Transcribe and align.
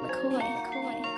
McCoy. 0.00 0.40
McCoy. 0.40 1.10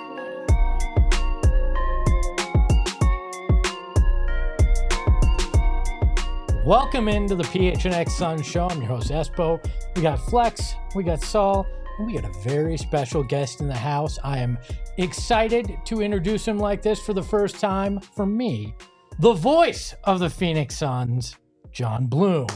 Welcome 6.65 7.07
into 7.09 7.37
the 7.37 7.45
PHNX 7.45 8.11
Sun 8.11 8.43
Show. 8.43 8.67
I'm 8.69 8.79
your 8.79 8.89
host, 8.89 9.11
Espo. 9.11 9.65
We 9.95 10.03
got 10.03 10.19
Flex, 10.19 10.75
we 10.97 11.05
got 11.05 11.21
Saul, 11.21 11.65
and 11.99 12.09
we 12.09 12.15
got 12.15 12.25
a 12.25 12.33
very 12.41 12.77
special 12.77 13.23
guest 13.23 13.61
in 13.61 13.69
the 13.69 13.75
house. 13.75 14.19
I 14.25 14.39
am 14.39 14.59
excited 14.99 15.77
to 15.85 16.03
introduce 16.03 16.47
him 16.49 16.59
like 16.59 16.83
this 16.83 16.99
for 17.01 17.13
the 17.13 17.23
first 17.23 17.61
time 17.61 18.01
for 18.01 18.27
me, 18.27 18.75
the 19.21 19.35
voice 19.35 19.95
of 20.03 20.19
the 20.19 20.31
Phoenix 20.31 20.77
Suns, 20.77 21.37
Jon 21.71 22.07
Bloom. 22.07 22.49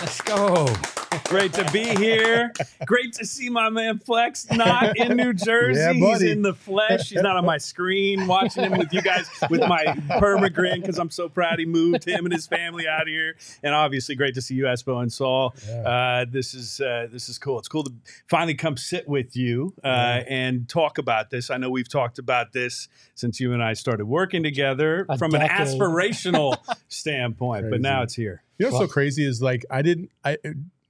Let's 0.00 0.20
go. 0.22 0.66
Great 1.24 1.52
to 1.54 1.70
be 1.72 1.84
here. 1.84 2.52
Great 2.84 3.12
to 3.14 3.26
see 3.26 3.48
my 3.48 3.68
man 3.70 3.98
Flex 3.98 4.50
not 4.50 4.96
in 4.96 5.16
New 5.16 5.32
Jersey. 5.34 5.80
Yeah, 5.80 5.92
He's 5.92 6.22
in 6.22 6.42
the 6.42 6.54
flesh. 6.54 7.10
He's 7.10 7.22
not 7.22 7.36
on 7.36 7.44
my 7.44 7.58
screen 7.58 8.26
watching 8.26 8.64
him 8.64 8.78
with 8.78 8.92
you 8.92 9.02
guys 9.02 9.28
with 9.50 9.60
my 9.60 9.84
permagrin 10.18 10.80
because 10.80 10.98
I'm 10.98 11.10
so 11.10 11.28
proud 11.28 11.58
he 11.58 11.66
moved 11.66 12.04
him 12.04 12.24
and 12.24 12.32
his 12.32 12.46
family 12.46 12.86
out 12.86 13.06
here. 13.06 13.36
And 13.62 13.74
obviously, 13.74 14.14
great 14.14 14.34
to 14.34 14.42
see 14.42 14.54
you, 14.54 14.64
Espo 14.64 15.00
and 15.00 15.12
Saul. 15.12 15.54
Uh, 15.84 16.26
this 16.30 16.54
is 16.54 16.80
uh, 16.80 17.08
this 17.10 17.28
is 17.28 17.38
cool. 17.38 17.58
It's 17.58 17.68
cool 17.68 17.84
to 17.84 17.92
finally 18.28 18.54
come 18.54 18.76
sit 18.76 19.08
with 19.08 19.36
you 19.36 19.74
uh, 19.82 20.22
and 20.28 20.68
talk 20.68 20.98
about 20.98 21.30
this. 21.30 21.50
I 21.50 21.56
know 21.56 21.70
we've 21.70 21.88
talked 21.88 22.18
about 22.18 22.52
this 22.52 22.88
since 23.14 23.40
you 23.40 23.52
and 23.52 23.62
I 23.62 23.72
started 23.72 24.06
working 24.06 24.42
together 24.42 25.06
A 25.08 25.18
from 25.18 25.34
an 25.34 25.42
aspirational 25.42 26.58
standpoint, 26.88 27.70
but 27.70 27.80
now 27.80 28.02
it's 28.02 28.14
here. 28.14 28.42
You 28.58 28.66
know 28.66 28.72
what's 28.72 28.90
so 28.90 28.92
crazy 28.92 29.24
is 29.24 29.40
like 29.40 29.64
I 29.70 29.82
didn't 29.82 30.10
I 30.24 30.36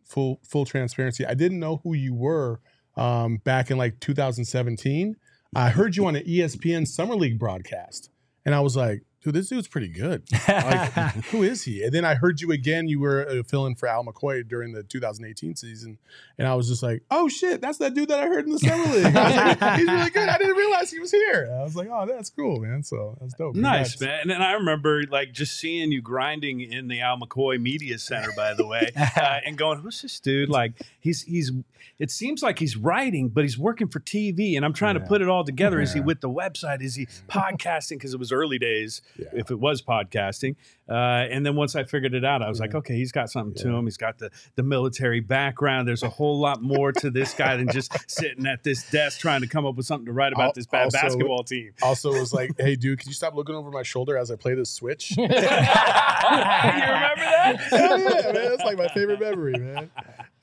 full 0.08 0.40
full 0.48 0.64
transparency. 0.64 1.24
I 1.26 1.34
didn't 1.34 1.60
know 1.60 1.80
who 1.84 1.94
you 1.94 2.14
were 2.14 2.60
um, 2.96 3.38
back 3.38 3.70
in 3.70 3.78
like 3.78 4.00
2017. 4.00 5.16
I 5.54 5.70
heard 5.70 5.96
you 5.96 6.06
on 6.06 6.16
an 6.16 6.24
ESPN 6.24 6.86
Summer 6.86 7.14
League 7.14 7.38
broadcast, 7.38 8.10
and 8.44 8.54
I 8.54 8.60
was 8.60 8.76
like, 8.76 9.02
"Dude, 9.28 9.34
this 9.34 9.48
dude's 9.48 9.68
pretty 9.68 9.88
good. 9.88 10.22
Like, 10.48 10.92
who 11.26 11.42
is 11.42 11.62
he?" 11.62 11.82
And 11.84 11.92
then 11.92 12.04
I 12.04 12.14
heard 12.14 12.40
you 12.40 12.52
again. 12.52 12.88
You 12.88 13.00
were 13.00 13.26
uh, 13.28 13.42
filling 13.42 13.74
for 13.74 13.86
Al 13.88 14.04
McCoy 14.04 14.46
during 14.46 14.72
the 14.72 14.82
2018 14.82 15.56
season, 15.56 15.98
and 16.38 16.48
I 16.48 16.54
was 16.54 16.68
just 16.68 16.82
like, 16.82 17.02
"Oh 17.10 17.28
shit, 17.28 17.60
that's 17.60 17.78
that 17.78 17.94
dude 17.94 18.08
that 18.08 18.20
I 18.20 18.26
heard 18.26 18.44
in 18.46 18.52
the 18.52 18.58
Summer 18.58 18.84
League. 18.94 19.14
Like, 19.14 19.78
He's 19.78 19.88
really 19.88 20.10
good. 20.10 20.28
I 20.28 20.38
didn't 20.38 20.56
realize 20.56 20.90
he 20.90 20.98
was 20.98 21.10
here." 21.10 21.44
And 21.44 21.54
I 21.54 21.62
was 21.62 21.76
like, 21.76 21.88
"Oh, 21.90 22.06
that's 22.06 22.30
cool, 22.30 22.60
man. 22.60 22.82
So 22.82 23.16
that's 23.20 23.34
dope. 23.34 23.54
Nice, 23.54 23.96
Congrats. 23.96 24.00
man. 24.00 24.20
And 24.22 24.30
then 24.30 24.42
I 24.42 24.52
remember 24.52 25.04
like 25.10 25.32
just 25.32 25.58
seeing 25.58 25.92
you 25.92 26.00
grinding 26.02 26.60
in 26.60 26.88
the 26.88 27.00
Al 27.00 27.18
McCoy 27.18 27.60
Media 27.60 27.98
Center, 27.98 28.30
by 28.36 28.54
the 28.54 28.66
way, 28.66 28.90
uh, 28.96 29.40
and 29.44 29.56
going, 29.58 29.80
"Who's 29.80 30.02
this 30.02 30.18
dude?" 30.20 30.48
Like 30.48 30.72
he's 31.00 31.22
he's. 31.22 31.52
It 31.98 32.12
seems 32.12 32.44
like 32.44 32.60
he's 32.60 32.76
writing, 32.76 33.28
but 33.28 33.42
he's 33.42 33.58
working 33.58 33.88
for 33.88 33.98
TV, 33.98 34.56
and 34.56 34.64
I'm 34.64 34.72
trying 34.72 34.94
to 34.94 35.00
put 35.00 35.20
it 35.20 35.28
all 35.28 35.42
together. 35.44 35.80
Is 35.80 35.92
he 35.92 36.00
with 36.00 36.20
the 36.20 36.28
website? 36.30 36.80
Is 36.80 36.94
he 36.94 37.06
podcasting? 37.28 37.90
Because 37.98 38.14
it 38.14 38.20
was 38.20 38.30
early 38.30 38.58
days, 38.58 39.02
Yeah. 39.18 39.26
if 39.32 39.50
it 39.50 39.58
was 39.58 39.82
podcasting. 39.82 40.56
Uh, 40.88 41.26
and 41.30 41.44
then 41.44 41.56
once 41.56 41.76
I 41.76 41.84
figured 41.84 42.14
it 42.14 42.24
out, 42.24 42.42
I 42.42 42.48
was 42.48 42.60
like, 42.60 42.74
okay, 42.74 42.94
he's 42.94 43.12
got 43.12 43.30
something 43.30 43.54
to 43.62 43.74
him. 43.74 43.84
He's 43.84 43.96
got 43.96 44.18
the 44.18 44.30
the 44.56 44.62
military 44.62 45.20
background. 45.20 45.86
There's 45.88 46.02
a 46.02 46.08
whole 46.08 46.38
lot 46.38 46.62
more 46.62 46.92
to 46.92 47.10
this 47.10 47.34
guy 47.34 47.56
than 47.56 47.68
just 47.70 47.92
sitting 48.10 48.46
at 48.46 48.62
this 48.64 48.88
desk 48.90 49.20
trying 49.20 49.40
to 49.42 49.46
come 49.46 49.66
up 49.66 49.74
with 49.74 49.86
something 49.86 50.06
to 50.06 50.12
write 50.12 50.32
about 50.32 50.46
Al- 50.46 50.52
this 50.54 50.66
bad 50.66 50.84
also- 50.84 50.98
basketball 50.98 51.44
team. 51.44 51.72
Also, 51.82 52.12
was 52.12 52.32
like, 52.32 52.50
"Hey, 52.58 52.76
dude, 52.76 52.98
can 53.00 53.08
you 53.08 53.14
stop 53.14 53.34
looking 53.34 53.54
over 53.54 53.70
my 53.70 53.82
shoulder 53.82 54.16
as 54.16 54.30
I 54.30 54.36
play 54.36 54.54
this 54.54 54.70
Switch?" 54.70 55.10
you 55.16 55.24
remember 55.24 55.44
that? 55.44 57.56
Hell 57.70 57.98
yeah, 57.98 58.32
man. 58.32 58.34
That's 58.34 58.62
like 58.64 58.78
my 58.78 58.88
favorite 58.88 59.20
memory, 59.20 59.54
man. 59.58 59.90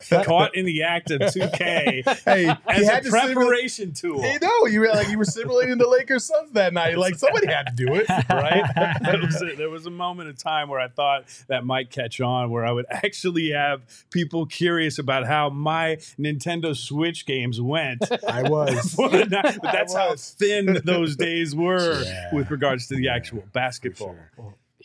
Caught 0.09 0.55
in 0.55 0.65
the 0.65 0.83
act 0.83 1.11
of 1.11 1.21
2K 1.21 2.03
Hey, 2.25 2.47
as 2.67 2.77
he 2.77 2.83
a 2.83 2.91
had 2.91 3.03
to 3.03 3.09
preparation 3.09 3.93
tool. 3.93 4.21
Hey, 4.21 4.37
no, 4.41 4.65
you 4.65 4.79
were 4.79 4.87
like 4.89 5.09
you 5.09 5.17
were 5.17 5.25
simulating 5.25 5.77
the 5.77 5.87
Lakers 5.87 6.25
Suns 6.25 6.51
that 6.51 6.73
night. 6.73 6.97
Like 6.97 7.15
somebody 7.15 7.47
had 7.47 7.67
to 7.67 7.73
do 7.73 7.93
it, 7.95 8.07
Right? 8.29 8.63
There 9.03 9.19
was, 9.21 9.41
a, 9.41 9.55
there 9.55 9.69
was 9.69 9.85
a 9.85 9.91
moment 9.91 10.29
of 10.29 10.37
time 10.37 10.69
where 10.69 10.79
I 10.79 10.87
thought 10.87 11.25
that 11.47 11.65
might 11.65 11.89
catch 11.91 12.19
on, 12.21 12.49
where 12.49 12.65
I 12.65 12.71
would 12.71 12.85
actually 12.89 13.51
have 13.51 13.81
people 14.11 14.45
curious 14.45 14.99
about 14.99 15.25
how 15.25 15.49
my 15.49 15.97
Nintendo 16.19 16.75
Switch 16.75 17.25
games 17.25 17.59
went. 17.61 18.03
I 18.27 18.43
was. 18.43 18.95
but 18.97 19.29
that's 19.29 19.93
how 19.93 20.15
thin 20.15 20.79
those 20.83 21.15
days 21.15 21.55
were 21.55 22.03
Yeah. 22.03 22.33
with 22.33 22.51
regards 22.51 22.87
to 22.87 22.95
the 22.95 23.09
actual 23.09 23.43
basketball. 23.53 24.15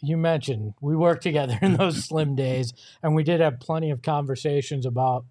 You 0.02 0.16
mentioned 0.16 0.74
we 0.80 0.96
worked 0.96 1.22
together 1.22 1.58
in 1.62 1.74
those 1.76 2.04
slim 2.08 2.34
days, 2.34 2.72
and 3.02 3.14
we 3.14 3.22
did 3.22 3.40
have 3.40 3.60
plenty 3.60 3.90
of 3.90 4.02
conversations 4.02 4.86
about 4.86 5.24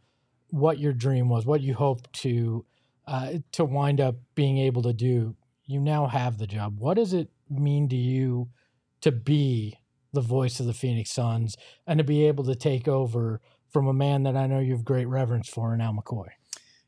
what 0.49 0.79
your 0.79 0.93
dream 0.93 1.29
was, 1.29 1.45
what 1.45 1.61
you 1.61 1.73
hoped 1.73 2.11
to 2.13 2.65
uh, 3.07 3.33
to 3.51 3.65
wind 3.65 3.99
up 3.99 4.15
being 4.35 4.57
able 4.57 4.81
to 4.83 4.93
do. 4.93 5.35
You 5.65 5.79
now 5.79 6.07
have 6.07 6.37
the 6.37 6.47
job. 6.47 6.79
What 6.79 6.95
does 6.95 7.13
it 7.13 7.29
mean 7.49 7.89
to 7.89 7.95
you 7.95 8.49
to 9.01 9.11
be 9.11 9.77
the 10.13 10.21
voice 10.21 10.59
of 10.59 10.65
the 10.65 10.73
Phoenix 10.73 11.11
Suns 11.11 11.55
and 11.85 11.97
to 11.99 12.03
be 12.03 12.27
able 12.27 12.43
to 12.45 12.55
take 12.55 12.87
over 12.87 13.41
from 13.69 13.87
a 13.87 13.93
man 13.93 14.23
that 14.23 14.35
I 14.35 14.47
know 14.47 14.59
you 14.59 14.73
have 14.73 14.83
great 14.83 15.07
reverence 15.07 15.47
for 15.47 15.73
in 15.73 15.81
Al 15.81 15.93
McCoy? 15.93 16.27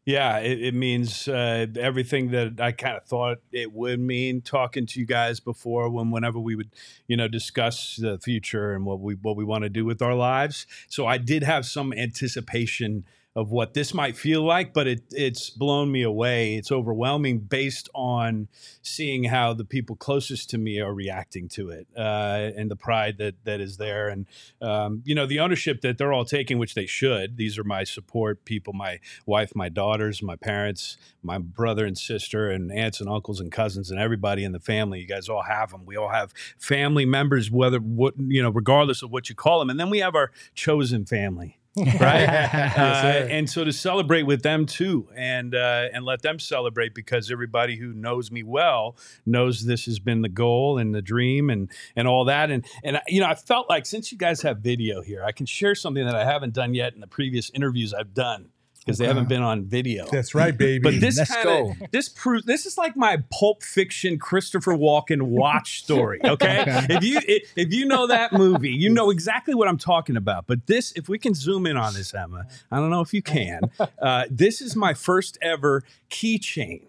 Yeah, 0.04 0.40
it, 0.40 0.62
it 0.64 0.74
means 0.74 1.28
uh, 1.28 1.68
everything 1.80 2.32
that 2.32 2.60
I 2.60 2.72
kind 2.72 2.98
of 2.98 3.06
thought 3.06 3.38
it 3.52 3.72
would 3.72 4.00
mean. 4.00 4.42
Talking 4.42 4.88
to 4.88 5.00
you 5.00 5.06
guys 5.06 5.40
before, 5.40 5.90
when 5.92 6.10
whenever 6.10 6.40
we 6.40 6.56
would, 6.56 6.72
you 7.08 7.16
know, 7.16 7.28
discuss 7.28 7.98
the 7.98 8.18
future 8.18 8.74
and 8.74 8.84
what 8.84 9.00
we 9.00 9.14
what 9.14 9.36
we 9.36 9.44
want 9.46 9.64
to 9.64 9.70
do 9.70 9.86
with 9.86 10.02
our 10.02 10.16
lives. 10.16 10.66
So 10.90 11.06
I 11.06 11.20
did 11.20 11.44
have 11.44 11.68
some 11.68 11.94
anticipation 11.94 13.06
of 13.34 13.50
what 13.50 13.74
this 13.74 13.94
might 13.94 14.18
feel 14.18 14.44
like, 14.44 14.74
but 14.74 14.88
it 14.88 15.04
it's 15.12 15.50
blown 15.50 15.92
me 15.92 16.04
away. 16.04 16.56
It's 16.56 16.72
overwhelming 16.72 17.40
based 17.40 17.88
on 17.96 18.50
seeing 18.82 19.26
how 19.26 19.54
the 19.54 19.64
people 19.64 19.96
closest 19.96 20.50
to 20.50 20.58
me 20.58 20.82
are 20.82 20.94
reacting 20.94 21.48
to 21.50 21.70
it 21.70 21.88
uh, 21.96 22.52
and 22.58 22.70
the 22.70 22.76
pride 22.76 23.18
that 23.20 23.36
that 23.46 23.62
is 23.62 23.78
there, 23.78 24.10
and 24.10 24.26
um, 24.62 25.02
you 25.06 25.16
know 25.16 25.26
the 25.26 25.40
ownership 25.40 25.80
that 25.82 25.98
they're 25.98 26.12
all 26.12 26.26
taking, 26.26 26.58
which 26.58 26.74
they 26.74 26.86
should. 26.86 27.38
These 27.38 27.58
are 27.58 27.64
my 27.64 27.86
support 27.86 28.44
people, 28.44 28.74
my 28.74 29.00
wife, 29.26 29.54
my 29.56 29.70
daughters, 29.70 30.22
my 30.22 30.36
parents, 30.36 30.98
my 31.24 31.38
brother 31.38 31.86
and 31.86 31.98
sister, 31.98 32.50
and 32.50 32.70
aunts 32.72 33.00
and 33.00 33.10
uncles 33.10 33.40
and 33.40 33.50
cousins, 33.50 33.90
and 33.90 34.00
everybody 34.00 34.44
in 34.44 34.52
the 34.52 34.60
family. 34.60 35.00
You 35.00 35.08
guys 35.08 35.30
all 35.30 35.44
have 35.44 35.72
them. 35.72 35.86
We 35.86 35.96
all 35.96 36.10
have 36.10 36.34
family 36.58 37.06
members, 37.06 37.50
whether 37.50 37.80
what 37.80 38.16
you 38.18 38.44
know, 38.44 38.50
regardless 38.50 39.02
of 39.02 39.10
what 39.10 39.30
you 39.30 39.36
call 39.36 39.60
them, 39.60 39.70
and 39.70 39.80
then 39.80 39.90
we 39.90 40.00
have 40.00 40.16
our 40.16 40.32
chosen 40.54 41.06
family 41.06 41.61
right? 41.78 42.22
Yes, 42.22 42.78
uh, 42.78 43.28
and 43.32 43.50
so 43.50 43.64
to 43.64 43.72
celebrate 43.72 44.24
with 44.24 44.44
them 44.44 44.66
too, 44.66 45.08
and 45.16 45.56
uh, 45.56 45.88
and 45.94 46.04
let 46.04 46.22
them 46.22 46.38
celebrate 46.38 46.94
because 46.94 47.32
everybody 47.32 47.78
who 47.78 47.94
knows 47.94 48.30
me 48.30 48.44
well 48.44 48.98
knows 49.26 49.66
this 49.66 49.86
has 49.86 49.98
been 49.98 50.22
the 50.22 50.30
goal 50.30 50.78
and 50.78 50.94
the 50.94 51.02
dream 51.02 51.50
and 51.50 51.72
and 51.96 52.10
all 52.10 52.26
that. 52.26 52.52
And 52.52 52.66
and 52.84 53.00
you 53.08 53.22
know, 53.22 53.28
I 53.28 53.36
felt 53.36 53.70
like 53.70 53.86
since 53.86 54.12
you 54.12 54.18
guys 54.18 54.42
have 54.42 54.58
video 54.58 55.02
here, 55.02 55.24
I 55.24 55.32
can 55.32 55.46
share 55.46 55.74
something 55.74 56.06
that 56.06 56.16
I 56.16 56.26
haven't 56.26 56.54
done 56.54 56.74
yet 56.74 56.94
in 56.94 57.00
the 57.00 57.08
previous 57.08 57.50
interviews 57.52 57.94
I've 57.94 58.14
done 58.14 58.50
because 58.84 58.98
they 58.98 59.06
haven't 59.06 59.30
been 59.30 59.44
on 59.44 59.64
video. 59.66 60.08
That's 60.12 60.34
right, 60.34 60.58
baby. 60.58 60.80
But 60.80 61.00
this 61.00 61.18
Let's 61.18 61.34
kind 61.34 61.44
go. 61.44 61.72
of 61.72 61.92
this 61.92 62.10
proves 62.10 62.46
this 62.46 62.66
is 62.66 62.78
like 62.78 62.96
my 62.96 63.24
Pulp 63.32 63.64
Fiction 63.64 64.18
Christopher 64.18 64.74
Walken 64.74 65.22
watch 65.24 65.80
story. 65.84 66.20
Okay, 66.24 66.64
if 66.90 67.04
you 67.04 67.20
if, 67.28 67.52
if 67.56 67.74
you 67.74 67.86
know 67.86 68.08
that 68.08 68.34
movie, 68.34 68.72
you 68.72 68.90
know 68.90 69.10
exactly 69.10 69.54
what 69.54 69.68
I'm 69.68 69.78
talking 69.78 70.18
about. 70.18 70.48
But 70.48 70.68
this, 70.68 70.92
if 70.94 71.08
we 71.08 71.20
can 71.20 71.34
zoom 71.34 71.66
in 71.66 71.78
on 71.78 71.94
this, 71.94 72.14
Emma, 72.14 72.48
I 72.72 72.78
don't 72.78 72.90
know 72.90 73.02
if 73.02 73.14
you 73.14 73.22
can. 73.22 73.62
Uh, 74.02 74.26
this 74.30 74.62
is 74.62 74.76
my 74.76 74.94
first 74.94 75.38
ever 75.42 75.84
keychain 76.10 76.82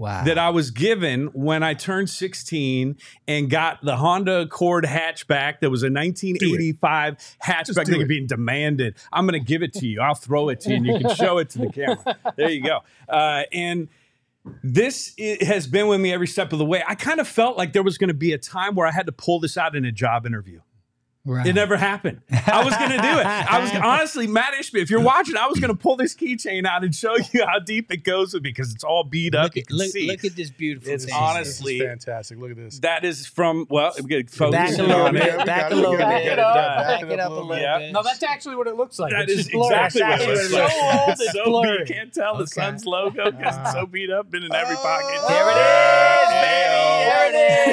Wow. 0.00 0.24
that 0.24 0.38
I 0.38 0.48
was 0.48 0.70
given 0.70 1.26
when 1.34 1.62
I 1.62 1.74
turned 1.74 2.08
16 2.08 2.96
and 3.28 3.50
got 3.50 3.84
the 3.84 3.96
Honda 3.96 4.40
Accord 4.40 4.84
hatchback 4.84 5.60
that 5.60 5.68
was 5.68 5.82
a 5.82 5.92
1985 5.92 7.16
hatchback 7.44 7.86
thing 7.86 8.06
being 8.06 8.26
demanded. 8.26 8.96
I'm 9.12 9.26
going 9.26 9.38
to 9.38 9.46
give 9.46 9.62
it 9.62 9.74
to 9.74 9.86
you. 9.86 10.00
I'll 10.00 10.14
throw 10.14 10.48
it 10.48 10.60
to 10.60 10.70
you 10.70 10.76
and 10.76 10.86
you 10.86 10.98
can 11.00 11.14
show 11.16 11.36
it 11.36 11.50
to 11.50 11.58
the 11.58 11.68
camera. 11.68 12.16
There 12.34 12.48
you 12.48 12.62
go. 12.62 12.78
Uh, 13.10 13.42
and 13.52 13.88
this 14.64 15.14
has 15.42 15.66
been 15.66 15.86
with 15.86 16.00
me 16.00 16.14
every 16.14 16.28
step 16.28 16.54
of 16.54 16.58
the 16.58 16.64
way. 16.64 16.82
I 16.88 16.94
kind 16.94 17.20
of 17.20 17.28
felt 17.28 17.58
like 17.58 17.74
there 17.74 17.82
was 17.82 17.98
going 17.98 18.08
to 18.08 18.14
be 18.14 18.32
a 18.32 18.38
time 18.38 18.74
where 18.74 18.86
I 18.86 18.92
had 18.92 19.04
to 19.04 19.12
pull 19.12 19.38
this 19.38 19.58
out 19.58 19.76
in 19.76 19.84
a 19.84 19.92
job 19.92 20.24
interview. 20.24 20.60
Right. 21.30 21.46
It 21.46 21.52
never 21.54 21.76
happened. 21.76 22.22
I 22.32 22.64
was 22.64 22.76
going 22.76 22.90
to 22.90 22.96
do 22.96 23.18
it. 23.20 23.24
I 23.26 23.60
was 23.60 23.70
honestly, 23.84 24.26
Mat 24.26 24.52
Ishbia, 24.58 24.82
if 24.82 24.90
you're 24.90 25.00
watching, 25.00 25.36
I 25.36 25.46
was 25.46 25.60
going 25.60 25.72
to 25.72 25.76
pull 25.80 25.94
this 25.94 26.12
keychain 26.16 26.66
out 26.66 26.82
and 26.82 26.92
show 26.92 27.16
you 27.32 27.46
how 27.46 27.60
deep 27.60 27.92
it 27.92 27.98
goes 28.02 28.34
with 28.34 28.42
me 28.42 28.50
because 28.50 28.74
it's 28.74 28.82
all 28.82 29.04
beat 29.04 29.36
up. 29.36 29.44
look, 29.44 29.54
you 29.56 29.60
at, 29.62 29.68
can 29.68 29.76
look, 29.76 29.86
see. 29.90 30.08
look 30.08 30.24
at 30.24 30.34
this 30.34 30.50
beautiful 30.50 30.92
It's 30.92 31.04
thing. 31.04 31.14
honestly- 31.14 31.78
This 31.78 31.82
is 31.82 32.04
fantastic. 32.04 32.38
Look 32.38 32.50
at 32.50 32.56
this. 32.56 32.78
That 32.80 33.04
is 33.04 33.26
from 33.28 33.66
well, 33.70 33.92
we 34.02 34.08
get 34.08 34.26
Back 34.26 34.34
focusing 34.34 34.80
a 34.80 34.88
little 34.88 35.12
bit. 35.12 35.22
it. 35.22 35.38
We 35.38 35.44
Back 35.44 35.70
a 35.70 35.74
little 35.76 35.92
bit. 35.96 36.00
it, 36.00 36.26
it 36.32 36.38
up, 36.40 36.54
Back 36.86 37.02
it 37.02 37.20
up 37.20 37.30
a 37.30 37.34
little 37.34 37.56
Yeah. 37.56 37.78
bit. 37.78 37.92
No, 37.92 38.02
that's 38.02 38.22
actually 38.24 38.56
what 38.56 38.66
it 38.66 38.74
looks 38.74 38.98
like. 38.98 39.12
That 39.12 39.22
It's 39.28 39.32
is 39.32 39.38
just 39.46 39.52
blurry. 39.52 39.84
exactly 39.84 40.26
what 40.26 40.36
it 40.36 40.40
It's 40.40 40.50
looks 40.52 40.72
so 40.74 40.80
like. 40.80 40.98
old, 41.00 41.10
It's 41.10 41.20
it's 41.20 41.32
so 41.32 41.44
blurry. 41.44 41.78
beat. 41.84 41.94
Can't 41.94 42.12
tell 42.12 42.36
the 42.38 42.46
Suns 42.48 42.84
logo 42.86 43.30
because 43.30 43.56
it's 43.56 43.72
so 43.72 43.80
ah. 43.82 43.86
beat 43.86 44.10
up, 44.10 44.30
been 44.32 44.42
in 44.42 44.52
every 44.52 44.74
ah. 44.78 44.82
pocket. 44.82 45.20
There 45.28 45.48
it 45.50 45.58
is, 45.62 46.30
baby. 46.42 46.90
There 47.06 47.26
it 47.28 47.34
is. 47.36 47.70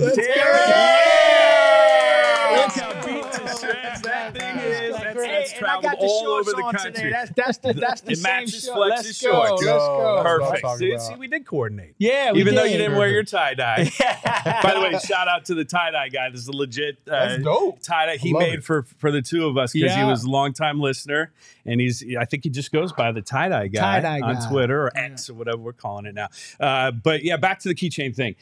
Let's 0.00 0.16
There 0.16 0.34
go. 0.34 0.50
it 0.52 1.36
is. 1.36 1.41
Traveled 5.64 5.82
got 5.84 6.00
the 6.00 6.06
all 6.06 6.20
shorts 6.22 6.48
over 6.48 6.56
the 6.56 6.62
on 6.66 6.74
country. 6.74 6.92
Today. 6.92 7.10
That's 7.10 7.30
that's 7.36 7.58
the 7.58 7.72
that's 7.74 8.00
the 8.02 8.12
It 8.12 8.16
same 8.18 8.22
matches 8.22 8.64
short. 8.64 8.76
Flex's 8.76 9.22
Let's 9.22 9.22
go. 9.22 9.40
Let's 9.40 9.64
go. 9.64 9.66
that's 9.66 9.84
what 9.84 10.18
I'm 10.18 10.24
Perfect. 10.60 10.78
See, 10.78 10.98
see, 10.98 11.14
we 11.18 11.28
did 11.28 11.46
coordinate. 11.46 11.94
Yeah, 11.98 12.32
we 12.32 12.40
Even 12.40 12.54
though 12.54 12.64
you 12.64 12.70
did. 12.72 12.78
didn't 12.78 12.98
wear 12.98 13.08
your 13.08 13.22
tie 13.24 13.54
dye. 13.54 13.90
By 14.62 14.74
the 14.74 14.80
way, 14.80 14.98
shout 14.98 15.28
out 15.28 15.44
to 15.46 15.54
the 15.54 15.64
tie 15.64 15.90
dye 15.90 16.08
guy. 16.08 16.30
This 16.30 16.40
is 16.40 16.48
a 16.48 16.52
legit 16.52 16.98
uh, 17.10 17.38
tie 17.82 18.06
dye 18.06 18.16
he 18.16 18.32
made 18.32 18.54
it. 18.54 18.64
for 18.64 18.82
for 18.98 19.10
the 19.10 19.22
two 19.22 19.46
of 19.46 19.56
us 19.56 19.72
because 19.72 19.94
he 19.94 20.04
was 20.04 20.24
a 20.24 20.30
longtime 20.30 20.80
listener, 20.80 21.32
and 21.66 21.80
he's 21.80 22.04
I 22.18 22.24
think 22.24 22.44
he 22.44 22.50
just 22.50 22.72
goes 22.72 22.92
by 22.92 23.12
the 23.12 23.22
tie 23.22 23.48
dye 23.48 23.68
guy 23.68 24.00
Tie-dye 24.00 24.20
on 24.20 24.34
guy. 24.36 24.48
Twitter 24.50 24.82
or 24.86 24.96
X 24.96 25.28
or 25.30 25.34
whatever 25.34 25.58
we're 25.58 25.72
calling 25.72 26.06
it 26.06 26.14
now. 26.14 26.28
Uh, 26.60 26.90
but 26.90 27.22
yeah, 27.24 27.36
back 27.36 27.58
to 27.60 27.68
the 27.68 27.74
keychain 27.74 28.14
thing. 28.14 28.34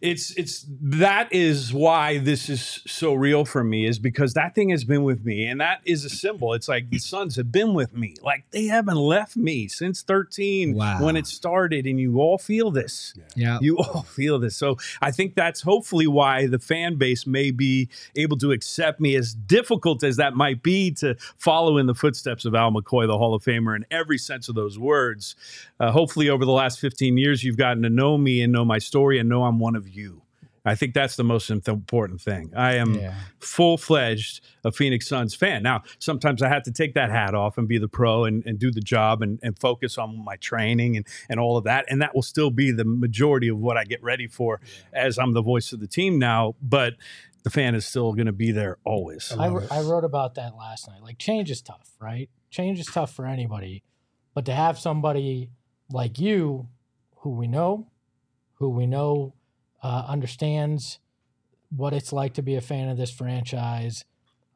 It's 0.00 0.32
it's 0.32 0.66
that 0.82 1.32
is 1.32 1.72
why 1.72 2.18
this 2.18 2.50
is 2.50 2.82
so 2.86 3.14
real 3.14 3.46
for 3.46 3.64
me 3.64 3.86
is 3.86 3.98
because 3.98 4.34
that 4.34 4.54
thing 4.54 4.68
has 4.68 4.84
been 4.84 5.02
with 5.02 5.24
me 5.24 5.46
and 5.46 5.60
that 5.62 5.80
is 5.86 6.04
a 6.04 6.10
symbol. 6.10 6.52
It's 6.52 6.68
like 6.68 6.90
the 6.90 6.98
Suns 6.98 7.36
have 7.36 7.50
been 7.50 7.72
with 7.72 7.94
me. 7.94 8.14
Like 8.22 8.44
they 8.50 8.66
haven't 8.66 8.96
left 8.98 9.34
me 9.36 9.66
since 9.66 10.02
13 10.02 10.74
Wow. 10.74 11.02
when 11.02 11.16
it 11.16 11.26
started 11.26 11.86
and 11.86 11.98
you 11.98 12.20
all 12.20 12.36
feel 12.36 12.70
this. 12.70 13.14
yeah. 13.34 13.58
You 13.62 13.78
all 13.78 14.02
feel 14.08 14.38
this. 14.38 14.56
So 14.56 14.76
I 15.00 15.10
think 15.10 15.36
that's 15.36 15.62
hopefully 15.62 16.06
why 16.06 16.48
the 16.48 16.58
fan 16.58 16.96
base 16.96 17.26
may 17.26 17.50
be 17.50 17.88
able 18.14 18.36
to 18.38 18.52
accept 18.52 19.00
me 19.00 19.16
as 19.16 19.32
difficult 19.32 20.02
as 20.04 20.16
that 20.16 20.34
might 20.34 20.62
be 20.62 20.90
to 20.96 21.14
follow 21.38 21.78
in 21.78 21.86
the 21.86 21.94
footsteps 21.94 22.44
of 22.44 22.54
Al 22.54 22.72
McCoy, 22.72 23.06
the 23.06 23.16
Hall 23.16 23.32
of 23.34 23.42
Famer, 23.42 23.74
in 23.74 23.86
every 23.90 24.18
sense 24.18 24.50
of 24.50 24.54
those 24.54 24.78
words. 24.78 25.34
Uh, 25.80 25.90
hopefully, 25.90 26.28
over 26.28 26.44
the 26.44 26.52
last 26.52 26.78
15 26.80 27.16
years, 27.16 27.42
you've 27.42 27.56
gotten 27.56 27.82
to 27.82 27.90
know 27.90 28.18
me 28.18 28.42
and 28.42 28.52
know 28.52 28.64
my 28.64 28.78
story 28.78 29.18
and 29.18 29.28
know 29.28 29.44
I'm 29.44 29.58
one 29.58 29.73
of 29.76 29.88
you. 29.88 30.22
I 30.66 30.74
think 30.74 30.94
that's 30.94 31.16
the 31.16 31.24
most 31.24 31.50
important 31.50 32.22
thing. 32.22 32.50
I 32.56 32.76
am 32.76 32.94
Yeah. 32.94 33.14
full 33.38 33.76
fledged 33.76 34.40
a 34.64 34.72
Phoenix 34.72 35.06
Suns 35.06 35.34
fan. 35.34 35.62
Now, 35.62 35.82
sometimes 35.98 36.40
I 36.42 36.48
have 36.48 36.62
to 36.62 36.72
take 36.72 36.94
that 36.94 37.10
hat 37.10 37.34
off 37.34 37.58
and 37.58 37.68
be 37.68 37.76
the 37.76 37.86
pro 37.88 38.24
and, 38.24 38.42
and 38.46 38.58
do 38.58 38.70
the 38.70 38.80
job 38.80 39.20
and, 39.20 39.38
and 39.42 39.58
focus 39.58 39.98
on 39.98 40.24
my 40.24 40.36
training 40.36 40.96
and, 40.96 41.06
and 41.28 41.38
all 41.38 41.58
of 41.58 41.64
that. 41.64 41.84
And 41.90 42.00
that 42.00 42.14
will 42.14 42.22
still 42.22 42.50
be 42.50 42.70
the 42.70 42.86
majority 42.86 43.48
of 43.48 43.58
what 43.58 43.76
I 43.76 43.84
get 43.84 44.02
ready 44.02 44.26
for 44.26 44.58
as 44.94 45.18
I'm 45.18 45.32
the 45.32 45.42
voice 45.42 45.70
of 45.74 45.80
the 45.80 45.86
team 45.86 46.18
now. 46.18 46.54
But 46.62 46.94
the 47.42 47.50
fan 47.50 47.74
is 47.74 47.84
still 47.84 48.14
going 48.14 48.24
to 48.24 48.32
be 48.32 48.50
there 48.50 48.78
always. 48.84 49.32
I, 49.32 49.48
love 49.48 49.52
wr- 49.52 49.60
it. 49.64 49.72
I 49.72 49.80
wrote 49.82 50.04
about 50.04 50.36
that 50.36 50.56
last 50.56 50.88
night. 50.88 51.02
Like 51.02 51.18
change 51.18 51.50
is 51.50 51.60
tough, 51.60 51.90
right? 52.00 52.30
Change 52.48 52.80
is 52.80 52.86
tough 52.86 53.12
for 53.12 53.26
anybody, 53.26 53.82
but 54.32 54.46
to 54.46 54.54
have 54.54 54.78
somebody 54.78 55.50
like 55.90 56.18
you, 56.18 56.68
who 57.16 57.30
we 57.30 57.48
know, 57.48 57.88
who 58.54 58.70
we 58.70 58.86
know 58.86 59.34
uh, 59.84 60.04
understands 60.08 60.98
what 61.76 61.92
it's 61.92 62.12
like 62.12 62.34
to 62.34 62.42
be 62.42 62.54
a 62.56 62.60
fan 62.60 62.88
of 62.88 62.96
this 62.96 63.10
franchise, 63.10 64.04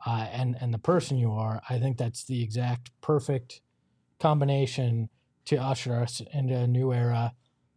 uh, 0.07 0.27
and 0.33 0.57
and 0.61 0.73
the 0.75 0.79
person 0.79 1.19
you 1.19 1.31
are, 1.33 1.61
I 1.69 1.79
think 1.79 1.99
that's 1.99 2.25
the 2.25 2.43
exact 2.43 2.91
perfect 3.01 3.61
combination 4.19 5.09
to 5.45 5.57
usher 5.57 5.95
us 6.01 6.21
into 6.33 6.55
a 6.57 6.67
new 6.67 6.93
era 6.93 7.35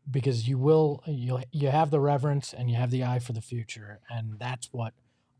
because 0.09 0.47
you 0.47 0.57
will 0.57 1.03
you 1.05 1.39
you 1.51 1.69
have 1.69 1.91
the 1.91 1.99
reverence 1.99 2.53
and 2.53 2.69
you 2.69 2.75
have 2.77 2.91
the 2.91 3.03
eye 3.03 3.19
for 3.19 3.33
the 3.33 3.41
future. 3.41 3.99
And 4.09 4.39
that's 4.39 4.69
what 4.71 4.93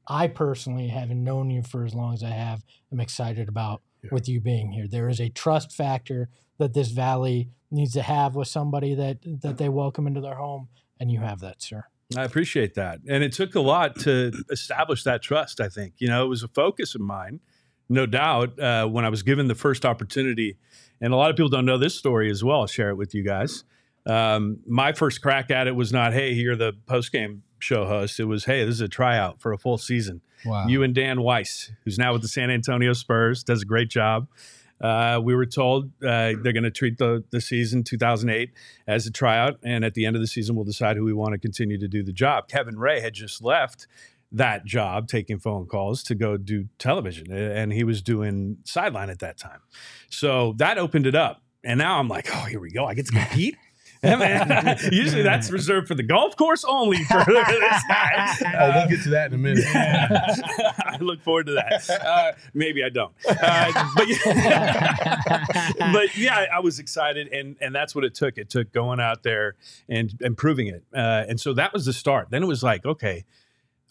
I 0.08 0.28
personally 0.28 0.90
having 0.90 1.24
known 1.24 1.50
you 1.50 1.64
for 1.64 1.86
as 1.86 1.94
long 1.96 2.14
as 2.14 2.24
I 2.24 2.30
have 2.30 2.64
am 2.92 3.00
excited 3.00 3.48
about 3.50 3.82
Yeah. 4.04 4.10
with 4.12 4.28
you 4.28 4.42
being 4.42 4.72
here. 4.72 4.88
There 4.88 5.10
is 5.10 5.20
a 5.22 5.30
trust 5.30 5.72
factor 5.72 6.30
that 6.58 6.74
this 6.74 6.90
valley 6.92 7.50
needs 7.70 7.94
to 7.94 8.02
have 8.02 8.36
with 8.36 8.48
somebody 8.48 8.96
that 8.96 9.18
that 9.42 9.58
they 9.58 9.70
welcome 9.70 10.08
into 10.08 10.22
their 10.22 10.36
home 10.36 10.68
and 11.00 11.12
you 11.12 11.20
have 11.20 11.40
that 11.40 11.62
sir 11.62 11.84
I 12.18 12.24
appreciate 12.24 12.74
that. 12.76 13.00
And 13.08 13.24
it 13.24 13.32
took 13.32 13.56
a 13.56 13.62
lot 13.62 13.98
to 14.02 14.32
establish 14.50 15.04
that 15.04 15.22
trust, 15.22 15.62
I 15.62 15.70
think. 15.70 15.96
You 16.00 16.08
know, 16.08 16.26
it 16.26 16.28
was 16.28 16.44
a 16.44 16.48
focus 16.48 16.96
of 16.96 17.02
mine, 17.02 17.40
no 17.90 18.06
doubt, 18.06 18.60
uh, 18.60 18.86
when 18.88 19.06
I 19.06 19.10
was 19.10 19.24
given 19.24 19.48
the 19.48 19.56
first 19.56 19.86
opportunity. 19.86 20.58
And 21.00 21.14
a 21.14 21.16
lot 21.16 21.30
of 21.30 21.36
people 21.36 21.50
don't 21.50 21.66
know 21.66 21.78
this 21.78 21.96
story 21.96 22.30
as 22.30 22.44
well. 22.44 22.62
I'll 22.62 22.68
share 22.68 22.90
it 22.90 22.96
with 22.96 23.14
you 23.16 23.24
guys. 23.24 23.64
Um, 24.06 24.60
my 24.68 24.94
first 24.94 25.22
crack 25.22 25.52
at 25.52 25.68
it 25.68 25.76
was 25.76 25.94
not, 25.94 26.14
hey, 26.14 26.32
you're 26.32 26.56
the 26.56 26.74
post 26.86 27.12
game 27.12 27.44
show 27.60 27.86
host. 27.86 28.20
It 28.20 28.26
was, 28.26 28.46
hey, 28.46 28.66
this 28.66 28.76
is 28.76 28.82
a 28.82 28.88
tryout 28.88 29.40
for 29.40 29.54
a 29.54 29.58
full 29.58 29.78
season. 29.78 30.22
Wow. 30.44 30.68
You 30.68 30.84
and 30.84 30.96
Dan 30.96 31.22
Weiss, 31.22 31.72
who's 31.86 32.00
now 32.00 32.14
with 32.14 32.24
the 32.24 32.28
San 32.28 32.50
Antonio 32.50 32.94
Spurs, 32.94 33.44
does 33.44 33.62
a 33.62 33.66
great 33.66 33.90
job. 33.90 34.28
Uh, 34.82 35.20
we 35.24 35.36
were 35.36 35.46
told 35.46 35.92
uh, 36.04 36.34
they're 36.42 36.54
going 36.54 36.64
to 36.64 36.72
treat 36.72 36.98
the, 36.98 37.24
the 37.30 37.40
season 37.40 37.84
2008 37.84 38.52
as 38.88 39.06
a 39.06 39.12
tryout, 39.12 39.60
and 39.64 39.86
at 39.86 39.94
the 39.94 40.06
end 40.06 40.16
of 40.16 40.22
the 40.22 40.28
season, 40.28 40.56
we'll 40.56 40.66
decide 40.66 40.98
who 40.98 41.04
we 41.04 41.14
want 41.14 41.34
to 41.34 41.38
continue 41.38 41.78
to 41.78 41.88
do 41.88 42.04
the 42.04 42.14
job. 42.14 42.48
Kevin 42.48 42.78
Ray 42.78 43.00
had 43.00 43.14
just 43.14 43.44
left 43.44 43.88
that 44.32 44.66
job, 44.66 45.08
taking 45.08 45.40
phone 45.40 45.66
calls 45.66 46.04
to 46.04 46.16
go 46.16 46.38
do 46.38 46.68
television, 46.80 47.32
and 47.32 47.72
he 47.74 47.84
was 47.84 48.02
doing 48.02 48.58
sideline 48.64 49.10
at 49.10 49.20
that 49.20 49.38
time. 49.38 49.60
So 50.10 50.54
that 50.58 50.78
opened 50.78 51.06
it 51.06 51.16
up, 51.16 51.42
and 51.64 51.78
now 51.78 52.00
I'm 52.00 52.08
like, 52.08 52.28
oh, 52.34 52.46
here 52.46 52.60
we 52.60 52.72
go. 52.72 52.86
I 52.86 52.94
get 52.94 53.06
to 53.08 53.12
compete. 53.28 53.58
Yeah, 54.04 54.16
man. 54.16 54.78
Usually 54.92 55.22
that's 55.22 55.52
reserved 55.52 55.88
for 55.88 55.94
the 55.94 56.04
golf 56.04 56.36
course 56.36 56.66
only 56.68 57.04
for 57.04 57.24
this 57.28 57.84
guy. 57.88 58.36
Oh, 58.60 58.72
we'll 58.74 58.90
get 58.90 59.04
to 59.04 59.10
that 59.12 59.28
in 59.28 59.34
a 59.36 59.38
minute. 59.38 59.64
I 59.74 60.98
look 61.00 61.22
forward 61.22 61.46
to 61.48 61.54
that. 61.54 61.88
Uh, 61.90 62.32
maybe 62.54 62.84
I 62.84 62.90
don't. 62.90 63.14
Uh, 63.28 63.72
but, 63.96 64.08
but 65.94 66.18
yeah, 66.18 66.48
I 66.52 66.60
was 66.62 66.80
excited, 66.80 67.28
and 67.28 67.56
and 67.62 67.76
that's 67.76 67.94
what 67.94 68.04
it 68.04 68.16
took. 68.16 68.38
It 68.40 68.50
took 68.50 68.72
going 68.72 69.00
out 69.00 69.22
there 69.22 69.56
and 69.88 70.12
and 70.22 70.36
proving 70.36 70.68
it. 70.68 70.84
Uh, 70.94 71.26
and 71.28 71.40
so 71.40 71.54
that 71.54 71.72
was 71.72 71.86
the 71.86 71.94
start. 71.94 72.30
Then 72.32 72.42
it 72.42 72.48
was 72.48 72.64
like, 72.64 72.86
okay, 72.86 73.26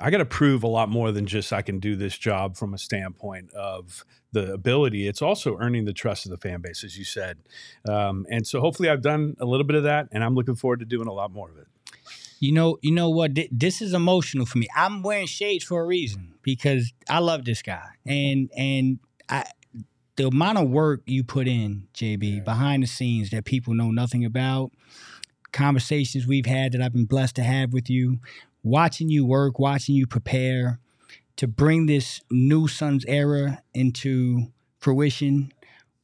I 0.00 0.11
got 0.11 0.19
to 0.19 0.25
prove 0.25 0.62
a 0.62 0.69
lot 0.69 0.88
more 0.88 1.12
than 1.12 1.26
just 1.26 1.52
I 1.52 1.62
can 1.62 1.79
do 1.79 1.94
this 1.94 2.17
job 2.17 2.56
from 2.56 2.73
a 2.73 2.79
standpoint 2.79 3.52
of 3.52 4.05
the 4.32 4.52
ability. 4.52 5.06
It's 5.06 5.20
also 5.20 5.56
earning 5.58 5.85
the 5.85 5.93
trust 5.93 6.25
of 6.25 6.31
the 6.31 6.38
fan 6.38 6.61
base, 6.61 6.82
as 6.85 6.97
you 6.97 7.05
said. 7.05 7.38
Um, 7.87 8.26
and 8.31 8.47
so 8.47 8.61
hopefully 8.61 8.88
I've 8.88 9.02
done 9.02 9.37
a 9.41 9.44
little 9.44 9.64
bit 9.64 9.76
of 9.76 9.82
that, 9.85 10.08
and 10.12 10.25
I'm 10.25 10.35
looking 10.35 10.55
forward 10.55 10.81
to 10.81 10.87
doing 10.87 11.08
a 11.08 11.12
lot 11.12 11.32
more 11.32 11.50
of 11.50 11.58
it. 11.58 11.67
You 12.38 12.52
know, 12.52 12.79
you 12.81 12.93
know 12.93 13.11
what? 13.11 13.32
This 13.50 13.82
is 13.82 13.93
emotional 13.93 14.47
for 14.47 14.56
me. 14.56 14.67
I'm 14.75 15.02
wearing 15.02 15.26
shades 15.26 15.62
for 15.62 15.82
a 15.82 15.85
reason 15.85 16.35
because 16.43 16.93
I 17.08 17.19
love 17.19 17.44
this 17.44 17.61
guy, 17.61 17.87
and 18.06 18.50
and 18.56 18.99
I, 19.29 19.44
the 20.17 20.29
amount 20.29 20.56
of 20.56 20.70
work 20.70 21.03
you 21.05 21.23
put 21.23 21.46
in, 21.46 21.88
JB, 21.94 22.44
behind 22.44 22.82
the 22.82 22.87
scenes 22.87 23.31
that 23.31 23.44
people 23.44 23.75
know 23.75 23.91
nothing 23.91 24.25
about, 24.25 24.70
conversations 25.53 26.26
we've 26.26 26.46
had 26.46 26.73
that 26.73 26.81
I've 26.81 26.94
been 26.94 27.05
blessed 27.05 27.37
to 27.37 27.43
have 27.43 27.75
with 27.75 27.91
you, 27.91 28.20
watching 28.62 29.09
you 29.09 29.25
work, 29.25 29.59
watching 29.59 29.95
you 29.95 30.07
prepare 30.07 30.79
to 31.37 31.47
bring 31.47 31.87
this 31.87 32.21
new 32.31 32.69
Suns 32.69 33.05
era 33.07 33.62
into 33.75 34.53
fruition 34.79 35.53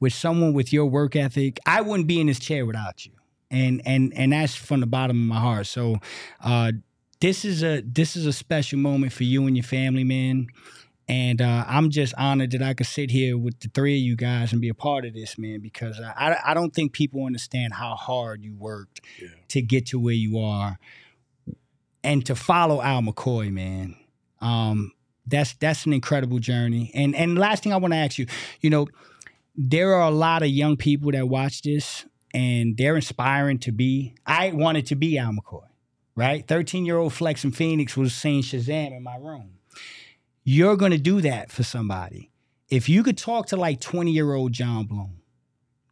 with 0.01 0.13
someone 0.13 0.53
with 0.53 0.73
your 0.73 0.87
work 0.87 1.17
ethic. 1.17 1.59
I 1.67 1.81
wouldn't 1.81 2.09
be 2.09 2.21
in 2.21 2.27
this 2.27 2.39
chair 2.39 2.67
without 2.67 3.05
you 3.07 3.13
and 3.51 3.83
and 3.85 4.13
and 4.15 4.33
that's 4.33 4.55
from 4.55 4.81
the 4.81 4.87
bottom 4.87 5.17
of 5.17 5.29
my 5.29 5.41
heart. 5.41 5.67
So, 5.67 5.97
uh, 6.43 6.73
this 7.21 7.45
is 7.45 7.63
a 7.63 7.81
this 7.83 8.17
is 8.17 8.27
a 8.27 8.33
special 8.33 8.79
moment 8.79 9.13
for 9.13 9.25
you 9.25 9.47
and 9.47 9.57
your 9.57 9.65
family, 9.65 10.05
man. 10.05 10.49
And 11.09 11.41
uh, 11.41 11.65
I'm 11.69 11.91
just 11.91 12.15
honored 12.19 12.51
that 12.51 12.63
I 12.63 12.75
could 12.75 12.89
sit 12.89 13.13
here 13.13 13.39
with 13.39 13.61
the 13.61 13.69
three 13.69 13.97
of 13.97 14.03
you 14.03 14.17
guys 14.17 14.51
and 14.51 14.61
be 14.61 14.69
a 14.69 14.75
part 14.75 15.05
of 15.05 15.15
this, 15.15 15.39
man. 15.39 15.61
Because 15.61 16.01
I 16.01 16.37
I, 16.45 16.53
don't 16.53 16.75
think 16.75 16.93
people 16.93 17.25
understand 17.25 17.75
how 17.75 17.95
hard 17.95 18.43
you 18.43 18.57
worked 18.57 19.01
Yeah. 19.23 19.29
to 19.49 19.63
get 19.63 19.87
to 19.87 20.01
where 20.01 20.15
you 20.15 20.41
are, 20.41 20.81
and 22.07 22.25
to 22.25 22.37
follow 22.37 22.81
Al 22.81 23.03
McCoy, 23.03 23.53
man. 23.53 23.97
Um, 24.41 24.93
that's 25.27 25.55
that's 25.55 25.87
an 25.87 25.93
incredible 25.93 26.39
journey. 26.39 26.93
And 26.95 27.15
and 27.17 27.37
last 27.37 27.65
thing 27.65 27.73
I 27.73 27.77
want 27.79 27.93
to 27.93 27.99
ask 27.99 28.17
you, 28.17 28.27
you 28.61 28.71
know, 28.71 28.87
there 29.57 29.93
are 29.95 30.09
a 30.09 30.13
lot 30.13 30.43
of 30.43 30.49
young 30.49 30.77
people 30.77 31.11
that 31.11 31.29
watch 31.29 31.63
this 31.63 32.07
and 32.33 32.77
they're 32.77 32.95
inspiring 32.95 33.59
to 33.59 33.73
be. 33.73 34.15
I 34.25 34.53
wanted 34.53 34.87
to 34.87 34.95
be 34.95 35.19
Al 35.19 35.33
McCoy, 35.33 35.67
right? 36.15 36.47
13 36.47 36.87
year 36.87 36.97
old 36.97 37.13
Flex 37.13 37.45
in 37.45 37.51
Phoenix 37.51 37.97
was 37.97 38.15
saying 38.15 38.43
Shazam 38.43 38.97
in 38.97 39.03
my 39.03 39.17
room. 39.17 39.59
You're 40.45 40.77
to 40.77 40.99
do 40.99 41.21
that 41.23 41.51
for 41.51 41.65
somebody. 41.65 42.31
If 42.69 42.89
you 42.89 43.03
could 43.03 43.19
talk 43.19 43.47
to 43.49 43.57
like 43.57 43.81
20 43.81 44.13
year 44.13 44.33
old 44.33 44.53
Jon 44.53 44.85
Bloom 44.85 45.23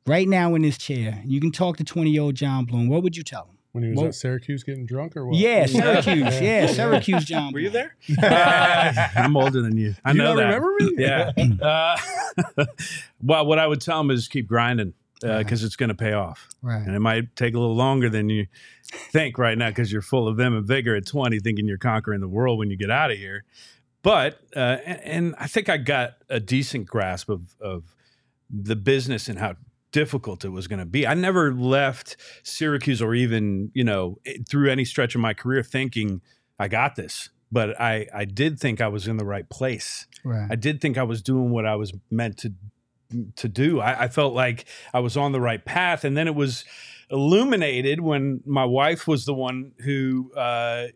right 0.06 0.28
now 0.28 0.54
in 0.54 0.62
this 0.62 0.78
chair, 0.78 1.20
you 1.24 1.40
can 1.40 1.50
talk 1.50 1.78
to 1.78 1.84
20 1.84 2.10
year 2.10 2.22
old 2.22 2.36
Jon 2.36 2.66
Bloom, 2.66 2.88
what 2.88 3.02
would 3.02 3.16
you 3.16 3.24
tell 3.24 3.46
him? 3.46 3.53
When 3.74 3.82
he 3.82 3.90
was 3.90 3.96
Well- 3.98 4.06
at 4.06 4.14
Syracuse 4.14 4.62
getting 4.62 4.86
drunk 4.86 5.16
or 5.16 5.26
what? 5.26 5.36
Yeah, 5.36 5.66
Syracuse. 5.66 6.40
yeah, 6.40 6.66
Syracuse 6.68 7.24
Jon 7.24 7.52
Were 7.52 7.58
you 7.58 7.70
there? 7.70 7.96
Uh, 8.22 8.92
I'm 9.16 9.36
older 9.36 9.60
than 9.62 9.76
you. 9.76 9.96
I 10.04 10.12
you 10.12 10.18
know 10.18 10.26
don't 10.28 10.36
that. 10.36 10.44
remember 10.44 10.72
me? 10.78 10.94
Yeah. 10.96 11.32
Uh, 12.56 12.66
well, 13.22 13.46
what 13.46 13.58
I 13.58 13.66
would 13.66 13.80
tell 13.80 13.98
them 13.98 14.10
is 14.12 14.28
keep 14.28 14.46
grinding 14.46 14.94
because 15.20 15.64
it's 15.64 15.74
going 15.76 15.88
to 15.88 15.94
pay 15.94 16.12
off. 16.12 16.48
Right. 16.62 16.82
And 16.86 16.94
it 16.94 17.00
might 17.00 17.34
take 17.34 17.54
a 17.54 17.58
little 17.58 17.74
longer 17.74 18.08
than 18.08 18.28
you 18.28 18.46
think 19.12 19.38
right 19.38 19.56
now 19.58 19.70
because 19.70 19.90
you're 19.90 20.02
full 20.02 20.28
of 20.28 20.36
vim 20.36 20.54
and 20.56 20.64
vigor 20.66 20.94
at 20.94 21.06
20, 21.06 21.40
thinking 21.40 21.66
you're 21.66 21.78
conquering 21.78 22.20
the 22.20 22.28
world 22.28 22.58
when 22.58 22.70
you 22.70 22.76
get 22.76 22.90
out 22.90 23.10
of 23.10 23.16
here. 23.18 23.44
But, 24.02 24.38
uh, 24.54 24.76
and, 24.84 25.00
and 25.00 25.34
I 25.38 25.46
think 25.48 25.68
I 25.68 25.78
got 25.78 26.14
a 26.28 26.38
decent 26.40 26.86
grasp 26.86 27.28
of, 27.30 27.56
of 27.60 27.94
the 28.50 28.76
business 28.76 29.28
and 29.28 29.38
how 29.38 29.54
difficult 29.94 30.44
it 30.44 30.48
was 30.50 30.66
going 30.66 30.80
to 30.80 30.84
be. 30.84 31.06
I 31.06 31.14
never 31.14 31.54
left 31.54 32.16
Syracuse 32.42 33.00
or 33.00 33.14
even, 33.14 33.70
you 33.74 33.84
know, 33.84 34.18
through 34.50 34.68
any 34.68 34.84
stretch 34.84 35.14
of 35.14 35.20
my 35.20 35.34
career 35.34 35.62
thinking 35.62 36.20
I 36.58 36.68
got 36.68 36.96
this 36.96 37.30
but 37.52 37.80
I 37.80 38.08
I 38.12 38.24
did 38.24 38.58
think 38.58 38.80
I 38.80 38.88
was 38.88 39.06
in 39.06 39.16
the 39.16 39.24
right 39.24 39.48
place. 39.48 40.08
Right. 40.24 40.48
I 40.50 40.56
did 40.56 40.80
think 40.80 40.98
I 40.98 41.04
was 41.04 41.22
doing 41.22 41.50
what 41.50 41.64
I 41.64 41.76
was 41.76 41.92
meant 42.10 42.36
to 42.38 42.52
to 43.36 43.48
do. 43.48 43.80
I, 43.80 44.04
I 44.04 44.08
felt 44.08 44.34
like 44.34 44.64
I 44.92 44.98
was 44.98 45.16
on 45.16 45.30
the 45.30 45.40
right 45.40 45.64
path, 45.64 46.04
and 46.04 46.16
then 46.16 46.26
it 46.26 46.34
was 46.34 46.64
illuminated 47.10 48.00
when 48.00 48.40
my 48.44 48.64
wife 48.64 49.06
was 49.06 49.24
the 49.24 49.34
one 49.34 49.72
who 49.84 50.32
uh, 50.34 50.86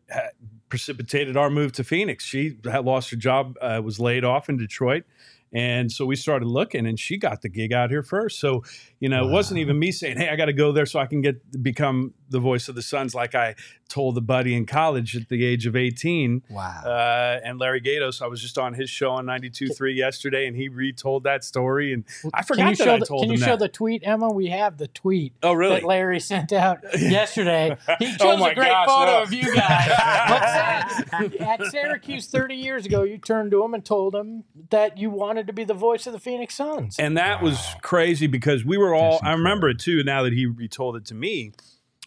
precipitated 0.68 1.36
our 1.36 1.48
move 1.48 1.72
to 1.72 1.84
Phoenix. 1.84 2.24
She 2.24 2.58
had 2.64 2.84
lost 2.84 3.10
her 3.10 3.16
job, 3.16 3.56
uh, 3.60 3.80
was 3.84 4.00
laid 4.00 4.24
off 4.24 4.48
in 4.48 4.56
Detroit. 4.56 5.04
And 5.52 5.90
so 5.90 6.04
we 6.04 6.16
started 6.16 6.46
looking, 6.46 6.86
and 6.86 6.98
she 6.98 7.16
got 7.16 7.42
the 7.42 7.48
gig 7.48 7.72
out 7.72 7.90
here 7.90 8.02
first. 8.02 8.38
So, 8.38 8.64
you 9.00 9.08
know, 9.08 9.26
it 9.28 9.32
wasn't 9.32 9.60
even 9.60 9.78
me 9.78 9.92
saying, 9.92 10.18
"Hey, 10.18 10.28
I 10.28 10.36
got 10.36 10.46
to 10.46 10.52
go 10.52 10.72
there 10.72 10.86
so 10.86 10.98
I 10.98 11.06
can 11.06 11.20
get 11.20 11.62
become 11.62 12.14
the 12.28 12.40
voice 12.40 12.68
of 12.68 12.74
the 12.74 12.82
Suns," 12.82 13.14
like 13.14 13.34
I 13.34 13.54
told 13.88 14.14
the 14.14 14.20
buddy 14.20 14.54
in 14.54 14.66
college 14.66 15.16
at 15.16 15.28
the 15.28 15.44
age 15.44 15.66
of 15.66 15.74
eighteen. 15.74 16.42
Wow. 16.50 16.82
Uh, 16.84 17.40
and 17.44 17.58
Larry 17.58 17.80
Gatos, 17.80 18.20
I 18.20 18.26
was 18.26 18.40
just 18.40 18.58
on 18.58 18.74
his 18.74 18.90
show 18.90 19.10
on 19.10 19.26
92.3 19.26 19.94
yesterday, 19.94 20.46
and 20.46 20.56
he 20.56 20.68
retold 20.68 21.24
that 21.24 21.44
story. 21.44 21.92
And 21.92 22.04
I 22.34 22.42
forgot 22.42 22.76
that 22.76 22.84
show 22.84 22.94
I 22.94 22.98
the, 22.98 23.06
told 23.06 23.22
Can 23.22 23.30
you 23.30 23.38
show 23.38 23.46
that. 23.52 23.58
the 23.60 23.68
tweet, 23.68 24.02
Emma? 24.04 24.30
We 24.30 24.48
have 24.48 24.76
the 24.78 24.88
tweet 24.88 25.34
oh, 25.42 25.52
really? 25.52 25.76
that 25.76 25.84
Larry 25.84 26.20
sent 26.20 26.52
out 26.52 26.80
yesterday. 26.98 27.76
He 27.98 28.16
chose 28.16 28.40
Oh 28.40 28.44
a 28.44 28.54
great 28.54 28.68
gosh, 28.68 28.86
photo 28.86 29.12
no. 29.12 29.22
of 29.22 29.32
you 29.32 29.54
guys. 29.54 31.04
At 31.40 31.64
Syracuse 31.70 32.26
30 32.26 32.54
years 32.54 32.86
ago, 32.86 33.02
you 33.02 33.18
turned 33.18 33.50
to 33.52 33.62
him 33.62 33.74
and 33.74 33.84
told 33.84 34.14
him 34.14 34.44
that 34.70 34.98
you 34.98 35.10
wanted 35.10 35.37
to 35.46 35.52
be 35.52 35.64
the 35.64 35.74
voice 35.74 36.06
of 36.06 36.12
the 36.12 36.18
Phoenix 36.18 36.54
Suns. 36.54 36.98
And 36.98 37.16
that 37.16 37.42
was 37.42 37.58
crazy 37.82 38.26
because 38.26 38.64
we 38.64 38.76
were 38.76 38.94
all, 38.94 39.20
I 39.22 39.32
remember 39.32 39.68
it 39.68 39.78
too, 39.78 40.02
now 40.04 40.22
that 40.22 40.32
he 40.32 40.46
retold 40.46 40.96
it 40.96 41.04
to 41.06 41.14
me. 41.14 41.52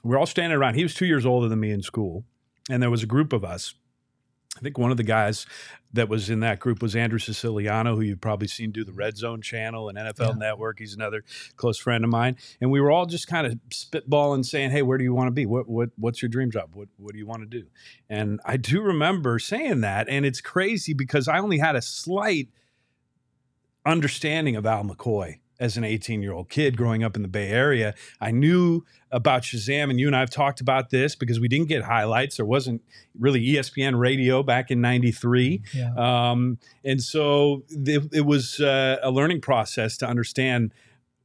We 0.04 0.16
are 0.16 0.20
all 0.20 0.26
standing 0.26 0.58
around. 0.58 0.76
He 0.76 0.84
was 0.84 0.96
two 0.96 1.06
years 1.06 1.26
older 1.26 1.48
than 1.48 1.60
me 1.60 1.72
in 1.72 1.82
school. 1.82 2.24
And 2.70 2.82
there 2.82 2.90
was 2.90 3.04
a 3.04 3.08
group 3.08 3.34
of 3.34 3.44
us. 3.44 3.76
I 4.58 4.60
think 4.60 4.78
one 4.78 4.92
of 4.92 4.98
the 4.98 5.04
guys 5.04 5.46
that 5.94 6.10
was 6.10 6.30
in 6.30 6.42
that 6.42 6.60
group 6.60 6.82
was 6.82 6.96
Andrew 6.96 7.20
Siciliano, 7.20 7.96
who 7.96 8.02
you've 8.02 8.22
probably 8.22 8.48
seen 8.48 8.72
do 8.72 8.84
the 8.84 8.92
Red 8.92 9.18
Zone 9.18 9.42
channel 9.42 9.88
and 9.90 9.98
NFL 9.98 10.38
Network. 10.38 10.80
He's 10.80 10.94
another 10.94 11.24
close 11.56 11.78
friend 11.78 12.04
of 12.04 12.10
mine. 12.10 12.36
And 12.60 12.70
we 12.70 12.82
were 12.82 12.92
all 12.92 13.06
just 13.06 13.28
kind 13.28 13.48
of 13.48 13.60
spitballing, 13.70 14.46
saying, 14.46 14.72
"Hey, 14.72 14.82
where 14.82 14.98
do 14.98 15.04
you 15.04 15.14
want 15.14 15.28
to 15.28 15.32
be? 15.32 15.46
What 15.46 15.70
what 15.70 15.90
what's 15.98 16.22
your 16.22 16.30
dream 16.30 16.52
job? 16.52 16.72
What 16.74 16.90
what 16.98 17.14
do 17.14 17.18
you 17.18 17.26
want 17.26 17.44
to 17.44 17.60
do?" 17.60 17.68
And 18.10 18.40
I 18.46 18.58
do 18.58 18.82
remember 18.82 19.40
saying 19.40 19.82
that, 19.82 20.08
and 20.10 20.26
it's 20.26 20.42
crazy 20.42 20.94
because 20.94 21.28
I 21.28 21.40
only 21.40 21.58
had 21.58 21.76
a 21.76 21.82
slight 21.82 22.50
understanding 23.86 24.56
of 24.56 24.66
Al 24.66 24.84
McCoy 24.84 25.40
as 25.62 25.78
an 25.78 25.84
18 25.84 26.24
year 26.24 26.34
old 26.34 26.50
kid 26.50 26.76
growing 26.76 27.04
up 27.04 27.16
in 27.16 27.22
the 27.22 27.28
Bay 27.28 27.50
Area. 27.50 27.94
I 28.20 28.32
knew 28.32 28.84
about 29.12 29.44
Shazam, 29.44 29.90
and 29.90 30.00
you 30.00 30.08
and 30.08 30.16
I 30.16 30.20
have 30.20 30.32
talked 30.32 30.60
about 30.60 30.90
this 30.90 31.16
because 31.16 31.40
we 31.40 31.48
didn't 31.48 31.68
get 31.68 31.84
highlights. 31.84 32.38
There 32.38 32.46
wasn't 32.46 32.82
really 33.18 33.46
ESPN 33.46 33.98
radio 34.00 34.42
back 34.42 34.72
in 34.72 34.82
93. 34.82 35.62
Yeah. 35.74 35.94
Um, 35.96 36.58
and 36.84 37.02
so 37.02 37.64
it, 37.70 38.10
it 38.12 38.26
was 38.26 38.60
uh, 38.60 38.98
a 39.04 39.12
learning 39.12 39.42
process 39.42 39.98
to 39.98 40.08
understand 40.08 40.74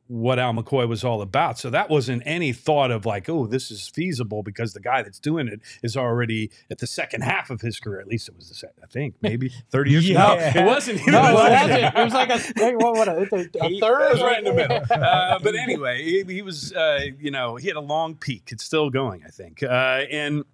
what 0.09 0.39
Al 0.39 0.53
McCoy 0.55 0.89
was 0.89 1.03
all 1.05 1.21
about. 1.23 1.59
So 1.59 1.71
that 1.71 1.91
wasn't 1.91 2.23
any 2.25 2.53
thought 2.53 2.91
of 2.91 3.05
like, 3.07 3.29
oh, 3.29 3.47
this 3.47 3.71
is 3.71 3.89
feasible 3.89 4.43
because 4.43 4.73
the 4.73 4.81
guy 4.81 5.03
that's 5.03 5.19
doing 5.19 5.49
it 5.49 5.61
is 5.83 5.97
already 5.97 6.51
at 6.71 6.79
the 6.79 6.87
second 6.87 7.23
half 7.23 7.51
of 7.51 7.61
his 7.61 7.81
career. 7.81 8.01
At 8.01 8.07
least 8.07 8.29
it 8.29 8.37
was 8.37 8.49
the 8.49 8.55
second, 8.55 8.83
I 8.83 8.87
think, 8.87 9.15
maybe 9.21 9.49
30 9.71 9.91
years 9.91 10.09
ago. 10.09 10.19
Yeah. 10.19 10.53
No, 10.57 10.63
it 10.63 10.67
wasn't. 10.67 11.07
No, 11.07 11.25
it 11.27 11.31
it 11.31 11.35
wasn't. 11.35 11.97
It 11.97 12.05
was 12.05 12.13
like 12.15 12.31
a, 12.31 12.77
what, 12.77 12.95
what, 12.97 13.09
a, 13.09 13.13
a 13.17 13.23
It 13.43 13.81
third? 13.81 14.11
was 14.13 14.23
right 14.23 14.39
in 14.39 14.45
the 14.45 14.55
middle. 14.55 14.81
Uh, 14.91 15.39
but 15.41 15.55
anyway, 15.55 16.03
he, 16.03 16.23
he 16.25 16.43
was, 16.43 16.73
uh, 16.73 17.01
you 17.19 17.31
know, 17.31 17.57
he 17.57 17.67
had 17.69 17.77
a 17.77 17.81
long 17.81 18.15
peak. 18.15 18.49
It's 18.53 18.65
still 18.65 18.91
going, 18.91 19.23
I 19.27 19.31
think. 19.31 19.63
Uh, 19.63 19.67
and 20.11 20.45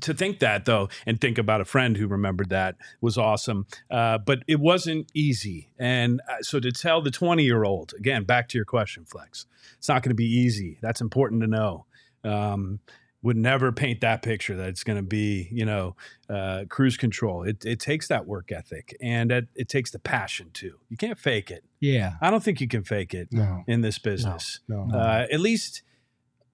to 0.00 0.14
think 0.14 0.38
that 0.40 0.64
though, 0.64 0.88
and 1.06 1.20
think 1.20 1.38
about 1.38 1.60
a 1.60 1.64
friend 1.64 1.96
who 1.96 2.06
remembered 2.06 2.50
that 2.50 2.76
was 3.00 3.18
awesome. 3.18 3.66
Uh, 3.90 4.18
but 4.18 4.40
it 4.46 4.60
wasn't 4.60 5.10
easy. 5.14 5.70
And 5.78 6.20
uh, 6.28 6.42
so 6.42 6.60
to 6.60 6.70
tell 6.72 7.02
the 7.02 7.10
20 7.10 7.42
year 7.44 7.64
old, 7.64 7.92
again, 7.98 8.24
back 8.24 8.48
to 8.50 8.58
your 8.58 8.64
question, 8.64 9.04
Flex, 9.04 9.46
it's 9.78 9.88
not 9.88 10.02
going 10.02 10.10
to 10.10 10.14
be 10.14 10.30
easy. 10.30 10.78
That's 10.80 11.00
important 11.00 11.40
to 11.42 11.46
know. 11.46 11.86
Um, 12.24 12.80
would 13.22 13.36
never 13.36 13.70
paint 13.70 14.00
that 14.00 14.22
picture 14.22 14.56
that 14.56 14.68
it's 14.68 14.82
going 14.82 14.96
to 14.96 15.02
be, 15.02 15.46
you 15.52 15.66
know, 15.66 15.94
uh, 16.30 16.64
cruise 16.70 16.96
control. 16.96 17.42
It, 17.42 17.66
it 17.66 17.78
takes 17.78 18.08
that 18.08 18.26
work 18.26 18.50
ethic 18.50 18.96
and 19.02 19.30
it, 19.30 19.46
it 19.54 19.68
takes 19.68 19.90
the 19.90 19.98
passion 19.98 20.48
too. 20.54 20.78
You 20.88 20.96
can't 20.96 21.18
fake 21.18 21.50
it. 21.50 21.62
Yeah. 21.80 22.14
I 22.22 22.30
don't 22.30 22.42
think 22.42 22.62
you 22.62 22.68
can 22.68 22.82
fake 22.82 23.12
it 23.12 23.28
No, 23.30 23.62
in 23.66 23.82
this 23.82 23.98
business. 23.98 24.60
no. 24.68 24.88
Uh, 24.90 25.26
at 25.30 25.38
least 25.38 25.82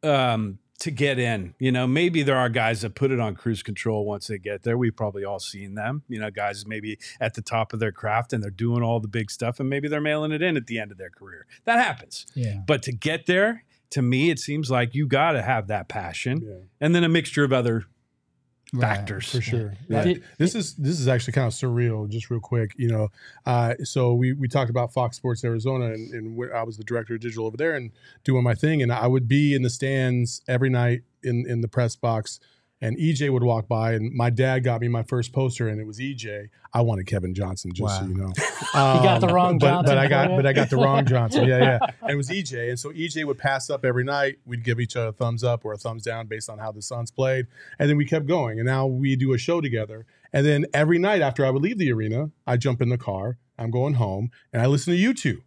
um, 0.02 0.58
to 0.80 0.90
get 0.90 1.18
in. 1.18 1.54
You 1.58 1.72
know, 1.72 1.86
maybe 1.86 2.22
there 2.22 2.36
are 2.36 2.48
guys 2.48 2.82
that 2.82 2.94
put 2.94 3.10
it 3.10 3.18
on 3.20 3.34
cruise 3.34 3.62
control 3.62 4.04
once 4.04 4.26
they 4.26 4.38
get 4.38 4.62
there. 4.62 4.76
We've 4.76 4.94
probably 4.94 5.24
all 5.24 5.38
seen 5.40 5.74
them. 5.74 6.02
You 6.08 6.18
know, 6.20 6.30
guys 6.30 6.66
maybe 6.66 6.98
at 7.20 7.34
the 7.34 7.42
top 7.42 7.72
of 7.72 7.80
their 7.80 7.92
craft 7.92 8.32
and 8.32 8.42
they're 8.42 8.50
doing 8.50 8.82
all 8.82 9.00
the 9.00 9.08
big 9.08 9.30
stuff 9.30 9.58
and 9.60 9.68
maybe 9.70 9.88
they're 9.88 10.00
mailing 10.00 10.32
it 10.32 10.42
in 10.42 10.56
at 10.56 10.66
the 10.66 10.78
end 10.78 10.92
of 10.92 10.98
their 10.98 11.10
career. 11.10 11.46
That 11.64 11.78
happens. 11.84 12.26
Yeah. 12.34 12.60
But 12.66 12.82
to 12.84 12.92
get 12.92 13.26
there, 13.26 13.64
to 13.90 14.02
me, 14.02 14.30
it 14.30 14.38
seems 14.38 14.70
like 14.70 14.94
you 14.94 15.06
got 15.06 15.32
to 15.32 15.42
have 15.42 15.68
that 15.68 15.88
passion 15.88 16.42
Yeah. 16.44 16.54
and 16.80 16.94
then 16.94 17.04
a 17.04 17.08
mixture 17.08 17.44
of 17.44 17.52
other 17.52 17.84
Right. 18.76 18.96
factors. 18.96 19.30
for 19.30 19.40
sure. 19.40 19.74
Yeah. 19.88 19.98
Yeah. 19.98 20.04
Did- 20.04 20.22
this 20.38 20.54
is 20.54 20.74
this 20.74 21.00
is 21.00 21.08
actually 21.08 21.32
kind 21.32 21.46
of 21.46 21.52
surreal. 21.52 22.08
Just 22.08 22.30
real 22.30 22.40
quick, 22.40 22.72
you 22.76 22.88
know. 22.88 23.08
Uh, 23.44 23.74
so 23.84 24.14
we 24.14 24.32
we 24.32 24.48
talked 24.48 24.70
about 24.70 24.92
Fox 24.92 25.16
Sports 25.16 25.44
Arizona, 25.44 25.86
and, 25.86 26.12
and 26.12 26.38
wh- 26.38 26.54
I 26.54 26.62
was 26.62 26.76
the 26.76 26.84
director 26.84 27.14
of 27.14 27.20
digital 27.20 27.46
over 27.46 27.56
there 27.56 27.74
and 27.74 27.90
doing 28.24 28.42
my 28.44 28.54
thing, 28.54 28.82
and 28.82 28.92
I 28.92 29.06
would 29.06 29.28
be 29.28 29.54
in 29.54 29.62
the 29.62 29.70
stands 29.70 30.42
every 30.48 30.70
night 30.70 31.02
in 31.22 31.44
in 31.48 31.60
the 31.60 31.68
press 31.68 31.96
box. 31.96 32.40
And 32.82 32.98
EJ 32.98 33.32
would 33.32 33.42
walk 33.42 33.68
by, 33.68 33.94
and 33.94 34.12
my 34.12 34.28
dad 34.28 34.62
got 34.62 34.82
me 34.82 34.88
my 34.88 35.02
first 35.02 35.32
poster, 35.32 35.66
and 35.66 35.80
it 35.80 35.86
was 35.86 35.98
EJ. 35.98 36.50
I 36.74 36.82
wanted 36.82 37.06
Kevin 37.06 37.34
Johnson, 37.34 37.70
just 37.72 38.00
so 38.00 38.04
you 38.06 38.14
know. 38.14 38.32
You 38.36 39.02
got 39.02 39.22
the 39.22 39.28
wrong 39.28 39.56
but, 39.58 39.66
Johnson 39.66 39.94
But 39.94 39.98
I 39.98 40.08
got, 40.08 40.28
but 40.36 40.44
I 40.44 40.52
got 40.52 40.68
the 40.68 40.76
wrong 40.76 41.04
Johnson. 41.06 41.44
Yeah, 41.46 41.58
yeah. 41.58 41.78
And 42.02 42.10
it 42.10 42.16
was 42.16 42.28
EJ, 42.28 42.68
and 42.68 42.78
so 42.78 42.90
EJ 42.92 43.24
would 43.24 43.38
pass 43.38 43.70
up 43.70 43.82
every 43.86 44.04
night. 44.04 44.36
We'd 44.44 44.62
give 44.62 44.78
each 44.78 44.94
other 44.94 45.08
a 45.08 45.12
thumbs 45.12 45.42
up 45.42 45.64
or 45.64 45.72
a 45.72 45.78
thumbs 45.78 46.02
down 46.02 46.26
based 46.26 46.50
on 46.50 46.58
how 46.58 46.70
the 46.70 46.82
Suns 46.82 47.10
played, 47.10 47.46
and 47.78 47.88
then 47.88 47.96
we 47.96 48.04
kept 48.04 48.26
going. 48.26 48.58
And 48.58 48.66
now 48.66 48.86
we 48.86 49.16
do 49.16 49.32
a 49.32 49.38
show 49.38 49.62
together. 49.62 50.04
And 50.34 50.44
then 50.44 50.66
every 50.74 50.98
night 50.98 51.22
after 51.22 51.46
I 51.46 51.50
would 51.50 51.62
leave 51.62 51.78
the 51.78 51.90
arena, 51.92 52.30
I 52.46 52.58
jump 52.58 52.82
in 52.82 52.90
the 52.90 52.98
car. 52.98 53.38
I'm 53.58 53.70
going 53.70 53.94
home, 53.94 54.30
and 54.52 54.60
I 54.60 54.66
listen 54.66 54.92
to 54.92 54.98
you 54.98 55.14
two. 55.14 55.40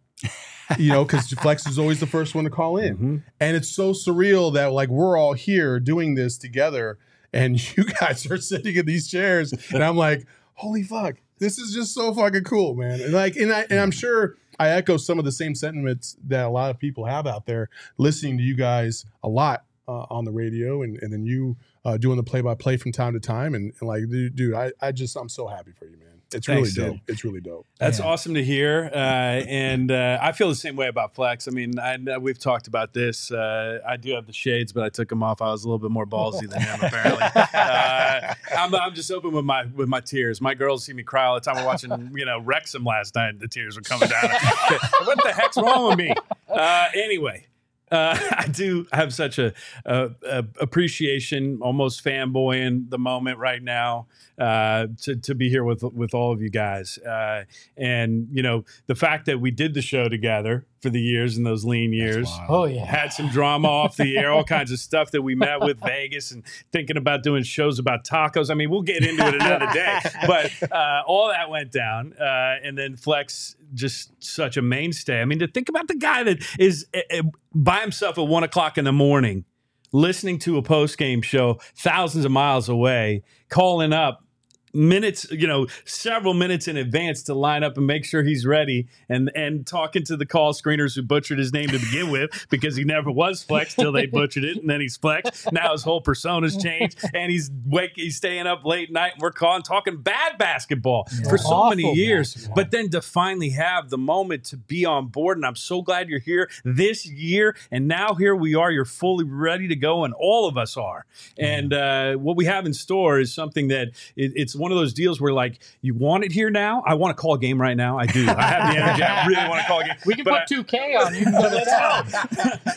you 0.78 0.88
know, 0.92 1.04
because 1.04 1.28
Flex 1.30 1.66
is 1.66 1.78
always 1.78 2.00
the 2.00 2.06
first 2.06 2.34
one 2.34 2.44
to 2.44 2.50
call 2.50 2.76
in, 2.76 2.96
Mhm. 2.96 3.22
and 3.40 3.56
it's 3.56 3.68
so 3.68 3.92
surreal 3.92 4.52
that 4.54 4.72
like 4.72 4.88
we're 4.88 5.16
all 5.16 5.32
here 5.34 5.78
doing 5.80 6.16
this 6.16 6.36
together, 6.36 6.98
and 7.32 7.76
you 7.76 7.84
guys 7.84 8.30
are 8.30 8.38
sitting 8.38 8.76
in 8.76 8.86
these 8.86 9.08
chairs, 9.08 9.52
and 9.72 9.82
I'm 9.82 9.96
like, 9.96 10.26
holy 10.54 10.82
fuck, 10.82 11.16
this 11.38 11.58
is 11.58 11.74
just 11.74 11.94
so 11.94 12.14
fucking 12.14 12.44
cool, 12.44 12.74
man. 12.74 13.00
And 13.00 13.12
like, 13.12 13.36
and 13.36 13.52
I 13.52 13.66
and 13.70 13.80
I'm 13.80 13.90
sure 13.90 14.36
I 14.58 14.68
echo 14.68 14.96
some 14.96 15.18
of 15.18 15.24
the 15.24 15.32
same 15.32 15.54
sentiments 15.54 16.16
that 16.26 16.44
a 16.44 16.50
lot 16.50 16.70
of 16.70 16.78
people 16.78 17.06
have 17.06 17.26
out 17.26 17.46
there 17.46 17.70
listening 17.98 18.38
to 18.38 18.44
you 18.44 18.54
guys 18.54 19.06
a 19.22 19.28
lot 19.28 19.64
uh, 19.88 20.06
on 20.10 20.24
the 20.24 20.32
radio, 20.32 20.82
and 20.82 20.98
and 21.02 21.12
then 21.12 21.24
you 21.24 21.56
uh, 21.84 21.96
doing 21.96 22.16
the 22.16 22.22
play 22.22 22.42
by 22.42 22.54
play 22.54 22.76
from 22.76 22.92
time 22.92 23.14
to 23.14 23.20
time, 23.20 23.54
and, 23.54 23.72
and 23.80 23.88
like, 23.88 24.08
dude, 24.08 24.36
dude, 24.36 24.54
I 24.54 24.72
I 24.80 24.92
just 24.92 25.16
I'm 25.16 25.28
so 25.28 25.46
happy 25.46 25.72
for 25.72 25.86
you, 25.86 25.96
man. 25.96 26.19
It's 26.32 26.46
Thanks, 26.46 26.76
really 26.76 26.90
dude. 26.90 26.98
dope. 26.98 27.10
It's 27.10 27.24
really 27.24 27.40
dope. 27.40 27.66
That's 27.78 27.98
Yeah. 27.98 28.04
awesome 28.06 28.34
to 28.34 28.44
hear, 28.44 28.88
uh, 28.92 28.96
and 28.96 29.90
uh, 29.90 30.18
I 30.22 30.32
feel 30.32 30.48
the 30.48 30.54
same 30.54 30.76
way 30.76 30.86
about 30.88 31.14
Flex. 31.14 31.48
I 31.48 31.50
mean, 31.50 31.78
I, 31.78 31.96
know 31.96 32.18
we've 32.20 32.38
talked 32.38 32.68
about 32.68 32.94
this. 32.94 33.32
Uh, 33.32 33.80
I 33.86 33.96
do 33.96 34.12
have 34.14 34.26
the 34.26 34.32
shades, 34.32 34.72
but 34.72 34.84
I 34.84 34.88
took 34.90 35.08
them 35.08 35.22
off. 35.22 35.42
I 35.42 35.50
was 35.50 35.64
a 35.64 35.68
little 35.68 35.78
bit 35.80 35.90
more 35.90 36.06
ballsy 36.06 36.48
than 36.48 36.60
him, 36.60 36.80
apparently. 36.82 37.24
Uh, 37.60 38.34
I'm, 38.56 38.74
I'm 38.74 38.94
just 38.94 39.10
open 39.10 39.32
with 39.32 39.44
my 39.44 39.64
with 39.66 39.88
my 39.88 40.00
tears. 40.00 40.40
My 40.40 40.54
girls 40.54 40.84
see 40.84 40.92
me 40.92 41.02
cry 41.02 41.24
all 41.26 41.34
the 41.34 41.40
time. 41.40 41.56
We're 41.56 41.66
watching, 41.66 42.10
you 42.14 42.24
know, 42.24 42.40
Wrexham 42.40 42.84
last 42.84 43.14
night. 43.14 43.38
The 43.38 43.48
tears 43.48 43.76
were 43.76 43.82
coming 43.82 44.08
down. 44.08 44.22
what 45.04 45.22
the 45.22 45.32
heck's 45.32 45.56
wrong 45.56 45.88
with 45.88 45.98
me? 45.98 46.12
Uh, 46.48 46.86
anyway. 46.94 47.46
Uh, 47.90 48.16
I 48.38 48.46
do 48.48 48.86
have 48.92 49.12
such 49.12 49.38
a, 49.38 49.52
a, 49.84 50.10
a 50.26 50.44
appreciation, 50.60 51.58
almost 51.62 52.04
fanboy 52.04 52.66
in 52.66 52.86
the 52.88 52.98
moment 52.98 53.38
right 53.38 53.62
now 53.62 54.06
uh, 54.38 54.86
to 55.02 55.16
to 55.16 55.34
be 55.34 55.48
here 55.48 55.64
with 55.64 55.82
with 55.82 56.14
all 56.14 56.32
of 56.32 56.40
you 56.40 56.50
guys, 56.50 56.98
uh, 56.98 57.44
and 57.76 58.28
you 58.30 58.42
know 58.42 58.64
the 58.86 58.94
fact 58.94 59.26
that 59.26 59.40
we 59.40 59.50
did 59.50 59.74
the 59.74 59.82
show 59.82 60.08
together 60.08 60.66
for 60.80 60.88
the 60.90 61.00
years 61.00 61.36
and 61.36 61.46
those 61.46 61.64
lean 61.64 61.92
years. 61.92 62.30
Oh 62.48 62.64
yeah. 62.64 62.84
Had 62.84 63.12
some 63.12 63.28
drama 63.28 63.68
off 63.68 63.96
the 63.96 64.16
air, 64.16 64.32
all 64.32 64.44
kinds 64.44 64.72
of 64.72 64.78
stuff 64.78 65.10
that 65.10 65.22
we 65.22 65.34
met 65.34 65.60
with 65.60 65.78
Vegas 65.84 66.30
and 66.30 66.42
thinking 66.72 66.96
about 66.96 67.22
doing 67.22 67.42
shows 67.42 67.78
about 67.78 68.04
tacos. 68.04 68.50
I 68.50 68.54
mean, 68.54 68.70
we'll 68.70 68.82
get 68.82 69.04
into 69.04 69.26
it 69.26 69.34
another 69.34 69.66
day, 69.72 69.98
but 70.26 70.72
uh, 70.72 71.02
all 71.06 71.28
that 71.28 71.50
went 71.50 71.70
down. 71.70 72.14
Uh, 72.14 72.56
and 72.62 72.78
then 72.78 72.96
Flex, 72.96 73.56
just 73.74 74.12
such 74.22 74.56
a 74.56 74.62
mainstay. 74.62 75.20
I 75.20 75.24
mean, 75.26 75.38
to 75.40 75.48
think 75.48 75.68
about 75.68 75.88
the 75.88 75.96
guy 75.96 76.22
that 76.22 76.38
is 76.58 76.86
uh, 76.94 77.22
by 77.54 77.80
himself 77.80 78.18
at 78.18 78.26
one 78.26 78.42
o'clock 78.42 78.78
in 78.78 78.84
the 78.84 78.92
morning, 78.92 79.44
listening 79.92 80.38
to 80.40 80.56
a 80.56 80.62
post 80.62 80.96
game 80.96 81.20
show 81.20 81.58
thousands 81.76 82.24
of 82.24 82.32
miles 82.32 82.68
away, 82.68 83.22
calling 83.48 83.92
up 83.92 84.24
minutes, 84.72 85.26
you 85.30 85.46
know, 85.46 85.66
several 85.84 86.34
minutes 86.34 86.68
in 86.68 86.76
advance 86.76 87.22
to 87.24 87.34
line 87.34 87.62
up 87.62 87.76
and 87.76 87.86
make 87.86 88.04
sure 88.04 88.22
he's 88.22 88.46
ready 88.46 88.88
and 89.08 89.30
and 89.34 89.66
talking 89.66 90.04
to 90.04 90.16
the 90.16 90.26
call 90.26 90.52
screeners 90.52 90.94
who 90.94 91.02
butchered 91.02 91.38
his 91.38 91.52
name 91.52 91.68
to 91.68 91.78
begin 91.78 92.10
with 92.10 92.46
because 92.50 92.76
he 92.76 92.84
never 92.84 93.10
was 93.10 93.42
flexed 93.42 93.78
till 93.78 93.92
they 93.92 94.06
butchered 94.06 94.44
it 94.44 94.58
and 94.58 94.68
then 94.68 94.80
he's 94.80 94.96
flexed. 94.96 95.50
Now 95.52 95.72
his 95.72 95.82
whole 95.82 96.00
persona's 96.00 96.56
changed 96.56 96.98
and 97.14 97.30
he's 97.30 97.50
wake 97.66 97.92
he's 97.94 98.16
staying 98.16 98.46
up 98.46 98.64
late 98.64 98.90
night 98.92 99.14
and 99.14 99.22
we're 99.22 99.32
calling 99.32 99.62
talking 99.62 99.96
bad 99.98 100.38
basketball 100.38 101.08
for 101.28 101.38
so 101.38 101.70
many 101.70 101.94
years. 101.94 102.34
basketball. 102.34 102.54
But 102.56 102.70
then 102.70 102.90
to 102.90 103.02
finally 103.02 103.50
have 103.50 103.90
the 103.90 103.98
moment 103.98 104.44
to 104.44 104.56
be 104.56 104.84
on 104.84 105.08
board 105.08 105.38
and 105.38 105.46
I'm 105.46 105.56
so 105.56 105.82
glad 105.82 106.08
you're 106.08 106.20
here 106.20 106.50
this 106.64 107.06
year 107.06 107.56
and 107.70 107.88
now 107.88 108.14
here 108.14 108.34
we 108.36 108.54
are 108.54 108.70
you're 108.70 108.84
fully 108.84 109.24
ready 109.24 109.68
to 109.68 109.76
go 109.76 110.04
and 110.04 110.14
all 110.14 110.46
of 110.46 110.56
us 110.56 110.76
are. 110.76 111.06
And 111.38 111.72
uh, 111.72 112.14
what 112.14 112.36
we 112.36 112.44
have 112.44 112.66
in 112.66 112.74
store 112.74 113.18
is 113.18 113.32
something 113.32 113.68
that 113.68 113.88
it, 114.16 114.32
it's 114.36 114.54
one 114.60 114.70
of 114.70 114.78
those 114.78 114.92
deals 114.94 115.20
where 115.20 115.32
like 115.32 115.60
you 115.80 115.94
want 115.94 116.24
it 116.24 116.30
here 116.32 116.50
now. 116.50 116.82
I 116.86 116.94
want 116.94 117.16
to 117.16 117.20
call 117.20 117.34
a 117.34 117.38
game 117.38 117.60
right 117.60 117.76
now. 117.76 117.98
I 117.98 118.06
do. 118.06 118.26
I 118.28 118.42
have 118.42 118.72
the 118.74 118.80
energy. 118.80 119.02
I 119.02 119.26
really 119.26 119.48
want 119.48 119.60
to 119.62 119.66
call 119.66 119.80
a 119.80 119.84
game. 119.84 119.96
We 120.06 120.14
can 120.14 120.24
but 120.24 120.46
put 120.46 120.66
2K 120.66 121.04
on. 121.06 121.14
You 121.14 121.24
can 121.24 121.32
go 121.32 121.50
to 121.50 121.64
town. 121.64 122.06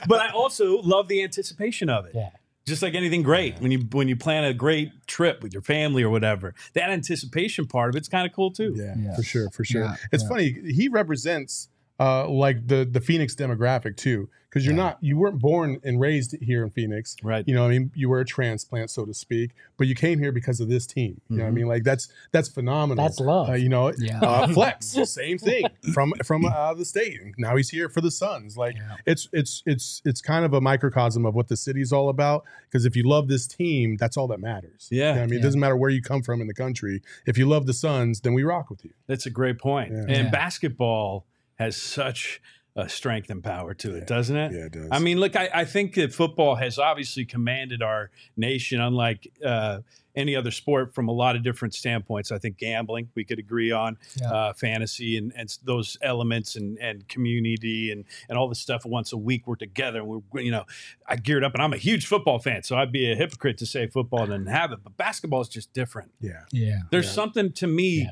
But 0.07 0.21
I 0.21 0.29
also 0.29 0.81
love 0.81 1.07
the 1.07 1.21
anticipation 1.23 1.89
of 1.89 2.05
it. 2.05 2.13
Yeah. 2.15 2.29
Just 2.65 2.81
like 2.81 2.95
anything 2.95 3.23
great, 3.23 3.59
when 3.59 3.71
you 3.71 3.79
when 3.91 4.07
you 4.07 4.15
plan 4.15 4.45
a 4.45 4.53
great 4.53 4.89
trip 5.05 5.43
with 5.43 5.51
your 5.51 5.61
family 5.61 6.01
or 6.01 6.09
whatever, 6.09 6.55
that 6.75 6.89
anticipation 6.89 7.65
part 7.67 7.89
of 7.89 7.95
it's 7.97 8.07
kind 8.07 8.25
of 8.25 8.33
cool 8.33 8.51
too. 8.51 8.73
Yeah, 8.77 8.95
Yeah. 8.97 9.15
for 9.17 9.23
sure, 9.23 9.49
for 9.49 9.65
sure. 9.65 9.83
Yeah, 9.83 9.95
it's 10.13 10.23
yeah. 10.23 10.29
funny. 10.29 10.55
He 10.73 10.87
represents 10.87 11.67
uh, 11.99 12.27
like 12.29 12.65
the 12.67 12.85
the 12.89 13.01
Phoenix 13.01 13.35
demographic 13.35 13.97
too, 13.97 14.29
because 14.53 14.65
you're 14.67 14.75
Yeah. 14.75 14.83
not 14.83 14.97
you 15.01 15.17
weren't 15.17 15.39
born 15.39 15.79
and 15.83 15.99
raised 15.99 16.35
here 16.39 16.63
in 16.63 16.69
Phoenix. 16.69 17.15
Right. 17.23 17.43
You 17.47 17.55
know, 17.55 17.63
what 17.63 17.71
I 17.71 17.79
mean, 17.79 17.91
you 17.95 18.07
were 18.07 18.19
a 18.19 18.25
transplant, 18.25 18.91
so 18.91 19.03
to 19.03 19.13
speak, 19.13 19.51
but 19.77 19.87
you 19.87 19.95
came 19.95 20.19
here 20.19 20.31
because 20.31 20.59
of 20.59 20.69
this 20.69 20.85
team. 20.85 21.19
You 21.27 21.37
know, 21.37 21.43
what 21.45 21.49
I 21.49 21.51
mean, 21.53 21.67
like 21.67 21.83
that's 21.83 22.07
that's 22.31 22.49
phenomenal. 22.49 23.03
That's 23.03 23.19
love. 23.19 23.49
Uh, 23.49 23.53
you 23.53 23.69
know, 23.69 23.91
Yeah. 23.97 24.19
uh, 24.21 24.47
Flex, 24.53 24.85
same 25.09 25.39
thing 25.39 25.65
from 25.91 26.13
from 26.23 26.45
uh, 26.45 26.73
the 26.75 26.85
state. 26.85 27.19
Now 27.39 27.55
he's 27.55 27.69
here 27.69 27.89
for 27.89 28.01
the 28.01 28.11
Suns. 28.11 28.55
Like 28.55 28.75
Yeah. 28.75 28.95
it's 29.07 29.27
it's 29.33 29.63
it's 29.65 30.01
it's 30.05 30.21
kind 30.21 30.45
of 30.45 30.53
a 30.53 30.61
microcosm 30.61 31.25
of 31.25 31.33
what 31.33 31.47
the 31.47 31.57
city's 31.57 31.91
all 31.91 32.09
about. 32.09 32.43
Because 32.69 32.85
if 32.85 32.95
you 32.95 33.03
love 33.03 33.27
this 33.29 33.47
team, 33.47 33.97
that's 33.97 34.17
all 34.17 34.27
that 34.27 34.39
matters. 34.39 34.87
Yeah. 34.91 34.97
You 34.97 35.03
know 35.03 35.11
what 35.11 35.23
I 35.23 35.27
mean, 35.27 35.39
it 35.39 35.43
doesn't 35.43 35.59
matter 35.59 35.75
where 35.77 35.89
you 35.89 36.01
come 36.01 36.21
from 36.21 36.41
in 36.41 36.47
the 36.47 36.53
country. 36.53 37.01
If 37.25 37.37
you 37.37 37.47
love 37.47 37.65
the 37.65 37.73
Suns, 37.73 38.21
then 38.21 38.33
we 38.35 38.43
rock 38.43 38.69
with 38.69 38.83
you. 38.85 38.91
That's 39.07 39.25
a 39.25 39.29
great 39.31 39.57
point. 39.57 39.91
Yeah. 39.91 39.99
And 40.01 40.09
Yeah. 40.25 40.29
basketball 40.29 41.25
has 41.55 41.75
such 41.77 42.41
a 42.75 42.89
strength 42.89 43.29
and 43.29 43.43
power 43.43 43.73
to 43.75 43.95
it, 43.95 44.07
doesn't 44.07 44.35
it? 44.35 44.51
Yeah, 44.51 44.65
it 44.65 44.71
does. 44.71 44.87
I 44.91 44.97
mean, 44.99 45.19
look, 45.19 45.35
I, 45.35 45.49
I 45.53 45.65
think 45.65 45.93
that 45.95 46.11
football 46.13 46.55
has 46.55 46.79
obviously 46.79 47.23
commanded 47.23 47.83
our 47.83 48.09
nation, 48.35 48.81
unlike 48.81 49.31
uh, 49.45 49.81
any 50.15 50.35
other 50.35 50.49
sport, 50.49 50.93
from 50.95 51.07
a 51.07 51.11
lot 51.11 51.35
of 51.35 51.43
different 51.43 51.75
standpoints. 51.75 52.31
I 52.31 52.39
think 52.39 52.57
gambling, 52.57 53.09
we 53.13 53.25
could 53.25 53.37
agree 53.37 53.71
on, 53.71 53.97
Yeah. 54.19 54.31
uh, 54.31 54.53
fantasy, 54.53 55.17
and, 55.17 55.31
and 55.35 55.55
those 55.63 55.97
elements, 56.01 56.55
and, 56.55 56.79
and 56.79 57.07
community, 57.07 57.91
and 57.91 58.05
and 58.27 58.37
all 58.39 58.49
the 58.49 58.55
stuff. 58.55 58.85
Once 58.85 59.13
a 59.13 59.17
week, 59.17 59.45
we're 59.45 59.55
together. 59.55 59.99
And 59.99 60.07
we're, 60.31 60.41
you 60.41 60.51
know, 60.51 60.65
I 61.07 61.15
geared 61.17 61.43
up, 61.43 61.53
and 61.53 61.61
I'm 61.61 61.73
a 61.73 61.77
huge 61.77 62.07
football 62.07 62.39
fan, 62.39 62.63
so 62.63 62.75
I'd 62.75 62.91
be 62.91 63.11
a 63.11 63.15
hypocrite 63.15 63.59
to 63.59 63.67
say 63.67 63.85
football 63.85 64.25
didn't 64.25 64.47
have 64.47 64.71
it. 64.71 64.79
But 64.83 64.97
basketball 64.97 65.41
is 65.41 65.47
just 65.49 65.73
different. 65.73 66.11
yeah. 66.19 66.45
Yeah. 66.51 66.79
There's 66.89 67.05
Yeah. 67.05 67.11
something 67.11 67.51
to 67.53 67.67
me. 67.67 68.09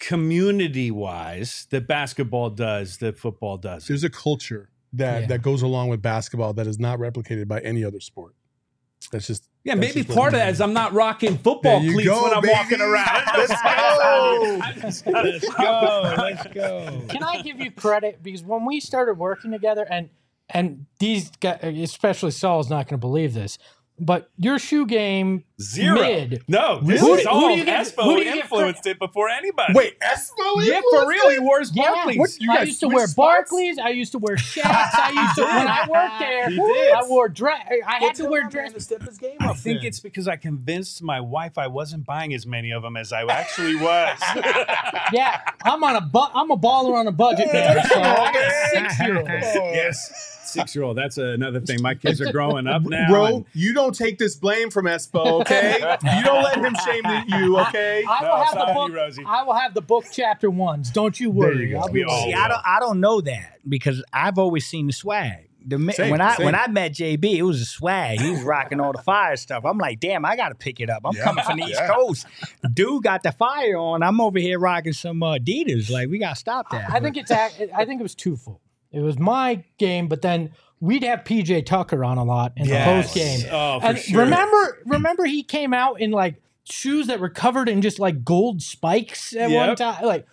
Yeah. 0.00 0.08
Community 0.08 0.90
wise, 0.90 1.66
that 1.70 1.86
basketball 1.86 2.50
does, 2.50 2.98
that 2.98 3.18
football 3.18 3.56
does. 3.56 3.86
There's 3.88 4.04
a 4.04 4.10
culture 4.10 4.68
that 4.92 5.22
Yeah. 5.22 5.26
that 5.28 5.42
goes 5.42 5.62
along 5.62 5.88
with 5.88 6.02
basketball 6.02 6.52
that 6.54 6.66
is 6.66 6.78
not 6.78 6.98
replicated 6.98 7.48
by 7.48 7.60
any 7.60 7.84
other 7.84 8.00
sport. 8.00 8.34
That's 9.12 9.26
just 9.26 9.48
Yeah, 9.64 9.74
That's 9.74 9.94
maybe 9.94 10.04
just 10.06 10.16
part 10.16 10.32
of 10.32 10.38
that 10.38 10.48
is. 10.48 10.56
is 10.56 10.60
I'm 10.60 10.72
not 10.72 10.92
rocking 10.92 11.38
football 11.38 11.80
There 11.80 11.92
cleats 11.92 12.08
go, 12.08 12.22
when 12.22 12.34
I'm 12.34 12.40
baby. 12.40 12.52
walking 12.54 12.80
around. 12.80 13.22
Let's 13.36 15.02
go. 15.02 15.12
Let's 15.12 15.48
go. 15.48 16.14
Let's 16.18 16.46
go. 16.54 17.02
Can 17.08 17.22
I 17.22 17.42
give 17.42 17.60
you 17.60 17.70
credit 17.70 18.22
because 18.22 18.42
when 18.42 18.64
we 18.64 18.80
started 18.80 19.14
working 19.18 19.50
together, 19.50 19.86
and 19.90 20.10
and 20.50 20.86
these 21.00 21.30
guys, 21.40 21.58
especially 21.62 22.30
Saul's 22.30 22.70
not 22.70 22.86
going 22.86 22.98
to 23.00 23.06
believe 23.06 23.34
this, 23.34 23.58
but 23.98 24.30
your 24.36 24.58
shoe 24.58 24.84
game 24.86 25.44
Zero. 25.60 25.98
mid. 26.00 26.42
No, 26.48 26.80
this 26.82 27.00
Who 27.00 27.14
is 27.14 27.22
do- 27.22 27.28
all 27.30 27.40
who 27.40 27.48
do 27.48 27.54
you 27.58 27.64
give- 27.64 27.74
Espo 27.74 28.04
who 28.04 28.16
do 28.16 28.18
you 28.18 28.24
give 28.24 28.42
influenced 28.42 28.86
it 28.86 28.98
before 28.98 29.30
anybody. 29.30 29.72
Wait, 29.74 29.98
Espo? 30.00 30.62
yeah, 30.64 30.80
for 30.90 31.08
real, 31.08 31.30
he 31.30 31.38
wears 31.38 31.70
Yeah. 31.74 31.94
Barkleys. 31.94 32.18
What, 32.18 32.30
you 32.40 32.52
I 32.52 32.56
guys 32.58 32.66
used 32.68 32.80
to 32.80 32.88
wear 32.88 33.06
spots? 33.06 33.50
Barkleys. 33.50 33.78
I 33.78 33.88
used 33.90 34.12
to 34.12 34.18
wear 34.18 34.36
Shaqs. 34.36 34.64
I 34.66 35.12
used 35.14 35.34
to 35.36 35.42
when 35.44 35.68
I 35.68 35.86
worked 35.88 36.18
there. 36.18 36.50
He 36.50 36.56
did. 36.56 36.92
I 36.94 37.02
wore 37.08 37.28
dress. 37.30 37.66
I 37.86 37.96
had 37.98 38.14
to 38.16 38.26
wear 38.28 38.48
dress. 38.48 38.72
to 38.74 38.80
step 38.80 39.02
his 39.02 39.16
game 39.16 39.36
I 39.40 39.54
think 39.54 39.82
it's 39.82 40.00
because 40.00 40.28
I 40.28 40.36
convinced 40.36 41.02
my 41.02 41.20
wife 41.20 41.56
I 41.56 41.66
wasn't 41.68 42.04
buying 42.04 42.34
as 42.34 42.46
many 42.46 42.70
of 42.72 42.82
them 42.82 42.96
as 42.98 43.12
I 43.12 43.22
actually 43.24 43.76
was. 43.76 44.18
Yeah, 45.12 45.40
I'm 45.64 45.82
on 45.84 45.96
a 45.96 46.00
bu- 46.00 46.32
I'm 46.34 46.50
a 46.50 46.56
baller 46.56 46.94
on 46.94 47.06
a 47.06 47.12
budget, 47.12 47.46
man. 47.52 47.82
So 47.86 48.00
I 48.00 48.32
got 48.32 48.70
six 48.72 49.00
year 49.00 49.18
old. 49.18 49.28
yes, 49.28 50.35
six 50.56 50.74
year 50.74 50.84
old. 50.84 50.96
That's 50.98 51.18
another 51.18 51.60
thing. 51.60 51.80
My 51.82 51.94
kids 51.94 52.20
are 52.20 52.32
growing 52.38 52.66
up 52.66 52.82
now. 52.82 53.08
Bro, 53.10 53.24
and- 53.26 53.44
you 53.52 53.72
don't 53.72 53.94
take 53.94 54.18
this 54.18 54.34
blame 54.36 54.70
from 54.70 54.86
Espo, 54.86 55.40
okay? 55.42 55.78
you 56.16 56.24
don't 56.24 56.42
let 56.42 56.56
him 56.58 56.74
shame 56.84 57.04
you, 57.28 57.58
okay? 57.60 58.04
I 58.08 58.22
No, 58.22 58.28
will 58.34 58.40
it's 58.42 58.48
have 58.50 58.54
not 58.58 58.66
the 58.68 58.74
book. 58.74 58.88
you, 58.90 58.96
Rosie. 58.96 59.24
I 59.26 59.42
will 59.42 59.54
have 59.54 59.74
the 59.74 59.82
book 59.82 60.04
chapter 60.12 60.50
ones. 60.50 60.90
Don't 60.90 61.18
you 61.20 61.30
worry. 61.30 61.70
you. 61.70 61.76
I'll 61.78 61.88
be 61.88 62.00
We 62.00 62.04
all. 62.04 62.24
See, 62.24 62.34
I 62.34 62.48
don't, 62.48 62.62
I 62.64 62.80
don't 62.80 63.00
know 63.00 63.20
that 63.20 63.58
because 63.68 64.02
I've 64.12 64.38
always 64.38 64.66
seen 64.66 64.86
the 64.86 64.92
swag. 64.92 65.44
The 65.68 65.78
Same, 65.94 66.10
when 66.12 66.20
I 66.20 66.36
same. 66.36 66.44
when 66.46 66.54
I 66.54 66.68
met 66.68 66.92
JB, 66.92 67.24
it 67.24 67.42
was 67.42 67.60
a 67.60 67.64
swag. 67.64 68.20
He 68.20 68.30
was 68.30 68.42
rocking 68.44 68.78
all 68.78 68.92
the 68.92 69.02
fire 69.02 69.34
stuff. 69.36 69.64
I'm 69.64 69.78
like, 69.78 69.98
damn, 69.98 70.24
I 70.24 70.36
got 70.36 70.50
to 70.50 70.54
pick 70.54 70.78
it 70.78 70.88
up. 70.88 71.02
I'm 71.04 71.12
Yeah, 71.16 71.24
coming 71.24 71.42
from 71.44 71.56
the 71.58 71.64
East 71.64 71.80
yeah. 71.80 71.92
Coast. 71.92 72.24
Dude 72.72 73.02
got 73.02 73.24
the 73.24 73.32
fire 73.32 73.76
on. 73.76 74.04
I'm 74.04 74.20
over 74.20 74.38
here 74.38 74.60
rocking 74.60 74.92
some 74.92 75.20
uh, 75.24 75.38
Adidas. 75.38 75.90
Like, 75.90 76.08
we 76.08 76.18
got 76.18 76.34
to 76.34 76.36
stop 76.36 76.70
that. 76.70 76.88
I 76.88 77.00
think 77.00 77.16
it's. 77.16 77.32
I 77.32 77.48
think 77.84 77.98
it 77.98 78.04
was 78.04 78.14
twofold. 78.14 78.60
It 78.96 79.02
was 79.02 79.18
my 79.18 79.62
game, 79.78 80.08
but 80.08 80.22
then 80.22 80.52
we'd 80.80 81.04
have 81.04 81.20
PJ 81.24 81.66
Tucker 81.66 82.04
on 82.04 82.16
a 82.18 82.24
lot 82.24 82.52
in 82.56 82.66
Yes. 82.66 82.84
the 82.86 82.92
post 83.02 83.14
game. 83.14 83.48
Oh, 83.52 83.80
for 83.80 83.86
and 83.86 83.98
sure. 83.98 84.20
remember, 84.24 84.82
remember 84.86 85.24
he 85.26 85.42
came 85.42 85.74
out 85.74 86.00
in 86.00 86.10
like 86.10 86.36
shoes 86.64 87.06
that 87.08 87.20
were 87.20 87.28
covered 87.28 87.68
in 87.68 87.82
just 87.82 87.98
like 87.98 88.24
gold 88.24 88.62
spikes 88.62 89.36
at 89.36 89.50
one 89.50 89.76
time. 89.76 90.02
Like 90.04 90.26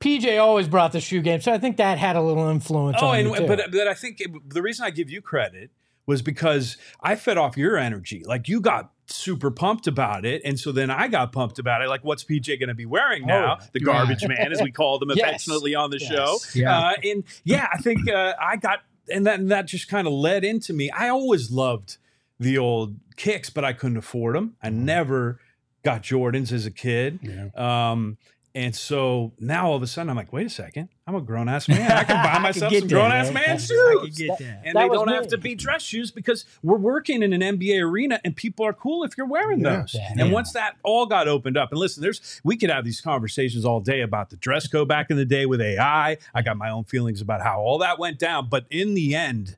PJ 0.00 0.38
always 0.40 0.68
brought 0.68 0.92
the 0.92 1.00
shoe 1.00 1.20
game, 1.22 1.40
so 1.40 1.52
I 1.52 1.58
think 1.58 1.76
that 1.78 1.98
had 1.98 2.16
a 2.16 2.20
little 2.22 2.48
influence 2.48 2.98
Oh, 3.00 3.08
on 3.08 3.18
and 3.20 3.34
too. 3.36 3.46
but 3.46 3.70
but 3.70 3.88
I 3.88 3.94
think 3.94 4.20
it, 4.20 4.30
the 4.50 4.62
reason 4.62 4.84
I 4.84 4.90
give 4.90 5.10
you 5.10 5.20
credit 5.22 5.70
was 6.06 6.22
because 6.22 6.76
I 7.00 7.16
fed 7.16 7.36
off 7.38 7.56
your 7.56 7.76
energy. 7.76 8.22
Like 8.24 8.48
you 8.48 8.60
got 8.60 8.90
super 9.10 9.50
pumped 9.50 9.86
about 9.86 10.24
it, 10.24 10.42
and 10.44 10.58
so 10.58 10.72
then 10.72 10.90
I 10.90 11.08
got 11.08 11.32
pumped 11.32 11.58
about 11.58 11.82
it. 11.82 11.88
Like, 11.88 12.04
what's 12.04 12.24
PJ 12.24 12.58
going 12.60 12.68
to 12.68 12.74
be 12.74 12.86
wearing 12.86 13.26
now? 13.26 13.58
Oh, 13.60 13.64
the 13.72 13.80
yeah. 13.80 13.84
garbage 13.84 14.26
man, 14.26 14.52
as 14.52 14.60
we 14.62 14.70
called 14.70 15.02
him 15.02 15.10
Yes. 15.14 15.18
affectionately 15.28 15.74
on 15.74 15.90
the 15.90 15.98
Yes. 15.98 16.10
show. 16.10 16.38
Yeah. 16.54 16.78
Uh, 16.78 16.92
and 17.04 17.24
yeah, 17.44 17.68
I 17.72 17.78
think 17.78 18.08
uh, 18.10 18.34
I 18.40 18.56
got, 18.56 18.80
and 19.12 19.26
that 19.26 19.40
and 19.40 19.50
that 19.50 19.66
just 19.66 19.88
kind 19.88 20.06
of 20.06 20.12
led 20.12 20.44
into 20.44 20.72
me. 20.72 20.90
I 20.90 21.08
always 21.08 21.50
loved 21.50 21.96
the 22.38 22.58
old 22.58 22.96
kicks, 23.16 23.50
but 23.50 23.64
I 23.64 23.72
couldn't 23.72 23.96
afford 23.96 24.34
them. 24.36 24.56
I 24.62 24.70
never 24.70 25.40
got 25.82 26.02
Jordans 26.02 26.52
as 26.52 26.66
a 26.66 26.70
kid. 26.70 27.18
Yeah. 27.22 27.48
Um, 27.90 28.18
and 28.54 28.74
so 28.74 29.32
now 29.38 29.68
all 29.68 29.76
of 29.76 29.82
a 29.82 29.86
sudden 29.86 30.10
I'm 30.10 30.16
like, 30.16 30.32
wait 30.32 30.46
a 30.46 30.50
second, 30.50 30.88
I'm 31.06 31.14
a 31.14 31.20
grown 31.20 31.48
ass 31.48 31.68
man. 31.68 31.90
I 31.92 32.04
can 32.04 32.16
buy 32.16 32.30
I 32.30 32.32
can 32.34 32.42
myself 32.42 32.72
get 32.72 32.80
some 32.80 32.88
grown 32.88 33.12
ass 33.12 33.26
man. 33.26 33.34
man 33.34 33.44
I 33.44 33.46
can 33.48 33.58
shoes. 33.58 34.16
get 34.16 34.38
that. 34.38 34.62
And 34.64 34.76
That 34.76 34.82
they 34.82 34.88
don't 34.88 35.06
me. 35.06 35.14
have 35.14 35.28
to 35.28 35.38
be 35.38 35.54
dress 35.54 35.82
shoes 35.82 36.10
because 36.10 36.44
we're 36.62 36.76
working 36.78 37.22
in 37.22 37.32
an 37.32 37.40
NBA 37.40 37.80
arena 37.82 38.20
and 38.24 38.34
people 38.34 38.64
are 38.66 38.72
cool 38.72 39.04
if 39.04 39.16
you're 39.16 39.26
wearing 39.28 39.60
Yeah. 39.60 39.80
those. 39.80 39.94
Yeah. 39.94 40.08
And 40.10 40.18
Yeah. 40.20 40.32
once 40.32 40.52
that 40.52 40.76
all 40.82 41.06
got 41.06 41.28
opened 41.28 41.56
up, 41.56 41.70
and 41.70 41.78
listen, 41.78 42.02
there's 42.02 42.40
we 42.44 42.56
could 42.56 42.70
have 42.70 42.84
these 42.84 43.00
conversations 43.00 43.64
all 43.64 43.80
day 43.80 44.00
about 44.00 44.30
the 44.30 44.36
dress 44.36 44.66
code 44.66 44.88
back 44.88 45.10
in 45.10 45.16
the 45.16 45.24
day 45.26 45.46
with 45.46 45.60
AI. 45.60 46.16
I 46.34 46.42
got 46.42 46.56
my 46.56 46.70
own 46.70 46.84
feelings 46.84 47.20
about 47.20 47.42
how 47.42 47.60
all 47.60 47.78
that 47.78 47.98
went 47.98 48.18
down. 48.18 48.48
But 48.48 48.66
in 48.70 48.94
the 48.94 49.14
end, 49.14 49.56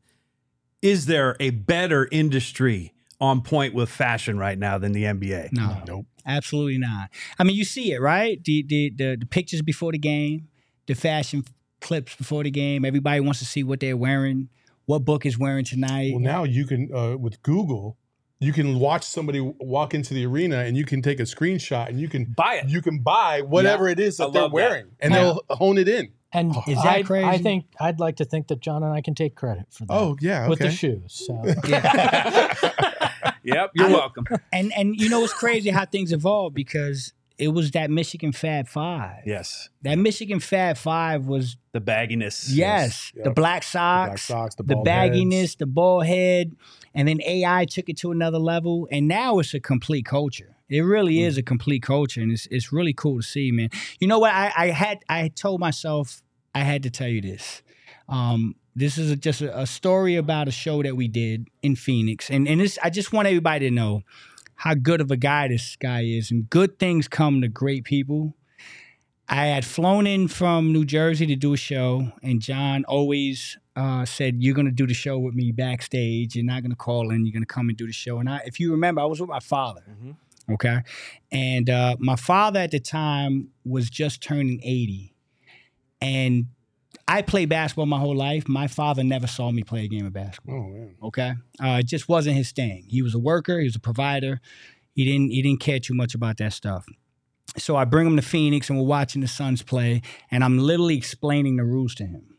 is 0.82 1.06
there 1.06 1.36
a 1.40 1.50
better 1.50 2.08
industry 2.10 2.92
on 3.20 3.42
point 3.42 3.74
with 3.74 3.90
fashion 3.90 4.38
right 4.38 4.58
now 4.58 4.78
than 4.78 4.92
the 4.92 5.04
NBA? 5.04 5.50
No, 5.52 5.82
Nope. 5.86 6.06
Absolutely 6.26 6.78
not. 6.78 7.10
I 7.38 7.44
mean, 7.44 7.56
you 7.56 7.64
see 7.64 7.92
it, 7.92 8.00
right? 8.00 8.42
The, 8.44 8.62
the 8.66 8.90
the 8.96 9.16
the 9.20 9.26
pictures 9.26 9.62
before 9.62 9.92
the 9.92 9.98
game, 9.98 10.48
the 10.86 10.94
fashion 10.94 11.44
clips 11.80 12.14
before 12.16 12.42
the 12.44 12.50
game. 12.50 12.84
Everybody 12.84 13.20
wants 13.20 13.38
to 13.40 13.44
see 13.46 13.62
what 13.62 13.80
they're 13.80 13.96
wearing, 13.96 14.48
what 14.86 15.04
book 15.04 15.24
is 15.26 15.38
wearing 15.38 15.64
tonight. 15.64 16.10
Well, 16.12 16.20
now 16.20 16.44
you 16.44 16.66
can, 16.66 16.90
uh, 16.94 17.16
with 17.16 17.42
Google, 17.42 17.96
you 18.38 18.52
can 18.52 18.78
watch 18.78 19.04
somebody 19.04 19.40
walk 19.40 19.94
into 19.94 20.14
the 20.14 20.24
arena 20.26 20.58
and 20.58 20.76
you 20.76 20.84
can 20.84 21.02
take 21.02 21.20
a 21.20 21.24
screenshot 21.24 21.88
and 21.88 22.00
you 22.00 22.08
can 22.08 22.24
Buy 22.36 22.56
it. 22.62 22.68
you 22.68 22.80
can 22.82 22.98
buy 23.00 23.42
whatever 23.42 23.88
it 23.88 23.98
is 24.00 24.18
I 24.20 24.24
that 24.26 24.32
they're 24.32 24.42
love 24.42 24.50
that. 24.50 24.54
wearing 24.54 24.86
and 25.00 25.12
Yeah. 25.12 25.18
they'll 25.20 25.42
hone 25.50 25.78
it 25.78 25.88
in. 25.88 26.12
and 26.32 26.54
Is 26.66 26.82
that 26.82 27.10
I, 27.10 27.32
I 27.32 27.38
think 27.38 27.64
I'd 27.78 27.98
like 28.00 28.16
to 28.16 28.24
think 28.24 28.48
that 28.48 28.60
Jon 28.60 28.82
and 28.82 28.92
I 28.92 29.00
can 29.02 29.14
take 29.14 29.34
credit 29.34 29.66
for 29.70 29.84
that. 29.86 29.92
Oh 29.92 30.16
yeah, 30.20 30.48
with 30.48 30.58
the 30.60 30.70
shoes. 30.70 31.12
So 31.26 31.34
Yep, 33.44 33.70
you're 33.74 33.88
I- 33.88 33.92
welcome. 33.92 34.26
and 34.52 34.72
and 34.76 34.96
you 34.96 35.08
know 35.08 35.22
it's 35.24 35.32
crazy 35.34 35.70
how 35.70 35.84
things 35.86 36.12
evolve 36.12 36.54
because 36.54 37.12
it 37.38 37.48
was 37.54 37.70
that 37.70 37.90
Michigan 37.90 38.32
Fab 38.32 38.68
Five. 38.68 39.22
Yes. 39.24 39.70
That 39.82 39.96
Michigan 39.96 40.40
Fab 40.40 40.76
Five 40.76 41.24
was 41.26 41.56
The 41.72 41.80
bagginess. 41.80 42.50
yes, 42.52 43.12
Yep. 43.16 43.24
the 43.24 43.30
black 43.30 43.62
The 43.62 43.68
socks, 43.68 44.08
black 44.08 44.18
socks, 44.18 44.54
the, 44.56 44.62
the 44.64 44.74
bagginess, 44.76 45.40
heads. 45.40 45.54
the 45.56 45.66
ball 45.66 46.00
head, 46.02 46.54
and 46.94 47.08
then 47.08 47.20
AI 47.24 47.64
took 47.64 47.88
it 47.88 47.96
to 47.98 48.10
another 48.12 48.38
level, 48.38 48.86
and 48.92 49.08
now 49.08 49.38
it's 49.38 49.54
a 49.54 49.60
complete 49.60 50.04
culture. 50.04 50.56
It 50.68 50.82
really 50.82 51.22
is 51.22 51.38
a 51.38 51.42
complete 51.42 51.82
culture, 51.82 52.20
and 52.20 52.30
it's 52.30 52.46
it's 52.50 52.72
really 52.72 52.92
cool 52.92 53.16
to 53.16 53.22
see, 53.26 53.50
man. 53.52 53.70
You 54.00 54.06
know 54.06 54.18
what? 54.18 54.32
I, 54.34 54.52
I 54.56 54.66
had 54.68 54.98
I 55.08 55.28
told 55.28 55.60
myself 55.60 56.22
I 56.54 56.60
had 56.60 56.82
to 56.82 56.90
tell 56.90 57.08
you 57.08 57.22
this. 57.22 57.62
Um, 58.08 58.54
this 58.74 58.98
is 58.98 59.10
a, 59.10 59.16
just 59.16 59.40
a, 59.40 59.60
a 59.60 59.66
story 59.66 60.16
about 60.16 60.48
a 60.48 60.52
show 60.52 60.82
that 60.82 60.96
we 60.96 61.08
did 61.08 61.48
in 61.62 61.76
Phoenix, 61.76 62.30
and 62.30 62.46
and 62.48 62.60
this 62.60 62.78
I 62.82 62.90
just 62.90 63.12
want 63.12 63.28
everybody 63.28 63.68
to 63.68 63.74
know 63.74 64.02
how 64.56 64.74
good 64.74 65.00
of 65.00 65.10
a 65.10 65.16
guy 65.16 65.48
this 65.48 65.76
guy 65.76 66.02
is, 66.02 66.30
and 66.30 66.48
good 66.50 66.78
things 66.78 67.08
come 67.08 67.40
to 67.40 67.48
great 67.48 67.84
people. 67.84 68.34
I 69.28 69.46
had 69.46 69.64
flown 69.64 70.06
in 70.06 70.26
from 70.28 70.72
New 70.72 70.84
Jersey 70.84 71.24
to 71.26 71.36
do 71.36 71.52
a 71.52 71.56
show, 71.56 72.12
and 72.22 72.40
Jon 72.40 72.84
always 72.84 73.56
uh, 73.76 74.04
said, 74.04 74.42
"You're 74.42 74.54
gonna 74.54 74.70
do 74.70 74.86
the 74.86 74.94
show 74.94 75.18
with 75.18 75.34
me 75.34 75.52
backstage. 75.52 76.34
You're 76.36 76.44
not 76.44 76.62
gonna 76.62 76.74
call 76.74 77.10
in. 77.10 77.26
You're 77.26 77.32
gonna 77.32 77.46
come 77.46 77.68
and 77.68 77.78
do 77.78 77.86
the 77.86 77.92
show." 77.92 78.18
And 78.18 78.28
I, 78.28 78.42
if 78.44 78.58
you 78.60 78.72
remember, 78.72 79.00
I 79.00 79.04
was 79.04 79.20
with 79.20 79.30
my 79.30 79.40
father. 79.40 79.82
Okay, 80.52 80.80
and 81.30 81.70
uh, 81.70 81.96
my 82.00 82.16
father 82.16 82.60
at 82.60 82.72
the 82.72 82.80
time 82.80 83.50
was 83.64 83.88
just 83.88 84.20
turning 84.20 84.60
80, 84.64 85.14
and 86.00 86.46
I 87.10 87.22
played 87.22 87.48
basketball 87.48 87.86
my 87.86 87.98
whole 87.98 88.14
life. 88.14 88.48
My 88.48 88.68
father 88.68 89.02
never 89.02 89.26
saw 89.26 89.50
me 89.50 89.64
play 89.64 89.84
a 89.84 89.88
game 89.88 90.06
of 90.06 90.12
basketball. 90.12 90.90
Oh. 91.02 91.08
Okay, 91.08 91.32
uh, 91.62 91.78
it 91.80 91.86
just 91.86 92.08
wasn't 92.08 92.36
his 92.36 92.52
thing. 92.52 92.84
He 92.88 93.02
was 93.02 93.16
a 93.16 93.18
worker. 93.18 93.58
He 93.58 93.64
was 93.64 93.74
a 93.74 93.80
provider. 93.80 94.40
He 94.94 95.04
didn't. 95.04 95.30
He 95.30 95.42
didn't 95.42 95.58
care 95.58 95.80
too 95.80 95.94
much 95.94 96.14
about 96.14 96.36
that 96.36 96.52
stuff. 96.52 96.86
So 97.56 97.74
I 97.74 97.84
bring 97.84 98.06
him 98.06 98.14
to 98.14 98.22
Phoenix, 98.22 98.70
and 98.70 98.78
we're 98.78 98.86
watching 98.86 99.22
the 99.22 99.28
Suns 99.28 99.60
play, 99.60 100.02
and 100.30 100.44
I'm 100.44 100.58
literally 100.58 100.96
explaining 100.96 101.56
the 101.56 101.64
rules 101.64 101.96
to 101.96 102.06
him 102.06 102.36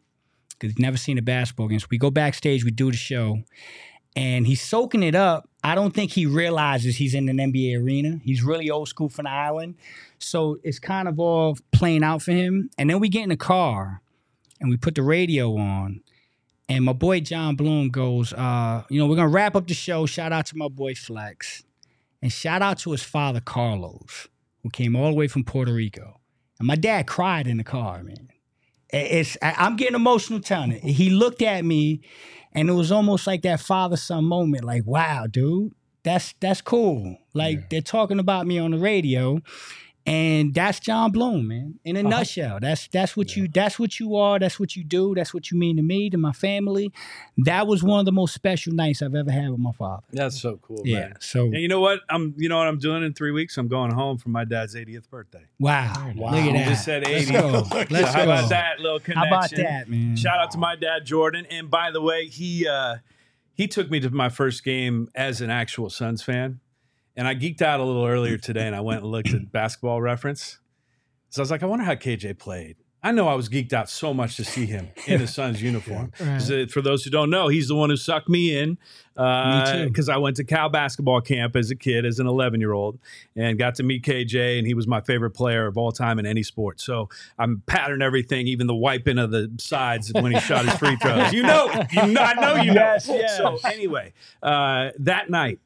because 0.52 0.72
he's 0.72 0.80
never 0.80 0.96
seen 0.96 1.18
a 1.18 1.22
basketball 1.22 1.68
game. 1.68 1.80
So 1.80 1.88
we 1.92 1.98
go 1.98 2.10
backstage, 2.10 2.64
we 2.64 2.72
do 2.72 2.92
the 2.92 2.98
show, 2.98 3.44
and 4.16 4.48
he's 4.48 4.62
soaking 4.62 5.04
it 5.04 5.16
up. 5.16 5.50
I 5.66 5.76
don't 5.76 5.94
think 5.94 6.12
he 6.12 6.26
realizes 6.26 6.96
he's 6.96 7.14
in 7.14 7.28
an 7.28 7.40
NBA 7.40 7.78
arena. 7.84 8.22
He's 8.24 8.42
really 8.42 8.70
old 8.70 8.88
school 8.88 9.10
from 9.10 9.24
the 9.26 9.32
island, 9.32 9.76
so 10.18 10.60
it's 10.64 10.80
kind 10.80 11.10
of 11.10 11.20
all 11.20 11.58
playing 11.74 12.06
out 12.06 12.22
for 12.22 12.32
him. 12.32 12.70
And 12.78 12.90
then 12.90 13.02
we 13.02 13.10
get 13.10 13.24
in 13.24 13.30
the 13.30 13.36
car, 13.36 14.02
and 14.62 14.70
we 14.70 14.78
put 14.78 14.96
the 14.96 15.04
radio 15.04 15.58
on. 15.58 16.02
And 16.70 16.86
my 16.86 16.94
boy 16.94 17.20
Jon 17.20 17.56
Bloom 17.58 17.90
goes, 17.90 18.32
uh, 18.32 18.84
you 18.90 19.00
know, 19.02 19.08
we're 19.08 19.18
gonna 19.18 19.28
wrap 19.28 19.56
up 19.58 19.68
the 19.68 19.74
show. 19.74 20.06
Shout 20.06 20.32
out 20.32 20.46
to 20.48 20.58
my 20.58 20.70
boy 20.70 20.96
Flex. 20.96 21.64
And 22.22 22.32
shout 22.32 22.62
out 22.62 22.78
to 22.80 22.92
his 22.92 23.04
father 23.04 23.42
Carlos, 23.42 24.28
who 24.64 24.70
came 24.70 24.96
all 24.96 25.10
the 25.10 25.16
way 25.16 25.28
from 25.28 25.44
Puerto 25.44 25.74
Rico. 25.74 26.22
And 26.60 26.68
my 26.68 26.76
dad 26.76 27.08
cried 27.08 27.48
in 27.48 27.58
the 27.58 27.64
car, 27.66 28.04
man. 28.04 28.30
It's 28.94 29.38
I- 29.42 29.56
I'm 29.58 29.76
getting 29.76 29.96
emotional 29.96 30.40
telling 30.40 30.72
it. 30.74 30.84
He 30.84 31.10
looked 31.10 31.42
at 31.42 31.66
me 31.66 32.02
and 32.54 32.70
it 32.70 32.74
was 32.74 32.92
almost 32.92 33.26
like 33.26 33.42
that 33.42 33.60
father-son 33.62 34.26
moment, 34.26 34.64
like, 34.64 34.86
wow, 34.86 35.26
dude, 35.30 35.74
that's 36.04 36.34
that's 36.40 36.62
cool. 36.62 37.18
Like 37.34 37.58
Yeah. 37.58 37.66
they're 37.72 37.82
talking 37.82 38.20
about 38.20 38.46
me 38.48 38.60
on 38.60 38.72
the 38.72 38.78
radio. 38.78 39.40
And 40.06 40.54
that's 40.54 40.80
Jon 40.80 41.12
Bloom, 41.12 41.48
man. 41.48 41.80
In 41.86 41.96
a 41.96 42.00
Uh-huh. 42.00 42.10
nutshell, 42.10 42.60
that's 42.60 42.88
that's 42.88 43.16
what 43.16 43.36
you 43.36 43.48
that's 43.48 43.78
what 43.78 44.00
you 44.00 44.16
are. 44.16 44.40
That's 44.40 44.60
what 44.60 44.76
you 44.76 44.84
do. 44.84 45.14
That's 45.16 45.32
what 45.34 45.52
you 45.52 45.60
mean 45.60 45.76
to 45.78 45.84
me, 45.84 46.10
to 46.10 46.18
my 46.18 46.32
family. 46.32 46.92
That 47.38 47.68
was 47.68 47.84
one 47.84 48.00
of 48.00 48.06
the 48.06 48.12
most 48.12 48.34
special 48.34 48.74
nights 48.74 49.04
I've 49.04 49.14
ever 49.14 49.30
had 49.32 49.52
with 49.52 49.60
my 49.60 49.72
father. 49.74 50.02
That's 50.12 50.42
so 50.42 50.58
cool, 50.58 50.82
Yeah. 50.86 51.00
man. 51.02 51.14
So 51.20 51.46
And 51.46 51.58
you 51.58 51.68
know 51.68 51.80
what? 51.82 52.00
I'm 52.10 52.34
you 52.38 52.50
know 52.50 52.58
what 52.58 52.68
I'm 52.68 52.80
doing 52.80 53.04
in 53.04 53.14
three 53.14 53.32
weeks? 53.32 53.58
I'm 53.60 53.68
going 53.68 53.92
home 53.92 54.18
for 54.18 54.30
my 54.30 54.44
dad's 54.44 54.74
80th 54.76 55.08
birthday. 55.10 55.46
wow, 55.60 56.12
Wow. 56.16 56.32
look 56.32 56.46
at 56.46 56.54
that. 56.54 56.68
just 56.68 56.84
said 56.84 57.08
80. 57.08 57.14
Let's 57.14 57.32
go. 57.32 57.68
Let's 57.92 58.14
how 58.14 58.26
go. 58.26 58.32
about 58.32 58.50
that 58.50 58.80
little 58.80 59.00
connection? 59.00 59.30
How 59.32 59.38
about 59.38 59.50
that, 59.52 59.88
man? 59.88 60.16
Shout 60.16 60.40
out 60.40 60.50
to 60.52 60.58
my 60.58 60.76
dad 60.76 61.06
Jordan. 61.06 61.46
And 61.52 61.70
by 61.70 61.92
the 61.92 62.02
way, 62.02 62.26
he 62.26 62.68
uh 62.68 62.96
he 63.54 63.68
took 63.68 63.92
me 63.92 64.00
to 64.00 64.10
my 64.10 64.30
first 64.30 64.64
game 64.64 65.10
as 65.14 65.42
an 65.42 65.52
actual 65.52 65.92
Suns 65.92 66.24
fan. 66.24 66.60
And 67.16 67.28
I 67.28 67.36
geeked 67.36 67.62
out 67.62 67.80
a 67.80 67.84
little 67.84 68.06
earlier 68.06 68.38
today 68.50 68.68
and 68.68 68.76
I 68.76 68.82
went 68.82 69.02
and 69.02 69.12
looked 69.12 69.34
at 69.34 69.52
basketball 69.52 70.02
reference. 70.02 70.60
So 71.30 71.42
I 71.42 71.44
was 71.44 71.52
like, 71.52 71.64
I 71.64 71.66
wonder 71.66 71.86
how 71.86 71.96
KJ 71.96 72.38
played. 72.40 72.78
I 73.04 73.12
know 73.12 73.28
I 73.28 73.34
was 73.34 73.50
geeked 73.50 73.74
out 73.74 73.90
so 73.90 74.14
much 74.14 74.36
to 74.38 74.44
see 74.44 74.68
him 74.68 74.90
in 75.08 75.22
his 75.22 75.34
Suns 75.34 75.60
uniform. 75.60 76.12
uh, 76.20 76.40
For 76.70 76.82
those 76.84 77.04
who 77.04 77.10
don't 77.10 77.32
know, 77.32 77.48
he's 77.48 77.68
the 77.68 77.74
one 77.76 77.90
who 77.90 77.96
sucked 77.98 78.30
me 78.30 78.56
in 78.56 78.78
because 79.16 80.08
I 80.08 80.18
went 80.18 80.36
to 80.38 80.44
Cal 80.44 80.70
basketball 80.70 81.20
camp 81.20 81.56
as 81.56 81.72
a 81.72 81.76
kid, 81.76 82.06
as 82.06 82.20
an 82.20 82.28
11 82.28 82.60
year 82.60 82.74
old, 82.74 83.00
and 83.36 83.58
got 83.58 83.74
to 83.76 83.84
meet 83.84 84.04
KJ, 84.04 84.60
and 84.60 84.68
he 84.68 84.76
was 84.76 84.88
my 84.88 85.02
favorite 85.02 85.32
player 85.32 85.66
of 85.66 85.78
all 85.80 85.92
time 85.92 86.20
in 86.20 86.28
any 86.28 86.44
sport. 86.44 86.80
So 86.80 87.10
I'm 87.40 87.64
pattern 87.66 88.04
everything, 88.04 88.46
even 88.46 88.68
the 88.68 88.76
wiping 88.76 89.18
of 89.18 89.32
the 89.32 89.52
sides 89.60 90.12
when 90.14 90.32
he 90.32 90.40
shot 90.40 90.66
his 90.66 90.76
free 90.76 90.96
throws. 91.02 91.34
You 91.34 91.42
know, 91.42 91.72
you 91.92 92.08
know, 92.08 92.22
I 92.22 92.34
know 92.36 92.56
you 92.62 92.68
know. 92.74 92.82
Yes, 92.82 93.08
yes. 93.08 93.38
So 93.38 93.58
anyway, 93.68 94.14
uh, 94.44 94.90
that 95.00 95.30
night 95.30 95.60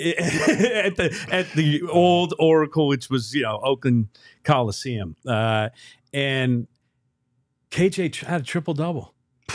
at 0.18 0.96
the 0.96 1.26
at 1.30 1.52
the 1.52 1.82
old 1.90 2.34
Oracle, 2.38 2.88
which 2.88 3.10
was 3.10 3.34
you 3.34 3.42
know 3.42 3.60
Oakland 3.62 4.08
Coliseum, 4.44 5.16
uh, 5.26 5.68
and 6.12 6.66
KJ 7.70 8.24
had 8.24 8.40
a 8.40 8.44
triple 8.44 8.74
double 8.74 9.14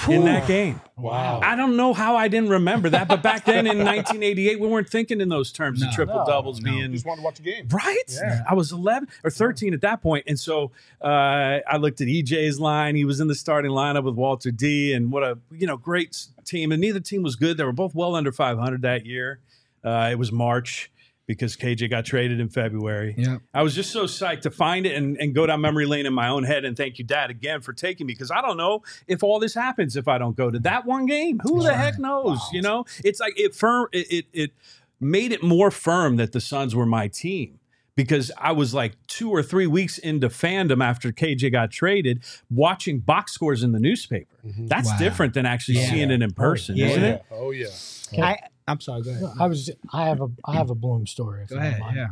in 0.10 0.23
that 0.25 0.45
game. 0.47 0.79
Wow. 0.97 1.39
I 1.41 1.55
don't 1.55 1.75
know 1.77 1.93
how 1.93 2.15
I 2.15 2.27
didn't 2.27 2.49
remember 2.49 2.89
that, 2.89 3.08
but 3.08 3.23
back 3.23 3.45
then 3.45 3.65
in 3.65 3.77
1988, 3.86 4.60
we 4.60 4.67
weren't 4.67 4.89
thinking 4.89 5.19
in 5.21 5.29
those 5.29 5.51
terms 5.51 5.81
No. 5.81 5.88
of 5.88 5.93
triple 5.93 6.17
No. 6.17 6.25
doubles 6.25 6.62
No. 6.62 6.71
being 6.71 6.91
Just 6.91 7.05
wanted 7.05 7.21
to 7.21 7.25
watch 7.25 7.36
the 7.38 7.43
game. 7.43 7.67
Right? 7.69 8.03
Yeah. 8.10 8.43
I 8.49 8.53
was 8.53 8.71
11 8.71 9.08
or 9.23 9.31
13 9.31 9.73
at 9.73 9.81
that 9.81 10.01
point. 10.01 10.25
And 10.27 10.39
so 10.39 10.71
uh, 11.01 11.60
I 11.67 11.77
looked 11.77 12.01
at 12.01 12.08
EJ's 12.08 12.60
line. 12.60 12.95
He 12.95 13.05
was 13.05 13.19
in 13.19 13.27
the 13.27 13.36
starting 13.36 13.71
lineup 13.71 14.03
with 14.03 14.15
Walter 14.15 14.51
D. 14.51 14.93
And 14.93 15.12
what 15.12 15.23
a, 15.23 15.38
you 15.51 15.65
know, 15.65 15.77
great 15.77 16.25
team. 16.45 16.71
And 16.73 16.81
neither 16.81 16.99
team 16.99 17.23
was 17.23 17.36
good. 17.36 17.58
They 17.58 17.63
were 17.63 17.71
both 17.73 17.95
well 17.95 18.15
under 18.15 18.31
500 18.34 18.81
that 18.84 19.05
year. 19.05 19.39
Uh, 19.86 20.10
it 20.12 20.15
was 20.17 20.32
March 20.32 20.91
because 21.28 21.56
KJ 21.58 21.89
got 21.89 22.06
traded 22.06 22.39
in 22.39 22.50
February. 22.50 23.15
Yep. 23.17 23.41
I 23.54 23.63
was 23.63 23.74
just 23.74 23.91
so 23.91 24.04
psyched 24.06 24.41
to 24.41 24.52
find 24.52 24.86
it 24.86 24.95
and, 24.95 25.17
and 25.17 25.34
go 25.34 25.45
down 25.48 25.60
memory 25.62 25.86
lane 25.88 26.06
in 26.06 26.13
my 26.13 26.28
own 26.28 26.43
head. 26.43 26.65
And 26.65 26.78
thank 26.78 27.00
you, 27.00 27.04
Dad, 27.06 27.30
again 27.32 27.62
for 27.62 27.74
taking 27.74 28.06
me 28.06 28.13
because 28.13 28.30
I 28.30 28.41
don't 28.41 28.58
know 28.58 28.84
if 29.08 29.24
all 29.24 29.39
this 29.39 29.56
happens 29.56 29.95
if 29.95 30.08
I 30.08 30.17
don't 30.19 30.36
go 30.38 30.52
to 30.52 30.60
that 30.60 30.86
one 30.86 31.06
game. 31.08 31.39
Who 31.43 31.63
the 31.63 31.74
heck 31.74 31.98
knows? 31.98 32.39
You 32.52 32.62
know, 32.62 32.86
it's 33.04 33.19
like 33.19 33.39
it 33.39 33.56
firm. 33.56 33.88
It, 33.91 34.12
it 34.12 34.26
it 34.34 34.52
made 35.00 35.32
it 35.32 35.41
more 35.43 35.71
firm 35.71 36.17
that 36.17 36.32
the 36.32 36.39
Suns 36.41 36.76
were 36.76 36.86
my 36.86 37.08
team 37.08 37.60
because 37.95 38.32
I 38.38 38.52
was 38.52 38.74
like 38.74 38.93
two 39.08 39.32
or 39.32 39.41
three 39.41 39.67
weeks 39.67 39.98
into 39.98 40.28
fandom 40.30 40.84
after 40.84 41.12
KJ 41.12 41.52
got 41.52 41.71
traded, 41.71 42.24
watching 42.52 43.00
box 43.00 43.32
scores 43.32 43.63
in 43.63 43.71
the 43.71 43.80
newspaper. 43.80 44.36
That's 44.43 44.89
Wow. 44.89 44.98
different 45.00 45.34
than 45.34 45.45
actually 45.45 45.80
Yeah. 45.80 45.89
seeing 45.89 46.12
it 46.12 46.21
in 46.21 46.34
person, 46.34 46.76
Yeah. 46.76 46.88
isn't 46.88 47.04
oh, 47.04 47.08
it? 47.08 47.21
yeah. 47.32 47.38
Oh 47.38 47.52
yeah. 47.52 48.26
I, 48.26 48.38
I'm 48.67 48.80
sorry. 48.80 49.01
Go 49.04 49.12
ahead. 49.12 49.23
I 49.39 49.47
was 49.47 49.69
I 49.93 50.06
have 50.08 50.21
a 50.21 50.28
I 50.45 50.54
have 50.56 50.69
a 50.69 50.75
Bloom 50.75 51.06
story. 51.08 51.43
If 51.43 51.49
Go 51.49 51.56
you 51.56 51.62
don't 51.62 51.67
ahead. 51.69 51.80
mind. 51.82 51.97
Yeah. 51.97 52.08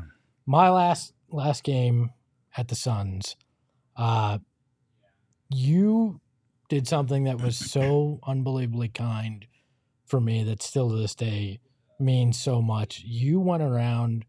My 0.46 0.70
last 0.70 1.14
last 1.30 1.64
game 1.64 2.12
at 2.56 2.68
the 2.68 2.76
Suns, 2.76 3.36
uh, 3.96 4.38
you 5.50 6.20
did 6.70 6.88
something 6.88 7.24
that 7.26 7.42
was 7.42 7.58
so 7.58 8.20
unbelievably 8.28 8.90
kind 8.90 9.46
for 10.06 10.20
me 10.20 10.44
that 10.44 10.62
still 10.62 10.90
to 10.90 10.96
this 10.96 11.16
day 11.16 11.60
means 12.00 12.38
so 12.38 12.62
much. 12.62 13.04
You 13.06 13.40
went 13.40 13.64
around 13.64 14.26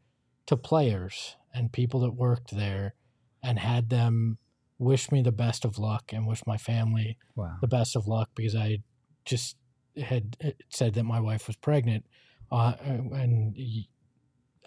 to 0.47 0.57
players 0.57 1.37
and 1.55 1.73
people 1.73 2.01
that 2.01 2.13
worked 2.15 2.55
there 2.57 2.95
and 3.43 3.59
had 3.59 3.91
them 3.91 4.39
wish 4.79 5.11
me 5.11 5.23
the 5.23 5.33
best 5.33 5.65
of 5.65 5.79
luck 5.79 6.13
and 6.13 6.27
wish 6.27 6.43
my 6.47 6.57
family 6.57 7.17
Wow. 7.37 7.57
the 7.61 7.69
best 7.69 7.97
of 7.97 8.07
luck 8.07 8.29
because 8.35 8.55
I 8.57 8.79
just 9.25 9.57
had 9.97 10.37
uh, 10.45 10.51
said 10.71 10.95
that 10.95 11.05
my 11.05 11.21
wife 11.21 11.47
was 11.47 11.57
pregnant, 11.57 12.05
uh, 12.51 12.75
and 12.83 13.57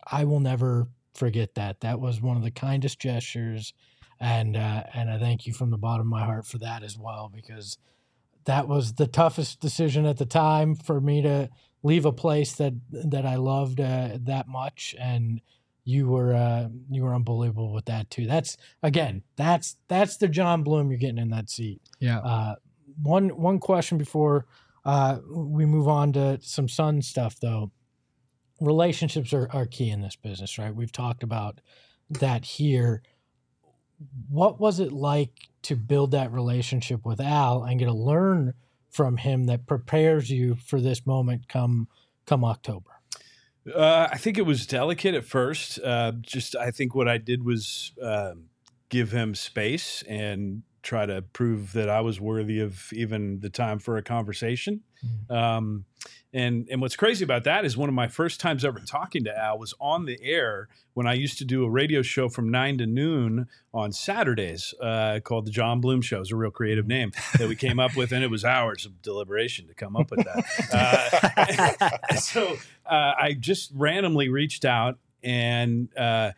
I 0.05 0.23
will 0.23 0.39
never 0.39 0.87
forget 1.13 1.55
that. 1.55 1.81
That 1.81 1.99
was 1.99 2.21
one 2.21 2.37
of 2.37 2.43
the 2.43 2.51
kindest 2.51 2.99
gestures, 2.99 3.73
and 4.19 4.55
uh, 4.55 4.83
and 4.93 5.09
I 5.09 5.17
thank 5.17 5.45
you 5.45 5.53
from 5.53 5.71
the 5.71 5.77
bottom 5.77 6.01
of 6.01 6.07
my 6.07 6.25
heart 6.25 6.45
for 6.45 6.57
that 6.59 6.83
as 6.83 6.97
well 6.97 7.31
because 7.33 7.77
that 8.45 8.67
was 8.67 8.93
the 8.93 9.07
toughest 9.07 9.59
decision 9.59 10.05
at 10.05 10.17
the 10.17 10.25
time 10.25 10.75
for 10.75 11.01
me 11.01 11.21
to 11.21 11.49
leave 11.83 12.05
a 12.05 12.11
place 12.11 12.53
that 12.53 12.73
that 12.91 13.25
I 13.25 13.35
loved 13.35 13.79
uh, 13.79 14.17
that 14.21 14.47
much 14.47 14.95
and. 14.99 15.41
You 15.89 16.09
were 16.09 16.33
uh, 16.33 16.67
you 16.89 17.03
were 17.03 17.15
unbelievable 17.15 17.71
with 17.71 17.85
that 17.85 18.09
too. 18.09 18.27
That's 18.27 18.57
again, 18.83 19.23
that's 19.37 19.77
that's 19.87 20.17
the 20.17 20.27
Jon 20.27 20.61
Bloom 20.61 20.91
you're 20.91 20.99
getting 20.99 21.17
in 21.17 21.29
that 21.29 21.49
seat. 21.49 21.79
Yeah. 22.01 22.19
Uh, 22.19 22.55
one 23.01 23.29
one 23.29 23.59
question 23.59 23.97
before 23.97 24.47
uh, 24.87 25.19
we 25.29 25.65
move 25.65 25.89
on 25.89 26.13
to 26.13 26.39
some 26.41 26.69
Sun 26.69 27.01
stuff, 27.01 27.37
though. 27.41 27.71
Relationships 28.61 29.33
are, 29.33 29.49
are 29.51 29.65
key 29.65 29.89
in 29.89 30.01
this 30.01 30.15
business, 30.15 30.57
right? 30.57 30.73
We've 30.73 30.93
talked 30.93 31.23
about 31.23 31.59
that 32.09 32.45
here. 32.45 33.03
What 34.29 34.61
was 34.61 34.79
it 34.79 34.93
like 34.93 35.31
to 35.63 35.75
build 35.75 36.11
that 36.11 36.31
relationship 36.31 37.05
with 37.05 37.19
Al 37.19 37.63
and 37.63 37.77
get 37.77 37.85
to 37.85 37.93
learn 37.93 38.53
from 38.89 39.17
him 39.17 39.43
that 39.47 39.67
prepares 39.67 40.29
you 40.29 40.55
for 40.55 40.79
this 40.79 41.05
moment 41.05 41.49
come 41.49 41.89
come 42.25 42.45
October? 42.45 42.91
Uh, 43.75 44.07
I 44.09 44.17
think 44.17 44.37
it 44.37 44.43
was 44.43 44.65
delicate 44.65 45.15
at 45.15 45.25
first. 45.25 45.79
Uh, 45.83 46.13
just 46.21 46.55
I 46.55 46.71
think 46.71 46.95
what 46.95 47.09
I 47.09 47.17
did 47.17 47.43
was 47.43 47.91
um 48.01 48.45
give 48.87 49.11
him 49.11 49.35
space 49.35 50.01
and 50.07 50.63
try 50.87 51.05
to 51.05 51.21
prove 51.21 51.73
that 51.73 51.89
I 51.89 51.99
was 52.01 52.19
worthy 52.21 52.61
of 52.61 52.91
even 52.93 53.41
the 53.41 53.49
time 53.49 53.77
for 53.79 53.97
a 53.97 54.01
conversation. 54.01 54.81
Um, 55.29 55.85
And 56.33 56.67
and 56.69 56.81
what's 56.81 56.95
crazy 56.95 57.23
about 57.23 57.45
that 57.45 57.65
is 57.65 57.77
one 57.77 57.89
of 57.89 57.95
my 57.95 58.07
first 58.07 58.39
times 58.39 58.65
ever 58.65 58.79
talking 58.79 59.23
to 59.23 59.37
Al 59.37 59.57
was 59.57 59.73
on 59.79 60.05
the 60.05 60.17
air 60.21 60.67
when 60.93 61.07
I 61.07 61.13
used 61.13 61.37
to 61.39 61.45
do 61.45 61.63
a 61.63 61.69
radio 61.69 62.01
show 62.01 62.29
from 62.29 62.51
nine 62.51 62.77
to 62.79 62.85
noon 62.85 63.47
on 63.73 63.91
Saturdays 63.91 64.73
uh, 64.81 65.19
called 65.23 65.45
the 65.45 65.51
Jon 65.51 65.79
Bloom 65.81 66.01
Show. 66.01 66.19
It's 66.21 66.31
a 66.31 66.35
real 66.35 66.51
creative 66.51 66.85
name 66.85 67.11
that 67.37 67.47
we 67.47 67.55
came 67.55 67.79
up 67.79 67.95
with, 67.95 68.11
and 68.11 68.23
it 68.23 68.29
was 68.29 68.43
hours 68.43 68.85
of 68.85 69.01
deliberation 69.01 69.67
to 69.67 69.73
come 69.73 69.95
up 69.95 70.11
with 70.11 70.25
that. 70.25 70.43
Uh, 72.11 72.15
so 72.33 72.57
uh, 72.85 73.13
I 73.19 73.33
just 73.39 73.71
randomly 73.73 74.29
reached 74.29 74.65
out 74.65 74.99
and 75.23 75.89
uh, 75.97 76.31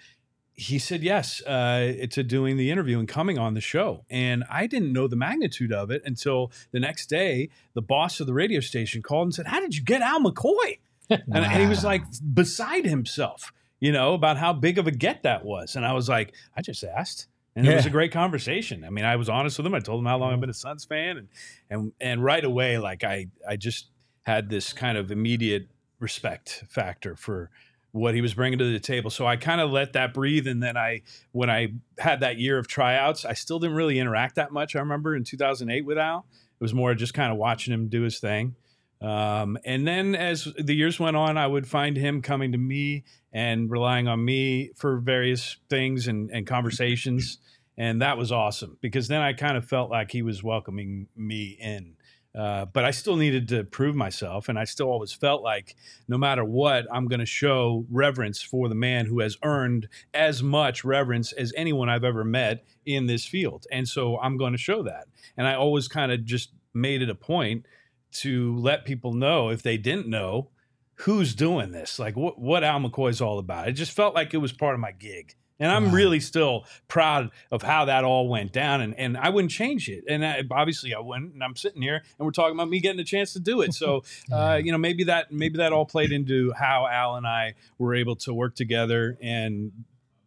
he 0.59 0.77
said 0.77 1.03
yes 1.03 1.41
uh, 1.43 1.93
to 2.09 2.21
doing 2.21 2.57
the 2.57 2.69
interview 2.69 2.99
and 2.99 3.07
coming 3.07 3.37
on 3.37 3.53
the 3.53 3.61
show. 3.61 4.03
And 4.09 4.43
I 4.49 4.67
didn't 4.67 4.91
know 4.91 5.07
the 5.07 5.15
magnitude 5.15 5.71
of 5.71 5.89
it 5.89 6.01
until 6.03 6.51
the 6.71 6.81
next 6.81 7.05
day. 7.05 7.49
The 7.75 7.81
boss 7.81 8.19
of 8.19 8.27
the 8.27 8.33
radio 8.33 8.59
station 8.59 9.01
called 9.01 9.27
and 9.27 9.33
said, 9.33 9.47
"How 9.47 9.61
did 9.61 9.75
you 9.75 9.83
get 9.83 10.01
Al 10.01 10.19
McCoy?" 10.19 10.79
and, 11.09 11.23
and 11.33 11.61
he 11.61 11.65
was 11.65 11.85
like 11.85 12.03
beside 12.33 12.85
himself, 12.85 13.53
you 13.79 13.93
know, 13.93 14.13
about 14.13 14.37
how 14.37 14.51
big 14.51 14.77
of 14.77 14.85
a 14.85 14.91
get 14.91 15.23
that 15.23 15.45
was. 15.45 15.77
And 15.77 15.85
I 15.85 15.93
was 15.93 16.09
like, 16.09 16.33
I 16.55 16.61
just 16.61 16.83
asked. 16.83 17.27
And 17.55 17.67
it 17.67 17.75
was 17.75 17.85
a 17.85 17.89
great 17.89 18.11
conversation. 18.11 18.83
I 18.83 18.89
mean, 18.89 19.05
I 19.05 19.15
was 19.15 19.27
honest 19.27 19.57
with 19.57 19.65
him. 19.65 19.73
I 19.73 19.79
told 19.79 19.99
him 19.99 20.05
how 20.05 20.17
long 20.17 20.33
I've 20.33 20.39
been 20.39 20.49
a 20.49 20.53
Suns 20.53 20.85
fan, 20.85 21.17
and 21.17 21.27
and 21.69 21.93
and 22.01 22.23
right 22.23 22.43
away, 22.43 22.77
like 22.77 23.03
I 23.03 23.27
I 23.47 23.55
just 23.55 23.87
had 24.23 24.49
this 24.49 24.73
kind 24.73 24.97
of 24.97 25.11
immediate 25.11 25.67
respect 25.99 26.63
factor 26.69 27.15
for 27.15 27.49
what 27.91 28.13
he 28.13 28.21
was 28.21 28.33
bringing 28.33 28.59
to 28.59 28.71
the 28.71 28.79
table. 28.79 29.09
So 29.09 29.25
I 29.25 29.35
kind 29.35 29.61
of 29.61 29.71
let 29.71 29.93
that 29.93 30.13
breathe. 30.13 30.47
And 30.47 30.61
then 30.61 30.77
I, 30.77 31.01
when 31.31 31.49
I 31.49 31.73
had 31.97 32.19
that 32.19 32.37
year 32.37 32.57
of 32.57 32.67
tryouts, 32.67 33.25
I 33.25 33.33
still 33.33 33.59
didn't 33.59 33.75
really 33.75 33.99
interact 33.99 34.35
that 34.35 34.51
much. 34.51 34.75
I 34.75 34.79
remember 34.79 35.15
in 35.15 35.23
2008 35.23 35.85
with 35.85 35.97
Al, 35.97 36.25
it 36.59 36.63
was 36.63 36.73
more 36.73 36.93
just 36.93 37.13
kind 37.13 37.31
of 37.31 37.37
watching 37.37 37.73
him 37.73 37.87
do 37.87 38.03
his 38.03 38.19
thing. 38.19 38.55
Um, 39.01 39.57
and 39.63 39.87
then 39.87 40.13
as 40.13 40.47
the 40.57 40.75
years 40.75 40.99
went 40.99 41.15
on, 41.15 41.37
I 41.37 41.47
would 41.47 41.67
find 41.67 41.95
him 41.95 42.21
coming 42.21 42.51
to 42.51 42.57
me 42.57 43.05
and 43.31 43.71
relying 43.71 44.07
on 44.07 44.23
me 44.23 44.71
for 44.75 44.97
various 44.97 45.57
things 45.69 46.07
and, 46.07 46.29
and 46.31 46.45
conversations. 46.45 47.37
And 47.77 48.01
that 48.01 48.17
was 48.17 48.31
awesome 48.31 48.77
because 48.81 49.07
then 49.07 49.21
I 49.21 49.31
kind 49.33 49.55
of 49.55 49.65
felt 49.65 49.89
like 49.89 50.11
he 50.11 50.21
was 50.21 50.43
welcoming 50.43 51.07
me 51.15 51.57
in. 51.59 51.95
Uh, 52.37 52.65
but 52.65 52.85
I 52.85 52.91
still 52.91 53.15
needed 53.15 53.47
to 53.49 53.63
prove 53.63 53.95
myself. 53.95 54.49
And 54.49 54.59
I 54.59 54.63
still 54.63 54.87
always 54.87 55.11
felt 55.11 55.41
like 55.41 55.75
no 56.07 56.17
matter 56.17 56.43
what, 56.43 56.85
I'm 56.91 57.07
going 57.07 57.19
to 57.19 57.25
show 57.25 57.85
reverence 57.89 58.41
for 58.41 58.69
the 58.69 58.75
man 58.75 59.07
who 59.07 59.19
has 59.19 59.37
earned 59.43 59.87
as 60.13 60.43
much 60.43 60.83
reverence 60.83 61.31
as 61.31 61.51
anyone 61.57 61.89
I've 61.89 62.03
ever 62.03 62.23
met 62.23 62.65
in 62.85 63.07
this 63.07 63.25
field. 63.25 63.65
And 63.71 63.87
so 63.87 64.19
I'm 64.19 64.37
going 64.37 64.51
to 64.51 64.59
show 64.59 64.83
that. 64.83 65.07
And 65.37 65.47
I 65.47 65.55
always 65.55 65.87
kind 65.87 66.11
of 66.11 66.23
just 66.23 66.51
made 66.73 67.01
it 67.01 67.09
a 67.09 67.15
point 67.15 67.65
to 68.11 68.55
let 68.57 68.85
people 68.85 69.13
know 69.13 69.49
if 69.49 69.61
they 69.63 69.77
didn't 69.77 70.07
know 70.07 70.49
who's 70.95 71.33
doing 71.33 71.71
this, 71.71 71.97
like 71.97 72.15
what, 72.15 72.39
what 72.39 72.63
Al 72.63 72.79
McCoy's 72.79 73.21
all 73.21 73.39
about. 73.39 73.67
It 73.67 73.73
just 73.73 73.91
felt 73.91 74.13
like 74.13 74.33
it 74.33 74.37
was 74.37 74.51
part 74.51 74.75
of 74.75 74.81
my 74.81 74.91
gig. 74.91 75.35
And 75.59 75.71
I'm 75.71 75.87
Wow. 75.87 75.91
really 75.91 76.19
still 76.21 76.65
proud 76.87 77.31
of 77.51 77.61
how 77.61 77.85
that 77.85 78.03
all 78.05 78.29
went 78.29 78.53
down, 78.53 78.79
and, 78.81 78.97
and 78.97 79.17
I 79.17 79.29
wouldn't 79.29 79.51
change 79.51 79.89
it. 79.89 80.03
And 80.07 80.25
I, 80.25 80.41
obviously, 80.51 80.93
I 80.93 80.99
wouldn't. 80.99 81.33
And 81.33 81.43
I'm 81.43 81.55
sitting 81.55 81.81
here, 81.81 81.95
and 82.17 82.25
we're 82.25 82.31
talking 82.31 82.55
about 82.55 82.69
me 82.69 82.79
getting 82.79 82.99
a 83.01 83.03
chance 83.03 83.33
to 83.33 83.39
do 83.39 83.61
it. 83.61 83.73
So, 83.73 84.03
uh, 84.31 84.59
you 84.63 84.71
know, 84.71 84.77
maybe 84.77 85.03
that 85.05 85.31
maybe 85.31 85.57
that 85.57 85.73
all 85.73 85.85
played 85.85 86.11
into 86.13 86.53
how 86.53 86.87
Al 86.87 87.15
and 87.15 87.27
I 87.27 87.55
were 87.77 87.93
able 87.93 88.15
to 88.17 88.33
work 88.33 88.55
together 88.55 89.17
and 89.21 89.71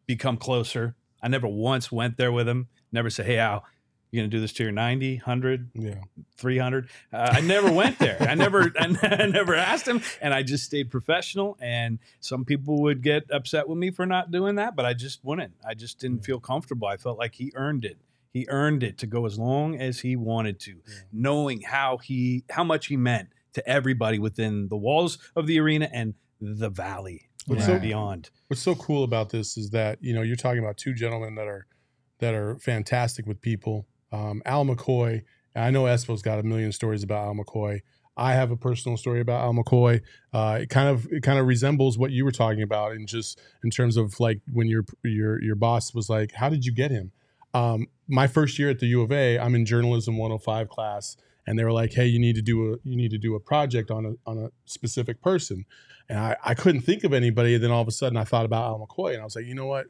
become 0.06 0.36
closer. 0.36 0.94
I 1.22 1.28
never 1.28 1.46
once 1.48 1.90
went 1.90 2.16
there 2.18 2.32
with 2.32 2.48
him. 2.48 2.68
Never 2.90 3.08
said, 3.08 3.26
"Hey, 3.26 3.38
Al, 3.38 3.64
you 4.12 4.20
gonna 4.20 4.28
do 4.28 4.40
this 4.40 4.52
to 4.54 4.62
your 4.62 4.72
90, 4.72 5.16
100, 5.16 5.70
Yeah. 5.74 5.94
300 6.36 6.88
uh, 7.12 7.30
i 7.32 7.40
never 7.40 7.72
went 7.72 7.98
there. 7.98 8.18
I 8.20 8.34
never 8.34 8.70
I 8.78 9.26
never 9.26 9.54
asked 9.54 9.88
him 9.88 10.02
and 10.20 10.34
i 10.34 10.42
just 10.42 10.64
stayed 10.64 10.90
professional 10.90 11.56
and 11.60 11.98
some 12.20 12.44
people 12.44 12.82
would 12.82 13.02
get 13.02 13.24
upset 13.30 13.68
with 13.68 13.78
me 13.78 13.90
for 13.90 14.04
not 14.06 14.30
doing 14.30 14.56
that 14.56 14.76
but 14.76 14.84
i 14.84 14.92
just 14.92 15.24
wouldn't. 15.24 15.54
I 15.66 15.74
just 15.74 15.98
didn't 15.98 16.24
feel 16.24 16.38
comfortable. 16.40 16.86
I 16.88 16.96
felt 16.98 17.18
like 17.18 17.34
he 17.34 17.52
earned 17.54 17.84
it. 17.84 17.98
He 18.32 18.46
earned 18.48 18.82
it 18.82 18.98
to 18.98 19.06
go 19.06 19.24
as 19.26 19.38
long 19.38 19.76
as 19.80 20.00
he 20.00 20.16
wanted 20.16 20.60
to 20.60 20.76
knowing 21.12 21.62
how 21.62 21.96
he 21.98 22.44
how 22.50 22.64
much 22.64 22.86
he 22.86 22.96
meant 22.96 23.28
to 23.54 23.66
everybody 23.68 24.18
within 24.18 24.68
the 24.68 24.76
walls 24.76 25.18
of 25.36 25.46
the 25.46 25.58
arena 25.58 25.88
and 25.92 26.14
the 26.40 26.70
valley 26.70 27.28
What's 27.46 27.66
so- 27.66 27.78
beyond. 27.78 28.30
What's 28.48 28.62
so 28.62 28.74
cool 28.74 29.04
about 29.04 29.30
this 29.30 29.56
is 29.56 29.70
that 29.70 29.98
you 30.02 30.12
know 30.14 30.22
you're 30.22 30.36
talking 30.36 30.58
about 30.62 30.76
two 30.76 30.92
gentlemen 30.94 31.34
that 31.36 31.46
are 31.48 31.66
that 32.18 32.34
are 32.34 32.56
fantastic 32.58 33.26
with 33.26 33.40
people. 33.40 33.86
Um, 34.12 34.42
Al 34.44 34.64
McCoy. 34.64 35.22
I 35.54 35.70
know 35.70 35.84
Espo's 35.84 36.22
got 36.22 36.38
a 36.38 36.42
million 36.42 36.72
stories 36.72 37.02
about 37.02 37.26
Al 37.26 37.34
McCoy. 37.34 37.80
I 38.16 38.34
have 38.34 38.50
a 38.50 38.56
personal 38.56 38.96
story 38.98 39.20
about 39.20 39.40
Al 39.40 39.54
McCoy. 39.54 40.02
Uh, 40.32 40.58
it 40.62 40.68
kind 40.68 40.88
of 40.88 41.06
it 41.10 41.22
kind 41.22 41.38
of 41.38 41.46
resembles 41.46 41.96
what 41.96 42.10
you 42.10 42.24
were 42.24 42.30
talking 42.30 42.62
about, 42.62 42.92
in 42.92 43.06
just 43.06 43.40
in 43.64 43.70
terms 43.70 43.96
of 43.96 44.20
like 44.20 44.40
when 44.52 44.68
your 44.68 44.84
your 45.02 45.42
your 45.42 45.56
boss 45.56 45.94
was 45.94 46.10
like, 46.10 46.32
"How 46.32 46.48
did 46.48 46.64
you 46.64 46.72
get 46.72 46.90
him?" 46.90 47.12
Um, 47.54 47.86
my 48.08 48.26
first 48.26 48.58
year 48.58 48.70
at 48.70 48.78
the 48.80 48.86
U 48.86 49.02
of 49.02 49.12
A, 49.12 49.38
I'm 49.38 49.54
in 49.54 49.64
journalism 49.64 50.16
105 50.16 50.68
class, 50.68 51.16
and 51.46 51.58
they 51.58 51.64
were 51.64 51.72
like, 51.72 51.94
"Hey, 51.94 52.06
you 52.06 52.18
need 52.18 52.36
to 52.36 52.42
do 52.42 52.74
a 52.74 52.76
you 52.84 52.96
need 52.96 53.10
to 53.12 53.18
do 53.18 53.34
a 53.34 53.40
project 53.40 53.90
on 53.90 54.04
a 54.04 54.30
on 54.30 54.38
a 54.38 54.50
specific 54.66 55.22
person," 55.22 55.64
and 56.08 56.18
I, 56.18 56.36
I 56.44 56.54
couldn't 56.54 56.82
think 56.82 57.04
of 57.04 57.14
anybody. 57.14 57.54
And 57.54 57.64
then 57.64 57.70
all 57.70 57.80
of 57.80 57.88
a 57.88 57.92
sudden, 57.92 58.18
I 58.18 58.24
thought 58.24 58.44
about 58.44 58.64
Al 58.64 58.86
McCoy, 58.86 59.12
and 59.12 59.22
I 59.22 59.24
was 59.24 59.36
like, 59.36 59.46
"You 59.46 59.54
know 59.54 59.66
what? 59.66 59.86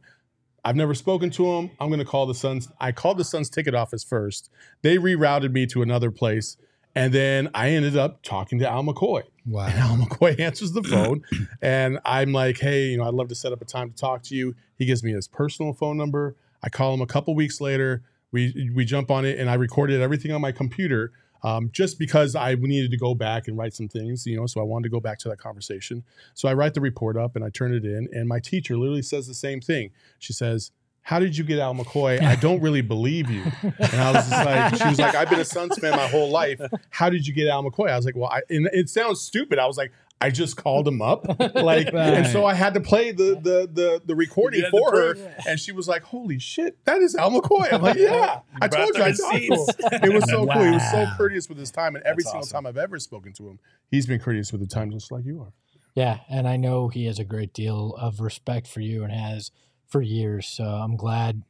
I've 0.65 0.77
never 0.77 0.95
spoken 0.95 1.31
to 1.31 1.47
him. 1.47 1.71
I'm 1.81 1.89
going 1.89 1.99
to 1.99 2.05
call 2.05 2.27
the 2.27 2.35
Suns. 2.35 2.69
I 2.81 2.93
called 2.93 3.19
the 3.19 3.25
Suns 3.25 3.51
ticket 3.51 3.75
office 3.75 4.05
first. 4.05 4.51
They 4.83 4.97
rerouted 4.97 5.53
me 5.53 5.67
to 5.67 5.83
another 5.83 6.11
place, 6.11 6.57
and 6.95 7.13
then 7.13 7.49
I 7.55 7.71
ended 7.71 7.97
up 7.97 8.23
talking 8.23 8.59
to 8.61 8.69
Al 8.69 8.85
McCoy. 8.85 9.23
Wow. 9.47 9.67
And 9.67 9.79
Al 9.79 9.97
McCoy 9.97 10.39
answers 10.41 10.73
the 10.73 10.83
phone, 10.83 11.23
and 11.61 11.99
I'm 12.05 12.33
like, 12.33 12.59
"Hey, 12.59 12.89
you 12.89 12.99
know, 12.99 13.05
I'd 13.05 13.15
love 13.15 13.29
to 13.29 13.35
set 13.35 13.53
up 13.53 13.61
a 13.61 13.65
time 13.65 13.91
to 13.91 13.97
talk 13.97 14.23
to 14.25 14.37
you." 14.37 14.55
He 14.77 14.85
gives 14.85 15.03
me 15.03 15.13
his 15.13 15.27
personal 15.27 15.73
phone 15.73 15.97
number. 15.97 16.37
I 16.63 16.69
call 16.69 16.95
him 16.95 17.01
a 17.01 17.07
couple 17.07 17.35
weeks 17.35 17.61
later. 17.61 18.05
We 18.31 18.71
we 18.75 18.85
jump 18.85 19.11
on 19.11 19.25
it, 19.25 19.39
and 19.39 19.51
I 19.51 19.55
recorded 19.55 20.01
everything 20.01 20.33
on 20.33 20.41
my 20.41 20.53
computer, 20.53 21.13
um, 21.43 21.71
just 21.73 21.99
because 21.99 22.35
I 22.35 22.55
needed 22.55 22.91
to 22.91 22.97
go 22.97 23.15
back 23.15 23.49
and 23.49 23.57
write 23.57 23.75
some 23.75 23.89
things, 23.89 24.27
you 24.27 24.37
know. 24.37 24.47
So 24.47 24.61
I 24.61 24.65
wanted 24.65 24.85
to 24.85 24.91
go 24.91 25.01
back 25.01 25.19
to 25.21 25.29
that 25.29 25.39
conversation. 25.39 26.05
So 26.35 26.49
I 26.49 26.55
write 26.55 26.75
the 26.75 26.81
report 26.81 27.17
up 27.17 27.37
and 27.37 27.45
I 27.45 27.51
turn 27.51 27.75
it 27.75 27.85
in, 27.85 28.09
and 28.13 28.29
my 28.29 28.41
teacher 28.41 28.77
literally 28.77 29.03
says 29.03 29.27
the 29.27 29.35
same 29.35 29.61
thing. 29.61 29.91
She 30.19 30.33
says. 30.33 30.71
How 31.05 31.19
did 31.19 31.37
you 31.37 31.43
get 31.43 31.59
Al 31.59 31.75
McCoy? 31.75 32.23
I 32.23 32.37
don't 32.37 32.63
really 32.63 32.81
believe 32.81 33.29
you. 33.29 33.43
And 33.63 34.01
I 34.01 34.13
was 34.13 34.29
just 34.29 34.31
like, 34.31 34.77
she 34.77 34.89
was 34.89 34.99
like, 35.01 35.17
I've 35.17 35.29
been 35.29 35.41
a 35.41 35.45
Suns 35.45 35.77
fan 35.77 35.91
my 35.91 36.07
whole 36.07 36.31
life. 36.31 36.61
How 36.91 37.11
did 37.11 37.27
you 37.27 37.35
get 37.35 37.49
Al 37.49 37.65
McCoy? 37.65 37.91
I 37.91 37.97
was 37.97 38.05
like, 38.05 38.15
well, 38.15 38.31
I, 38.31 38.43
and 38.49 38.69
it 38.73 38.89
sounds 38.89 39.21
stupid. 39.21 39.59
I 39.59 39.67
was 39.67 39.77
like, 39.77 39.91
I 40.23 40.31
just 40.31 40.57
called 40.57 40.87
him 40.87 41.03
up, 41.03 41.27
like, 41.55 41.93
and 41.93 42.27
so 42.29 42.47
I 42.47 42.55
had 42.55 42.75
to 42.75 42.81
play 42.81 43.13
the 43.13 43.35
the 43.35 43.69
the, 43.73 44.01
the 44.05 44.15
recording 44.15 44.61
You 44.61 44.67
had 44.67 44.71
to 44.71 44.79
for 44.79 44.91
her, 44.93 45.15
prove 45.15 45.35
and 45.49 45.59
she 45.59 45.73
was 45.73 45.89
like, 45.89 46.03
"Holy 46.03 46.39
shit, 46.39 46.83
that 46.85 47.03
is 47.03 47.15
Al 47.17 47.31
McCoy!" 47.31 47.73
I'm 47.73 47.83
like, 47.83 47.97
"Yeah, 47.99 48.41
I 48.61 48.69
told 48.69 48.97
you, 48.97 49.03
I 49.03 49.13
talked 49.13 49.19
to 49.19 49.39
him." 49.39 50.01
It 50.03 50.13
was 50.13 50.31
so 50.31 50.47
cool. 50.47 50.63
He 50.63 50.71
was 50.71 50.91
so 50.91 51.07
courteous 51.17 51.49
with 51.49 51.59
his 51.59 51.71
time, 51.71 51.97
and 51.97 52.05
every 52.05 52.23
That's 52.23 52.31
single 52.31 52.47
awesome. 52.47 52.65
time 52.65 52.67
I've 52.67 52.79
ever 52.79 52.99
spoken 52.99 53.33
to 53.35 53.49
him, 53.49 53.59
he's 53.91 54.07
been 54.07 54.21
courteous 54.21 54.53
with 54.53 54.61
the 54.61 54.67
time, 54.67 54.91
just 54.91 55.11
like 55.11 55.25
you 55.25 55.41
are. 55.41 55.53
Yeah, 55.95 56.21
and 56.31 56.49
I 56.49 56.57
know 56.57 56.89
he 56.89 57.07
has 57.07 57.19
a 57.19 57.25
great 57.25 57.53
deal 57.53 57.95
of 57.99 58.21
respect 58.21 58.67
for 58.67 58.81
you 58.81 59.03
and 59.05 59.13
has 59.13 59.51
for 59.89 60.01
years. 60.01 60.47
So 60.47 60.65
I'm 60.65 60.97
glad 60.97 61.43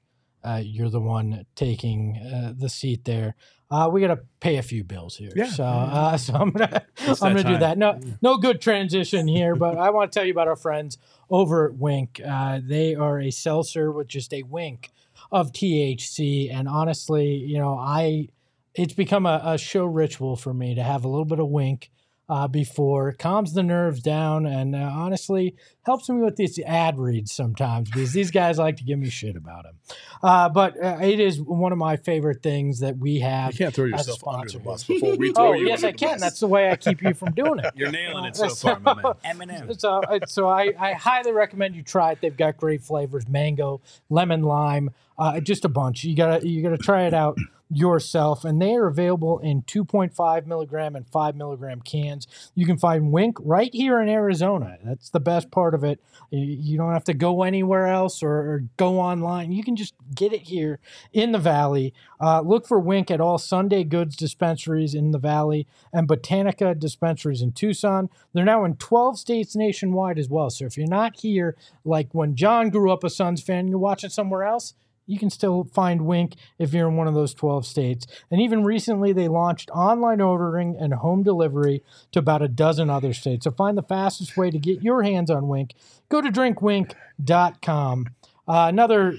uh, 0.42 0.60
you're 0.64 0.90
the 0.90 1.00
one 1.00 1.46
taking 1.54 2.16
uh, 2.16 2.52
the 2.56 2.68
seat 2.68 3.04
there. 3.04 3.36
Uh, 3.72 3.88
we 3.88 4.02
got 4.02 4.08
to 4.08 4.20
pay 4.38 4.58
a 4.58 4.62
few 4.62 4.84
bills 4.84 5.16
here. 5.16 5.32
Yeah. 5.34 5.46
So, 5.46 5.64
uh, 5.64 6.16
so 6.18 6.34
I'm 6.34 6.50
gonna 6.50 6.84
It's 6.98 7.22
I'm 7.22 7.34
gonna 7.34 7.54
do 7.54 7.58
that. 7.58 7.78
No, 7.78 7.98
no 8.20 8.36
good 8.36 8.60
transition 8.60 9.26
here, 9.26 9.56
but 9.56 9.78
I 9.78 9.88
want 9.88 10.12
to 10.12 10.18
tell 10.18 10.26
you 10.26 10.32
about 10.32 10.46
our 10.46 10.56
friends 10.56 10.98
over 11.30 11.70
at 11.70 11.78
Wynk. 11.78 12.20
Uh, 12.20 12.60
they 12.62 12.94
are 12.94 13.18
a 13.18 13.30
seltzer 13.30 13.90
with 13.90 14.08
just 14.08 14.34
a 14.34 14.42
wink 14.42 14.90
of 15.30 15.52
THC, 15.52 16.52
and 16.52 16.68
honestly, 16.68 17.34
you 17.34 17.58
know, 17.58 17.78
I 17.78 18.28
it's 18.74 18.92
become 18.92 19.24
a, 19.24 19.40
a 19.42 19.56
show 19.56 19.86
ritual 19.86 20.36
for 20.36 20.52
me 20.52 20.74
to 20.74 20.82
have 20.82 21.04
a 21.04 21.08
little 21.08 21.24
bit 21.24 21.40
of 21.40 21.48
wink 21.48 21.90
uh, 22.28 22.48
before 22.48 23.12
calms 23.12 23.52
the 23.52 23.62
nerves 23.62 24.00
down 24.00 24.46
and 24.46 24.74
uh, 24.74 24.78
honestly 24.78 25.54
helps 25.84 26.08
me 26.08 26.16
with 26.20 26.36
these 26.36 26.58
ad 26.60 26.98
reads 26.98 27.32
sometimes 27.32 27.90
because 27.90 28.12
these 28.12 28.30
guys 28.30 28.58
like 28.58 28.76
to 28.76 28.84
give 28.84 28.98
me 28.98 29.10
shit 29.10 29.36
about 29.36 29.64
them. 29.64 29.74
Uh, 30.22 30.48
but 30.48 30.82
uh, 30.82 30.98
it 31.02 31.18
is 31.20 31.40
one 31.42 31.72
of 31.72 31.78
my 31.78 31.96
favorite 31.96 32.42
things 32.42 32.78
that 32.80 32.96
we 32.96 33.18
have. 33.20 33.52
You 33.52 33.58
can't 33.58 33.74
throw 33.74 33.86
yourself 33.86 34.26
under 34.26 34.48
the 34.50 34.60
bus 34.60 34.84
before 34.84 35.16
we 35.16 35.32
throw 35.34 35.48
Oh 35.48 35.52
you. 35.54 35.66
yes, 35.66 35.82
I 35.84 35.92
can. 35.92 36.12
bus. 36.12 36.20
That's 36.20 36.40
the 36.40 36.46
way 36.46 36.70
I 36.70 36.76
keep 36.76 37.02
you 37.02 37.12
from 37.12 37.32
doing 37.32 37.58
it. 37.58 37.72
You're 37.74 37.90
nailing 37.90 38.24
it 38.24 38.36
so 38.36 38.48
far, 38.50 38.78
my 38.80 38.94
man. 38.94 39.04
Eminem. 39.24 39.80
So, 39.80 39.90
uh, 40.02 40.20
so 40.26 40.48
I, 40.48 40.72
I 40.78 40.92
highly 40.92 41.32
recommend 41.32 41.74
you 41.74 41.82
try 41.82 42.12
it. 42.12 42.20
They've 42.22 42.36
got 42.36 42.56
great 42.56 42.82
flavors: 42.82 43.26
mango, 43.28 43.80
lemon, 44.08 44.42
lime, 44.42 44.90
uh, 45.22 45.40
just 45.40 45.64
a 45.64 45.68
bunch. 45.68 46.04
You 46.04 46.16
gotta 46.16 46.46
you 46.46 46.62
gotta 46.62 46.78
try 46.78 47.04
it 47.04 47.14
out. 47.14 47.38
yourself. 47.74 48.44
And 48.44 48.60
they 48.60 48.74
are 48.74 48.86
available 48.86 49.38
in 49.38 49.62
2.5 49.62 50.46
milligram 50.46 50.94
and 50.94 51.08
5 51.08 51.36
milligram 51.36 51.80
cans. 51.80 52.26
You 52.54 52.66
can 52.66 52.76
find 52.76 53.12
Wynk 53.12 53.34
right 53.40 53.72
here 53.72 54.00
in 54.00 54.08
Arizona. 54.08 54.78
That's 54.84 55.10
the 55.10 55.20
best 55.20 55.50
part 55.50 55.74
of 55.74 55.82
it. 55.82 56.00
You 56.30 56.76
don't 56.76 56.92
have 56.92 57.04
to 57.04 57.14
go 57.14 57.42
anywhere 57.42 57.86
else 57.86 58.22
or, 58.22 58.30
or 58.30 58.64
go 58.76 59.00
online. 59.00 59.52
You 59.52 59.64
can 59.64 59.76
just 59.76 59.94
get 60.14 60.32
it 60.32 60.42
here 60.42 60.80
in 61.12 61.32
the 61.32 61.38
Valley. 61.38 61.94
Uh, 62.20 62.40
look 62.40 62.66
for 62.66 62.80
Wynk 62.80 63.10
at 63.10 63.20
all 63.20 63.38
Sunday 63.38 63.84
Goods 63.84 64.16
dispensaries 64.16 64.94
in 64.94 65.10
the 65.10 65.18
Valley 65.18 65.66
and 65.92 66.08
Botanica 66.08 66.78
dispensaries 66.78 67.42
in 67.42 67.52
Tucson. 67.52 68.10
They're 68.32 68.44
now 68.44 68.64
in 68.64 68.76
12 68.76 69.18
states 69.18 69.56
nationwide 69.56 70.18
as 70.18 70.28
well. 70.28 70.50
So 70.50 70.66
if 70.66 70.76
you're 70.76 70.86
not 70.86 71.20
here, 71.20 71.56
like 71.84 72.08
when 72.12 72.36
Jon 72.36 72.70
grew 72.70 72.92
up 72.92 73.04
a 73.04 73.10
Suns 73.10 73.42
fan, 73.42 73.68
you're 73.68 73.78
watching 73.78 74.10
somewhere 74.10 74.44
else, 74.44 74.74
you 75.06 75.18
can 75.18 75.30
still 75.30 75.64
find 75.64 76.02
Wynk 76.02 76.34
if 76.58 76.72
you're 76.72 76.88
in 76.88 76.96
one 76.96 77.08
of 77.08 77.14
those 77.14 77.34
12 77.34 77.66
states. 77.66 78.06
And 78.30 78.40
even 78.40 78.64
recently, 78.64 79.12
they 79.12 79.28
launched 79.28 79.70
online 79.70 80.20
ordering 80.20 80.76
and 80.78 80.94
home 80.94 81.22
delivery 81.22 81.82
to 82.12 82.18
about 82.18 82.42
a 82.42 82.48
dozen 82.48 82.88
other 82.90 83.12
states. 83.12 83.44
So 83.44 83.50
find 83.50 83.76
the 83.76 83.82
fastest 83.82 84.36
way 84.36 84.50
to 84.50 84.58
get 84.58 84.82
your 84.82 85.02
hands 85.02 85.30
on 85.30 85.44
Wynk. 85.44 85.72
Go 86.08 86.20
to 86.20 86.30
drinkwynk.com. 86.30 88.06
Uh, 88.48 88.66
another 88.68 89.14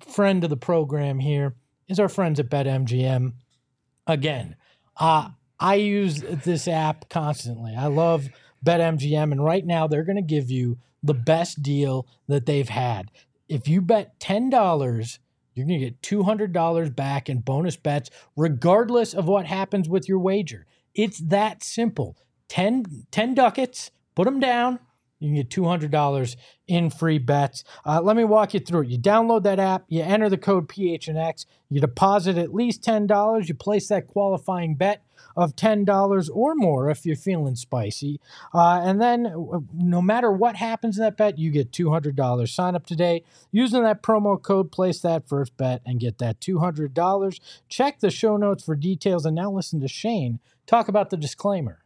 friend 0.00 0.44
of 0.44 0.50
the 0.50 0.56
program 0.56 1.18
here 1.18 1.54
is 1.88 1.98
our 1.98 2.08
friends 2.08 2.40
at 2.40 2.48
BetMGM. 2.48 3.32
Again, 4.06 4.56
uh, 4.98 5.30
I 5.58 5.76
use 5.76 6.22
this 6.44 6.68
app 6.68 7.08
constantly. 7.08 7.74
I 7.74 7.86
love 7.86 8.28
BetMGM, 8.64 9.32
and 9.32 9.44
right 9.44 9.64
now 9.64 9.86
they're 9.86 10.04
going 10.04 10.16
to 10.16 10.22
give 10.22 10.50
you 10.50 10.78
the 11.02 11.14
best 11.14 11.62
deal 11.62 12.06
that 12.28 12.46
they've 12.46 12.68
had 12.68 13.10
if 13.48 13.68
you 13.68 13.80
bet 13.80 14.18
$10, 14.20 15.18
you're 15.54 15.66
going 15.66 15.80
to 15.80 15.86
get 15.86 16.02
$200 16.02 16.94
back 16.94 17.28
in 17.28 17.38
bonus 17.38 17.76
bets, 17.76 18.10
regardless 18.36 19.14
of 19.14 19.26
what 19.26 19.46
happens 19.46 19.88
with 19.88 20.08
your 20.08 20.18
wager. 20.18 20.66
It's 20.94 21.18
that 21.18 21.62
simple. 21.62 22.16
10, 22.48 23.06
10 23.10 23.34
ducats, 23.34 23.90
put 24.14 24.24
them 24.24 24.40
down. 24.40 24.78
You 25.18 25.28
can 25.28 25.36
get 25.36 25.48
$200 25.48 26.36
in 26.68 26.90
free 26.90 27.18
bets. 27.18 27.64
Uh, 27.86 28.02
let 28.02 28.16
me 28.16 28.24
walk 28.24 28.52
you 28.52 28.60
through 28.60 28.82
it. 28.82 28.88
You 28.88 28.98
download 28.98 29.44
that 29.44 29.58
app, 29.58 29.84
you 29.88 30.02
enter 30.02 30.28
the 30.28 30.36
code 30.36 30.68
PHNX, 30.68 31.46
you 31.70 31.80
deposit 31.80 32.36
at 32.36 32.54
least 32.54 32.82
$10, 32.82 33.48
you 33.48 33.54
place 33.54 33.88
that 33.88 34.06
qualifying 34.06 34.74
bet 34.74 35.05
of 35.36 35.54
$10 35.54 36.30
or 36.32 36.54
more 36.54 36.90
if 36.90 37.04
you're 37.04 37.16
feeling 37.16 37.54
spicy. 37.54 38.20
Uh, 38.54 38.80
and 38.82 39.00
then 39.00 39.26
uh, 39.26 39.60
no 39.74 40.00
matter 40.00 40.32
what 40.32 40.56
happens 40.56 40.96
in 40.96 41.04
that 41.04 41.16
bet, 41.16 41.38
you 41.38 41.50
get 41.50 41.72
$200. 41.72 42.48
Sign 42.48 42.74
up 42.74 42.86
today 42.86 43.22
using 43.52 43.82
that 43.82 44.02
promo 44.02 44.40
code, 44.40 44.72
place 44.72 45.00
that 45.00 45.28
first 45.28 45.56
bet, 45.56 45.82
and 45.84 46.00
get 46.00 46.18
that 46.18 46.40
$200. 46.40 47.40
Check 47.68 48.00
the 48.00 48.10
show 48.10 48.36
notes 48.36 48.64
for 48.64 48.74
details. 48.74 49.26
And 49.26 49.36
now 49.36 49.50
listen 49.50 49.80
to 49.80 49.88
Shane 49.88 50.40
talk 50.66 50.88
about 50.88 51.10
the 51.10 51.16
disclaimer. 51.16 51.85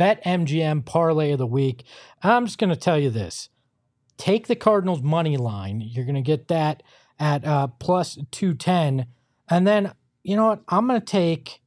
Bet 0.00 0.24
MGM 0.24 0.86
parlay 0.86 1.32
of 1.32 1.38
the 1.38 1.46
week. 1.46 1.84
I'm 2.22 2.46
just 2.46 2.56
going 2.56 2.70
to 2.70 2.74
tell 2.74 2.98
you 2.98 3.10
this 3.10 3.50
take 4.16 4.46
the 4.46 4.56
Cardinals 4.56 5.02
money 5.02 5.36
line. 5.36 5.82
You're 5.82 6.06
going 6.06 6.14
to 6.14 6.22
get 6.22 6.48
that 6.48 6.82
at 7.18 7.44
uh, 7.44 7.66
plus 7.66 8.18
210. 8.30 9.04
And 9.50 9.66
then, 9.66 9.92
you 10.22 10.36
know 10.36 10.46
what? 10.46 10.62
I'm 10.68 10.88
going 10.88 10.98
to 10.98 11.04
take 11.04 11.60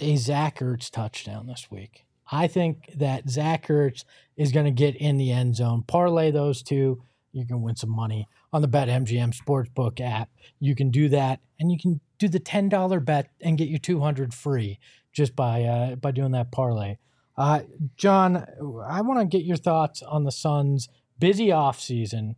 a 0.00 0.16
Zach 0.16 0.58
Ertz 0.58 0.90
touchdown 0.90 1.46
this 1.46 1.70
week. 1.70 2.04
I 2.32 2.48
think 2.48 2.94
that 2.96 3.30
Zach 3.30 3.68
Ertz 3.68 4.04
is 4.36 4.50
going 4.50 4.66
to 4.66 4.72
get 4.72 4.96
in 4.96 5.16
the 5.16 5.30
end 5.30 5.54
zone. 5.54 5.84
Parlay 5.86 6.32
those 6.32 6.64
two. 6.64 7.04
You 7.30 7.46
can 7.46 7.62
win 7.62 7.76
some 7.76 7.94
money 7.94 8.26
on 8.52 8.62
the 8.62 8.66
Bet 8.66 8.88
MGM 8.88 9.38
Sportsbook 9.38 10.00
app. 10.00 10.30
You 10.58 10.74
can 10.74 10.90
do 10.90 11.08
that, 11.10 11.38
and 11.60 11.70
you 11.70 11.78
can 11.78 12.00
do 12.18 12.26
the 12.26 12.40
ten 12.40 12.68
dollar 12.68 12.98
bet 12.98 13.28
and 13.40 13.56
get 13.56 13.68
your 13.68 13.78
two 13.78 14.00
hundred 14.00 14.34
free 14.34 14.80
just 15.12 15.36
by 15.36 15.62
uh, 15.62 15.94
by 15.94 16.10
doing 16.10 16.32
that 16.32 16.50
parlay. 16.50 16.96
Uh, 17.42 17.62
Jon, 17.96 18.46
I 18.86 19.00
want 19.00 19.18
to 19.18 19.26
get 19.26 19.44
your 19.44 19.56
thoughts 19.56 20.00
on 20.00 20.22
the 20.22 20.30
Suns' 20.30 20.88
busy 21.18 21.48
offseason. 21.48 22.36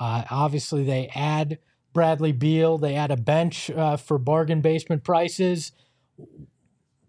Uh, 0.00 0.24
obviously, 0.30 0.82
they 0.82 1.10
add 1.14 1.58
Bradley 1.92 2.32
Beal, 2.32 2.78
they 2.78 2.94
add 2.94 3.10
a 3.10 3.18
bench 3.18 3.70
uh, 3.70 3.98
for 3.98 4.16
bargain 4.16 4.62
basement 4.62 5.04
prices. 5.04 5.72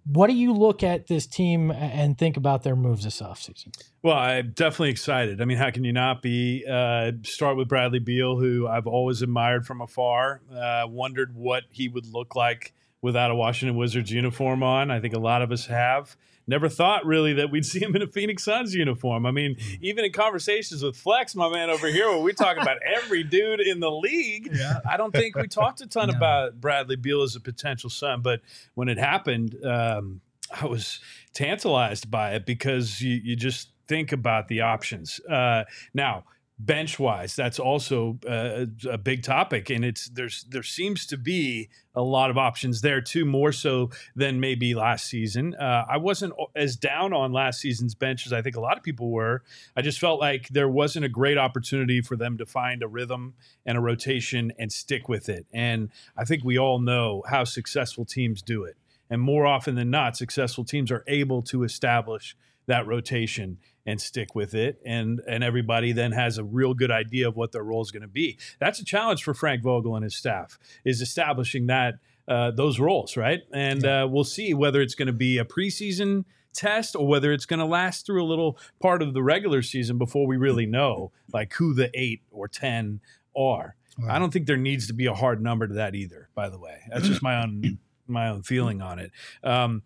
What 0.06 0.28
do 0.28 0.34
you 0.34 0.52
look 0.52 0.84
at 0.84 1.08
this 1.08 1.26
team 1.26 1.72
and 1.72 2.18
think 2.18 2.36
about 2.36 2.64
their 2.64 2.76
moves 2.76 3.06
this 3.06 3.22
offseason? 3.22 3.74
Well, 4.04 4.18
I'm 4.18 4.52
definitely 4.52 4.90
excited. 4.90 5.42
I 5.42 5.46
mean, 5.46 5.58
how 5.58 5.72
can 5.72 5.86
you 5.86 5.94
not 5.94 6.22
be? 6.22 6.66
Uh, 6.70 7.14
start 7.24 7.56
with 7.56 7.70
Bradley 7.70 8.00
Beal, 8.00 8.38
who 8.38 8.68
I've 8.68 8.88
always 8.88 9.22
admired 9.22 9.66
from 9.66 9.80
afar. 9.80 10.42
Uh, 10.54 10.84
wondered 10.90 11.34
what 11.34 11.64
he 11.72 11.88
would 11.88 12.08
look 12.08 12.36
like 12.36 12.74
without 13.02 13.32
a 13.32 13.36
Washington 13.36 13.78
Wizards 13.78 14.12
uniform 14.12 14.64
on. 14.64 14.92
I 14.92 15.00
think 15.00 15.14
a 15.14 15.20
lot 15.20 15.42
of 15.42 15.54
us 15.54 15.68
have 15.68 16.18
never 16.48 16.70
thought 16.70 17.06
really 17.06 17.34
that 17.34 17.52
we'd 17.52 17.66
see 17.66 17.80
him 17.80 17.96
in 17.96 18.02
a 18.02 18.08
Phoenix 18.08 18.44
Suns 18.44 18.74
uniform. 18.74 19.26
I 19.26 19.32
mean, 19.32 19.58
even 19.82 20.06
in 20.06 20.12
conversations 20.12 20.84
with 20.84 20.96
Flex, 20.96 21.36
my 21.36 21.50
man 21.50 21.70
over 21.70 21.88
here, 21.88 22.10
where 22.10 22.22
we 22.22 22.34
talk 22.34 22.58
about 22.58 22.78
every 22.98 23.24
dude 23.24 23.60
in 23.60 23.80
the 23.80 23.92
league, 23.92 24.50
yeah. 24.54 24.80
I 24.90 24.98
don't 24.98 25.12
think 25.12 25.36
we 25.36 25.48
talked 25.48 25.82
a 25.82 25.88
ton 25.88 26.08
no. 26.12 26.16
about 26.16 26.60
Bradley 26.60 26.96
Beal 26.96 27.22
as 27.22 27.36
a 27.36 27.42
potential 27.42 27.90
Sun. 27.90 28.22
But 28.22 28.42
when 28.76 28.90
it 28.90 28.98
happened, 28.98 29.56
um, 29.66 30.22
I 30.60 30.66
was 30.66 31.00
tantalized 31.34 32.10
by 32.10 32.34
it 32.34 32.46
because 32.46 33.02
you, 33.02 33.20
you 33.24 33.36
just 33.36 33.70
think 33.88 34.12
about 34.12 34.48
the 34.48 34.62
options. 34.62 35.20
Uh, 35.30 35.64
now, 35.94 36.24
bench 36.60 36.98
wise 36.98 37.36
that's 37.36 37.60
also 37.60 38.18
uh, 38.28 38.66
a 38.90 38.98
big 38.98 39.22
topic 39.22 39.70
and 39.70 39.86
it's 39.86 40.10
there's 40.10 40.44
there 40.50 40.64
seems 40.64 41.06
to 41.06 41.16
be 41.16 41.70
a 41.94 42.02
lot 42.02 42.32
of 42.32 42.38
options 42.38 42.82
there 42.82 43.00
too 43.00 43.26
more 43.26 43.52
so 43.52 43.92
than 44.16 44.40
maybe 44.40 44.74
last 44.74 45.06
season. 45.06 45.54
Uh, 45.54 45.86
i 45.88 45.98
wasn't 45.98 46.34
as 46.56 46.76
down 46.76 47.14
on 47.14 47.32
last 47.32 47.60
season's 47.62 47.94
bench 47.94 48.26
as 48.26 48.34
i 48.34 48.42
think 48.42 48.56
a 48.56 48.60
lot 48.60 48.76
of 48.76 48.82
people 48.82 49.12
were. 49.12 49.44
I 49.76 49.84
just 49.84 50.00
felt 50.00 50.20
like 50.20 50.50
there 50.50 50.70
wasn't 50.70 51.06
a 51.06 51.10
great 51.10 51.38
opportunity 51.38 52.02
for 52.02 52.16
them 52.16 52.40
to 52.40 52.46
find 52.46 52.82
a 52.82 52.88
rhythm 52.88 53.36
and 53.64 53.78
a 53.78 53.82
rotation 53.82 54.52
and 54.58 54.72
stick 54.72 55.08
with 55.08 55.30
it 55.30 55.46
and 55.54 55.90
i 56.18 56.26
think 56.26 56.44
we 56.44 56.58
all 56.58 56.80
know 56.80 57.24
how 57.30 57.44
successful 57.44 58.04
teams 58.04 58.42
do 58.42 58.64
it 58.64 58.78
and 59.12 59.22
more 59.22 59.46
often 59.46 59.76
than 59.76 59.92
not 59.92 60.18
successful 60.18 60.64
teams 60.64 60.92
are 60.92 61.04
able 61.08 61.44
to 61.44 61.64
establish 61.64 62.36
that 62.68 62.86
rotation 62.86 63.58
and 63.86 64.00
stick 64.00 64.36
with 64.36 64.54
it. 64.54 64.80
And 64.86 65.22
and 65.28 65.44
everybody 65.44 65.94
then 65.94 66.12
has 66.12 66.38
a 66.38 66.44
real 66.44 66.74
good 66.74 66.92
idea 66.92 67.28
of 67.28 67.36
what 67.36 67.52
their 67.52 67.64
role 67.64 67.82
is 67.82 67.92
going 67.92 68.02
to 68.02 68.08
be. 68.08 68.38
That's 68.60 68.80
a 68.80 68.86
challenge 68.86 69.24
for 69.24 69.34
frank 69.34 69.64
vogel 69.64 69.96
and 69.96 70.04
his 70.04 70.16
staff 70.16 70.60
is 70.86 71.02
establishing 71.02 71.68
that 71.68 71.96
uh, 72.28 72.52
those 72.52 72.80
roles 72.80 73.18
right? 73.18 73.42
And 73.54 73.84
yeah. 73.84 74.04
uh, 74.04 74.08
we'll 74.08 74.26
see 74.26 74.54
whether 74.54 74.82
it's 74.82 74.96
going 74.96 75.08
to 75.08 75.14
be 75.14 75.38
a 75.38 75.46
preseason 75.46 76.26
test 76.54 76.96
or 76.96 77.08
whether 77.08 77.32
it's 77.32 77.46
going 77.46 77.60
to 77.60 77.66
last 77.66 78.06
through 78.06 78.24
a 78.24 78.26
little 78.26 78.58
part 78.82 79.02
of 79.02 79.14
the 79.14 79.24
regular 79.24 79.62
season 79.62 79.98
before 79.98 80.28
we 80.28 80.38
really 80.38 80.66
know 80.66 81.12
like 81.32 81.54
who 81.54 81.74
the 81.74 81.90
eight 81.94 82.22
or 82.32 82.48
ten 82.48 83.00
are. 83.36 83.76
Right. 84.00 84.16
i 84.16 84.20
don't 84.20 84.32
think 84.32 84.46
there 84.46 84.58
needs 84.58 84.86
to 84.88 84.94
be 84.94 85.08
a 85.08 85.14
hard 85.16 85.42
number 85.42 85.68
to 85.68 85.74
that 85.76 85.96
either 85.96 86.30
by 86.36 86.50
the 86.50 86.60
way. 86.60 86.82
That's 86.92 87.08
just 87.08 87.24
my 87.24 87.42
own 87.42 87.80
my 88.08 88.30
own 88.30 88.44
feeling 88.44 88.82
on 88.82 89.00
it. 89.00 89.12
Um, 89.44 89.84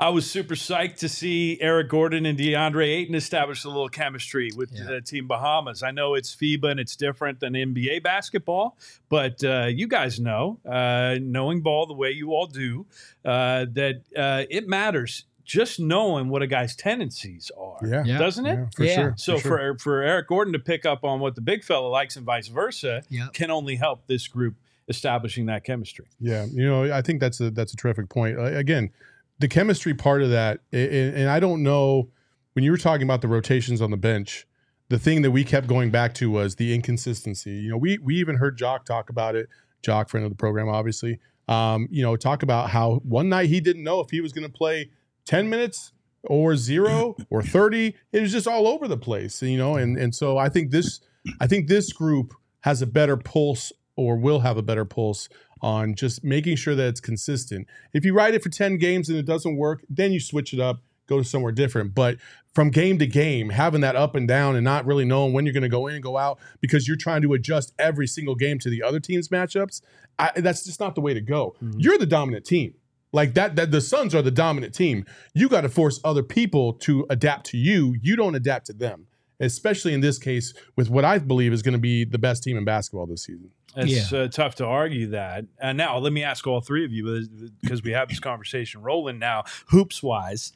I 0.00 0.10
was 0.10 0.30
super 0.30 0.54
psyched 0.54 0.98
to 0.98 1.08
see 1.08 1.58
Eric 1.60 1.88
Gordon 1.88 2.24
and 2.24 2.38
DeAndre 2.38 2.86
Ayton 2.86 3.16
establish 3.16 3.64
a 3.64 3.68
little 3.68 3.88
chemistry 3.88 4.52
with 4.54 4.70
yeah. 4.72 5.00
Team 5.00 5.26
Bahamas. 5.26 5.82
I 5.82 5.90
know 5.90 6.14
it's 6.14 6.34
FIBA 6.36 6.70
and 6.70 6.78
it's 6.78 6.94
different 6.94 7.40
than 7.40 7.54
NBA 7.54 8.04
basketball, 8.04 8.76
but 9.08 9.42
uh, 9.42 9.66
you 9.66 9.88
guys 9.88 10.20
know, 10.20 10.60
uh, 10.64 11.16
knowing 11.20 11.62
ball 11.62 11.86
the 11.86 11.94
way 11.94 12.12
you 12.12 12.30
all 12.30 12.46
do, 12.46 12.86
uh, 13.24 13.66
that 13.72 14.02
uh, 14.16 14.44
it 14.48 14.68
matters 14.68 15.24
just 15.44 15.80
knowing 15.80 16.28
what 16.28 16.42
a 16.42 16.46
guy's 16.46 16.76
tendencies 16.76 17.50
are, 17.58 17.84
yeah. 17.84 18.18
doesn't 18.18 18.46
it? 18.46 18.54
Yeah, 18.54 18.66
for 18.76 18.84
yeah. 18.84 18.94
sure. 18.94 19.14
So 19.16 19.36
for, 19.38 19.40
sure. 19.40 19.74
for 19.74 19.78
for 19.78 20.02
Eric 20.02 20.28
Gordon 20.28 20.52
to 20.52 20.60
pick 20.60 20.86
up 20.86 21.02
on 21.02 21.18
what 21.18 21.34
the 21.34 21.40
big 21.40 21.64
fella 21.64 21.88
likes 21.88 22.14
and 22.14 22.24
vice 22.24 22.46
versa 22.46 23.02
yep. 23.08 23.32
can 23.32 23.50
only 23.50 23.74
help 23.74 24.06
this 24.06 24.28
group 24.28 24.54
establishing 24.88 25.46
that 25.46 25.64
chemistry. 25.64 26.06
Yeah, 26.20 26.46
you 26.52 26.68
know, 26.68 26.92
I 26.92 27.02
think 27.02 27.18
that's 27.18 27.40
a 27.40 27.50
that's 27.50 27.72
a 27.72 27.76
terrific 27.76 28.08
point. 28.08 28.38
again 28.38 28.90
the 29.38 29.48
chemistry 29.48 29.94
part 29.94 30.22
of 30.22 30.30
that, 30.30 30.60
and, 30.72 31.14
and 31.14 31.28
I 31.28 31.40
don't 31.40 31.62
know 31.62 32.10
when 32.54 32.64
you 32.64 32.70
were 32.70 32.78
talking 32.78 33.04
about 33.04 33.22
the 33.22 33.28
rotations 33.28 33.80
on 33.80 33.90
the 33.90 33.96
bench, 33.96 34.46
the 34.88 34.98
thing 34.98 35.22
that 35.22 35.30
we 35.30 35.44
kept 35.44 35.66
going 35.66 35.90
back 35.90 36.14
to 36.14 36.30
was 36.30 36.56
the 36.56 36.74
inconsistency. 36.74 37.52
You 37.52 37.70
know, 37.70 37.76
we 37.76 37.98
we 37.98 38.16
even 38.16 38.36
heard 38.36 38.56
Jock 38.56 38.84
talk 38.84 39.10
about 39.10 39.36
it. 39.36 39.48
Jock, 39.82 40.08
friend 40.08 40.24
of 40.24 40.30
the 40.30 40.36
program, 40.36 40.68
obviously, 40.68 41.20
Um, 41.46 41.88
you 41.90 42.02
know, 42.02 42.16
talk 42.16 42.42
about 42.42 42.70
how 42.70 42.96
one 43.04 43.28
night 43.28 43.48
he 43.48 43.60
didn't 43.60 43.84
know 43.84 44.00
if 44.00 44.10
he 44.10 44.20
was 44.20 44.32
going 44.32 44.46
to 44.46 44.52
play 44.52 44.90
10 45.26 45.48
minutes 45.48 45.92
or 46.24 46.56
zero 46.56 47.16
or 47.30 47.42
30. 47.42 47.94
It 48.12 48.20
was 48.20 48.32
just 48.32 48.48
all 48.48 48.66
over 48.66 48.88
the 48.88 48.96
place, 48.96 49.40
you 49.42 49.56
know, 49.56 49.76
and 49.76 49.96
and 49.96 50.14
so 50.14 50.36
I 50.36 50.48
think 50.48 50.70
this 50.70 51.00
I 51.40 51.46
think 51.46 51.68
this 51.68 51.92
group 51.92 52.34
has 52.60 52.82
a 52.82 52.86
better 52.86 53.16
pulse 53.16 53.72
or 53.98 54.16
will 54.16 54.40
have 54.40 54.56
a 54.56 54.62
better 54.62 54.84
pulse 54.84 55.28
on 55.60 55.94
just 55.94 56.22
making 56.22 56.54
sure 56.54 56.76
that 56.76 56.86
it's 56.86 57.00
consistent. 57.00 57.66
If 57.92 58.04
you 58.04 58.14
ride 58.14 58.32
it 58.32 58.44
for 58.44 58.48
10 58.48 58.78
games 58.78 59.08
and 59.08 59.18
it 59.18 59.26
doesn't 59.26 59.56
work, 59.56 59.84
then 59.90 60.12
you 60.12 60.20
switch 60.20 60.54
it 60.54 60.60
up, 60.60 60.82
go 61.08 61.18
to 61.18 61.24
somewhere 61.24 61.50
different. 61.50 61.96
But 61.96 62.18
from 62.54 62.70
game 62.70 63.00
to 63.00 63.08
game, 63.08 63.50
having 63.50 63.80
that 63.80 63.96
up 63.96 64.14
and 64.14 64.28
down 64.28 64.54
and 64.54 64.64
not 64.64 64.86
really 64.86 65.04
knowing 65.04 65.32
when 65.32 65.44
you're 65.44 65.52
going 65.52 65.64
to 65.64 65.68
go 65.68 65.88
in 65.88 65.96
and 65.96 66.02
go 66.02 66.16
out 66.16 66.38
because 66.60 66.86
you're 66.86 66.96
trying 66.96 67.22
to 67.22 67.32
adjust 67.32 67.74
every 67.76 68.06
single 68.06 68.36
game 68.36 68.60
to 68.60 68.70
the 68.70 68.84
other 68.84 69.00
team's 69.00 69.30
matchups, 69.30 69.82
I, 70.16 70.30
that's 70.36 70.64
just 70.64 70.78
not 70.78 70.94
the 70.94 71.00
way 71.00 71.12
to 71.12 71.20
go. 71.20 71.56
Mm-hmm. 71.60 71.80
You're 71.80 71.98
the 71.98 72.06
dominant 72.06 72.46
team. 72.46 72.74
Like 73.12 73.34
that, 73.34 73.56
that 73.56 73.72
the 73.72 73.80
Suns 73.80 74.14
are 74.14 74.22
the 74.22 74.30
dominant 74.30 74.74
team. 74.74 75.06
You 75.34 75.48
got 75.48 75.62
to 75.62 75.68
force 75.68 75.98
other 76.04 76.22
people 76.22 76.74
to 76.74 77.04
adapt 77.10 77.46
to 77.46 77.56
you. 77.56 77.96
You 78.00 78.14
don't 78.14 78.36
adapt 78.36 78.66
to 78.66 78.74
them, 78.74 79.06
especially 79.40 79.92
in 79.92 80.02
this 80.02 80.18
case 80.18 80.54
with 80.76 80.88
what 80.88 81.04
I 81.04 81.18
believe 81.18 81.52
is 81.52 81.62
going 81.62 81.72
to 81.72 81.80
be 81.80 82.04
the 82.04 82.18
best 82.18 82.44
team 82.44 82.56
in 82.56 82.64
basketball 82.64 83.06
this 83.06 83.24
season. 83.24 83.50
It's 83.86 84.12
uh, 84.12 84.28
tough 84.30 84.56
to 84.56 84.66
argue 84.66 85.08
that. 85.08 85.44
And 85.60 85.78
now 85.78 85.98
let 85.98 86.12
me 86.12 86.22
ask 86.22 86.46
all 86.46 86.60
three 86.60 86.84
of 86.84 86.92
you 86.92 87.26
because 87.62 87.82
we 87.82 87.92
have 87.92 88.08
this 88.08 88.20
conversation 88.20 88.82
rolling 88.82 89.18
now, 89.18 89.44
hoops 89.68 90.02
wise. 90.02 90.52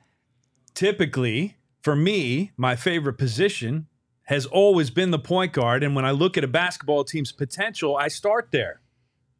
Typically, 0.74 1.56
for 1.82 1.94
me, 1.94 2.52
my 2.56 2.76
favorite 2.76 3.14
position 3.14 3.86
has 4.24 4.46
always 4.46 4.90
been 4.90 5.10
the 5.10 5.18
point 5.18 5.52
guard. 5.52 5.82
And 5.82 5.94
when 5.94 6.04
I 6.04 6.10
look 6.10 6.36
at 6.36 6.44
a 6.44 6.48
basketball 6.48 7.04
team's 7.04 7.32
potential, 7.32 7.96
I 7.96 8.08
start 8.08 8.48
there. 8.50 8.80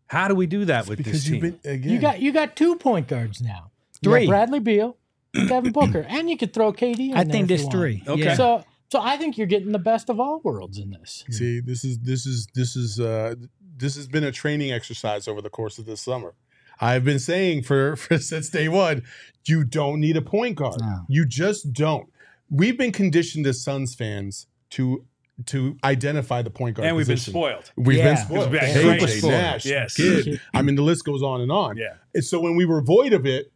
How 0.06 0.28
do 0.28 0.34
we 0.34 0.46
do 0.46 0.64
that 0.66 0.86
with 0.86 1.02
this 1.02 1.24
team? 1.24 1.34
you've 1.34 1.62
been 1.62 1.72
again. 1.72 1.92
You 1.92 1.98
got 1.98 2.20
you 2.20 2.32
got 2.32 2.56
two 2.56 2.76
point 2.76 3.08
guards 3.08 3.40
now. 3.40 3.70
You 4.02 4.10
got 4.10 4.16
Three. 4.16 4.26
Bradley 4.26 4.60
Beal, 4.60 4.96
and 5.32 5.48
Devin 5.48 5.72
Booker, 5.72 6.04
and 6.08 6.28
you 6.28 6.36
could 6.36 6.52
throw 6.52 6.72
KD. 6.72 7.10
In 7.10 7.16
I 7.16 7.24
there 7.24 7.32
think 7.32 7.50
if 7.50 7.60
there's 7.60 7.68
three. 7.68 8.02
Okay. 8.06 8.24
Yeah. 8.24 8.34
So 8.34 8.64
so 8.90 9.00
I 9.00 9.16
think 9.16 9.36
you're 9.38 9.46
getting 9.46 9.72
the 9.72 9.78
best 9.78 10.08
of 10.10 10.20
all 10.20 10.40
worlds 10.44 10.78
in 10.78 10.90
this. 10.90 11.24
See, 11.30 11.60
this 11.60 11.84
is 11.84 11.98
this 12.00 12.26
is 12.26 12.46
this 12.54 12.76
is 12.76 13.00
uh 13.00 13.34
this 13.76 13.96
has 13.96 14.06
been 14.06 14.24
a 14.24 14.30
training 14.32 14.70
exercise 14.72 15.26
over 15.26 15.42
the 15.42 15.50
course 15.50 15.78
of 15.78 15.86
this 15.86 16.00
summer. 16.00 16.34
I've 16.80 17.04
been 17.04 17.18
saying 17.18 17.62
for, 17.62 17.96
for 18.02 18.18
since 18.18 18.48
day 18.50 18.68
one, 18.68 19.02
you 19.46 19.64
don't 19.64 20.00
need 20.00 20.16
a 20.16 20.22
point 20.22 20.56
guard. 20.56 20.80
No. 20.80 21.00
You 21.08 21.24
just 21.26 21.72
don't. 21.72 22.08
We've 22.50 22.76
been 22.78 22.92
conditioned 22.92 23.46
as 23.46 23.62
Suns 23.62 23.94
fans 23.94 24.46
to 24.70 25.04
to 25.46 25.76
identify 25.82 26.42
the 26.42 26.50
point 26.50 26.76
guard. 26.76 26.86
and 26.86 26.96
we've 26.96 27.08
been 27.08 27.16
spoiled. 27.16 27.72
We've 27.76 27.98
Yeah. 27.98 28.14
been 28.14 28.16
spoiled. 28.18 28.50
We've 28.52 28.60
been 28.60 28.70
Hey, 28.70 28.82
great. 28.84 29.00
Jay 29.00 29.06
Spoiled. 29.18 29.32
Nash, 29.32 29.66
Yes. 29.66 29.94
kid. 29.94 30.40
I 30.54 30.62
mean, 30.62 30.76
the 30.76 30.82
list 30.82 31.04
goes 31.04 31.24
on 31.24 31.40
and 31.40 31.50
on. 31.50 31.76
Yeah. 31.76 31.94
And 32.14 32.24
so 32.24 32.38
when 32.38 32.54
we 32.54 32.64
were 32.64 32.80
void 32.80 33.12
of 33.12 33.26
it, 33.26 33.50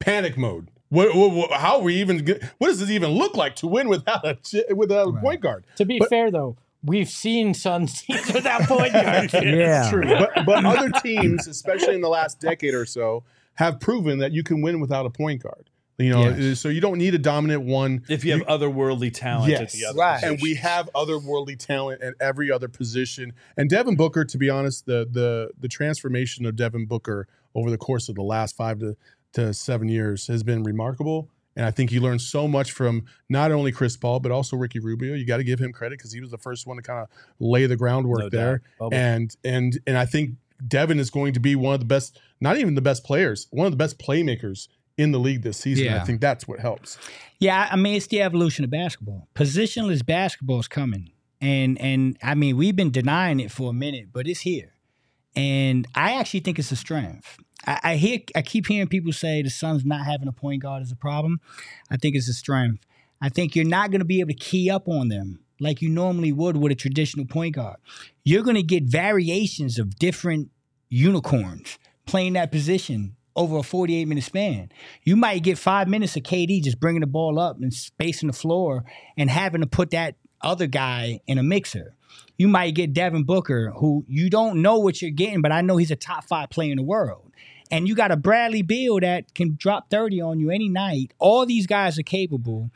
panic 0.00 0.36
mode. 0.36 0.70
What, 0.90 1.14
what, 1.14 1.30
what- 1.32 1.50
how 1.52 1.76
are 1.78 1.82
we 1.82 1.96
even? 1.96 2.18
get- 2.18 2.42
What 2.58 2.66
does 2.68 2.80
this 2.80 2.90
even 2.90 3.10
look 3.10 3.36
like 3.36 3.56
to 3.56 3.66
win 3.66 3.88
without 3.88 4.24
a 4.26 4.74
without 4.74 5.08
a 5.08 5.10
Right. 5.12 5.22
point 5.22 5.40
guard? 5.40 5.64
To 5.76 5.84
be 5.84 5.98
But- 5.98 6.08
fair 6.10 6.30
though, 6.30 6.56
we've 6.84 7.08
seen 7.08 7.54
Suns 7.54 8.02
teams 8.02 8.32
without 8.32 8.62
point 8.62 8.92
guards. 9.04 9.32
Yeah. 9.34 9.88
True, 9.90 10.02
but 10.02 10.44
but 10.44 10.64
other 10.64 10.90
teams, 11.00 11.46
especially 11.46 11.94
in 11.94 12.00
the 12.00 12.08
last 12.08 12.40
decade 12.40 12.74
or 12.74 12.84
so, 12.86 13.24
have 13.54 13.80
proven 13.80 14.18
that 14.18 14.32
you 14.32 14.42
can 14.42 14.62
win 14.62 14.80
without 14.80 15.06
a 15.06 15.10
point 15.10 15.42
guard. 15.42 15.70
You 15.98 16.08
know, 16.08 16.30
Yes. 16.30 16.58
so 16.58 16.70
you 16.70 16.80
don't 16.80 16.96
need 16.96 17.14
a 17.14 17.18
dominant 17.18 17.60
one. 17.62 18.02
If 18.08 18.24
you 18.24 18.32
have 18.32 18.40
otherworldly 18.46 19.12
talent 19.12 19.52
at 19.52 19.60
Yes. 19.60 19.72
the 19.74 19.84
other 19.84 19.98
Right. 19.98 20.22
and 20.24 20.38
we 20.40 20.54
have 20.54 20.88
otherworldly 20.94 21.58
talent 21.58 22.00
at 22.00 22.14
every 22.18 22.50
other 22.50 22.68
position. 22.68 23.34
And 23.54 23.68
Devin 23.68 23.96
Booker, 23.96 24.24
to 24.24 24.38
be 24.38 24.48
honest, 24.48 24.86
the 24.86 25.06
the 25.10 25.50
the 25.60 25.68
transformation 25.68 26.46
of 26.46 26.56
Devin 26.56 26.86
Booker 26.86 27.28
over 27.54 27.70
the 27.70 27.76
course 27.76 28.08
of 28.08 28.14
the 28.14 28.22
last 28.22 28.56
five 28.56 28.78
to, 28.78 28.96
to 29.32 29.54
seven 29.54 29.88
years 29.88 30.26
has 30.26 30.42
been 30.42 30.62
remarkable. 30.62 31.30
And 31.56 31.66
I 31.66 31.70
think 31.70 31.90
he 31.90 31.98
learned 31.98 32.20
so 32.20 32.46
much 32.46 32.72
from 32.72 33.04
not 33.28 33.50
only 33.50 33.72
Chris 33.72 33.96
Paul 33.96 34.20
but 34.20 34.32
also 34.32 34.56
Ricky 34.56 34.78
Rubio. 34.78 35.14
You 35.14 35.26
got 35.26 35.38
to 35.38 35.44
give 35.44 35.58
him 35.58 35.72
credit 35.72 35.98
because 35.98 36.12
he 36.12 36.20
was 36.20 36.30
the 36.30 36.38
first 36.38 36.66
one 36.66 36.76
to 36.76 36.82
kind 36.82 37.00
of 37.00 37.08
lay 37.38 37.66
the 37.66 37.76
groundwork 37.76 38.20
No 38.20 38.28
there. 38.28 38.62
And 38.92 39.34
and 39.44 39.78
and 39.86 39.98
I 39.98 40.06
think 40.06 40.36
Devin 40.66 40.98
is 40.98 41.10
going 41.10 41.32
to 41.34 41.40
be 41.40 41.56
one 41.56 41.74
of 41.74 41.80
the 41.80 41.86
best, 41.86 42.20
not 42.40 42.56
even 42.56 42.74
the 42.74 42.82
best 42.82 43.04
players, 43.04 43.46
one 43.50 43.66
of 43.66 43.72
the 43.72 43.76
best 43.76 43.98
playmakers 43.98 44.68
in 44.96 45.12
the 45.12 45.18
league 45.18 45.42
this 45.42 45.56
season. 45.56 45.88
I 45.88 46.00
think 46.00 46.20
that's 46.20 46.46
what 46.46 46.60
helps. 46.60 46.98
Yeah, 47.38 47.68
I 47.70 47.76
mean 47.76 47.96
it's 47.96 48.06
the 48.06 48.22
evolution 48.22 48.64
of 48.64 48.70
basketball. 48.70 49.28
Positionless 49.34 50.04
basketball 50.04 50.60
is 50.60 50.68
coming, 50.68 51.10
and 51.40 51.80
and 51.80 52.18
I 52.22 52.34
mean 52.34 52.56
we've 52.56 52.76
been 52.76 52.90
denying 52.90 53.40
it 53.40 53.50
for 53.50 53.70
a 53.70 53.72
minute, 53.72 54.08
but 54.12 54.28
it's 54.28 54.40
here, 54.40 54.74
and 55.34 55.86
I 55.94 56.14
actually 56.14 56.40
think 56.40 56.58
it's 56.58 56.70
a 56.70 56.76
strength. 56.76 57.38
I, 57.66 57.80
I 57.82 57.96
hear 57.96 58.20
I 58.34 58.42
keep 58.42 58.66
hearing 58.66 58.88
people 58.88 59.12
say 59.12 59.42
the 59.42 59.50
Suns 59.50 59.84
not 59.84 60.04
having 60.06 60.28
a 60.28 60.32
point 60.32 60.62
guard 60.62 60.82
is 60.82 60.92
a 60.92 60.96
problem. 60.96 61.40
I 61.90 61.96
think 61.96 62.16
it's 62.16 62.28
a 62.28 62.32
strength. 62.32 62.84
I 63.20 63.28
think 63.28 63.54
you're 63.54 63.66
not 63.66 63.90
going 63.90 64.00
to 64.00 64.06
be 64.06 64.20
able 64.20 64.28
to 64.28 64.34
key 64.34 64.70
up 64.70 64.88
on 64.88 65.08
them 65.08 65.40
like 65.60 65.82
you 65.82 65.90
normally 65.90 66.32
would 66.32 66.56
with 66.56 66.72
a 66.72 66.74
traditional 66.74 67.26
point 67.26 67.56
guard. 67.56 67.76
You're 68.24 68.42
going 68.42 68.56
to 68.56 68.62
get 68.62 68.84
variations 68.84 69.78
of 69.78 69.96
different 69.98 70.50
unicorns 70.88 71.78
playing 72.06 72.32
that 72.32 72.50
position 72.50 73.16
over 73.36 73.58
a 73.58 73.62
48 73.62 74.08
minute 74.08 74.24
span. 74.24 74.72
You 75.04 75.16
might 75.16 75.42
get 75.42 75.58
five 75.58 75.88
minutes 75.88 76.16
of 76.16 76.22
KD 76.22 76.62
just 76.62 76.80
bringing 76.80 77.00
the 77.00 77.06
ball 77.06 77.38
up 77.38 77.60
and 77.60 77.72
spacing 77.72 78.26
the 78.26 78.32
floor 78.32 78.84
and 79.16 79.30
having 79.30 79.60
to 79.60 79.66
put 79.66 79.90
that 79.90 80.16
other 80.40 80.66
guy 80.66 81.20
in 81.26 81.38
a 81.38 81.42
mixer. 81.42 81.94
You 82.38 82.48
might 82.48 82.74
get 82.74 82.92
Devin 82.92 83.24
Booker, 83.24 83.72
who 83.76 84.04
you 84.08 84.30
don't 84.30 84.62
know 84.62 84.78
what 84.78 85.02
you're 85.02 85.10
getting, 85.10 85.42
but 85.42 85.52
I 85.52 85.60
know 85.60 85.76
he's 85.76 85.90
a 85.90 85.96
top 85.96 86.24
five 86.24 86.50
player 86.50 86.70
in 86.70 86.76
the 86.76 86.82
world. 86.82 87.32
And 87.70 87.86
you 87.86 87.94
got 87.94 88.10
a 88.10 88.16
Bradley 88.16 88.62
Beal 88.62 88.98
that 89.00 89.34
can 89.34 89.56
drop 89.56 89.90
30 89.90 90.20
on 90.20 90.40
you 90.40 90.50
any 90.50 90.68
night. 90.68 91.12
All 91.18 91.46
these 91.46 91.66
guys 91.66 91.98
are 91.98 92.02
capable. 92.02 92.70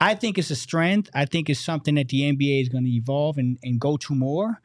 I 0.00 0.14
think 0.14 0.38
it's 0.38 0.50
a 0.50 0.56
strength. 0.56 1.10
I 1.14 1.24
think 1.24 1.50
it's 1.50 1.60
something 1.60 1.96
that 1.96 2.08
the 2.08 2.22
NBA 2.22 2.62
is 2.62 2.68
going 2.68 2.84
to 2.84 2.90
evolve 2.90 3.38
and, 3.38 3.58
and 3.62 3.80
go 3.80 3.96
to 3.98 4.14
more. 4.14 4.60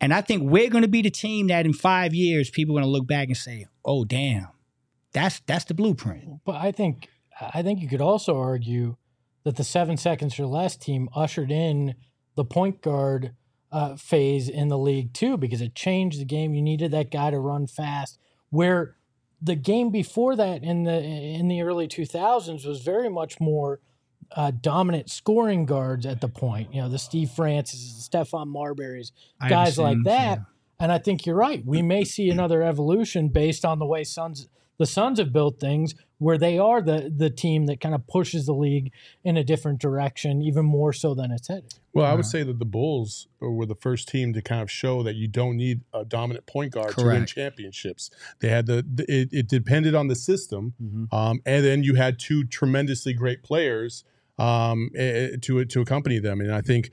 And 0.00 0.12
I 0.12 0.20
think 0.20 0.42
we're 0.42 0.70
going 0.70 0.82
to 0.82 0.88
be 0.88 1.02
the 1.02 1.10
team 1.10 1.48
that 1.48 1.64
in 1.64 1.72
five 1.72 2.14
years 2.14 2.50
people 2.50 2.76
are 2.76 2.80
going 2.80 2.88
to 2.88 2.92
look 2.92 3.06
back 3.06 3.28
and 3.28 3.36
say, 3.36 3.66
"Oh, 3.84 4.04
damn, 4.04 4.48
that's 5.12 5.40
that's 5.46 5.64
the 5.64 5.74
blueprint." 5.74 6.44
But 6.44 6.56
I 6.56 6.70
think 6.70 7.08
I 7.40 7.62
think 7.62 7.80
you 7.80 7.88
could 7.88 8.02
also 8.02 8.38
argue 8.38 8.96
that 9.44 9.56
the 9.56 9.64
seven 9.64 9.96
seconds 9.96 10.38
or 10.38 10.46
less 10.46 10.76
team 10.76 11.08
ushered 11.14 11.50
in 11.50 11.94
the 12.34 12.44
point 12.44 12.82
guard 12.82 13.34
uh, 13.76 13.94
phase 13.94 14.48
in 14.48 14.68
the 14.68 14.78
league 14.78 15.12
too, 15.12 15.36
because 15.36 15.60
it 15.60 15.74
changed 15.74 16.18
the 16.18 16.24
game. 16.24 16.54
You 16.54 16.62
needed 16.62 16.92
that 16.92 17.10
guy 17.10 17.30
to 17.30 17.38
run 17.38 17.66
fast. 17.66 18.18
Where 18.48 18.96
the 19.42 19.54
game 19.54 19.90
before 19.90 20.34
that 20.34 20.64
in 20.64 20.84
the 20.84 20.98
in 20.98 21.48
the 21.48 21.60
early 21.60 21.86
two 21.86 22.06
thousands 22.06 22.64
was 22.64 22.80
very 22.80 23.10
much 23.10 23.38
more 23.38 23.80
uh, 24.34 24.50
dominant 24.50 25.10
scoring 25.10 25.66
guards 25.66 26.06
at 26.06 26.22
the 26.22 26.28
point. 26.28 26.72
You 26.72 26.80
know, 26.80 26.88
the 26.88 26.98
Steve 26.98 27.30
Francis, 27.30 28.08
the 28.08 28.18
Stephon 28.18 28.48
Marbury's, 28.48 29.12
guys 29.46 29.76
like 29.76 29.98
that. 30.04 30.38
yeah. 30.38 30.44
And 30.78 30.90
I 30.90 30.96
think 30.96 31.26
you're 31.26 31.36
right. 31.36 31.62
We 31.64 31.82
may 31.82 32.04
see 32.04 32.30
another 32.30 32.62
evolution 32.62 33.28
based 33.28 33.66
on 33.66 33.78
the 33.78 33.86
way 33.86 34.04
Suns 34.04 34.48
the 34.78 34.86
Suns 34.86 35.18
have 35.18 35.32
built 35.32 35.58
things 35.60 35.94
where 36.18 36.38
they 36.38 36.58
are 36.58 36.80
the 36.80 37.12
the 37.14 37.28
team 37.30 37.66
that 37.66 37.80
kind 37.80 37.94
of 37.94 38.06
pushes 38.06 38.46
the 38.46 38.54
league 38.54 38.90
in 39.24 39.36
a 39.36 39.44
different 39.44 39.80
direction, 39.80 40.40
even 40.42 40.64
more 40.64 40.92
so 40.92 41.14
than 41.14 41.30
it's 41.30 41.48
headed. 41.48 41.74
Well, 41.92 42.04
I 42.06 42.14
would 42.14 42.26
say 42.26 42.42
that 42.42 42.58
the 42.58 42.64
Bulls 42.66 43.26
were 43.40 43.64
the 43.66 43.74
first 43.74 44.08
team 44.08 44.32
to 44.34 44.42
kind 44.42 44.60
of 44.62 44.70
show 44.70 45.02
that 45.02 45.14
you 45.14 45.28
don't 45.28 45.56
need 45.56 45.80
a 45.94 46.04
dominant 46.04 46.46
point 46.46 46.72
guard 46.72 46.96
to 46.98 47.06
win 47.06 47.24
championships. 47.26 48.10
They 48.40 48.48
had 48.48 48.66
the, 48.66 48.84
the 48.94 49.04
it, 49.10 49.28
it 49.32 49.48
depended 49.48 49.94
on 49.94 50.08
the 50.08 50.14
system, 50.14 50.74
Mhm. 50.82 51.12
um, 51.12 51.40
and 51.46 51.64
then 51.64 51.82
you 51.84 51.94
had 51.94 52.18
two 52.18 52.44
tremendously 52.44 53.12
great 53.14 53.42
players 53.42 54.04
um, 54.38 54.90
eh, 54.94 55.02
eh, 55.32 55.36
to 55.42 55.64
to 55.64 55.80
accompany 55.80 56.18
them. 56.18 56.40
And 56.40 56.52
I 56.52 56.60
think 56.60 56.90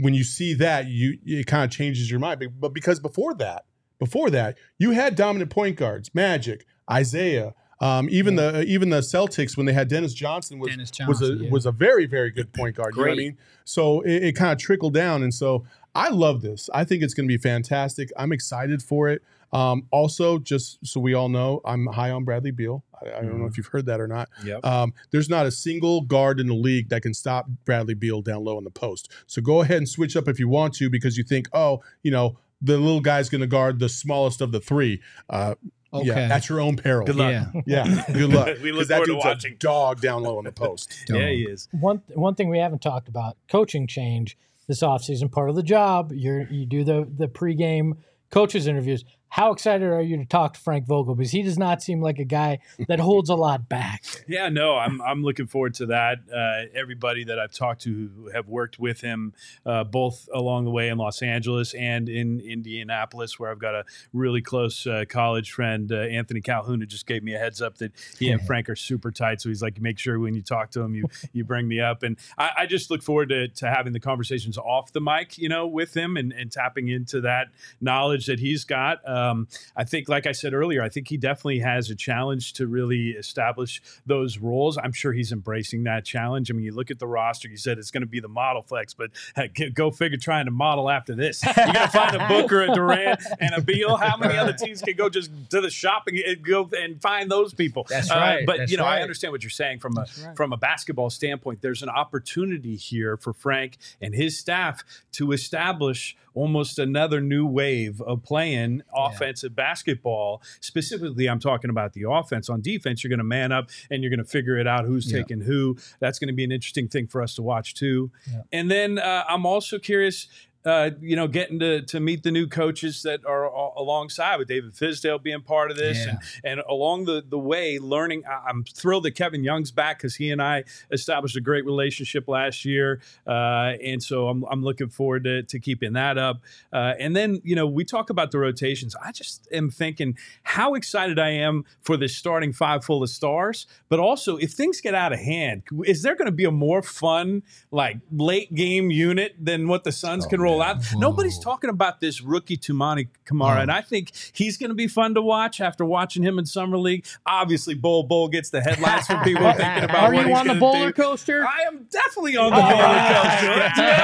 when 0.00 0.14
you 0.14 0.22
see 0.22 0.54
that, 0.54 0.86
you 0.86 1.18
it 1.26 1.46
kind 1.46 1.64
of 1.64 1.70
changes 1.70 2.08
your 2.10 2.20
mind. 2.20 2.38
But- 2.40 2.60
But 2.60 2.72
because 2.74 3.00
before 3.00 3.34
that, 3.34 3.64
before 3.98 4.30
that, 4.30 4.56
you 4.78 4.92
had 4.92 5.16
dominant 5.16 5.50
point 5.50 5.76
guards, 5.76 6.14
Magic, 6.14 6.64
Isiah. 6.92 7.54
Um, 7.78 8.08
even 8.10 8.36
the 8.36 8.62
even 8.62 8.88
the 8.88 9.00
Celtics 9.00 9.56
when 9.56 9.66
they 9.66 9.74
had 9.74 9.88
Dennis 9.88 10.14
Johnson 10.14 10.58
was 10.58 10.70
Dennis 10.70 10.90
was 11.06 11.20
a 11.20 11.34
yeah. 11.34 11.50
was 11.50 11.66
a 11.66 11.72
very 11.72 12.06
very 12.06 12.30
good 12.30 12.52
point 12.54 12.74
guard. 12.74 12.94
You 12.94 13.02
know 13.02 13.08
what 13.08 13.12
I 13.12 13.14
Great. 13.16 13.26
mean? 13.26 13.38
So 13.64 14.00
it, 14.00 14.24
it 14.24 14.32
kind 14.32 14.52
of 14.52 14.58
trickled 14.58 14.94
down, 14.94 15.22
and 15.22 15.34
so 15.34 15.66
I 15.94 16.08
love 16.08 16.40
this. 16.40 16.70
I 16.72 16.84
think 16.84 17.02
it's 17.02 17.12
going 17.12 17.28
to 17.28 17.32
be 17.32 17.38
fantastic. 17.38 18.10
I'm 18.16 18.32
excited 18.32 18.82
for 18.82 19.08
it. 19.08 19.22
Um, 19.52 19.86
also, 19.90 20.38
just 20.38 20.78
so 20.86 21.00
we 21.00 21.14
all 21.14 21.28
know, 21.28 21.60
I'm 21.64 21.86
high 21.86 22.10
on 22.10 22.24
Bradley 22.24 22.50
Beal. 22.50 22.84
I, 23.00 23.18
I 23.18 23.22
don't 23.22 23.38
know 23.38 23.46
if 23.46 23.56
you've 23.56 23.68
heard 23.68 23.86
that 23.86 24.00
or 24.00 24.08
not. 24.08 24.28
Yep. 24.44 24.64
Um, 24.64 24.92
there's 25.10 25.28
not 25.28 25.46
a 25.46 25.50
single 25.50 26.02
guard 26.02 26.40
in 26.40 26.48
the 26.48 26.54
league 26.54 26.88
that 26.88 27.02
can 27.02 27.14
stop 27.14 27.46
Bradley 27.64 27.94
Beal 27.94 28.22
down 28.22 28.44
low 28.44 28.58
in 28.58 28.64
the 28.64 28.70
post. 28.70 29.10
So 29.26 29.40
go 29.40 29.62
ahead 29.62 29.78
and 29.78 29.88
switch 29.88 30.16
up 30.16 30.28
if 30.28 30.38
you 30.38 30.48
want 30.48 30.74
to, 30.74 30.90
because 30.90 31.16
you 31.16 31.24
think, 31.24 31.48
oh, 31.52 31.82
you 32.02 32.10
know, 32.10 32.38
the 32.60 32.78
little 32.78 33.00
guy's 33.00 33.28
going 33.28 33.42
to 33.42 33.46
guard 33.46 33.78
the 33.78 33.88
smallest 33.88 34.40
of 34.40 34.52
the 34.52 34.60
three. 34.60 35.00
Uh, 35.30 35.54
Okay. 35.92 36.06
Yeah, 36.08 36.34
at 36.34 36.48
your 36.48 36.60
own 36.60 36.76
peril. 36.76 37.06
Good 37.06 37.16
luck. 37.16 37.30
Yeah. 37.30 37.62
Yeah, 37.66 38.04
good 38.12 38.32
luck. 38.32 38.46
We 38.62 38.70
'Cause 38.70 38.78
look 38.78 38.88
that 38.88 38.94
forward 38.96 39.06
to 39.06 39.12
dude's 39.12 39.24
a 39.24 39.28
watching. 39.28 39.56
dog 39.58 40.00
down 40.00 40.22
low 40.22 40.38
in 40.38 40.44
the 40.44 40.52
post. 40.52 40.94
Yeah, 41.08 41.28
he 41.28 41.42
is. 41.44 41.68
One 41.72 42.02
one 42.14 42.34
thing 42.34 42.48
we 42.48 42.58
haven't 42.58 42.82
talked 42.82 43.08
about, 43.08 43.36
coaching 43.48 43.86
change 43.86 44.36
this 44.68 44.82
offseason, 44.82 45.30
part 45.30 45.48
of 45.48 45.54
the 45.56 45.62
job. 45.62 46.12
You're 46.12 46.42
you 46.50 46.66
do 46.66 46.82
the 46.84 47.08
the 47.16 47.28
pregame 47.28 47.92
coaches 48.30 48.66
interviews. 48.66 49.04
How 49.28 49.52
excited 49.52 49.86
are 49.86 50.02
you 50.02 50.16
to 50.16 50.24
talk 50.24 50.54
to 50.54 50.60
Frank 50.60 50.86
Vogel? 50.86 51.14
Because 51.14 51.30
he 51.30 51.42
does 51.42 51.58
not 51.58 51.82
seem 51.82 52.00
like 52.00 52.18
a 52.18 52.24
guy 52.24 52.60
that 52.88 53.00
holds 53.00 53.28
a 53.28 53.34
lot 53.34 53.68
back. 53.68 54.04
Yeah, 54.28 54.48
no, 54.48 54.76
I'm 54.76 55.00
I'm 55.02 55.22
looking 55.22 55.46
forward 55.46 55.74
to 55.74 55.86
that. 55.86 56.18
Uh, 56.32 56.68
everybody 56.76 57.24
that 57.24 57.38
I've 57.38 57.52
talked 57.52 57.82
to 57.82 57.90
who 57.92 58.30
have 58.30 58.48
worked 58.48 58.78
with 58.78 59.00
him, 59.00 59.34
uh, 59.64 59.84
both 59.84 60.28
along 60.34 60.64
the 60.64 60.70
way 60.70 60.88
in 60.88 60.98
Los 60.98 61.22
Angeles 61.22 61.74
and 61.74 62.08
in 62.08 62.40
Indianapolis, 62.40 63.38
where 63.38 63.50
I've 63.50 63.60
got 63.60 63.74
a 63.74 63.84
really 64.12 64.42
close 64.42 64.86
uh, 64.86 65.04
college 65.08 65.52
friend, 65.52 65.92
uh, 65.92 65.96
Anthony 65.96 66.40
Calhoun, 66.40 66.80
who 66.80 66.86
just 66.86 67.06
gave 67.06 67.22
me 67.22 67.34
a 67.34 67.38
heads 67.38 67.62
up 67.62 67.78
that 67.78 67.92
he 68.18 68.30
and 68.30 68.42
Frank 68.46 68.68
are 68.68 68.76
super 68.76 69.12
tight. 69.12 69.40
So 69.40 69.48
he's 69.48 69.62
like, 69.62 69.80
make 69.80 69.98
sure 69.98 70.18
when 70.18 70.34
you 70.34 70.42
talk 70.42 70.70
to 70.72 70.80
him, 70.80 70.94
you 70.94 71.06
you 71.32 71.44
bring 71.44 71.68
me 71.68 71.80
up, 71.80 72.02
and 72.02 72.16
I, 72.36 72.50
I 72.58 72.66
just 72.66 72.90
look 72.90 73.02
forward 73.02 73.28
to, 73.28 73.48
to 73.48 73.68
having 73.68 73.92
the 73.92 74.00
conversations 74.00 74.58
off 74.58 74.92
the 74.92 75.00
mic, 75.00 75.38
you 75.38 75.48
know, 75.48 75.66
with 75.66 75.96
him 75.96 76.16
and, 76.16 76.32
and 76.32 76.50
tapping 76.50 76.88
into 76.88 77.20
that 77.22 77.48
knowledge 77.80 78.26
that 78.26 78.40
he's 78.40 78.64
got. 78.64 78.98
Um, 79.16 79.48
I 79.76 79.84
think, 79.84 80.08
like 80.08 80.26
I 80.26 80.32
said 80.32 80.52
earlier, 80.54 80.82
I 80.82 80.88
think 80.88 81.08
he 81.08 81.16
definitely 81.16 81.60
has 81.60 81.90
a 81.90 81.94
challenge 81.94 82.52
to 82.54 82.66
really 82.66 83.10
establish 83.10 83.80
those 84.04 84.38
roles. 84.38 84.76
I'm 84.78 84.92
sure 84.92 85.12
he's 85.12 85.32
embracing 85.32 85.84
that 85.84 86.04
challenge. 86.04 86.50
I 86.50 86.54
mean, 86.54 86.64
you 86.64 86.74
look 86.74 86.90
at 86.90 86.98
the 86.98 87.06
roster, 87.06 87.48
you 87.48 87.56
said 87.56 87.78
it's 87.78 87.90
going 87.90 88.02
to 88.02 88.06
be 88.06 88.20
the 88.20 88.28
model 88.28 88.62
flex, 88.62 88.94
but 88.94 89.10
heck, 89.34 89.56
go 89.74 89.90
figure 89.90 90.18
trying 90.18 90.44
to 90.44 90.50
model 90.50 90.90
after 90.90 91.14
this. 91.14 91.42
You 91.44 91.54
got 91.54 91.90
to 91.92 91.98
find 91.98 92.16
a 92.16 92.28
Booker, 92.28 92.62
a 92.62 92.74
Durant, 92.74 93.20
and 93.40 93.54
a 93.54 93.60
Beal. 93.60 93.96
How 93.96 94.16
many 94.16 94.36
other 94.36 94.52
teams 94.52 94.82
can 94.82 94.96
go 94.96 95.08
just 95.08 95.30
to 95.50 95.60
the 95.60 95.70
shopping 95.70 96.20
and 96.26 96.42
go 96.44 96.68
and 96.76 97.00
find 97.00 97.30
those 97.30 97.54
people? 97.54 97.86
That's 97.88 98.10
Uh, 98.10 98.14
right. 98.16 98.46
but 98.46 98.58
That's 98.58 98.70
you 98.72 98.76
know, 98.78 98.84
I 98.84 99.00
understand 99.00 99.32
what 99.32 99.42
you're 99.42 99.50
saying 99.50 99.80
from 99.80 99.96
a 99.96 100.06
right. 100.24 100.36
from 100.36 100.52
a 100.52 100.56
basketball 100.56 101.10
standpoint. 101.10 101.62
There's 101.62 101.82
an 101.82 101.88
opportunity 101.88 102.76
here 102.76 103.16
for 103.16 103.32
Frank 103.32 103.78
and 104.00 104.14
his 104.14 104.38
staff 104.38 104.84
to 105.12 105.32
establish 105.32 106.16
almost 106.34 106.78
another 106.78 107.20
new 107.20 107.46
wave 107.46 108.00
of 108.02 108.22
playing 108.22 108.82
offensive 109.14 109.54
basketball. 109.54 110.42
Specifically, 110.60 111.28
I'm 111.28 111.38
talking 111.40 111.70
about 111.70 111.92
the 111.92 112.04
offense. 112.10 112.48
On 112.48 112.60
defense, 112.60 113.02
you're 113.04 113.08
going 113.10 113.18
to 113.18 113.24
man 113.24 113.52
up 113.52 113.70
and 113.90 114.02
you're 114.02 114.10
going 114.10 114.18
to 114.18 114.24
figure 114.30 114.56
it 114.58 114.66
out 114.66 114.84
who's 114.84 115.10
Yeah. 115.10 115.18
taking 115.18 115.40
who. 115.40 115.76
That's 116.00 116.18
going 116.18 116.28
to 116.28 116.34
be 116.34 116.44
an 116.44 116.52
interesting 116.52 116.88
thing 116.88 117.06
for 117.06 117.22
us 117.22 117.34
to 117.36 117.42
watch 117.42 117.74
too. 117.74 118.10
Yeah. 118.30 118.42
And 118.52 118.70
then 118.70 118.98
uh, 118.98 119.24
I'm 119.28 119.46
also 119.46 119.78
curious. 119.78 120.26
Uh, 120.66 120.90
you 121.00 121.14
know, 121.14 121.28
getting 121.28 121.60
to, 121.60 121.80
to 121.82 122.00
meet 122.00 122.24
the 122.24 122.30
new 122.32 122.46
coaches 122.48 123.02
that 123.02 123.24
are 123.24 123.44
a- 123.44 123.80
alongside 123.80 124.36
with 124.36 124.48
David 124.48 124.72
Fizdale 124.74 125.22
being 125.22 125.40
part 125.40 125.70
of 125.70 125.76
this, 125.76 125.96
Yeah. 126.04 126.10
and 126.10 126.18
and 126.44 126.62
along 126.68 127.04
the 127.04 127.22
the 127.26 127.38
way, 127.38 127.78
learning. 127.78 128.24
I- 128.26 128.48
I'm 128.48 128.64
thrilled 128.64 129.04
that 129.04 129.12
Kevin 129.12 129.44
Young's 129.44 129.70
back 129.70 129.98
because 129.98 130.16
he 130.16 130.30
and 130.32 130.42
I 130.42 130.64
established 130.90 131.36
a 131.36 131.40
great 131.40 131.64
relationship 131.64 132.26
last 132.28 132.64
year, 132.64 133.00
uh, 133.26 133.74
and 133.80 134.02
so 134.02 134.28
I'm 134.28 134.44
I'm 134.50 134.62
looking 134.64 134.88
forward 134.88 135.22
to 135.24 135.42
to 135.44 135.58
keeping 135.60 135.92
that 135.92 136.18
up. 136.18 136.40
Uh, 136.72 136.94
and 136.98 137.14
then 137.14 137.40
you 137.44 137.54
know 137.54 137.66
we 137.66 137.84
talk 137.84 138.10
about 138.10 138.32
the 138.32 138.38
rotations. 138.38 138.96
I 139.00 139.12
just 139.12 139.46
am 139.52 139.70
thinking 139.70 140.16
how 140.42 140.74
excited 140.74 141.18
I 141.18 141.30
am 141.30 141.64
for 141.82 141.96
this 141.96 142.16
starting 142.16 142.52
five 142.52 142.84
full 142.84 143.02
of 143.04 143.10
stars, 143.10 143.66
but 143.88 144.00
also 144.00 144.36
if 144.36 144.50
things 144.52 144.80
get 144.80 144.94
out 144.94 145.12
of 145.12 145.20
hand, 145.20 145.62
is 145.84 146.02
there 146.02 146.16
going 146.16 146.26
to 146.26 146.32
be 146.32 146.44
a 146.44 146.50
more 146.50 146.82
fun 146.82 147.42
like 147.70 147.98
late 148.10 148.52
game 148.54 148.90
unit 148.90 149.36
than 149.40 149.68
what 149.68 149.84
the 149.84 149.92
Suns 149.92 150.26
can 150.26 150.40
roll 150.40 150.55
Nobody's 150.96 151.38
talking 151.38 151.70
about 151.70 152.00
this 152.00 152.20
rookie 152.20 152.56
Toumani 152.56 153.08
Camara, 153.24 153.60
and 153.60 153.70
I 153.70 153.80
think 153.82 154.12
he's 154.32 154.56
going 154.56 154.70
to 154.70 154.74
be 154.74 154.88
fun 154.88 155.14
to 155.14 155.22
watch 155.22 155.60
after 155.60 155.84
watching 155.84 156.22
him 156.22 156.38
in 156.38 156.46
summer 156.46 156.78
league. 156.78 157.04
Obviously, 157.24 157.74
Bol 157.74 158.04
Bol 158.04 158.28
gets 158.28 158.50
the 158.50 158.60
headlines 158.60 159.06
from 159.06 159.22
people 159.22 159.52
thinking 159.56 159.84
about 159.84 160.10
Are 160.10 160.14
what 160.14 160.26
you 160.26 160.34
on 160.34 160.46
the 160.46 160.54
roller 160.54 160.92
coaster? 160.92 161.46
I 161.46 161.62
am 161.66 161.86
definitely 161.90 162.36
on 162.36 162.50
the 162.50 162.58
oh, 162.58 162.70
roller 162.70 163.06
coaster. 163.14 163.96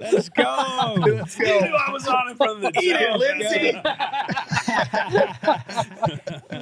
Let's 0.00 0.28
go. 0.28 0.94
Let's 0.98 1.38
You 1.38 1.44
knew 1.44 1.74
I 1.74 1.90
was 1.90 2.06
on 2.06 2.28
in 2.30 2.36
front 2.36 2.64
of 2.64 2.72
the 2.72 2.80
Eat 2.80 2.96
it. 2.96 3.16
Lindsay. 3.16 3.72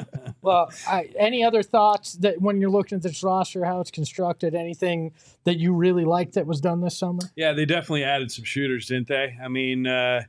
Well, 0.43 0.70
I, 0.86 1.11
any 1.18 1.45
other 1.45 1.62
thoughts 1.62 2.14
that 2.14 2.41
when 2.41 2.61
you're 2.61 2.70
looking 2.70 2.97
at 2.97 3.03
this 3.03 3.22
roster, 3.22 3.64
how 3.64 3.80
it's 3.80 3.91
constructed, 3.91 4.55
anything 4.55 5.12
that 5.45 5.59
you 5.59 5.74
really 5.74 6.05
liked 6.05 6.34
that 6.34 6.47
was 6.47 6.61
done 6.61 6.80
this 6.80 6.97
summer? 6.97 7.22
Yeah, 7.36 7.53
they 7.53 7.66
definitely 7.66 8.05
added 8.05 8.30
some 8.32 8.45
shooters, 8.45 8.86
didn't 8.86 9.09
they? 9.09 9.36
I 9.43 9.49
mean, 9.49 9.86
uh, 9.86 10.22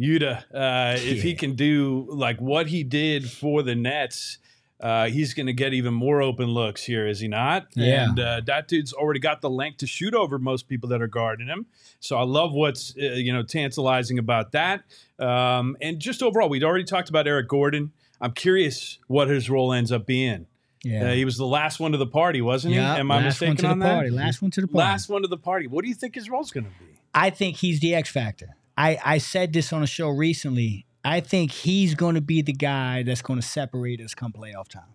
Yuta, 0.00 0.44
uh, 0.54 0.96
if 0.98 1.22
he 1.22 1.34
can 1.34 1.54
do 1.54 2.06
like 2.08 2.40
what 2.40 2.68
he 2.68 2.82
did 2.82 3.30
for 3.30 3.62
the 3.62 3.74
Nets, 3.74 4.38
uh, 4.80 5.08
he's 5.08 5.34
going 5.34 5.46
to 5.46 5.52
get 5.52 5.74
even 5.74 5.92
more 5.92 6.22
open 6.22 6.46
looks 6.46 6.82
here, 6.82 7.06
is 7.06 7.20
he 7.20 7.28
not? 7.28 7.66
Yeah. 7.74 8.08
And 8.08 8.18
uh, 8.18 8.40
that 8.46 8.66
dude's 8.66 8.94
already 8.94 9.20
got 9.20 9.42
the 9.42 9.50
length 9.50 9.78
to 9.78 9.86
shoot 9.86 10.14
over 10.14 10.38
most 10.38 10.68
people 10.68 10.88
that 10.88 11.02
are 11.02 11.06
guarding 11.06 11.48
him. 11.48 11.66
So 12.00 12.16
I 12.16 12.22
love 12.22 12.54
what's 12.54 12.94
uh, 12.96 13.02
you 13.02 13.32
know 13.32 13.42
tantalizing 13.42 14.18
about 14.18 14.52
that. 14.52 14.84
Um, 15.18 15.76
and 15.82 15.98
just 15.98 16.22
overall, 16.22 16.48
we'd 16.48 16.64
already 16.64 16.84
talked 16.84 17.10
about 17.10 17.26
Eric 17.26 17.48
Gordon. 17.48 17.92
I'm 18.20 18.32
curious 18.32 18.98
what 19.06 19.28
his 19.28 19.48
role 19.48 19.72
ends 19.72 19.92
up 19.92 20.06
being. 20.06 20.46
Yeah. 20.82 21.10
Uh, 21.10 21.12
he 21.12 21.24
was 21.24 21.36
the 21.36 21.46
last 21.46 21.78
one 21.78 21.92
to 21.92 21.98
the 21.98 22.06
party, 22.06 22.40
wasn't 22.40 22.74
yeah. 22.74 22.94
he? 22.94 23.00
Am 23.00 23.10
I 23.10 23.16
last 23.16 23.40
mistaken 23.40 23.48
one 23.48 23.56
to 23.56 23.66
on 23.68 23.78
the 23.78 23.84
that? 23.84 24.12
Last 24.12 24.42
one 24.42 24.50
to 24.52 24.60
the 24.60 24.68
party. 24.68 24.78
Last 24.78 25.08
one 25.08 25.22
to 25.22 25.28
the 25.28 25.36
party. 25.36 25.66
What 25.66 25.82
do 25.82 25.88
you 25.88 25.94
think 25.94 26.14
his 26.14 26.30
role's 26.30 26.50
going 26.50 26.64
to 26.64 26.70
be? 26.70 26.86
I 27.14 27.30
think 27.30 27.56
he's 27.56 27.80
the 27.80 27.94
X 27.94 28.10
factor. 28.10 28.56
I, 28.78 28.98
I 29.04 29.18
said 29.18 29.52
this 29.52 29.72
on 29.72 29.82
a 29.82 29.86
show 29.86 30.08
recently. 30.08 30.86
I 31.04 31.20
think 31.20 31.50
he's 31.50 31.94
going 31.94 32.14
to 32.14 32.20
be 32.20 32.42
the 32.42 32.52
guy 32.52 33.02
that's 33.02 33.22
going 33.22 33.40
to 33.40 33.46
separate 33.46 34.00
us 34.00 34.14
come 34.14 34.32
playoff 34.32 34.68
time. 34.68 34.94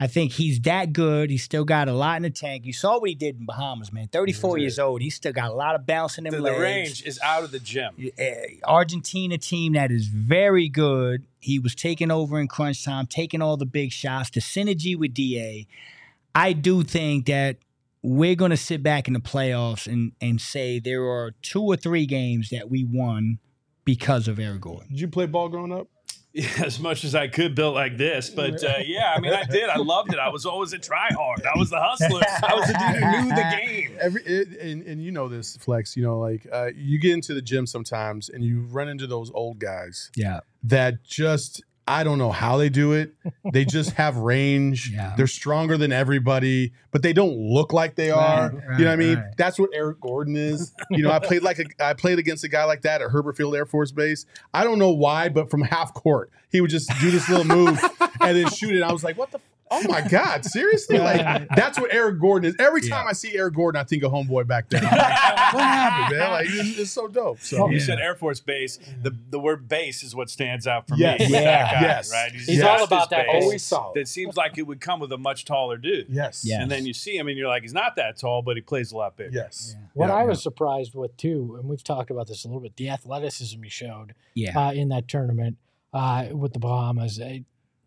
I 0.00 0.08
think 0.08 0.32
he's 0.32 0.60
that 0.62 0.92
good. 0.92 1.30
He's 1.30 1.44
still 1.44 1.64
got 1.64 1.88
a 1.88 1.92
lot 1.92 2.16
in 2.16 2.24
the 2.24 2.30
tank. 2.30 2.66
You 2.66 2.72
saw 2.72 2.98
what 2.98 3.08
he 3.08 3.14
did 3.14 3.38
in 3.38 3.46
Bahamas, 3.46 3.92
man. 3.92 4.08
34 4.08 4.58
years 4.58 4.78
old. 4.78 5.00
He's 5.00 5.14
still 5.14 5.32
got 5.32 5.50
a 5.50 5.54
lot 5.54 5.76
of 5.76 5.86
bounce 5.86 6.18
in 6.18 6.24
them 6.24 6.32
The, 6.32 6.38
the 6.38 6.42
legs. 6.42 6.60
range 6.60 7.02
is 7.04 7.20
out 7.22 7.44
of 7.44 7.52
the 7.52 7.60
gym. 7.60 7.94
Argentina 8.64 9.38
team 9.38 9.74
that 9.74 9.92
is 9.92 10.08
very 10.08 10.68
good. 10.68 11.24
He 11.44 11.58
was 11.58 11.74
taking 11.74 12.10
over 12.10 12.40
in 12.40 12.48
crunch 12.48 12.84
time, 12.84 13.06
taking 13.06 13.42
all 13.42 13.58
the 13.58 13.66
big 13.66 13.92
shots. 13.92 14.30
The 14.30 14.40
synergy 14.40 14.98
with 14.98 15.12
Da, 15.12 15.66
I 16.34 16.54
do 16.54 16.82
think 16.82 17.26
that 17.26 17.58
we're 18.02 18.34
going 18.34 18.50
to 18.50 18.56
sit 18.56 18.82
back 18.82 19.08
in 19.08 19.14
the 19.14 19.20
playoffs 19.20 19.86
and 19.86 20.12
and 20.20 20.40
say 20.40 20.78
there 20.78 21.04
are 21.04 21.32
two 21.42 21.62
or 21.62 21.76
three 21.76 22.06
games 22.06 22.48
that 22.50 22.70
we 22.70 22.84
won 22.84 23.40
because 23.84 24.26
of 24.26 24.38
Eric 24.38 24.62
Gordon. 24.62 24.88
Did 24.88 25.00
you 25.00 25.08
play 25.08 25.26
ball 25.26 25.50
growing 25.50 25.72
up? 25.72 25.88
Yeah, 26.34 26.48
as 26.64 26.80
much 26.80 27.04
as 27.04 27.14
I 27.14 27.28
could 27.28 27.54
built 27.54 27.76
like 27.76 27.96
this, 27.96 28.28
but 28.28 28.62
uh, 28.64 28.78
yeah, 28.84 29.14
I 29.16 29.20
mean, 29.20 29.32
I 29.32 29.44
did. 29.44 29.68
I 29.68 29.78
loved 29.78 30.12
it. 30.12 30.18
I 30.18 30.30
was 30.30 30.44
always 30.44 30.72
a 30.72 30.78
tryhard. 30.78 31.46
I 31.46 31.56
was 31.56 31.70
the 31.70 31.80
hustler. 31.80 32.22
I 32.42 32.54
was 32.56 32.66
the 32.66 32.72
dude 32.72 33.02
who 33.02 33.22
knew 33.22 33.28
the 33.28 33.56
game. 33.64 33.96
Every 34.00 34.22
it, 34.24 34.48
and, 34.60 34.82
and 34.82 35.02
you 35.02 35.12
know 35.12 35.28
this 35.28 35.56
flex. 35.56 35.96
You 35.96 36.02
know, 36.02 36.18
like 36.18 36.44
uh, 36.52 36.70
you 36.74 36.98
get 36.98 37.12
into 37.12 37.34
the 37.34 37.42
gym 37.42 37.66
sometimes 37.66 38.28
and 38.28 38.42
you 38.42 38.62
run 38.62 38.88
into 38.88 39.06
those 39.06 39.30
old 39.32 39.60
guys 39.60 40.10
Yeah, 40.16 40.40
that 40.64 41.04
just 41.04 41.62
I 41.86 42.02
don't 42.02 42.16
know 42.18 42.32
how 42.32 42.56
they 42.56 42.70
do 42.70 42.92
it. 42.92 43.14
They 43.52 43.64
just 43.64 43.90
have 43.94 44.16
range. 44.16 44.90
Yeah. 44.90 45.14
They're 45.16 45.26
stronger 45.26 45.76
than 45.76 45.92
everybody, 45.92 46.72
but 46.90 47.02
they 47.02 47.12
don't 47.12 47.36
look 47.36 47.72
like 47.72 47.94
they 47.94 48.10
are. 48.10 48.50
Right, 48.50 48.78
you 48.78 48.84
know 48.84 48.90
what 48.90 48.92
I 48.92 48.96
mean? 48.96 49.18
right. 49.18 49.36
That's 49.36 49.58
what 49.58 49.70
Eric 49.74 50.00
Gordon 50.00 50.36
is. 50.36 50.72
You 50.90 51.02
know, 51.02 51.10
I 51.10 51.18
played 51.18 51.42
like 51.42 51.58
a 51.58 51.64
I 51.78 51.92
played 51.92 52.18
against 52.18 52.44
a 52.44 52.48
guy 52.48 52.64
like 52.64 52.82
that 52.82 53.02
at 53.02 53.10
Hurlburt 53.10 53.36
Field 53.36 53.54
Air 53.54 53.66
Force 53.66 53.92
Base. 53.92 54.24
I 54.52 54.64
don't 54.64 54.78
know 54.78 54.92
why, 54.92 55.28
but 55.28 55.50
from 55.50 55.62
half 55.62 55.92
court, 55.92 56.30
he 56.50 56.60
would 56.60 56.70
just 56.70 56.90
do 57.00 57.10
this 57.10 57.28
little 57.28 57.44
move 57.44 57.78
and 58.20 58.36
then 58.36 58.48
shoot 58.48 58.74
it. 58.74 58.82
I 58.82 58.92
was 58.92 59.04
like, 59.04 59.18
what 59.18 59.30
the 59.30 59.40
Oh 59.70 59.82
my 59.88 60.02
God! 60.06 60.44
Seriously, 60.44 60.98
like 60.98 61.48
that's 61.56 61.80
what 61.80 61.92
Eric 61.92 62.20
Gordon 62.20 62.50
is. 62.50 62.56
Every 62.58 62.80
time 62.82 63.04
Yeah. 63.04 63.10
I 63.10 63.12
see 63.14 63.36
Eric 63.36 63.54
Gordon, 63.54 63.80
I 63.80 63.84
think 63.84 64.02
of 64.02 64.12
homeboy 64.12 64.46
back 64.46 64.68
then. 64.68 64.84
I'm 64.86 64.90
like, 64.96 65.52
what 65.54 65.62
happened, 65.62 66.18
man? 66.18 66.30
Like 66.30 66.46
it's, 66.50 66.78
it's 66.78 66.90
so 66.90 67.08
dope. 67.08 67.40
So 67.40 67.68
You 67.70 67.78
Yeah. 67.78 67.84
said 67.84 67.98
Air 67.98 68.14
Force 68.14 68.40
Base. 68.40 68.78
The 69.02 69.16
the 69.30 69.40
word 69.40 69.66
base 69.68 70.02
is 70.02 70.14
what 70.14 70.28
stands 70.30 70.66
out 70.66 70.86
for 70.86 70.96
Yes. 70.96 71.18
me. 71.20 71.26
with 71.26 71.32
Yeah. 71.34 71.40
that 71.42 71.72
guy, 71.74 71.80
Yes. 71.80 72.12
right. 72.12 72.30
He's 72.32 72.46
just 72.46 72.62
all 72.62 72.84
about 72.84 73.10
that 73.10 73.26
base. 73.26 73.42
always 73.42 73.62
solid. 73.64 73.94
That 73.96 74.06
seems 74.08 74.36
like 74.36 74.58
it 74.58 74.62
would 74.66 74.80
come 74.80 75.00
with 75.00 75.12
a 75.12 75.18
much 75.18 75.44
taller 75.44 75.78
dude. 75.78 76.06
yes, 76.10 76.44
Yeah. 76.46 76.60
And 76.62 76.70
then 76.70 76.84
you 76.86 76.92
see 76.92 77.16
him, 77.16 77.26
and 77.28 77.36
you're 77.38 77.48
like, 77.48 77.62
he's 77.62 77.72
not 77.74 77.96
that 77.96 78.18
tall, 78.18 78.42
but 78.42 78.56
he 78.56 78.62
plays 78.62 78.92
a 78.92 78.96
lot 78.96 79.16
bigger. 79.16 79.30
yes. 79.32 79.74
What 79.94 80.08
Yeah, 80.08 80.14
I 80.14 80.20
yeah. 80.20 80.28
was 80.28 80.42
surprised 80.42 80.94
with 80.94 81.16
too, 81.16 81.56
and 81.58 81.68
we've 81.68 81.82
talked 81.82 82.10
about 82.10 82.28
this 82.28 82.44
a 82.44 82.48
little 82.48 82.60
bit, 82.60 82.76
the 82.76 82.90
athleticism 82.90 83.62
he 83.62 83.70
showed 83.70 84.14
yeah, 84.34 84.56
uh, 84.58 84.72
in 84.72 84.90
that 84.90 85.08
tournament 85.08 85.56
uh, 85.92 86.26
with 86.32 86.52
the 86.52 86.58
Bahamas. 86.58 87.18
Uh, 87.20 87.38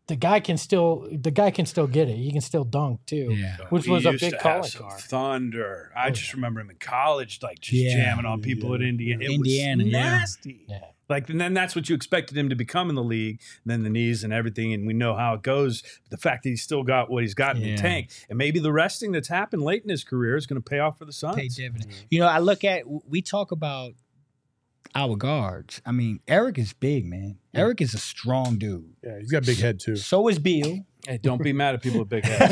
the 0.07 0.15
guy 0.15 0.39
can 0.39 0.57
still, 0.57 1.07
the 1.11 1.31
guy 1.31 1.51
can 1.51 1.65
still 1.65 1.87
get 1.87 2.07
it. 2.09 2.15
He 2.17 2.31
can 2.31 2.41
still 2.41 2.63
dunk 2.63 3.05
too. 3.05 3.33
yeah. 3.33 3.57
Which 3.69 3.85
He 3.85 3.91
was 3.91 4.05
a 4.05 4.11
used 4.11 4.21
big 4.21 4.31
to 4.31 4.35
have 4.37 4.43
calling 4.43 4.63
some 4.69 4.81
card. 4.83 4.99
Thunder. 5.01 5.91
I 5.95 6.07
Oh, 6.07 6.11
just 6.11 6.33
remember 6.33 6.59
him 6.61 6.69
in 6.69 6.77
college, 6.77 7.39
like 7.43 7.59
just 7.59 7.73
Yeah. 7.73 7.95
jamming 7.95 8.25
on 8.25 8.41
people 8.41 8.73
at 8.73 8.81
Indiana. 8.81 9.23
It 9.25 9.31
Indiana, 9.31 9.83
was 9.83 9.91
yeah. 9.93 9.99
nasty. 9.99 10.65
Yeah. 10.67 10.79
Like, 11.09 11.29
and 11.29 11.39
then 11.39 11.53
that's 11.53 11.73
what 11.73 11.87
you 11.87 11.95
expected 11.95 12.37
him 12.37 12.49
to 12.49 12.55
become 12.55 12.89
in 12.89 12.95
the 12.95 13.03
league. 13.03 13.39
And 13.63 13.71
then 13.71 13.83
the 13.83 13.89
knees 13.89 14.23
and 14.25 14.33
everything, 14.33 14.73
and 14.73 14.85
we 14.85 14.93
know 14.93 15.15
how 15.15 15.35
it 15.35 15.41
goes. 15.41 15.81
But 16.03 16.11
the 16.11 16.17
fact 16.17 16.43
that 16.43 16.49
he's 16.49 16.61
still 16.61 16.83
got 16.83 17.09
what 17.09 17.23
he's 17.23 17.33
got 17.33 17.55
in 17.55 17.61
Yeah. 17.63 17.75
the 17.75 17.81
tank, 17.81 18.09
and 18.29 18.37
maybe 18.37 18.59
the 18.59 18.73
resting 18.73 19.13
that's 19.13 19.29
happened 19.29 19.61
late 19.61 19.83
in 19.83 19.89
his 19.89 20.03
career 20.03 20.35
is 20.35 20.45
going 20.47 20.61
to 20.61 20.69
pay 20.69 20.79
off 20.79 20.97
for 20.97 21.05
the 21.05 21.13
Suns. 21.13 21.35
pay 21.37 21.47
dividends. 21.47 21.95
Mm. 21.95 22.05
You 22.09 22.19
know, 22.19 22.27
I 22.27 22.39
look 22.39 22.63
at 22.65 22.83
we 23.09 23.21
talk 23.21 23.51
about 23.53 23.93
our 24.97 25.15
guards. 25.15 25.81
I 25.85 25.91
mean, 25.91 26.19
Eric 26.27 26.57
is 26.57 26.73
big, 26.73 27.05
man. 27.05 27.37
Eric 27.53 27.81
is 27.81 27.93
a 27.93 27.97
strong 27.99 28.57
dude. 28.57 28.93
Yeah, 29.03 29.19
he's 29.19 29.31
got 29.31 29.43
a 29.43 29.45
big 29.45 29.59
head 29.59 29.79
too. 29.79 29.95
So 29.95 30.27
is 30.27 30.39
Beal. 30.39 30.79
Hey, 31.07 31.19
don't 31.21 31.41
be 31.41 31.53
mad 31.53 31.75
at 31.75 31.81
people 31.81 31.99
with 31.99 32.09
big 32.09 32.25
heads. 32.25 32.51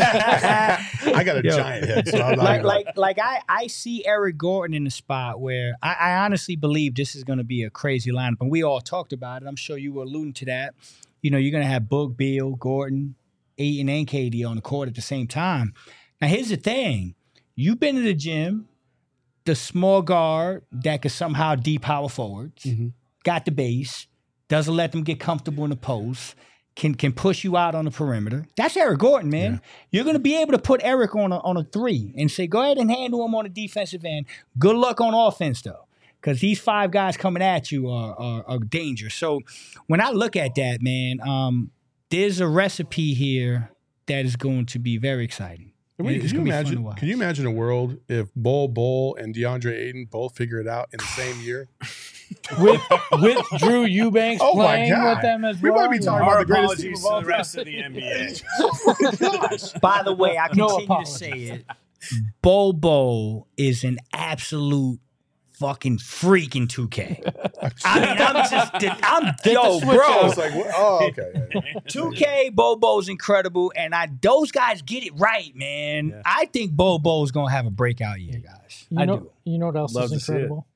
I 1.14 1.24
got 1.24 1.38
a 1.38 1.44
Yo. 1.44 1.58
giant 1.58 1.86
head, 1.86 2.08
so 2.08 2.22
I'm 2.22 2.38
not 2.38 2.46
like 2.46 2.58
gonna- 2.62 2.68
like 2.68 2.88
like 2.98 3.20
I 3.20 3.42
I 3.50 3.68
see 3.68 4.06
Eric 4.06 4.38
Gordon 4.38 4.76
in 4.76 4.86
a 4.88 4.92
spot 4.92 5.42
where 5.42 5.74
I, 5.82 5.94
I 5.94 6.18
honestly 6.24 6.56
believe 6.56 6.96
this 6.96 7.16
is 7.16 7.24
going 7.24 7.40
to 7.40 7.44
be 7.44 7.64
a 7.64 7.70
crazy 7.70 8.12
lineup, 8.12 8.38
and 8.42 8.50
we 8.52 8.64
all 8.64 8.80
talked 8.80 9.12
about 9.12 9.42
it. 9.42 9.48
I'm 9.48 9.56
sure 9.58 9.78
you 9.78 9.92
were 9.94 10.04
alluding 10.04 10.34
to 10.34 10.46
that. 10.46 10.74
You 11.22 11.32
know, 11.32 11.38
you're 11.38 11.52
going 11.52 11.64
to 11.64 11.70
have 11.70 11.90
Book, 11.90 12.16
Beal, 12.16 12.52
Gordon, 12.56 13.16
Ayton, 13.58 13.90
and 13.90 14.06
KD 14.08 14.48
on 14.48 14.56
the 14.58 14.62
court 14.62 14.88
at 14.88 14.94
the 14.96 15.02
same 15.02 15.28
time. 15.28 15.74
Now, 16.22 16.28
here's 16.28 16.50
the 16.50 16.56
thing: 16.58 17.16
you've 17.56 17.80
been 17.80 17.96
to 17.96 18.02
the 18.02 18.14
gym, 18.14 18.68
the 19.46 19.56
small 19.56 20.02
guard 20.02 20.64
that 20.72 21.02
can 21.02 21.12
somehow 21.12 21.56
depower 21.56 21.82
power 21.82 22.10
forwards, 22.10 22.64
Mhm. 22.64 22.94
got 23.24 23.46
the 23.46 23.52
base, 23.52 24.08
doesn't 24.48 24.76
let 24.76 24.92
them 24.92 25.04
get 25.04 25.20
comfortable 25.20 25.64
in 25.64 25.70
the 25.70 25.76
post. 25.76 26.36
Can, 26.76 26.94
can 26.94 27.14
push 27.14 27.46
you 27.46 27.56
out 27.56 27.74
on 27.74 27.86
the 27.86 27.92
perimeter. 27.92 28.48
That's 28.58 28.76
Eric 28.76 29.00
Gordon, 29.00 29.30
man. 29.30 29.62
You're 29.92 30.04
going 30.04 30.16
to 30.18 30.20
be 30.20 30.36
able 30.36 30.52
to 30.52 30.60
put 30.60 30.82
Eric 30.84 31.16
on 31.16 31.32
a, 31.32 31.38
on 31.40 31.56
a 31.56 31.64
three 31.64 32.12
and 32.18 32.30
say, 32.30 32.48
go 32.48 32.62
ahead 32.62 32.78
and 32.78 32.92
handle 32.92 33.24
him 33.24 33.34
on 33.34 33.46
the 33.46 33.50
defensive 33.50 34.04
end. 34.04 34.26
Good 34.60 34.76
luck 34.76 35.00
on 35.00 35.14
offense, 35.14 35.62
though, 35.62 35.88
because 36.20 36.42
these 36.42 36.60
five 36.60 36.92
guys 36.92 37.16
coming 37.16 37.42
at 37.42 37.72
you 37.72 37.90
are, 37.90 38.14
are, 38.20 38.44
are 38.46 38.60
danger. 38.60 39.10
So 39.10 39.40
when 39.88 40.02
I 40.02 40.10
look 40.10 40.36
at 40.36 40.56
that, 40.56 40.82
man, 40.82 41.22
um, 41.22 41.72
there's 42.10 42.42
a 42.42 42.48
recipe 42.48 43.14
here 43.14 43.72
that 44.08 44.26
is 44.26 44.36
going 44.36 44.66
to 44.66 44.78
be 44.80 44.98
very 44.98 45.24
exciting. 45.24 45.72
Can, 45.98 46.06
we, 46.08 46.16
It's 46.16 46.32
can 46.32 46.44
you 46.44 46.46
gonna 46.46 46.46
be 46.46 46.52
fun 46.52 46.66
to 46.66 46.72
imagine? 46.80 46.96
Can 46.98 47.08
you 47.08 47.14
imagine 47.16 47.46
a 47.46 47.52
world 47.52 47.98
if 48.10 48.28
Bol 48.36 48.68
Bol 48.68 49.16
and 49.16 49.34
DeAndre 49.34 49.80
Ayton 49.80 50.06
both 50.12 50.36
figure 50.36 50.60
it 50.60 50.68
out 50.68 50.90
in 50.92 50.98
the 50.98 51.06
same 51.06 51.40
year? 51.42 51.70
with 52.60 52.82
with 53.14 53.38
Drew 53.60 53.86
Eubanks 53.86 54.42
Oh 54.44 54.54
playing 54.56 54.92
God. 54.92 55.18
with 55.18 55.22
them 55.22 55.46
as 55.46 55.56
well? 55.56 55.64
We 55.64 55.70
well. 55.72 55.86
might 55.86 55.92
be 55.92 55.98
you 55.98 56.04
talking 56.04 56.26
know. 56.26 56.32
Our 56.32 56.40
about 56.42 56.48
the 56.48 56.54
greatest 56.54 56.82
team 56.82 56.94
of 56.96 57.06
all 57.06 57.22
the 57.22 57.28
rest 57.28 57.56
of 57.58 57.66
the 57.66 57.76
NBA. 57.76 59.80
By 59.82 60.04
the 60.04 60.14
way, 60.14 60.38
I 60.38 60.50
No 60.54 60.68
continue 60.78 61.06
to 61.06 61.10
say 61.10 61.32
it. 61.32 61.66
Bobo 62.42 63.48
is 63.58 63.84
an 63.84 63.98
absolute 64.14 65.00
fucking 65.58 65.98
freak 66.00 66.56
in 66.56 66.68
2K. 66.68 67.22
I 67.86 68.00
mean, 68.00 68.10
I'm 68.20 68.50
just, 68.50 68.72
I'm, 69.04 69.36
yo, 69.46 69.80
bro. 69.80 70.00
out. 70.00 70.26
It's 70.26 70.38
like, 70.38 70.56
what? 70.56 70.68
oh, 70.76 71.08
okay. 71.08 71.32
yeah, 71.34 71.62
yeah. 71.64 71.80
2K 71.88 72.54
Bobo's 72.54 73.10
incredible, 73.10 73.72
and 73.76 73.96
I 73.96 74.10
those 74.22 74.52
guys 74.52 74.82
get 74.82 75.04
it 75.04 75.14
right, 75.16 75.56
man. 75.56 76.10
Yeah. 76.10 76.22
I 76.26 76.46
think 76.46 76.74
Bobo's 76.74 77.32
gonna 77.32 77.52
have 77.52 77.66
a 77.66 77.72
breakout 77.72 78.20
year, 78.20 78.40
guys. 78.40 78.86
You 78.90 79.00
I 79.00 79.06
know, 79.06 79.18
do. 79.18 79.32
you 79.46 79.58
know 79.58 79.68
what 79.68 79.76
else 79.78 79.94
Love 79.96 80.06
is 80.06 80.12
to 80.12 80.20
see 80.20 80.34
it. 80.34 80.36
incredible? 80.36 80.68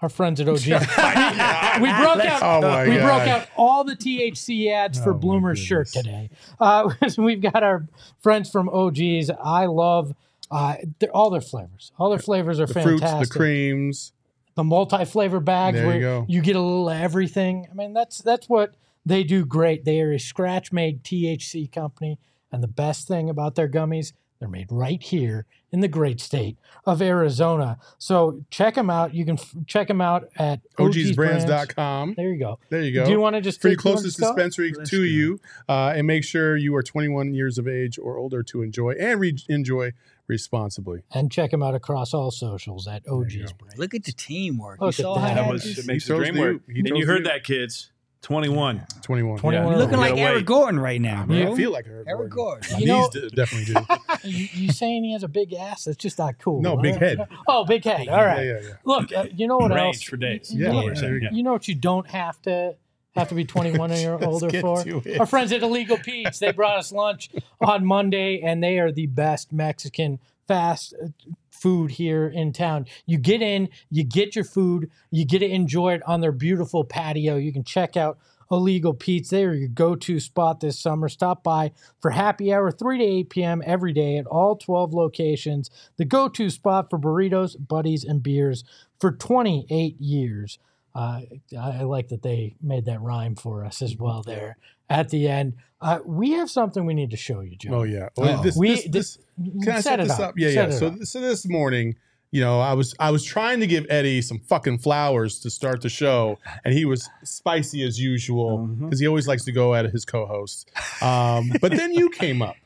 Our 0.00 0.08
friends 0.10 0.38
at 0.40 0.48
OG. 0.48 0.58
we 0.66 0.72
broke 0.74 2.24
out. 2.26 2.42
Oh 2.42 2.84
we 2.86 2.96
God. 2.96 3.02
broke 3.02 3.28
out 3.28 3.48
all 3.56 3.84
the 3.84 3.96
THC 3.96 4.70
ads 4.70 4.98
for 5.02 5.12
Oh 5.12 5.18
Bloomer's 5.18 5.58
shirt 5.58 5.86
today. 5.86 6.28
Uh, 6.60 6.90
we've 7.18 7.40
got 7.40 7.62
our 7.62 7.86
friends 8.20 8.50
from 8.50 8.68
OGs. 8.68 9.30
I 9.42 9.64
love 9.66 10.14
uh, 10.50 10.76
they're- 10.98 11.10
all 11.12 11.30
their 11.30 11.40
flavors. 11.40 11.92
All 11.98 12.10
their 12.10 12.18
flavors 12.18 12.60
are 12.60 12.66
The 12.66 12.72
fruits, 12.80 13.00
fantastic. 13.00 13.32
the 13.32 13.38
creams. 13.38 14.12
the 14.56 14.62
multi-flavor 14.64 15.40
bags 15.40 15.76
There 15.78 15.86
where 15.86 15.96
you 15.96 16.00
go. 16.02 16.24
you 16.28 16.40
get 16.40 16.54
a 16.54 16.60
little 16.60 16.88
of 16.88 16.96
everything. 17.00 17.66
I 17.70 17.74
mean, 17.74 17.92
that's 17.92 18.18
that's 18.18 18.48
what 18.48 18.74
they 19.04 19.24
do 19.24 19.44
great. 19.44 19.84
They 19.84 20.00
are 20.00 20.12
a 20.12 20.18
scratch-made 20.20 21.02
THC 21.02 21.66
company, 21.72 22.18
and 22.52 22.62
the 22.62 22.68
best 22.68 23.08
thing 23.08 23.28
about 23.28 23.56
their 23.56 23.68
gummies, 23.68 24.12
they're 24.38 24.48
made 24.48 24.68
right 24.70 25.02
here 25.02 25.44
in 25.72 25.80
the 25.80 25.88
great 25.88 26.20
state 26.20 26.56
of 26.86 27.02
Arizona. 27.02 27.78
So 27.98 28.44
check 28.48 28.76
them 28.76 28.88
out. 28.90 29.12
You 29.12 29.24
can 29.24 29.38
f- 29.40 29.56
check 29.66 29.88
them 29.88 30.00
out 30.00 30.28
at 30.36 30.60
OGsBrands.com. 30.78 32.14
There 32.16 32.28
you 32.30 32.38
go. 32.38 32.58
There 32.70 32.82
you 32.82 32.92
go. 32.94 33.04
Do 33.06 33.10
you 33.10 33.20
want 33.20 33.34
to 33.36 33.42
just 33.42 33.60
for 33.60 33.68
your 33.68 33.76
take- 33.76 33.84
you 33.84 33.90
wanna 33.90 34.00
closest 34.02 34.18
dispensary 34.20 34.72
Let's 34.76 34.90
to 34.90 35.04
you, 35.04 35.40
uh, 35.68 35.94
and 35.96 36.06
make 36.06 36.24
sure 36.24 36.56
you 36.56 36.74
are 36.76 36.82
21 36.82 37.34
years 37.34 37.58
of 37.58 37.66
age 37.68 37.98
or 37.98 38.16
older 38.18 38.42
to 38.44 38.62
enjoy 38.62 38.92
and 38.92 39.20
re- 39.20 39.36
enjoy 39.48 39.92
responsibly. 40.26 41.02
and 41.12 41.30
check 41.30 41.52
him 41.52 41.62
out 41.62 41.74
across 41.74 42.14
all 42.14 42.30
socials 42.30 42.86
at 42.88 43.02
you 43.06 43.12
OG's 43.12 43.34
go. 43.52 43.58
Brand. 43.58 43.78
Look 43.78 43.94
at 43.94 44.04
the 44.04 44.12
teamwork. 44.12 44.80
Look 44.80 44.86
you 44.98 45.02
at 45.02 45.06
saw 45.06 45.14
that. 45.16 45.20
how 45.20 45.34
That 45.34 45.34
that 45.44 45.52
was 45.52 45.78
it 45.78 45.86
makes 45.86 46.04
He 46.04 46.12
the 46.12 46.14
throws 46.16 46.28
dream 46.30 46.34
the 46.34 46.40
work. 46.40 46.62
He 46.72 46.78
And 46.80 46.88
you 46.98 47.06
heard 47.06 47.18
U. 47.18 47.24
that, 47.24 47.44
kids. 47.44 47.90
21. 48.22 48.86
21. 49.02 49.38
21. 49.38 49.72
Yeah. 49.72 49.76
looking 49.78 49.98
like 49.98 50.16
Eric. 50.16 50.46
Gordon 50.46 50.80
right 50.80 50.98
now, 50.98 51.26
bro. 51.26 51.52
I 51.52 51.54
feel 51.54 51.70
like 51.70 51.86
Eric, 51.86 52.06
Eric 52.08 52.30
Gordon. 52.30 52.72
My 52.72 52.78
You 52.78 52.86
know- 52.86 53.00
knees 53.00 53.08
d- 53.10 53.28
definitely 53.36 53.74
do. 53.74 53.80
you, 54.28 54.48
you 54.54 54.72
saying 54.72 55.04
he 55.04 55.12
has 55.12 55.22
a 55.24 55.28
big 55.28 55.52
ass? 55.52 55.84
That's 55.84 55.98
just 55.98 56.18
not 56.18 56.38
cool. 56.38 56.62
No, 56.62 56.76
huh? 56.76 56.82
big 56.82 56.96
head. 56.96 57.18
Oh, 57.46 57.66
big 57.66 57.84
head. 57.84 58.08
All 58.08 58.24
right. 58.24 58.46
Yeah, 58.46 58.52
yeah, 58.54 58.60
yeah. 58.62 58.74
Look, 58.86 59.12
uh, 59.12 59.26
you 59.34 59.46
know 59.46 59.58
what 59.58 59.72
Range 59.72 59.96
else? 59.96 60.02
for 60.04 60.16
days. 60.16 60.50
You, 60.54 60.64
Yeah, 60.64 60.72
know, 60.72 60.88
yeah, 60.88 60.94
there 61.02 61.14
you 61.18 61.20
go. 61.28 61.36
you 61.36 61.42
know 61.42 61.52
what 61.52 61.68
you 61.68 61.74
don't 61.74 62.08
have 62.08 62.40
to 62.42 62.76
have 63.14 63.28
to 63.28 63.34
be 63.34 63.44
21 63.46 63.92
or 63.92 64.24
older 64.24 64.50
for. 64.60 64.82
to. 64.84 65.18
Our 65.18 65.26
friends 65.26 65.52
at 65.52 65.62
Illegal 65.62 65.98
Pete's, 65.98 66.38
they 66.38 66.52
brought 66.52 66.78
us 66.78 66.92
lunch 66.92 67.30
on 67.60 67.84
Monday, 67.84 68.40
and 68.40 68.62
they 68.62 68.78
are 68.78 68.92
the 68.92 69.06
best 69.06 69.52
Mexican 69.52 70.18
fast 70.46 70.94
uh, 71.02 71.08
food 71.50 71.92
here 71.92 72.26
in 72.26 72.52
town. 72.52 72.86
You 73.06 73.16
get 73.18 73.40
in, 73.40 73.68
you 73.90 74.04
get 74.04 74.34
your 74.36 74.44
food, 74.44 74.90
you 75.10 75.24
get 75.24 75.38
to 75.38 75.48
enjoy 75.48 75.94
it 75.94 76.02
on 76.06 76.20
their 76.20 76.32
beautiful 76.32 76.84
patio. 76.84 77.36
You 77.36 77.52
can 77.52 77.64
check 77.64 77.96
out 77.96 78.18
Illegal 78.50 78.92
Pete's. 78.92 79.30
They 79.30 79.44
are 79.44 79.54
your 79.54 79.68
go-to 79.68 80.20
spot 80.20 80.60
this 80.60 80.78
summer. 80.78 81.08
Stop 81.08 81.42
by 81.42 81.72
for 82.00 82.10
happy 82.10 82.52
hour 82.52 82.70
3 82.70 82.98
to 82.98 83.04
8 83.04 83.30
p.m. 83.30 83.62
every 83.64 83.92
day 83.92 84.18
at 84.18 84.26
all 84.26 84.56
12 84.56 84.92
locations. 84.92 85.70
The 85.96 86.04
go-to 86.04 86.50
spot 86.50 86.90
for 86.90 86.98
burritos, 86.98 87.56
buddies, 87.66 88.04
and 88.04 88.22
beers 88.22 88.64
for 89.00 89.12
28 89.12 89.98
years. 90.00 90.58
Uh, 90.94 91.20
I 91.58 91.70
I 91.80 91.82
like 91.82 92.08
that 92.08 92.22
they 92.22 92.54
made 92.62 92.84
that 92.84 93.00
rhyme 93.00 93.34
for 93.34 93.64
us 93.64 93.82
as 93.82 93.96
well 93.96 94.22
there 94.22 94.56
at 94.88 95.08
the 95.08 95.28
end. 95.28 95.54
Uh, 95.80 95.98
we 96.06 96.30
have 96.32 96.48
something 96.50 96.86
we 96.86 96.94
need 96.94 97.10
to 97.10 97.16
show 97.16 97.40
you, 97.40 97.56
Joe. 97.56 97.74
Oh 97.74 97.82
yeah. 97.82 98.08
Oh. 98.16 98.22
Well, 98.22 98.42
this, 98.42 98.56
We- 98.56 98.74
this, 98.88 98.88
this, 98.88 99.18
can 99.64 99.72
I 99.72 99.74
Set 99.80 99.84
set 99.84 100.00
this 100.00 100.10
up. 100.12 100.20
up? 100.20 100.34
Yeah, 100.38 100.50
Set 100.50 100.70
yeah. 100.70 100.78
So, 100.78 100.86
up. 100.88 100.98
so 101.02 101.20
this 101.20 101.48
morning, 101.48 101.96
you 102.30 102.40
know, 102.40 102.60
I 102.60 102.72
was 102.74 102.94
I 103.00 103.10
was 103.10 103.24
trying 103.24 103.60
to 103.60 103.66
give 103.66 103.84
Eddie 103.90 104.22
some 104.22 104.38
fucking 104.38 104.78
flowers 104.78 105.40
to 105.40 105.50
start 105.50 105.82
the 105.82 105.88
show, 105.88 106.38
and 106.64 106.72
he 106.74 106.84
was 106.84 107.08
spicy 107.24 107.82
as 107.82 107.98
usual 108.00 108.58
because 108.66 109.00
he 109.00 109.06
always 109.08 109.26
likes 109.28 109.44
to 109.44 109.52
go 109.52 109.74
at 109.74 109.86
his 109.86 110.04
co-hosts. 110.04 110.64
Um, 111.02 111.50
but 111.60 111.72
then 111.72 111.92
you 111.92 112.08
came 112.10 112.40
up, 112.42 112.56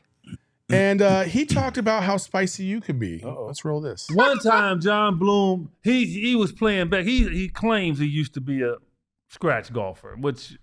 and 0.69 1.01
uh, 1.01 1.21
he 1.23 1.45
talked 1.45 1.77
about 1.77 2.03
how 2.03 2.17
spicy 2.17 2.63
you 2.63 2.81
could 2.81 2.99
be. 2.99 3.23
Uh-oh. 3.23 3.45
Let's 3.47 3.65
roll 3.65 3.81
this. 3.81 4.07
One 4.13 4.39
time, 4.39 4.79
Jon 4.81 5.17
Bloom, 5.17 5.71
he 5.83 6.05
he 6.05 6.35
was 6.35 6.51
playing 6.51 6.89
back. 6.89 7.05
He 7.05 7.27
he 7.29 7.49
claims 7.49 7.99
he 7.99 8.05
used 8.05 8.33
to 8.35 8.41
be 8.41 8.61
a 8.61 8.75
scratch 9.29 9.71
golfer, 9.73 10.15
which 10.19 10.57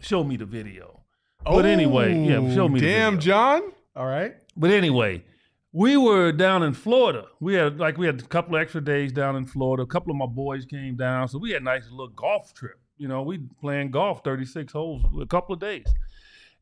show 0.00 0.24
me 0.24 0.36
the 0.36 0.46
video. 0.46 1.02
But 1.44 1.64
anyway, 1.64 2.18
yeah, 2.18 2.52
show 2.54 2.68
me 2.68 2.80
the 2.80 2.86
Damn, 2.86 3.16
video. 3.16 3.32
Jon. 3.32 3.62
All 3.94 4.06
right. 4.06 4.34
But 4.56 4.70
anyway, 4.72 5.24
we 5.72 5.96
were 5.96 6.32
down 6.32 6.62
in 6.62 6.74
Florida. 6.74 7.26
We 7.40 7.54
had 7.54 7.78
like 7.78 7.98
we 7.98 8.06
had 8.06 8.20
a 8.20 8.24
couple 8.24 8.56
of 8.56 8.62
extra 8.62 8.80
days 8.80 9.12
down 9.12 9.36
in 9.36 9.46
Florida. 9.46 9.82
A 9.82 9.86
couple 9.86 10.10
of 10.10 10.16
my 10.16 10.26
boys 10.26 10.64
came 10.64 10.96
down, 10.96 11.28
so 11.28 11.38
we 11.38 11.52
had 11.52 11.62
a 11.62 11.64
nice 11.64 11.90
little 11.90 12.08
golf 12.08 12.52
trip. 12.52 12.78
You 12.98 13.08
know, 13.08 13.22
we 13.22 13.38
playing 13.60 13.90
golf 13.90 14.24
36 14.24 14.72
holes 14.72 15.02
a 15.20 15.26
couple 15.26 15.54
of 15.54 15.60
days. 15.60 15.86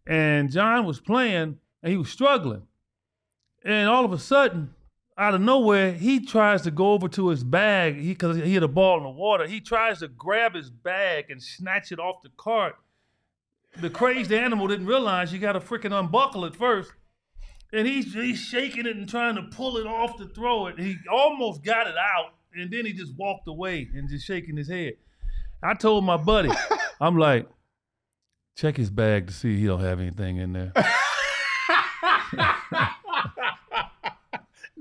And 0.07 0.51
Jon 0.51 0.85
was 0.85 1.01
playing 1.01 1.59
and 1.83 1.93
he 1.93 1.97
was 1.97 2.11
struggling. 2.11 2.63
And 3.65 3.89
all 3.89 4.05
of 4.05 4.13
a 4.13 4.19
sudden, 4.19 4.75
out 5.17 5.35
of 5.35 5.41
nowhere, 5.41 5.93
he 5.93 6.25
tries 6.25 6.63
to 6.63 6.71
go 6.71 6.93
over 6.93 7.09
to 7.09 7.29
his 7.29 7.43
bag 7.43 7.97
because 7.97 8.37
he, 8.37 8.55
had 8.55 8.63
a 8.63 8.69
ball 8.69 8.99
in 8.99 9.05
the 9.05 9.11
water. 9.11 9.47
He 9.47 9.61
tries 9.61 10.01
to 10.01 10.09
grab 10.09 10.55
his 10.55 10.71
bag 10.71 11.31
and 11.31 11.43
snatch 11.43 11.91
it 11.93 11.99
off 11.99 12.23
the 12.23 12.31
cart. 12.37 12.77
The 13.81 13.91
crazed 13.91 14.33
animal 14.33 14.67
didn't 14.67 14.87
realize 14.87 15.33
you 15.33 15.39
got 15.39 15.53
to 15.53 15.61
freaking 15.61 15.99
unbuckle 15.99 16.45
it 16.45 16.55
first. 16.55 16.93
And 17.73 17.87
he's, 17.87 18.13
he's 18.13 18.39
shaking 18.39 18.87
it 18.87 18.97
and 18.97 19.09
trying 19.09 19.37
to 19.37 19.43
pull 19.43 19.79
it 19.79 19.87
off 19.87 20.17
to 20.19 20.29
throw 20.29 20.67
it. 20.67 20.79
He 20.79 20.97
almost 21.11 21.65
got 21.65 21.87
it 21.89 21.97
out, 21.97 22.35
and 22.55 22.71
then 22.71 22.87
he 22.87 22.93
just 22.93 23.17
walked 23.17 23.49
away 23.49 23.89
and 23.95 24.09
just 24.09 24.27
shaking 24.27 24.57
his 24.57 24.69
head. 24.69 24.95
I 25.61 25.75
told 25.75 26.05
my 26.05 26.17
buddy, 26.17 26.51
I'm 27.01 27.17
like, 27.17 27.49
check 28.57 28.77
his 28.77 28.91
bag 28.91 29.27
to 29.27 29.33
see 29.33 29.59
he 29.59 29.67
don't 29.67 29.81
have 29.81 29.99
anything 29.99 30.37
in 30.37 30.53
there. 30.53 30.73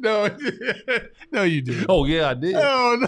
No, 0.03 0.29
no, 1.31 1.43
you 1.43 1.61
did. 1.61 1.85
oh 1.89 2.05
yeah, 2.05 2.29
I 2.29 2.33
did. 2.35 2.55
Oh 2.55 2.97
no. 2.99 3.07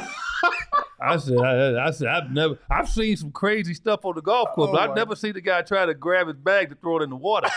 I 1.01 1.17
said, 1.17 1.37
I, 1.37 1.87
I 1.87 1.91
said, 1.91 2.07
I've 2.07 2.31
never, 2.31 2.57
I've 2.69 2.87
seen 2.89 3.17
some 3.17 3.31
crazy 3.31 3.73
stuff 3.73 4.05
on 4.05 4.15
the 4.15 4.21
golf 4.21 4.49
course, 4.53 4.69
Oh, 4.69 4.73
but 4.73 4.89
I've 4.89 4.95
never 4.95 5.15
seen 5.15 5.33
the 5.33 5.41
guy 5.41 5.61
try 5.61 5.85
to 5.85 5.93
grab 5.93 6.27
his 6.27 6.37
bag 6.37 6.69
to 6.69 6.75
throw 6.75 6.99
it 6.99 7.03
in 7.03 7.09
the 7.09 7.15
water. 7.15 7.49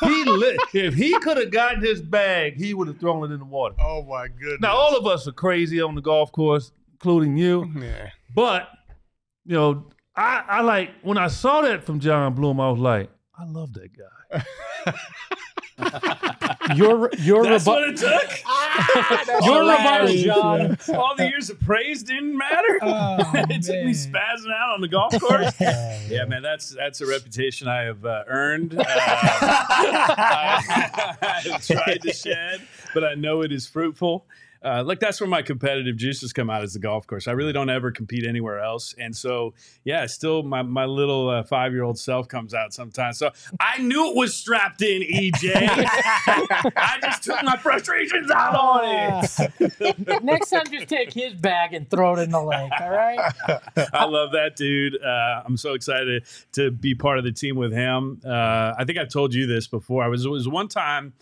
he, 0.00 0.24
lit, 0.26 0.58
if 0.72 0.94
he 0.94 1.16
could 1.20 1.36
have 1.36 1.50
gotten 1.50 1.82
his 1.82 2.00
bag, 2.00 2.56
he 2.56 2.72
would 2.72 2.88
have 2.88 2.98
thrown 2.98 3.30
it 3.30 3.34
in 3.34 3.38
the 3.40 3.44
water. 3.44 3.74
Oh 3.80 4.02
my 4.02 4.28
goodness. 4.28 4.60
Now 4.60 4.76
all 4.76 4.96
of 4.96 5.06
us 5.06 5.28
are 5.28 5.32
crazy 5.32 5.80
on 5.80 5.94
the 5.94 6.00
golf 6.00 6.32
course, 6.32 6.72
including 6.92 7.36
you. 7.36 7.70
Yeah. 7.78 8.10
But 8.34 8.68
you 9.44 9.54
know, 9.56 9.86
I, 10.16 10.42
I 10.48 10.60
like 10.62 10.90
when 11.02 11.18
I 11.18 11.28
saw 11.28 11.60
that 11.62 11.84
from 11.84 12.00
Jon 12.00 12.34
Bloom, 12.34 12.58
I 12.60 12.70
was 12.70 12.80
like, 12.80 13.10
I 13.38 13.44
love 13.44 13.74
that 13.74 13.90
guy. 13.94 14.42
Your 16.74 17.10
your 17.18 17.44
That's 17.44 17.66
rebu- 17.66 17.70
what 17.70 17.88
it 17.88 17.96
took. 17.96 19.44
Your 19.44 19.60
rebuttal, 19.60 20.06
hilarious, 20.08 20.24
Jon. 20.24 20.96
All 20.96 21.14
the 21.14 21.28
years 21.28 21.48
of 21.50 21.60
praise 21.60 22.02
didn't 22.02 22.36
matter. 22.36 22.78
Oh, 22.82 23.18
it 23.34 23.62
took 23.62 23.84
me 23.84 23.92
spazzing 23.92 24.52
out 24.52 24.74
on 24.74 24.80
the 24.80 24.88
golf 24.88 25.18
course. 25.20 25.54
yeah, 25.60 26.24
man, 26.26 26.42
that's 26.42 26.70
that's 26.70 27.00
a 27.00 27.06
reputation 27.06 27.68
I 27.68 27.82
have 27.82 28.04
uh, 28.04 28.24
earned. 28.26 28.74
Uh, 28.86 29.92
I, 30.18 31.16
I 31.20 31.40
have 31.48 31.66
tried 31.66 32.02
to 32.02 32.12
shed, 32.12 32.60
but 32.94 33.04
I 33.04 33.14
know 33.14 33.42
it 33.42 33.52
is 33.52 33.66
fruitful. 33.66 34.24
Uh, 34.64 34.82
like 34.84 35.00
that's 35.00 35.20
where 35.20 35.28
my 35.28 35.42
competitive 35.42 35.96
juices 35.96 36.32
come 36.32 36.50
out 36.50 36.64
is 36.64 36.72
the 36.72 36.78
golf 36.78 37.06
course. 37.06 37.28
I 37.28 37.32
really 37.32 37.52
don't 37.52 37.70
ever 37.70 37.90
compete 37.90 38.26
anywhere 38.26 38.60
else, 38.60 38.94
and 38.98 39.14
so 39.14 39.54
yeah, 39.84 40.06
still 40.06 40.42
my 40.42 40.62
my 40.62 40.84
little 40.84 41.28
uh, 41.28 41.42
five 41.42 41.72
year 41.72 41.82
old 41.82 41.98
self 41.98 42.28
comes 42.28 42.54
out 42.54 42.72
sometimes. 42.72 43.18
So 43.18 43.30
I 43.60 43.78
knew 43.78 44.10
it 44.10 44.16
was 44.16 44.34
strapped 44.34 44.82
in, 44.82 45.02
EJ. 45.02 45.52
I 45.56 46.98
just 47.02 47.24
took 47.24 47.42
my 47.42 47.56
frustrations 47.56 48.30
out 48.30 48.54
on 48.54 48.80
it. 48.84 50.22
Next 50.24 50.50
time, 50.50 50.64
just 50.70 50.88
take 50.88 51.12
his 51.12 51.34
bag 51.34 51.74
and 51.74 51.88
throw 51.88 52.16
it 52.16 52.20
in 52.20 52.30
the 52.30 52.42
lake. 52.42 52.72
All 52.80 52.90
right. 52.90 53.32
I 53.92 54.04
love 54.04 54.32
that 54.32 54.56
dude. 54.56 55.02
Uh, 55.02 55.42
I'm 55.44 55.56
so 55.56 55.74
excited 55.74 56.24
to 56.52 56.70
be 56.70 56.94
part 56.94 57.18
of 57.18 57.24
the 57.24 57.32
team 57.32 57.56
with 57.56 57.72
him. 57.72 58.20
Uh, 58.24 58.74
I 58.78 58.84
think 58.84 58.98
I've 58.98 59.10
told 59.10 59.34
you 59.34 59.46
this 59.46 59.66
before. 59.66 60.02
I 60.02 60.08
was 60.08 60.24
it 60.24 60.30
was 60.30 60.48
one 60.48 60.68
time 60.68 61.12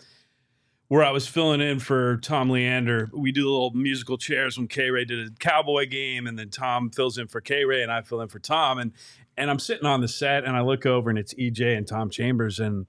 where 0.87 1.03
I 1.03 1.11
was 1.11 1.27
filling 1.27 1.61
in 1.61 1.79
for 1.79 2.17
Tom 2.17 2.49
Leander. 2.49 3.09
We 3.13 3.31
do 3.31 3.45
little 3.45 3.71
musical 3.71 4.17
chairs 4.17 4.57
when 4.57 4.67
K 4.67 4.89
Ray 4.89 5.05
did 5.05 5.27
a 5.27 5.31
cowboy 5.39 5.87
game, 5.87 6.27
and 6.27 6.37
then 6.37 6.49
Tom 6.49 6.89
fills 6.89 7.17
in 7.17 7.27
for 7.27 7.41
K 7.41 7.65
Ray, 7.65 7.81
and 7.81 7.91
I 7.91 8.01
fill 8.01 8.21
in 8.21 8.27
for 8.27 8.39
Tom. 8.39 8.77
And 8.77 8.91
and 9.37 9.49
I'm 9.49 9.59
sitting 9.59 9.85
on 9.85 10.01
the 10.01 10.07
set, 10.07 10.45
and 10.45 10.55
I 10.55 10.61
look 10.61 10.85
over, 10.85 11.09
and 11.09 11.19
it's 11.19 11.33
EJ 11.33 11.77
and 11.77 11.87
Tom 11.87 12.09
Chambers, 12.09 12.59
and 12.59 12.85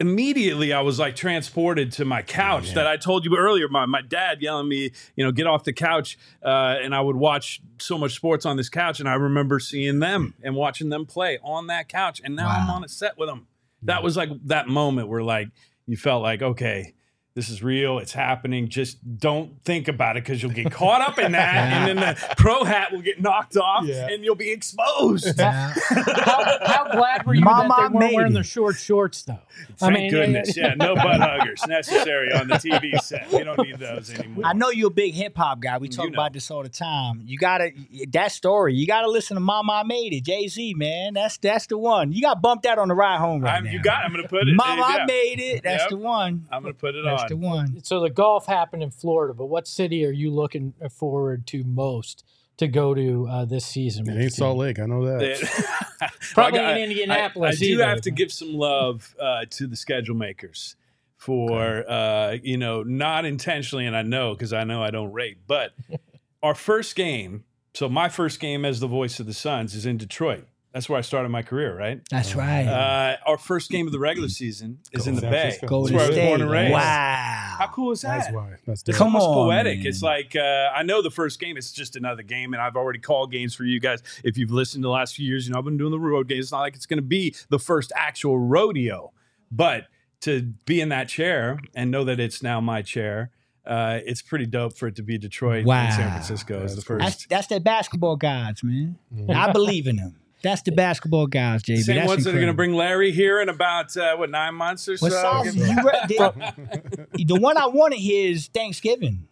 immediately 0.00 0.72
I 0.72 0.80
was 0.80 0.98
like 0.98 1.16
transported 1.16 1.92
to 1.92 2.04
my 2.04 2.22
couch 2.22 2.74
that 2.74 2.86
I 2.86 2.96
told 2.96 3.24
you 3.24 3.36
earlier. 3.36 3.68
My, 3.68 3.86
my 3.86 4.02
dad 4.02 4.40
yelling 4.40 4.68
me, 4.68 4.92
you 5.16 5.24
know, 5.24 5.32
get 5.32 5.46
off 5.46 5.64
the 5.64 5.72
couch. 5.72 6.18
Uh, 6.42 6.76
and 6.80 6.94
I 6.94 7.00
would 7.00 7.16
watch 7.16 7.60
so 7.78 7.98
much 7.98 8.14
sports 8.14 8.46
on 8.46 8.56
this 8.56 8.68
couch. 8.68 9.00
And 9.00 9.08
I 9.08 9.14
remember 9.14 9.58
seeing 9.58 9.98
them 9.98 10.34
and 10.42 10.54
watching 10.54 10.88
them 10.88 11.06
play 11.06 11.38
on 11.42 11.66
that 11.66 11.88
couch. 11.88 12.20
And 12.24 12.36
now 12.36 12.48
I'm 12.48 12.70
on 12.70 12.84
a 12.84 12.88
set 12.88 13.18
with 13.18 13.28
them. 13.28 13.48
That 13.82 14.02
was 14.02 14.16
like 14.16 14.30
that 14.46 14.68
moment 14.68 15.08
where 15.08 15.22
like 15.22 15.48
you 15.88 15.96
felt 15.96 16.22
like, 16.22 16.42
okay, 16.42 16.94
this 17.38 17.48
is 17.50 17.62
real. 17.62 18.00
It's 18.00 18.12
happening. 18.12 18.66
Just 18.68 18.98
don't 19.20 19.62
think 19.64 19.86
about 19.86 20.16
it 20.16 20.24
because 20.24 20.42
you'll 20.42 20.50
get 20.50 20.72
caught 20.72 21.00
up 21.00 21.20
in 21.20 21.30
that. 21.32 21.54
And 21.72 21.86
then 21.86 21.96
the 22.14 22.34
pro 22.36 22.64
hat 22.64 22.90
will 22.90 23.00
get 23.00 23.22
knocked 23.22 23.56
off 23.56 23.84
Yeah. 23.84 24.08
and 24.10 24.24
you'll 24.24 24.34
be 24.34 24.50
exposed. 24.50 25.38
Yeah. 25.38 25.72
How, 25.88 26.58
how 26.66 26.90
glad 26.90 27.24
were 27.26 27.34
you 27.34 27.42
Mama 27.42 27.68
that 27.68 27.92
they 27.92 27.94
weren't 27.98 28.14
wearing 28.14 28.30
it. 28.32 28.34
their 28.34 28.42
short 28.42 28.74
shorts, 28.74 29.22
though? 29.22 29.38
Thank 29.76 30.10
goodness. 30.10 30.56
Yeah, 30.56 30.74
no 30.74 30.96
butt 30.96 31.20
huggers 31.20 31.64
necessary 31.68 32.32
on 32.32 32.48
the 32.48 32.54
TV 32.56 32.98
set. 33.00 33.30
We 33.32 33.44
don't 33.44 33.58
need 33.60 33.78
those 33.78 34.10
anymore. 34.12 34.44
I 34.44 34.52
know 34.52 34.70
you're 34.70 34.88
a 34.88 34.90
big 34.90 35.14
hip 35.14 35.36
hop 35.36 35.60
guy. 35.60 35.78
We 35.78 35.88
mm, 35.88 35.94
talk 35.94 36.06
You 36.06 36.10
know. 36.10 36.16
about 36.16 36.32
this 36.32 36.50
all 36.50 36.64
the 36.64 36.68
time. 36.68 37.22
You 37.24 37.38
gotta 37.38 37.70
that 38.10 38.32
story. 38.32 38.74
You 38.74 38.86
gotta 38.88 39.08
listen 39.08 39.36
to 39.36 39.40
Mama 39.40 39.74
I 39.74 39.82
Made 39.84 40.12
It, 40.12 40.24
Jay 40.24 40.48
Z, 40.48 40.74
man. 40.74 41.14
That's 41.14 41.38
that's 41.38 41.68
the 41.68 41.78
one. 41.78 42.10
You 42.10 42.20
got 42.22 42.42
bumped 42.42 42.66
out 42.66 42.78
on 42.80 42.88
the 42.88 42.94
ride 42.94 43.18
home 43.20 43.42
right 43.42 43.58
I'm, 43.58 43.64
now. 43.64 43.70
you 43.70 43.80
got. 43.80 44.04
I'm 44.04 44.10
going 44.12 44.22
to 44.24 44.28
put 44.28 44.48
it. 44.48 44.54
Mama 44.56 44.80
yeah. 44.88 45.02
I 45.02 45.06
Made 45.06 45.38
It. 45.40 45.62
That's 45.62 45.82
Yep. 45.84 45.90
the 45.90 45.96
one. 45.98 46.46
I'm 46.50 46.62
going 46.62 46.72
to 46.74 46.78
put 46.80 46.94
it 46.94 47.04
That's 47.04 47.22
on. 47.22 47.27
The 47.28 47.36
one. 47.36 47.82
So 47.84 48.00
the 48.00 48.10
golf 48.10 48.46
happened 48.46 48.82
in 48.82 48.90
Florida, 48.90 49.34
but 49.34 49.46
what 49.46 49.66
city 49.68 50.04
are 50.04 50.10
you 50.12 50.30
looking 50.30 50.74
forward 50.90 51.46
to 51.48 51.64
most 51.64 52.24
to 52.58 52.66
go 52.68 52.94
to 52.94 53.26
uh, 53.28 53.44
this 53.44 53.64
season? 53.66 54.08
It 54.08 54.20
ain't? 54.22 54.32
Salt 54.32 54.58
Lake. 54.58 54.78
I 54.78 54.86
know 54.86 55.04
that. 55.06 55.72
Probably 56.34 56.60
I- 56.60 56.72
in 56.72 56.78
I- 56.78 56.82
Indianapolis 56.82 57.56
I, 57.56 57.58
do 57.58 57.72
either, 57.74 57.86
have 57.86 58.00
to 58.02 58.10
but- 58.10 58.16
give 58.16 58.32
some 58.32 58.54
love 58.54 59.14
uh, 59.20 59.44
to 59.50 59.66
the 59.66 59.76
schedule 59.76 60.14
makers 60.16 60.76
for 61.16 61.88
uh, 61.90 62.36
you 62.42 62.56
know 62.56 62.82
not 62.82 63.24
intentionally, 63.24 63.86
and 63.86 63.96
I 63.96 64.02
know 64.02 64.34
because 64.34 64.52
I 64.52 64.64
know 64.64 64.82
I 64.82 64.90
don't 64.90 65.12
rate, 65.12 65.38
but 65.46 65.72
our 66.42 66.54
first 66.54 66.94
game. 66.96 67.44
So 67.74 67.88
my 67.88 68.08
first 68.08 68.40
game 68.40 68.64
as 68.64 68.80
the 68.80 68.88
voice 68.88 69.20
of 69.20 69.26
the 69.26 69.34
Suns 69.34 69.74
is 69.74 69.86
in 69.86 69.98
Detroit. 69.98 70.46
That's 70.78 70.88
where 70.88 70.96
I 70.96 71.00
started 71.02 71.30
my 71.30 71.42
career, 71.42 71.76
right? 71.76 72.00
That's 72.08 72.36
right. 72.36 72.64
Uh, 72.64 73.16
our 73.26 73.36
first 73.36 73.68
game 73.68 73.86
of 73.88 73.92
the 73.92 73.98
regular 73.98 74.28
season 74.28 74.78
is 74.92 75.08
in 75.08 75.16
the 75.16 75.22
San 75.22 75.30
Bay. 75.32 75.40
Francisco. 75.40 75.66
Go 75.66 75.80
That's 75.80 75.90
to 75.90 75.96
where 75.96 76.04
I 76.04 76.06
was 76.06 76.16
State. 76.16 76.28
born 76.28 76.40
and 76.42 76.50
raised. 76.52 76.72
Wow. 76.72 77.54
How 77.58 77.66
cool 77.66 77.90
is 77.90 78.02
that? 78.02 78.18
That's 78.18 78.32
why. 78.32 78.50
That's 78.50 78.62
It's 78.68 78.82
different. 78.84 78.98
Come 78.98 79.06
almost 79.16 79.26
on, 79.28 79.34
poetic. 79.48 79.78
man. 79.78 79.86
It's 79.88 80.02
like 80.02 80.36
uh, 80.36 80.68
I 80.72 80.84
know 80.84 81.02
the 81.02 81.10
first 81.10 81.40
game 81.40 81.56
is 81.56 81.72
just 81.72 81.96
another 81.96 82.22
game, 82.22 82.52
and 82.54 82.62
I've 82.62 82.76
already 82.76 83.00
called 83.00 83.32
games 83.32 83.56
for 83.56 83.64
you 83.64 83.80
guys. 83.80 84.04
If 84.22 84.38
you've 84.38 84.52
listened 84.52 84.82
to 84.84 84.86
the 84.86 84.92
last 84.92 85.16
few 85.16 85.26
years, 85.26 85.48
you 85.48 85.52
know 85.52 85.58
I've 85.58 85.64
been 85.64 85.78
doing 85.78 85.90
the 85.90 85.98
road 85.98 86.28
games. 86.28 86.44
It's 86.44 86.52
not 86.52 86.60
like 86.60 86.76
it's 86.76 86.86
going 86.86 86.98
to 86.98 87.02
be 87.02 87.34
the 87.48 87.58
first 87.58 87.90
actual 87.96 88.38
rodeo, 88.38 89.12
but 89.50 89.88
to 90.20 90.42
be 90.64 90.80
in 90.80 90.90
that 90.90 91.08
chair 91.08 91.58
and 91.74 91.90
know 91.90 92.04
that 92.04 92.20
it's 92.20 92.40
now 92.40 92.60
my 92.60 92.82
chair, 92.82 93.32
uh, 93.66 93.98
it's 94.06 94.22
pretty 94.22 94.46
dope 94.46 94.78
for 94.78 94.86
it 94.86 94.94
to 94.94 95.02
be 95.02 95.18
Detroit 95.18 95.64
Wow. 95.66 95.86
and 95.86 95.94
San 95.94 96.10
Francisco 96.12 96.62
as 96.62 96.70
the 96.70 96.76
That's 96.76 96.86
cool. 96.86 96.98
That's 96.98 97.14
first. 97.16 97.28
that's 97.28 97.46
the 97.48 97.58
basketball 97.58 98.14
gods, 98.14 98.62
man. 98.62 98.96
Mhm. 99.12 99.34
I 99.34 99.50
believe 99.52 99.88
in 99.88 99.96
them. 99.96 100.14
That's 100.42 100.62
the 100.62 100.72
basketball 100.72 101.26
guys, 101.26 101.62
JB. 101.62 101.82
Same 101.82 101.96
That's 101.96 102.08
ones 102.08 102.24
that 102.24 102.30
are 102.30 102.38
going 102.38 102.46
to 102.48 102.54
bring 102.54 102.74
Larry 102.74 103.12
here 103.12 103.40
in 103.40 103.48
about 103.48 103.96
uh, 103.96 104.16
what 104.16 104.30
nine 104.30 104.54
months 104.54 104.88
or 104.88 104.96
Well, 105.00 105.10
so. 105.10 105.18
Sal, 105.20 105.46
you 105.46 105.76
re- 105.84 106.00
the, 106.08 107.06
the 107.24 107.40
one 107.40 107.56
I 107.56 107.66
want 107.66 107.94
to 107.94 107.98
hear 107.98 108.30
is 108.30 108.48
Thanksgiving. 108.48 109.27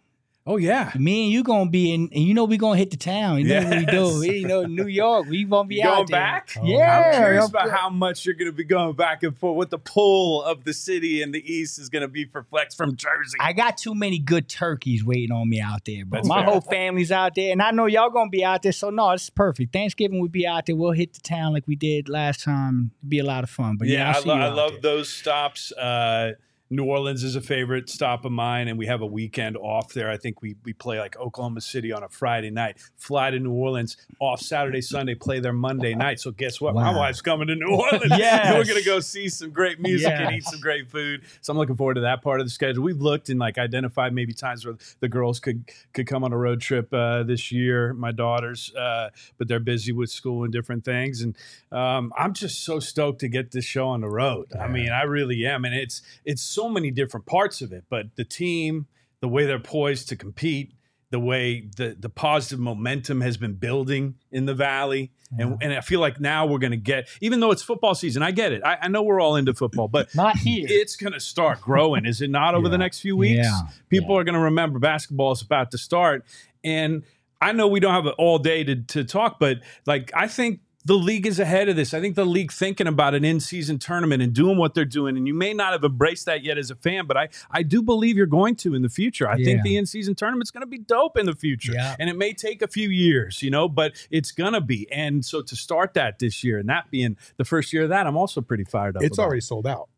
Oh 0.47 0.57
yeah, 0.57 0.91
Me 0.97 1.25
and 1.25 1.31
you 1.33 1.43
gonna 1.43 1.69
be 1.69 1.93
in, 1.93 2.09
and 2.13 2.23
you 2.23 2.33
know 2.33 2.45
we 2.45 2.57
gonna 2.57 2.77
hit 2.77 2.89
the 2.91 2.97
town. 2.97 3.39
You 3.39 3.45
know 3.49 3.63
what 3.69 3.77
we 3.77 3.85
do. 3.85 4.19
We, 4.19 4.29
you 4.39 4.47
know 4.47 4.63
New 4.63 4.87
York. 4.87 5.27
We 5.29 5.43
gonna 5.43 5.67
be 5.67 5.75
you 5.75 5.83
out 5.83 5.95
going 5.95 6.05
there. 6.07 6.19
back? 6.19 6.57
Yeah, 6.63 7.03
I'm 7.11 7.13
curious 7.21 7.41
I'm- 7.43 7.49
about 7.51 7.69
how 7.69 7.89
much 7.89 8.25
you're 8.25 8.33
going 8.35 8.49
to 8.49 8.55
be 8.55 8.63
going 8.63 8.95
back 8.95 9.21
and 9.23 9.37
forth. 9.37 9.55
What 9.57 9.69
the 9.69 9.77
pull 9.77 10.43
of 10.43 10.63
the 10.63 10.73
city 10.73 11.21
and 11.21 11.33
the 11.33 11.43
east 11.53 11.77
is 11.77 11.89
going 11.89 12.01
to 12.01 12.07
be 12.07 12.25
for 12.25 12.43
Flex 12.43 12.73
from 12.75 12.95
Jersey. 12.95 13.37
I 13.39 13.53
got 13.53 13.77
too 13.77 13.93
many 13.93 14.17
good 14.19 14.47
turkeys 14.49 15.03
waiting 15.03 15.31
on 15.31 15.49
me 15.49 15.59
out 15.59 15.85
there, 15.85 16.05
bro. 16.05 16.19
That's 16.19 16.27
My 16.27 16.41
fair. 16.41 16.45
whole 16.51 16.61
family's 16.61 17.11
out 17.11 17.35
there, 17.35 17.51
and 17.51 17.61
I 17.61 17.71
know 17.71 17.85
y'all 17.85 18.09
gonna 18.09 18.29
be 18.29 18.43
out 18.45 18.63
there. 18.63 18.71
So 18.71 18.89
no, 18.89 19.11
it's 19.11 19.29
perfect. 19.29 19.73
Thanksgiving 19.73 20.19
we'll 20.19 20.29
be 20.29 20.47
out 20.47 20.65
there. 20.65 20.75
We'll 20.75 20.91
hit 20.91 21.13
the 21.13 21.21
town 21.21 21.53
like 21.53 21.67
we 21.67 21.75
did 21.75 22.07
last 22.09 22.43
time. 22.43 22.91
It'll 23.01 23.09
be 23.09 23.19
a 23.19 23.23
lot 23.25 23.43
of 23.43 23.49
fun. 23.49 23.75
But 23.77 23.87
yeah, 23.89 23.97
yeah, 23.99 24.09
I'll 24.11 24.15
I, 24.17 24.21
see 24.21 24.29
lo- 24.29 24.35
I 24.35 24.47
love 24.47 24.71
there. 24.73 24.81
those 24.81 25.09
stops. 25.09 25.71
Uh, 25.73 26.31
New 26.69 26.83
Orleans 26.83 27.23
is 27.23 27.35
a 27.35 27.41
favorite 27.41 27.89
stop 27.89 28.25
of 28.25 28.31
mine, 28.31 28.67
and 28.67 28.77
we 28.77 28.87
have 28.87 29.01
a 29.01 29.05
weekend 29.05 29.55
off 29.55 29.93
there. 29.93 30.09
I 30.09 30.17
think 30.17 30.41
we 30.41 30.55
we 30.65 30.73
play 30.73 30.99
like 30.99 31.17
Oklahoma 31.17 31.61
City 31.61 31.93
on 31.93 32.03
a 32.03 32.09
Friday 32.09 32.49
night, 32.49 32.77
fly 32.97 33.31
to 33.31 33.39
New 33.39 33.53
Orleans, 33.53 33.95
off 34.19 34.41
Saturday, 34.41 34.81
Sunday, 34.81 35.15
play 35.15 35.39
there 35.39 35.53
Monday 35.53 35.95
night. 35.95 36.19
So 36.19 36.31
guess 36.31 36.59
what? 36.59 36.75
My 36.75 36.95
wife's 36.95 37.21
coming 37.21 37.47
to 37.47 37.55
New 37.55 37.69
Orleans. 37.69 38.13
Yes. 38.17 38.53
we're 38.53 38.65
gonna 38.65 38.83
go 38.83 38.99
see 38.99 39.29
some 39.29 39.51
great 39.51 39.79
music 39.79 40.11
and 40.11 40.35
eat 40.35 40.43
some 40.43 40.59
great 40.59 40.89
food. 40.89 41.21
So 41.41 41.51
I'm 41.51 41.57
looking 41.57 41.75
forward 41.75 41.95
to 41.95 42.01
that 42.01 42.21
part 42.23 42.39
of 42.39 42.47
the 42.47 42.49
schedule. 42.49 42.83
We've 42.83 42.99
looked 42.99 43.29
and 43.29 43.39
like 43.39 43.57
identified 43.57 44.13
maybe 44.13 44.33
times 44.33 44.65
where 44.65 44.75
the 44.99 45.07
girls 45.07 45.39
could 45.39 45.69
could 45.93 46.07
come 46.07 46.23
on 46.23 46.33
a 46.33 46.37
road 46.37 46.59
trip 46.61 46.91
uh, 46.93 47.23
this 47.23 47.51
year. 47.51 47.93
My 47.93 48.11
daughters, 48.11 48.73
uh, 48.75 49.09
but 49.37 49.47
they're 49.47 49.59
busy 49.59 49.91
with 49.91 50.09
school 50.09 50.43
and 50.43 50.51
different 50.51 50.83
things, 50.83 51.21
and 51.21 51.35
um, 51.71 52.11
I'm 52.17 52.33
just 52.33 52.63
so 52.65 52.79
stoked 52.79 53.19
to 53.19 53.27
get 53.27 53.51
this 53.51 53.65
show 53.65 53.87
on 53.87 54.01
the 54.01 54.09
road. 54.09 54.51
I 54.59 54.67
mean, 54.67 54.89
I 54.89 55.03
really 55.03 55.45
am, 55.45 55.63
and 55.63 55.75
it's 55.75 56.01
it's 56.25 56.41
so 56.57 56.69
many 56.69 56.91
different 56.91 57.25
parts 57.25 57.61
of 57.61 57.71
it. 57.71 57.83
But 57.89 58.15
the 58.15 58.25
team, 58.25 58.87
the 59.21 59.27
way 59.27 59.45
they're 59.45 59.59
poised 59.59 60.09
to 60.09 60.15
compete, 60.15 60.73
the 61.09 61.19
way 61.19 61.69
the 61.77 61.95
the 61.97 62.09
positive 62.09 62.59
momentum 62.59 63.21
has 63.21 63.37
been 63.37 63.53
building 63.53 64.15
in 64.31 64.45
the 64.45 64.53
valley, 64.53 65.11
and 65.39 65.57
and 65.61 65.71
I 65.73 65.81
feel 65.81 66.01
like 66.01 66.19
now 66.19 66.45
we're 66.45 66.59
going 66.59 66.71
to 66.81 66.83
get, 66.93 67.07
even 67.21 67.39
though 67.39 67.51
it's 67.51 67.63
football 67.63 67.95
season, 67.95 68.21
I 68.23 68.31
get 68.31 68.51
it. 68.51 68.61
I, 68.65 68.77
I 68.83 68.87
know 68.89 69.03
we're 69.03 69.21
all 69.21 69.37
into 69.37 69.53
football, 69.53 69.87
but 69.87 70.13
Not 70.13 70.35
here. 70.37 70.65
it's 70.69 70.95
going 70.97 71.13
to 71.13 71.19
start 71.21 71.61
growing, 71.61 72.05
is 72.05 72.21
it 72.21 72.29
not? 72.29 72.55
Over 72.55 72.67
the 72.69 72.77
next 72.77 72.99
few 72.99 73.15
weeks, 73.15 73.45
Yeah. 73.47 73.61
people 73.89 74.17
are 74.17 74.23
going 74.25 74.35
to 74.35 74.41
remember 74.51 74.79
basketball 74.79 75.31
is 75.31 75.41
about 75.41 75.71
to 75.71 75.77
start, 75.77 76.25
and 76.63 77.03
I 77.39 77.53
know 77.53 77.67
we 77.69 77.79
don't 77.79 77.93
have 77.93 78.07
all 78.17 78.37
day 78.39 78.65
to 78.65 78.75
to 78.93 79.03
talk, 79.05 79.39
but 79.39 79.59
like 79.85 80.11
I 80.13 80.27
think 80.27 80.59
the 80.87 80.93
league 80.95 81.27
is 81.27 81.37
ahead 81.37 81.67
of 81.67 81.75
this. 81.75 81.93
I 81.93 81.99
think 81.99 82.15
the 82.15 82.23
league 82.25 82.49
thinking 82.51 82.87
about 82.87 83.13
an 83.13 83.25
in-season 83.25 83.77
tournament 83.77 84.23
and 84.23 84.31
doing 84.31 84.57
what 84.57 84.73
they're 84.73 84.85
doing, 84.85 85.17
and 85.17 85.27
you 85.27 85.33
may 85.33 85.53
not 85.53 85.73
have 85.73 85.83
embraced 85.83 86.25
that 86.27 86.45
yet 86.45 86.57
as 86.57 86.71
a 86.71 86.75
fan, 86.75 87.05
but 87.05 87.17
I 87.17 87.27
I 87.51 87.61
do 87.63 87.81
believe 87.81 88.15
you're 88.15 88.25
going 88.25 88.55
to 88.57 88.73
in 88.73 88.81
the 88.83 88.89
future. 88.89 89.27
I 89.29 89.35
think 89.43 89.63
the 89.63 89.75
in-season 89.75 90.15
tournament's 90.15 90.49
going 90.49 90.61
to 90.61 90.67
be 90.67 90.77
dope 90.77 91.17
in 91.17 91.25
the 91.25 91.35
future, 91.35 91.73
Yeah. 91.73 91.97
and 91.99 92.09
it 92.09 92.15
may 92.15 92.31
take 92.33 92.61
a 92.61 92.67
few 92.67 92.87
years, 92.89 93.43
you 93.43 93.51
know, 93.51 93.67
but 93.67 93.93
it's 94.09 94.31
going 94.31 94.53
to 94.53 94.61
be. 94.61 94.89
And 94.91 95.25
so 95.25 95.41
to 95.41 95.55
start 95.57 95.93
that 95.95 96.19
this 96.19 96.41
year, 96.43 96.57
and 96.57 96.69
that 96.69 96.89
being 96.89 97.17
the 97.35 97.43
first 97.45 97.73
year 97.73 97.83
of 97.83 97.89
that, 97.89 98.07
I'm 98.07 98.15
also 98.15 98.39
pretty 98.39 98.63
fired 98.63 98.95
up. 98.95 99.03
It's 99.03 99.17
about. 99.17 99.25
already 99.25 99.41
sold 99.41 99.67
out. 99.67 99.89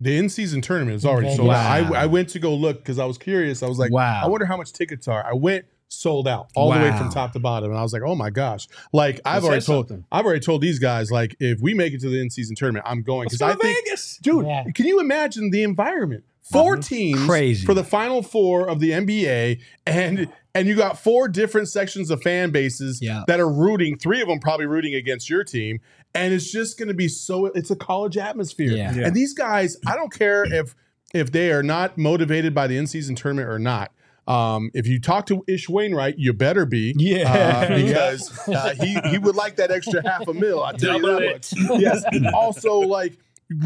The 0.00 0.18
in-season 0.18 0.60
tournament 0.60 0.96
is 0.96 1.06
already 1.06 1.28
Okay. 1.28 1.36
sold 1.36 1.50
out. 1.50 1.94
I, 1.94 2.02
I 2.02 2.06
went 2.06 2.28
to 2.30 2.38
go 2.38 2.54
look 2.54 2.78
because 2.78 2.98
I 2.98 3.06
was 3.06 3.16
curious. 3.16 3.62
I 3.62 3.68
was 3.68 3.78
like, 3.78 3.90
Wow. 3.92 4.20
I 4.24 4.28
wonder 4.28 4.44
how 4.44 4.56
much 4.58 4.72
tickets 4.74 5.08
are. 5.08 5.24
I 5.24 5.32
went 5.32 5.64
sold 6.00 6.26
out 6.28 6.48
all 6.54 6.72
the 6.72 6.78
way 6.80 6.96
from 6.96 7.10
top 7.10 7.32
to 7.32 7.38
bottom, 7.38 7.70
and 7.70 7.78
I 7.78 7.82
was 7.82 7.92
like, 7.92 8.02
oh 8.02 8.14
my 8.14 8.30
gosh! 8.30 8.66
Like 8.92 9.20
I've 9.24 9.42
That 9.42 9.48
already 9.48 9.64
told, 9.64 9.88
something. 9.88 10.04
I've 10.12 10.24
already 10.24 10.40
told 10.40 10.60
these 10.60 10.78
guys, 10.78 11.10
like 11.10 11.36
if 11.40 11.60
we 11.60 11.74
make 11.74 11.92
it 11.92 12.00
to 12.02 12.08
the 12.10 12.20
in-season 12.20 12.56
tournament, 12.56 12.84
I'm 12.88 13.02
going 13.02 13.28
Let's 13.28 13.38
because 13.38 13.40
go 13.40 13.46
I 13.46 13.52
to 13.52 13.58
think, 13.74 13.86
Vegas. 13.86 14.18
dude, 14.22 14.46
Yeah. 14.46 14.64
can 14.74 14.86
you 14.86 15.00
imagine 15.00 15.50
the 15.50 15.62
environment? 15.62 16.24
4 16.52 16.76
Mhm. 16.76 16.86
teams 16.86 17.24
Crazy. 17.24 17.64
for 17.64 17.72
the 17.72 17.84
final 17.84 18.22
four 18.22 18.68
of 18.68 18.78
the 18.80 18.90
NBA, 18.92 19.60
and 19.86 20.28
and 20.54 20.68
you 20.68 20.76
got 20.76 20.98
four 20.98 21.26
different 21.26 21.68
sections 21.68 22.10
of 22.10 22.22
fan 22.22 22.50
bases 22.50 23.00
Yeah. 23.02 23.22
that 23.26 23.40
are 23.40 23.48
rooting. 23.50 23.96
Three 23.98 24.20
of 24.20 24.28
them 24.28 24.38
probably 24.40 24.66
rooting 24.66 24.94
against 24.94 25.28
your 25.30 25.42
team, 25.42 25.80
and 26.14 26.32
it's 26.34 26.52
just 26.52 26.78
going 26.78 26.88
to 26.88 26.94
be 26.94 27.08
so. 27.08 27.46
It's 27.46 27.70
a 27.70 27.76
college 27.76 28.16
atmosphere. 28.18 28.72
Yeah. 28.72 28.94
Yeah. 28.94 29.06
And 29.06 29.16
these 29.16 29.32
guys, 29.32 29.76
I 29.86 29.96
don't 29.96 30.12
care 30.12 30.44
if 30.44 30.74
if 31.14 31.32
they 31.32 31.50
are 31.52 31.62
not 31.62 31.96
motivated 31.96 32.54
by 32.54 32.66
the 32.66 32.76
in-season 32.76 33.14
tournament 33.14 33.48
or 33.48 33.58
not. 33.58 33.92
Um, 34.26 34.70
if 34.74 34.86
you 34.86 35.00
talk 35.00 35.26
to 35.26 35.44
Ish 35.46 35.68
Wainwright, 35.68 36.18
you 36.18 36.32
better 36.32 36.64
be, 36.64 36.94
Yeah. 36.96 37.30
uh, 37.32 37.76
because 37.76 38.48
uh, 38.48 38.74
he 38.80 38.98
he 39.10 39.18
would 39.18 39.36
like 39.36 39.56
that 39.56 39.70
extra 39.70 40.02
half 40.08 40.26
a 40.26 40.34
mil. 40.34 40.62
I 40.62 40.72
tell 40.72 40.98
Double 40.98 41.20
you 41.22 41.28
that 41.38 41.52
much. 41.68 41.80
Yes. 41.80 42.04
Also, 42.34 42.78
like 42.78 43.18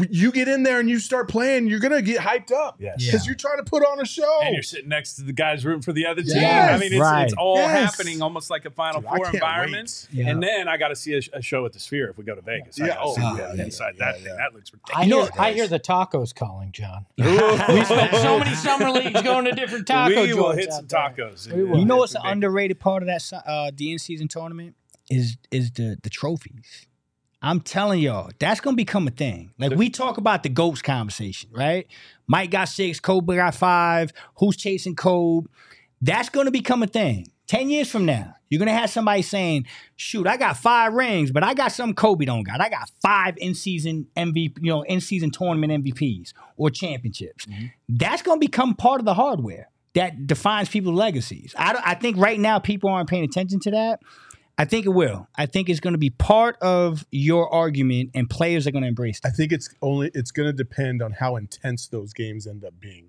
you 0.09 0.31
get 0.31 0.47
in 0.47 0.63
there 0.63 0.79
and 0.79 0.89
you 0.89 0.99
start 0.99 1.29
playing, 1.29 1.67
you're 1.67 1.79
gonna 1.79 2.01
get 2.01 2.19
hyped 2.19 2.51
up 2.51 2.75
Yes. 2.79 3.03
because 3.05 3.25
you're 3.25 3.35
trying 3.35 3.57
to 3.57 3.63
put 3.63 3.81
on 3.83 3.99
a 4.01 4.05
show. 4.05 4.39
And 4.43 4.53
you're 4.53 4.61
sitting 4.61 4.89
next 4.89 5.13
to 5.15 5.23
the 5.23 5.31
guys 5.33 5.65
rooting 5.65 5.81
for 5.81 5.93
the 5.93 6.05
other 6.05 6.21
team. 6.21 6.35
Yes. 6.35 6.75
I 6.75 6.77
mean, 6.77 6.91
it's, 6.93 7.01
Right. 7.01 7.23
it's 7.23 7.33
all 7.33 7.55
Yes. 7.55 7.95
happening 7.95 8.21
almost 8.21 8.49
like 8.49 8.65
a 8.65 8.71
Final 8.71 9.01
Dude, 9.01 9.09
Four 9.09 9.29
environment. 9.33 10.07
wait. 10.13 10.27
And 10.27 10.43
then 10.43 10.67
I 10.67 10.77
got 10.77 10.89
to 10.89 10.95
see 10.95 11.13
a, 11.13 11.21
a 11.33 11.41
show 11.41 11.65
at 11.65 11.73
the 11.73 11.79
Sphere 11.79 12.09
if 12.09 12.17
we 12.17 12.23
go 12.25 12.35
to 12.35 12.41
Vegas. 12.41 12.79
I 12.79 12.83
Yeah. 12.87 12.93
gotta 12.95 12.99
Oh, 13.03 13.15
see 13.15 13.21
yeah, 13.21 13.53
yeah, 13.55 13.63
inside 13.63 13.95
yeah, 13.97 14.05
that 14.05 14.19
yeah. 14.19 14.25
thing. 14.27 14.37
That 14.37 14.53
looks 14.53 14.71
I 14.93 14.99
ridiculous. 15.01 15.29
hear, 15.29 15.41
I 15.41 15.51
hear 15.53 15.67
the 15.67 15.79
tacos 15.79 16.35
calling, 16.35 16.71
Jon. 16.73 17.05
we 17.17 17.25
spent 17.85 18.15
so 18.15 18.37
many 18.39 18.55
summer 18.55 18.91
leagues 18.91 19.21
going 19.21 19.45
to 19.45 19.51
different 19.53 19.87
taco 19.87 20.23
we 20.23 20.33
will 20.33 20.51
hit 20.51 20.73
some 20.73 20.87
tacos. 20.87 21.47
You 21.47 21.85
know 21.85 21.97
what's 21.97 22.15
It's 22.15 22.23
an 22.23 22.29
underrated 22.29 22.79
part 22.79 23.01
of 23.01 23.07
that 23.07 23.21
si- 23.21 23.37
uh, 23.45 23.71
the 23.73 23.91
in 23.93 23.99
season 23.99 24.27
tournament 24.27 24.75
is 25.09 25.37
is 25.51 25.71
the 25.71 25.97
the 26.03 26.09
trophies. 26.09 26.85
I'm 27.41 27.61
telling 27.61 28.01
y'all, 28.01 28.31
that's 28.39 28.59
gonna 28.59 28.75
become 28.75 29.07
a 29.07 29.11
thing. 29.11 29.53
Like 29.57 29.71
we 29.71 29.89
talk 29.89 30.17
about 30.17 30.43
the 30.43 30.49
goats 30.49 30.81
conversation, 30.81 31.49
right? 31.53 31.87
Mike 32.27 32.51
got 32.51 32.65
six, 32.65 32.99
Kobe 32.99 33.35
got 33.35 33.55
five. 33.55 34.11
Who's 34.37 34.57
chasing 34.57 34.95
Kobe? 34.95 35.47
That's 36.01 36.29
gonna 36.29 36.51
become 36.51 36.83
a 36.83 36.87
thing. 36.87 37.27
Ten 37.47 37.69
years 37.69 37.89
from 37.89 38.05
now, 38.05 38.35
you're 38.49 38.59
gonna 38.59 38.77
have 38.77 38.89
somebody 38.89 39.21
saying, 39.21 39.65
"Shoot, 39.95 40.27
I 40.27 40.35
got 40.35 40.57
five 40.57 40.93
rings, 40.93 41.31
but 41.31 41.43
I 41.43 41.53
got 41.53 41.71
some 41.71 41.93
Kobe 41.93 42.25
don't 42.25 42.43
got. 42.43 42.59
I 42.61 42.69
got 42.69 42.91
five 43.01 43.35
in 43.37 43.55
season 43.55 44.07
MVP, 44.17 44.57
you 44.61 44.71
know, 44.71 44.81
in 44.81 44.99
season 44.99 45.31
tournament 45.31 45.71
MVPs 45.71 46.33
or 46.57 46.69
championships." 46.69 47.45
Mm-hmm. 47.45 47.65
That's 47.87 48.21
gonna 48.21 48.39
become 48.39 48.75
part 48.75 48.99
of 48.99 49.05
the 49.05 49.13
hardware 49.13 49.69
that 49.93 50.27
defines 50.27 50.69
people's 50.69 50.95
legacies. 50.95 51.55
I, 51.57 51.81
I 51.83 51.93
think 51.95 52.17
right 52.17 52.39
now 52.39 52.59
people 52.59 52.89
aren't 52.89 53.09
paying 53.09 53.23
attention 53.23 53.59
to 53.61 53.71
that. 53.71 53.99
I 54.59 54.65
think 54.65 54.85
it 54.85 54.89
will. 54.89 55.27
I 55.35 55.45
think 55.45 55.69
it's 55.69 55.79
going 55.79 55.93
to 55.93 55.97
be 55.99 56.09
part 56.09 56.57
of 56.61 57.05
your 57.11 57.51
argument, 57.53 58.11
and 58.13 58.29
players 58.29 58.67
are 58.67 58.71
going 58.71 58.81
to 58.83 58.89
embrace 58.89 59.19
it. 59.19 59.25
I 59.25 59.31
think 59.31 59.51
it's 59.53 59.73
only 59.81 60.11
it's 60.13 60.31
going 60.31 60.47
to 60.47 60.53
depend 60.53 61.01
on 61.01 61.13
how 61.13 61.37
intense 61.37 61.87
those 61.87 62.11
games 62.13 62.45
end 62.45 62.65
up 62.65 62.73
being. 62.79 63.07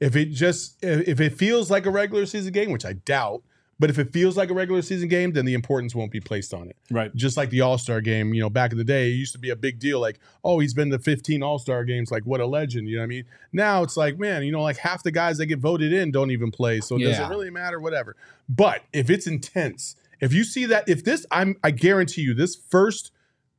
If 0.00 0.14
it 0.16 0.26
just 0.26 0.82
if 0.82 1.08
if 1.08 1.20
it 1.20 1.34
feels 1.34 1.70
like 1.70 1.86
a 1.86 1.90
regular 1.90 2.24
season 2.24 2.52
game, 2.52 2.70
which 2.70 2.84
I 2.84 2.92
doubt, 2.94 3.42
but 3.80 3.90
if 3.90 3.98
it 3.98 4.12
feels 4.12 4.36
like 4.36 4.48
a 4.50 4.54
regular 4.54 4.80
season 4.80 5.08
game, 5.08 5.32
then 5.32 5.44
the 5.44 5.54
importance 5.54 5.92
won't 5.92 6.12
be 6.12 6.20
placed 6.20 6.54
on 6.54 6.68
it. 6.68 6.76
Right. 6.88 7.12
Just 7.16 7.36
like 7.36 7.50
the 7.50 7.62
All 7.62 7.78
Star 7.78 8.00
game, 8.00 8.32
you 8.32 8.40
know, 8.40 8.48
back 8.50 8.70
in 8.70 8.78
the 8.78 8.84
day, 8.84 9.08
it 9.08 9.14
used 9.14 9.32
to 9.32 9.40
be 9.40 9.50
a 9.50 9.56
big 9.56 9.80
deal. 9.80 9.98
Like, 10.00 10.20
oh, 10.44 10.60
he's 10.60 10.72
been 10.72 10.90
to 10.90 11.00
15 11.00 11.42
All 11.42 11.58
Star 11.58 11.84
games. 11.84 12.12
Like, 12.12 12.22
what 12.24 12.40
a 12.40 12.46
legend. 12.46 12.88
You 12.88 12.96
know 12.96 13.02
what 13.02 13.06
I 13.06 13.08
mean? 13.08 13.24
Now 13.52 13.82
it's 13.82 13.96
like, 13.96 14.20
man, 14.20 14.44
you 14.44 14.52
know, 14.52 14.62
like 14.62 14.76
half 14.76 15.02
the 15.02 15.10
guys 15.10 15.38
that 15.38 15.46
get 15.46 15.58
voted 15.58 15.92
in 15.92 16.12
don't 16.12 16.30
even 16.30 16.52
play. 16.52 16.80
So 16.80 16.96
does 16.96 17.18
Yeah. 17.18 17.26
it 17.26 17.30
really 17.30 17.50
matter? 17.50 17.80
Whatever. 17.80 18.14
But 18.48 18.82
if 18.92 19.10
it's 19.10 19.26
intense, 19.26 19.96
if 20.22 20.32
you 20.32 20.44
see 20.44 20.64
that, 20.66 20.88
if 20.88 21.04
this, 21.04 21.26
I'm, 21.30 21.56
I 21.62 21.70
guarantee 21.72 22.22
you, 22.22 22.32
this 22.32 22.56
first 22.56 23.10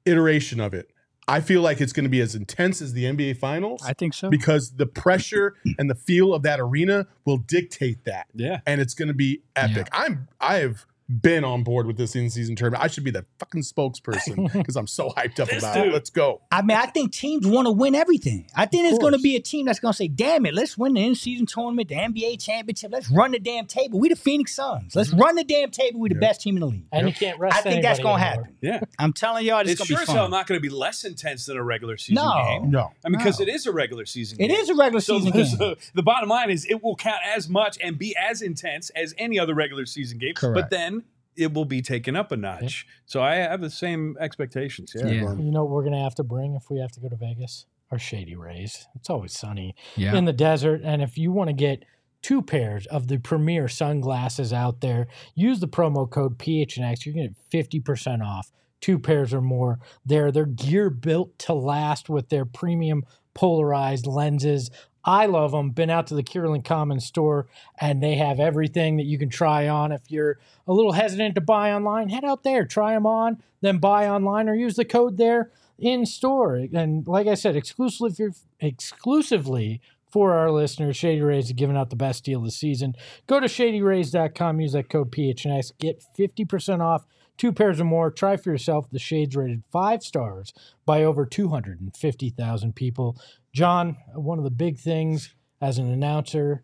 iteration 0.05 0.59
of 0.59 0.73
it, 0.73 0.89
I 1.27 1.39
feel 1.39 1.61
like 1.61 1.79
it's 1.79 1.93
going 1.93 2.03
to 2.03 2.09
be 2.09 2.19
as 2.19 2.35
intense 2.35 2.81
as 2.81 2.91
the 2.93 3.03
NBA 3.05 3.37
Finals 3.37 3.81
I 3.85 3.93
think 3.93 4.13
so. 4.13 4.29
because 4.29 4.71
the 4.75 4.85
pressure 4.85 5.55
and 5.77 5.89
the 5.89 5.95
feel 5.95 6.33
of 6.33 6.41
that 6.43 6.59
arena 6.59 7.05
will 7.25 7.37
dictate 7.37 8.03
that 8.05 8.27
Yeah. 8.33 8.59
and 8.65 8.81
it's 8.81 8.93
going 8.93 9.07
to 9.09 9.13
be 9.13 9.41
epic. 9.55 9.87
I'm 9.93 10.27
I 10.41 10.55
have 10.55 10.85
been 11.09 11.43
on 11.43 11.63
board 11.63 11.85
with 11.85 11.97
this 11.97 12.15
in-season 12.15 12.55
tournament. 12.55 12.83
I 12.83 12.87
should 12.87 13.03
be 13.03 13.11
the 13.11 13.25
fucking 13.39 13.61
spokesperson 13.61 14.51
because 14.57 14.75
I'm 14.75 14.87
so 14.87 15.09
hyped 15.09 15.39
up 15.39 15.51
about 15.51 15.75
dude. 15.75 15.87
it. 15.87 15.93
Let's 15.93 16.09
go. 16.09 16.41
I 16.51 16.61
mean, 16.61 16.77
I 16.77 16.85
think 16.85 17.11
teams 17.11 17.45
want 17.45 17.67
to 17.67 17.71
win 17.71 17.95
everything. 17.95 18.47
I 18.55 18.65
think 18.65 18.87
it's 18.89 18.99
going 18.99 19.13
to 19.13 19.19
be 19.19 19.35
a 19.35 19.39
team 19.39 19.65
that's 19.65 19.79
going 19.79 19.91
to 19.93 19.97
say, 19.97 20.07
"Damn 20.07 20.45
it, 20.45 20.53
let's 20.53 20.77
win 20.77 20.93
the 20.93 21.05
in-season 21.05 21.45
tournament, 21.45 21.89
the 21.89 21.95
NBA 21.95 22.41
championship. 22.43 22.91
Let's 22.91 23.09
run 23.11 23.31
the 23.31 23.39
damn 23.39 23.65
table. 23.65 23.99
We 23.99 24.09
the 24.09 24.15
Phoenix 24.15 24.55
Suns. 24.55 24.95
Let's 24.95 25.09
mm-hmm. 25.09 25.19
run 25.19 25.35
the 25.35 25.43
damn 25.43 25.71
table. 25.71 25.99
We 25.99 26.09
the 26.09 26.15
Yep. 26.15 26.21
best 26.21 26.41
team 26.41 26.55
in 26.55 26.61
the 26.61 26.67
league." 26.67 26.85
And 26.91 27.07
you 27.07 27.13
can't 27.13 27.39
rest 27.39 27.57
I 27.57 27.61
think 27.61 27.83
that's 27.83 27.99
going 27.99 28.17
to 28.17 28.23
happen. 28.23 28.55
Yeah. 28.61 28.79
I'm 28.99 29.13
telling 29.13 29.45
y'all, 29.45 29.59
it's, 29.59 29.71
It's 29.71 29.79
going 29.79 29.87
sure 29.87 29.97
to 29.97 30.01
as 30.03 30.07
be 30.07 30.13
hell 30.13 30.29
not 30.29 30.47
going 30.47 30.57
to 30.57 30.61
be 30.61 30.69
less 30.73 31.03
intense 31.03 31.45
than 31.45 31.57
a 31.57 31.63
regular 31.63 31.97
season 31.97 32.15
No. 32.23 32.43
game. 32.61 32.71
No. 32.71 32.91
I 33.05 33.09
mean, 33.09 33.17
because 33.17 33.39
No. 33.39 33.43
it 33.47 33.49
is 33.49 33.65
a 33.65 33.71
regular 33.71 34.05
season 34.05 34.39
It 34.39 34.47
game. 34.47 34.57
is 34.57 34.69
a 34.69 34.75
regular 34.75 35.01
So, 35.01 35.17
season 35.19 35.31
game. 35.31 35.45
so 35.45 35.75
the 35.93 36.03
bottom 36.03 36.29
line 36.29 36.49
is 36.49 36.65
it 36.65 36.83
will 36.83 36.95
count 36.95 37.19
as 37.25 37.49
much 37.49 37.77
and 37.83 37.97
be 37.97 38.15
as 38.15 38.41
intense 38.41 38.89
as 38.91 39.13
any 39.17 39.37
other 39.39 39.53
regular 39.53 39.85
season 39.85 40.17
game. 40.17 40.33
Correct. 40.35 40.55
But 40.55 40.69
then 40.69 40.92
it 41.35 41.53
will 41.53 41.65
be 41.65 41.81
taken 41.81 42.15
up 42.15 42.31
a 42.31 42.37
notch. 42.37 42.85
So 43.05 43.21
I 43.21 43.35
have 43.35 43.61
the 43.61 43.69
same 43.69 44.15
expectations. 44.19 44.93
Yeah. 44.95 45.07
Yeah. 45.07 45.33
You 45.35 45.51
know 45.51 45.63
what 45.63 45.71
we're 45.71 45.83
gonna 45.83 46.03
have 46.03 46.15
to 46.15 46.23
bring 46.23 46.55
if 46.55 46.69
we 46.69 46.79
have 46.79 46.91
to 46.93 46.99
go 46.99 47.09
to 47.09 47.15
Vegas? 47.15 47.65
Our 47.91 47.99
shady 47.99 48.35
rays. 48.35 48.87
It's 48.95 49.09
always 49.09 49.33
sunny 49.37 49.75
Yeah. 49.95 50.15
in 50.15 50.25
the 50.25 50.33
desert, 50.33 50.81
and 50.83 51.01
if 51.01 51.17
you 51.17 51.31
want 51.31 51.49
to 51.49 51.53
get 51.53 51.83
two 52.21 52.41
pairs 52.41 52.85
of 52.87 53.07
the 53.07 53.17
premier 53.17 53.67
sunglasses 53.67 54.53
out 54.53 54.81
there, 54.81 55.07
use 55.35 55.59
the 55.59 55.67
promo 55.67 56.09
code 56.09 56.37
PHNX. 56.39 57.05
You're 57.05 57.13
gonna 57.13 57.27
get 57.27 57.37
fifty 57.49 57.79
percent 57.79 58.21
off. 58.23 58.51
Two 58.81 58.97
pairs 58.99 59.33
or 59.33 59.41
more. 59.41 59.79
They're 60.05 60.31
they're 60.31 60.45
gear 60.45 60.89
built 60.89 61.37
to 61.39 61.53
last 61.53 62.09
with 62.09 62.29
their 62.29 62.45
premium 62.45 63.03
polarized 63.33 64.05
lenses. 64.07 64.69
I 65.05 65.25
love 65.25 65.51
them. 65.51 65.71
Been 65.71 65.89
out 65.89 66.07
to 66.07 66.15
the 66.15 66.23
Kierland 66.23 66.65
Commons 66.65 67.05
store, 67.05 67.47
and 67.79 68.01
they 68.01 68.15
have 68.15 68.39
everything 68.39 68.97
that 68.97 69.05
you 69.05 69.17
can 69.17 69.29
try 69.29 69.67
on. 69.67 69.91
If 69.91 70.09
you're 70.09 70.39
a 70.67 70.73
little 70.73 70.93
hesitant 70.93 71.35
to 71.35 71.41
buy 71.41 71.73
online, 71.73 72.09
head 72.09 72.23
out 72.23 72.43
there, 72.43 72.65
try 72.65 72.93
them 72.93 73.05
on, 73.05 73.41
then 73.61 73.79
buy 73.79 74.07
online, 74.07 74.47
or 74.47 74.55
use 74.55 74.75
the 74.75 74.85
code 74.85 75.17
there 75.17 75.51
in 75.77 76.05
store. 76.05 76.55
And 76.73 77.07
like 77.07 77.27
I 77.27 77.33
said, 77.33 77.55
exclusively 77.55 78.33
exclusively 78.59 79.81
for 80.09 80.33
our 80.33 80.51
listeners, 80.51 80.95
Shady 80.95 81.21
Rays 81.21 81.45
is 81.45 81.53
giving 81.53 81.75
out 81.75 81.89
the 81.89 81.95
best 81.95 82.23
deal 82.23 82.41
this 82.41 82.55
season. 82.55 82.95
Go 83.27 83.39
to 83.39 83.47
shadyrays.com, 83.47 84.61
use 84.61 84.73
that 84.73 84.89
code 84.89 85.11
PHNX, 85.11 85.71
get 85.79 86.03
50% 86.17 86.81
off 86.81 87.05
two 87.37 87.51
pairs 87.51 87.79
or 87.79 87.85
more. 87.85 88.11
Try 88.11 88.37
for 88.37 88.51
yourself. 88.51 88.89
The 88.89 88.99
Shades 88.99 89.35
rated 89.35 89.63
five 89.71 90.03
stars 90.03 90.53
by 90.85 91.03
over 91.03 91.25
250,000 91.25 92.75
people. 92.75 93.17
Jon, 93.53 93.97
one 94.13 94.37
of 94.37 94.43
the 94.43 94.51
big 94.51 94.77
things 94.77 95.35
as 95.61 95.77
an 95.77 95.91
announcer 95.91 96.63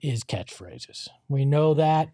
is 0.00 0.22
catchphrases. 0.24 1.08
We 1.28 1.44
know 1.44 1.74
that. 1.74 2.10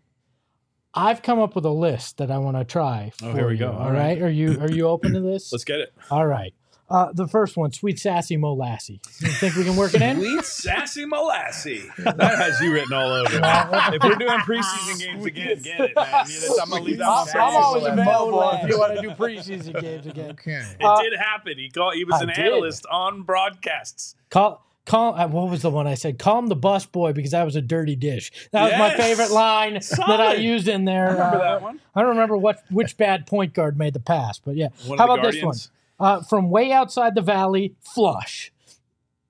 I've 0.95 1.23
come 1.23 1.39
up 1.39 1.55
with 1.55 1.65
a 1.65 1.71
list 1.71 2.19
that 2.19 2.31
I 2.31 2.37
want 2.39 2.59
to 2.59 2.65
try. 2.65 3.13
Oh, 3.23 3.33
here 3.33 3.47
we 3.47 3.55
you, 3.55 3.61
go. 3.61 3.73
All 3.73 3.91
right. 3.91 4.19
right. 4.19 4.23
Are 4.23 4.31
you 4.31 4.61
are 4.61 4.71
you 4.71 4.89
open 4.89 5.15
to 5.15 5.21
this? 5.33 5.51
Let's 5.51 5.65
get 5.65 5.81
it. 5.81 5.95
All 6.11 6.27
right. 6.27 6.53
Uh, 6.93 7.11
the 7.15 7.27
first 7.27 7.57
one, 7.57 7.73
sweet 7.73 7.99
sassy 7.99 8.37
molassie. 8.37 9.01
You 9.21 9.29
think 9.29 9.55
we 9.57 9.65
can 9.65 9.77
work 9.77 9.95
it 9.95 10.03
in? 10.03 10.19
Sweet 10.19 10.45
sassy 10.45 11.07
molassie. 11.07 11.89
That 12.05 12.21
has 12.39 12.61
you 12.61 12.73
written 12.73 12.93
all 12.93 13.11
over 13.13 13.35
it. 13.35 13.95
if 13.95 14.03
we're 14.05 14.15
doing 14.17 14.39
preseason 14.41 14.99
games 15.01 15.25
again, 15.25 15.63
get 15.63 15.81
it, 15.81 15.97
man. 15.97 16.27
You 16.29 16.49
know, 16.49 16.57
I'm 16.63 16.71
gonna 16.71 16.83
leave 16.83 16.99
that 16.99 17.05
I'm, 17.09 17.11
on 17.11 17.29
I'm 17.29 17.53
the 17.53 17.59
always 17.59 17.87
available 17.87 18.51
if 18.63 18.69
you 18.69 18.79
want 18.79 18.95
to 18.97 19.01
do 19.03 19.11
preseason 19.13 19.81
games 19.81 20.07
again. 20.07 20.37
It 20.79 20.85
Uh, 20.85 21.01
did 21.03 21.15
happen. 21.19 21.57
He 21.59 21.71
called. 21.71 21.95
He 21.95 22.05
was 22.05 22.17
I 22.21 22.25
an 22.25 22.29
did. 22.29 22.39
analyst 22.39 22.85
on 22.91 23.23
broadcasts. 23.23 24.15
Call, 24.31 24.63
call. 24.85 25.15
Uh, 25.15 25.29
what 25.29 25.49
was 25.51 25.63
the 25.63 25.71
one 25.71 25.87
I 25.87 25.95
said? 25.95 26.19
Call 26.19 26.39
him 26.41 26.49
the 26.49 26.57
bus 26.57 26.85
boy 26.85 27.13
because 27.15 27.31
that 27.31 27.45
was 27.45 27.57
a 27.57 27.63
dirty 27.63 27.97
dish. 27.97 28.31
That 28.51 28.65
was 28.71 28.79
my 28.79 28.95
favorite 28.95 29.31
line 29.31 29.75
that 29.75 30.21
I 30.21 30.35
used 30.35 30.69
in 30.69 30.85
there. 30.85 31.09
I 31.09 31.13
remember 31.13 31.37
Uh, 31.37 31.39
that 31.41 31.63
one. 31.63 31.81
I 31.95 32.01
don't 32.01 32.11
remember 32.11 32.37
what 32.37 32.63
which 32.71 32.97
bad 32.99 33.27
point 33.27 33.55
guard 33.55 33.79
made 33.79 33.95
the 33.95 34.01
pass, 34.01 34.39
but 34.39 34.57
yeah. 34.57 34.69
One 34.87 34.99
How 34.99 35.05
of 35.05 35.09
the 35.09 35.15
about 35.15 35.33
this 35.33 35.43
one? 35.43 35.57
Guardians. 36.03 36.25
Uh, 36.25 36.29
from 36.29 36.51
way 36.51 36.73
outside 36.73 37.15
the 37.15 37.21
valley, 37.23 37.75
flush. 37.81 38.53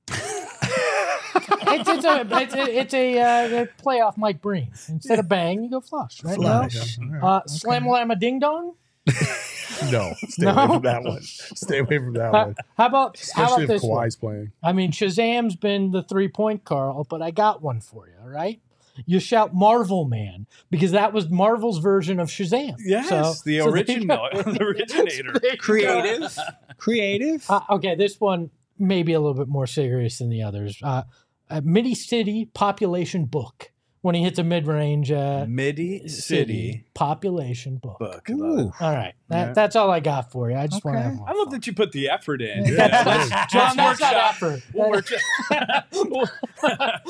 it's, 0.08 1.88
it's 1.88 2.04
a 2.04 2.26
it's 2.42 2.54
a, 2.54 2.78
it's 2.80 2.94
a, 2.94 3.18
uh, 3.18 3.62
a 3.62 3.66
play 3.82 4.00
off 4.00 4.16
Mike 4.18 4.40
Breen. 4.42 4.70
Instead 4.88 5.18
of 5.18 5.28
bang, 5.28 5.62
you 5.64 5.70
go 5.70 5.80
flush. 5.80 6.22
Right? 6.24 6.34
Flush. 6.36 6.98
No? 6.98 7.18
Uh, 7.26 7.46
Slam 7.46 7.86
llama 7.86 8.16
ding 8.16 8.38
dong. 8.38 8.74
No, 9.90 10.12
stay 10.28 10.44
No? 10.46 10.52
away 10.52 10.66
from 10.74 10.82
that 10.82 11.02
one. 11.02 11.22
Stay 11.22 11.78
away 11.78 11.98
from 11.98 12.12
that 12.14 12.28
Uh, 12.34 12.44
one. 12.46 12.56
how 12.76 12.86
about 12.86 13.16
how 13.34 13.44
Especially 13.44 13.44
about 13.54 13.60
if 13.62 13.68
this 13.68 13.82
one? 13.82 14.04
Kawhi's 14.06 14.16
playing. 14.16 14.52
I 14.62 14.72
mean, 14.72 14.92
Shazam's 14.92 15.56
been 15.56 15.90
the 15.90 16.02
three 16.02 16.28
point 16.28 16.64
Carl, 16.64 17.04
but 17.08 17.20
I 17.22 17.30
got 17.32 17.62
one 17.62 17.80
for 17.80 18.06
you. 18.06 18.14
All 18.22 18.28
right. 18.30 18.60
You 19.06 19.18
shout 19.20 19.54
Marvel 19.54 20.04
Man 20.04 20.46
because 20.70 20.90
that 20.92 21.14
was 21.14 21.30
Marvel's 21.30 21.78
version 21.78 22.20
of 22.20 22.28
Shazam. 22.28 22.74
Yes, 22.84 23.08
So- 23.08 23.32
the 23.46 23.60
so 23.60 23.70
original, 23.70 24.28
go. 24.34 24.42
the 24.52 24.62
originator. 24.62 25.32
There 25.40 25.50
you 25.52 25.56
go. 25.56 25.62
Creative. 25.64 26.38
Creative. 26.82 27.44
Uh, 27.48 27.60
okay, 27.70 27.94
this 27.94 28.20
one 28.20 28.50
may 28.78 29.02
be 29.02 29.12
a 29.12 29.20
little 29.20 29.34
bit 29.34 29.48
more 29.48 29.68
serious 29.68 30.18
than 30.18 30.30
the 30.30 30.42
others. 30.42 30.80
Uh, 30.82 31.02
Midi 31.62 31.94
City 31.94 32.46
population 32.46 33.26
book. 33.26 33.71
When 34.02 34.16
he 34.16 34.24
hits 34.24 34.40
a 34.40 34.42
mid 34.42 34.66
range 34.66 35.12
uh, 35.12 35.46
Midi 35.48 36.08
City 36.08 36.84
population 36.92 37.76
book. 37.76 38.00
book. 38.00 38.28
All 38.30 38.72
right, 38.80 39.14
that, 39.28 39.46
Yeah. 39.48 39.52
that's 39.52 39.76
all 39.76 39.92
I 39.92 40.00
got 40.00 40.32
for 40.32 40.50
you. 40.50 40.56
I 40.56 40.66
just 40.66 40.84
want 40.84 40.96
to 40.96 41.02
have 41.02 41.18
one. 41.20 41.28
I 41.28 41.32
love 41.34 41.50
that 41.52 41.68
you 41.68 41.72
put 41.72 41.92
the 41.92 42.10
effort 42.10 42.42
in. 42.42 42.64
Yeah, 42.66 42.72
Yeah, 42.72 43.02
let's, 43.06 43.52
Jon, 43.52 43.76
let's 43.76 43.78
that's 44.00 44.00
not 44.00 44.10
workshop. 44.10 44.34
effort. 44.34 44.62
We'll 44.74 44.90
workshop. 44.90 45.20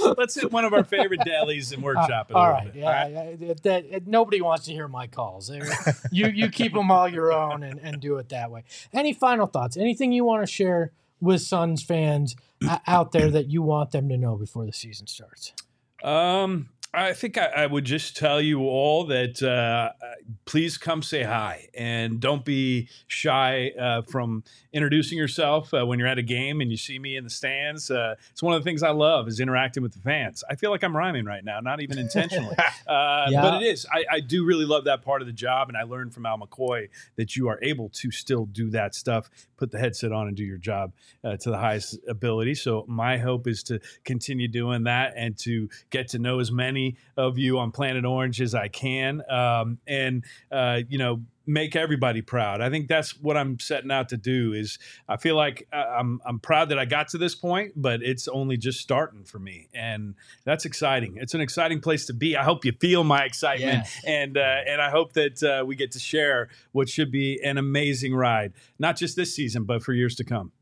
let's 0.18 0.34
hit 0.34 0.52
one 0.52 0.66
of 0.66 0.74
our 0.74 0.84
favorite 0.84 1.20
delis 1.20 1.72
and 1.72 1.82
workshop 1.82 2.30
it. 2.30 2.34
a 2.34 2.36
Uh, 2.36 2.40
all 2.40 2.46
little 2.46 2.64
right, 2.64 2.72
bit. 2.74 2.82
yeah, 2.82 3.34
yeah, 3.40 3.54
that- 3.90 4.06
nobody 4.06 4.40
wants 4.40 4.66
to 4.66 4.72
hear 4.72 4.88
my 4.88 5.06
calls. 5.06 5.50
You 6.10 6.28
you 6.28 6.48
keep 6.50 6.72
them 6.74 6.90
all 6.90 7.08
your 7.08 7.32
own 7.32 7.62
and, 7.62 7.78
and 7.80 8.00
do 8.00 8.16
it 8.18 8.28
that 8.30 8.50
way. 8.50 8.64
Any 8.92 9.12
final 9.12 9.46
thoughts? 9.46 9.76
Anything 9.76 10.12
you 10.12 10.24
want 10.24 10.42
to 10.42 10.46
share 10.46 10.92
with 11.20 11.40
Suns 11.40 11.82
fans 11.82 12.36
uh, 12.68 12.78
out 12.86 13.12
there 13.12 13.30
that 13.30 13.48
you 13.48 13.62
want 13.62 13.92
them 13.92 14.08
to 14.08 14.16
know 14.18 14.36
before 14.36 14.66
the 14.66 14.72
season 14.72 15.06
starts? 15.06 15.52
Um, 16.02 16.68
I 16.94 17.14
think 17.14 17.38
I, 17.38 17.46
I, 17.46 17.66
would 17.66 17.84
just 17.84 18.16
tell 18.16 18.38
you 18.38 18.60
all 18.64 19.04
that 19.06 19.42
uh, 19.42 19.92
please 20.44 20.76
come 20.76 21.02
say 21.02 21.22
hi 21.22 21.68
and 21.72 22.20
don't 22.20 22.44
be 22.44 22.88
shy 23.06 23.72
uh, 23.80 24.02
from 24.02 24.44
introducing 24.74 25.16
yourself 25.16 25.72
uh, 25.72 25.86
when 25.86 25.98
you're 25.98 26.08
at 26.08 26.18
a 26.18 26.22
game 26.22 26.60
and 26.60 26.70
you 26.70 26.76
see 26.76 26.98
me 26.98 27.16
in 27.16 27.24
the 27.24 27.30
stands. 27.30 27.90
Uh, 27.90 28.16
it's 28.30 28.42
one 28.42 28.54
of 28.54 28.60
the 28.60 28.64
things 28.64 28.82
I 28.82 28.90
love 28.90 29.26
is 29.26 29.40
interacting 29.40 29.82
with 29.82 29.94
the 29.94 30.00
fans. 30.00 30.44
I 30.50 30.54
feel 30.54 30.70
like 30.70 30.84
I'm 30.84 30.94
rhyming 30.94 31.24
right 31.24 31.42
now, 31.42 31.60
not 31.60 31.80
even 31.80 31.98
intentionally, 31.98 32.56
uh, 32.86 33.26
yeah. 33.30 33.40
but 33.40 33.62
it 33.62 33.66
is. 33.66 33.86
I, 33.90 34.04
I, 34.10 34.20
do 34.20 34.44
really 34.44 34.66
love 34.66 34.84
that 34.84 35.02
part 35.02 35.20
of 35.20 35.26
the 35.26 35.32
job, 35.32 35.68
and 35.68 35.76
I 35.76 35.82
learned 35.82 36.12
from 36.12 36.26
Al 36.26 36.38
McCoy 36.38 36.88
that 37.16 37.36
you 37.36 37.48
are 37.48 37.58
able 37.62 37.88
to 37.90 38.10
still 38.10 38.44
do 38.44 38.70
that 38.70 38.94
stuff, 38.94 39.30
put 39.62 39.70
the 39.70 39.78
headset 39.78 40.10
on, 40.10 40.26
and 40.26 40.36
do 40.36 40.42
your 40.42 40.58
job 40.58 40.92
uh, 41.22 41.36
to 41.36 41.50
the 41.50 41.56
highest 41.56 41.96
ability. 42.08 42.52
So 42.56 42.84
my 42.88 43.16
hope 43.16 43.46
is 43.46 43.62
to 43.64 43.78
continue 44.02 44.48
doing 44.48 44.82
that 44.84 45.12
and 45.16 45.38
to 45.38 45.68
get 45.90 46.08
to 46.08 46.18
know 46.18 46.40
as 46.40 46.50
many 46.50 46.96
of 47.16 47.38
you 47.38 47.60
on 47.60 47.70
Planet 47.70 48.04
Orange 48.04 48.40
as 48.40 48.56
I 48.56 48.66
can, 48.66 49.22
um, 49.30 49.78
and 49.86 50.24
uh, 50.50 50.80
you 50.88 50.98
know 50.98 51.22
make 51.46 51.76
everybody 51.76 52.22
proud. 52.22 52.60
I 52.60 52.70
think 52.70 52.88
that's 52.88 53.18
what 53.18 53.36
I'm 53.36 53.58
setting 53.58 53.90
out 53.90 54.08
to 54.10 54.16
do. 54.16 54.52
Is 54.52 54.78
I 55.08 55.16
feel 55.16 55.36
like 55.36 55.66
uh, 55.72 55.76
I'm 55.76 56.20
I'm 56.24 56.38
proud 56.38 56.68
that 56.70 56.78
I 56.78 56.84
got 56.84 57.08
to 57.08 57.18
this 57.18 57.34
point, 57.34 57.72
but 57.76 58.02
it's 58.02 58.28
only 58.28 58.56
just 58.56 58.80
starting 58.80 59.24
for 59.24 59.38
me, 59.38 59.68
and 59.74 60.14
that's 60.44 60.64
exciting. 60.64 61.16
It's 61.16 61.34
an 61.34 61.40
exciting 61.40 61.80
place 61.80 62.06
to 62.06 62.14
be. 62.14 62.36
I 62.36 62.44
hope 62.44 62.64
you 62.64 62.72
feel 62.72 63.04
my 63.04 63.24
excitement, 63.24 63.84
yes. 63.84 64.00
and 64.06 64.36
uh, 64.36 64.56
and 64.66 64.80
I 64.80 64.90
hope 64.90 65.12
that 65.14 65.42
uh, 65.42 65.64
we 65.64 65.76
get 65.76 65.92
to 65.92 65.98
share 65.98 66.48
what 66.72 66.88
should 66.88 67.10
be 67.10 67.40
an 67.42 67.58
amazing 67.58 68.14
ride, 68.14 68.52
not 68.78 68.96
just 68.96 69.16
this 69.16 69.34
season, 69.34 69.64
but 69.64 69.82
for 69.82 69.92
years 69.92 70.14
to 70.16 70.24
come. 70.24 70.52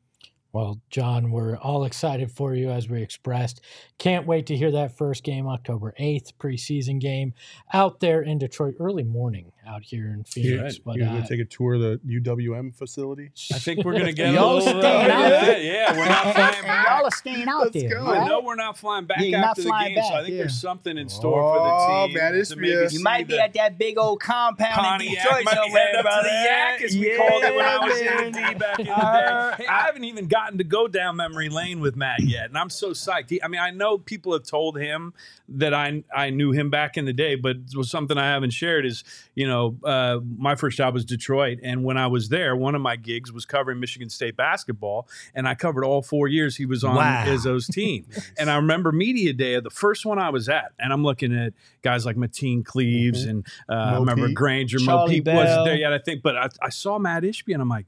Well, 0.53 0.81
Jon, 0.91 1.31
we're 1.31 1.57
all 1.57 1.85
excited 1.85 2.33
for 2.33 2.55
you 2.55 2.71
as 2.71 2.89
we 2.89 3.03
expressed. 3.03 3.61
Can't 3.99 4.27
wait 4.27 4.47
to 4.47 4.57
hear 4.57 4.73
that 4.73 4.97
first 4.97 5.23
game, 5.23 5.47
October 5.47 5.95
8th, 5.99 6.33
preseason 6.41 7.01
game 7.01 7.35
out 7.73 8.01
there 8.01 8.21
in 8.21 8.39
Detroit, 8.39 8.75
early 8.81 9.05
morning 9.05 9.53
out 9.67 9.83
here 9.83 10.09
in 10.09 10.25
Phoenix. 10.25 10.61
Right. 10.63 10.81
But 10.85 10.97
You're 10.97 11.07
going 11.07 11.19
to 11.19 11.25
uh, 11.25 11.29
take 11.29 11.41
a 11.41 11.45
tour 11.45 11.75
of 11.75 11.81
the 11.81 12.01
UWM 12.07 12.75
facility? 12.75 13.31
I 13.53 13.59
think 13.59 13.85
we're 13.85 13.93
going 13.93 14.07
to 14.07 14.13
get 14.13 14.33
y'all 14.35 14.55
a 14.55 14.59
little, 14.59 14.81
staying 14.81 15.11
uh, 15.11 15.15
out 15.15 15.31
yeah, 15.31 15.45
there. 15.45 15.63
Yeah, 15.63 15.97
we're 15.97 16.09
not 16.09 16.35
flying 16.35 16.63
back. 16.63 16.87
Y'all 16.89 17.07
are 17.07 17.11
staying 17.11 17.49
out 17.49 17.61
Let's 17.63 17.73
there. 17.75 18.03
Right? 18.03 18.27
No, 18.27 18.41
we're 18.41 18.55
not 18.55 18.79
flying 18.79 19.07
back 19.07 19.19
yeah, 19.21 19.51
after 19.51 19.63
the 19.63 19.71
game, 19.71 19.95
back, 19.95 20.05
so 20.05 20.15
I 20.15 20.23
think 20.23 20.33
yeah. 20.33 20.39
there's 20.39 20.61
something 20.61 20.99
in 20.99 21.09
store 21.09 21.43
oh, 21.43 21.53
for 21.53 21.59
the 21.59 21.87
team. 21.87 22.17
Oh 22.17 22.21
man, 22.21 22.41
it's 22.41 22.57
maybe 22.57 22.95
you 22.95 23.03
might 23.03 23.29
be 23.29 23.39
at 23.39 23.55
that 23.55 23.79
big 23.79 23.99
old 23.99 24.21
compound 24.21 24.75
Pontiac, 24.75 25.09
in 25.09 25.15
Detroit 25.15 25.45
might 25.45 25.55
somewhere, 25.55 25.87
be 25.95 26.03
brother. 26.03 26.23
To 26.23 26.29
the 26.29 26.35
Yak, 26.35 26.83
as 26.83 26.97
we 26.97 27.17
called 27.17 27.45
it 27.45 27.55
when 27.55 27.65
I 27.65 27.87
was 27.87 28.01
in 28.01 28.33
D 28.33 28.55
back 28.55 28.79
in 28.79 28.87
the 28.87 28.93
day. 28.93 29.65
Hey, 29.65 29.67
I 29.67 29.83
haven't 29.87 30.05
even 30.05 30.27
gotten 30.27 30.59
to 30.59 30.65
go 30.65 30.89
down 30.89 31.17
memory 31.17 31.49
lane 31.49 31.81
with 31.81 31.97
Mat 31.97 32.21
yet, 32.23 32.47
and 32.47 32.57
I'm 32.57 32.71
so 32.71 32.91
psyched. 32.91 33.39
I 33.43 33.49
mean, 33.49 33.61
I 33.61 33.71
know 33.71 33.99
people 33.99 34.33
have 34.33 34.45
told 34.45 34.79
him 34.79 35.13
that 35.49 35.75
I 35.75 36.05
I 36.15 36.31
knew 36.31 36.53
him 36.53 36.71
back 36.71 36.97
in 36.97 37.05
the 37.05 37.13
day, 37.13 37.35
but 37.35 37.57
it 37.57 37.77
was 37.77 37.91
something 37.91 38.17
I 38.17 38.29
haven't 38.29 38.53
shared. 38.53 38.87
Is 38.87 39.05
you 39.35 39.47
know, 39.47 39.50
uh, 39.85 40.21
my 40.37 40.55
first 40.55 40.77
job 40.77 40.95
was 40.95 41.05
Detroit, 41.05 41.59
and 41.63 41.85
when 41.85 41.97
I 41.97 42.07
was 42.07 42.29
there, 42.29 42.55
one 42.55 42.75
of 42.75 42.81
my 42.81 42.97
gigs 42.97 43.33
was 43.33 43.45
covering 43.45 43.81
Michigan 43.81 44.09
State 44.09 44.37
basketball, 44.37 45.09
and 45.35 45.49
I 45.49 45.55
covered 45.55 45.85
all 45.85 46.03
four 46.03 46.29
years 46.29 46.57
he 46.57 46.67
was 46.67 46.85
on 46.85 46.97
wow. 46.97 47.25
Izzo's 47.27 47.67
team. 47.69 48.07
nice. 48.09 48.33
And 48.39 48.51
I 48.51 48.57
remember 48.57 48.93
media 48.93 49.33
day, 49.33 49.59
the 49.61 49.71
first 49.71 50.07
one 50.07 50.19
I 50.19 50.31
was 50.31 50.49
at, 50.49 50.73
and 50.79 50.93
I'm 50.93 51.03
looking 51.03 51.37
at 51.37 51.53
guys 51.83 52.07
like 52.07 52.17
Mateen 52.17 52.65
Cleaves 52.65 53.23
mm-hmm. 53.23 53.31
and 53.31 53.47
uh, 53.69 53.73
I 53.73 53.99
remember 53.99 54.29
Granger, 54.29 54.79
Charlie 54.79 55.21
Mo 55.21 55.25
Pete 55.25 55.27
wasn't 55.27 55.65
there 55.65 55.77
yet, 55.77 55.93
I 55.93 55.99
think, 55.99 56.23
but 56.23 56.37
I, 56.37 56.49
I 56.63 56.69
saw 56.69 56.99
Mat 56.99 57.23
Ishbia, 57.23 57.55
and 57.55 57.63
I'm 57.63 57.69
like 57.69 57.87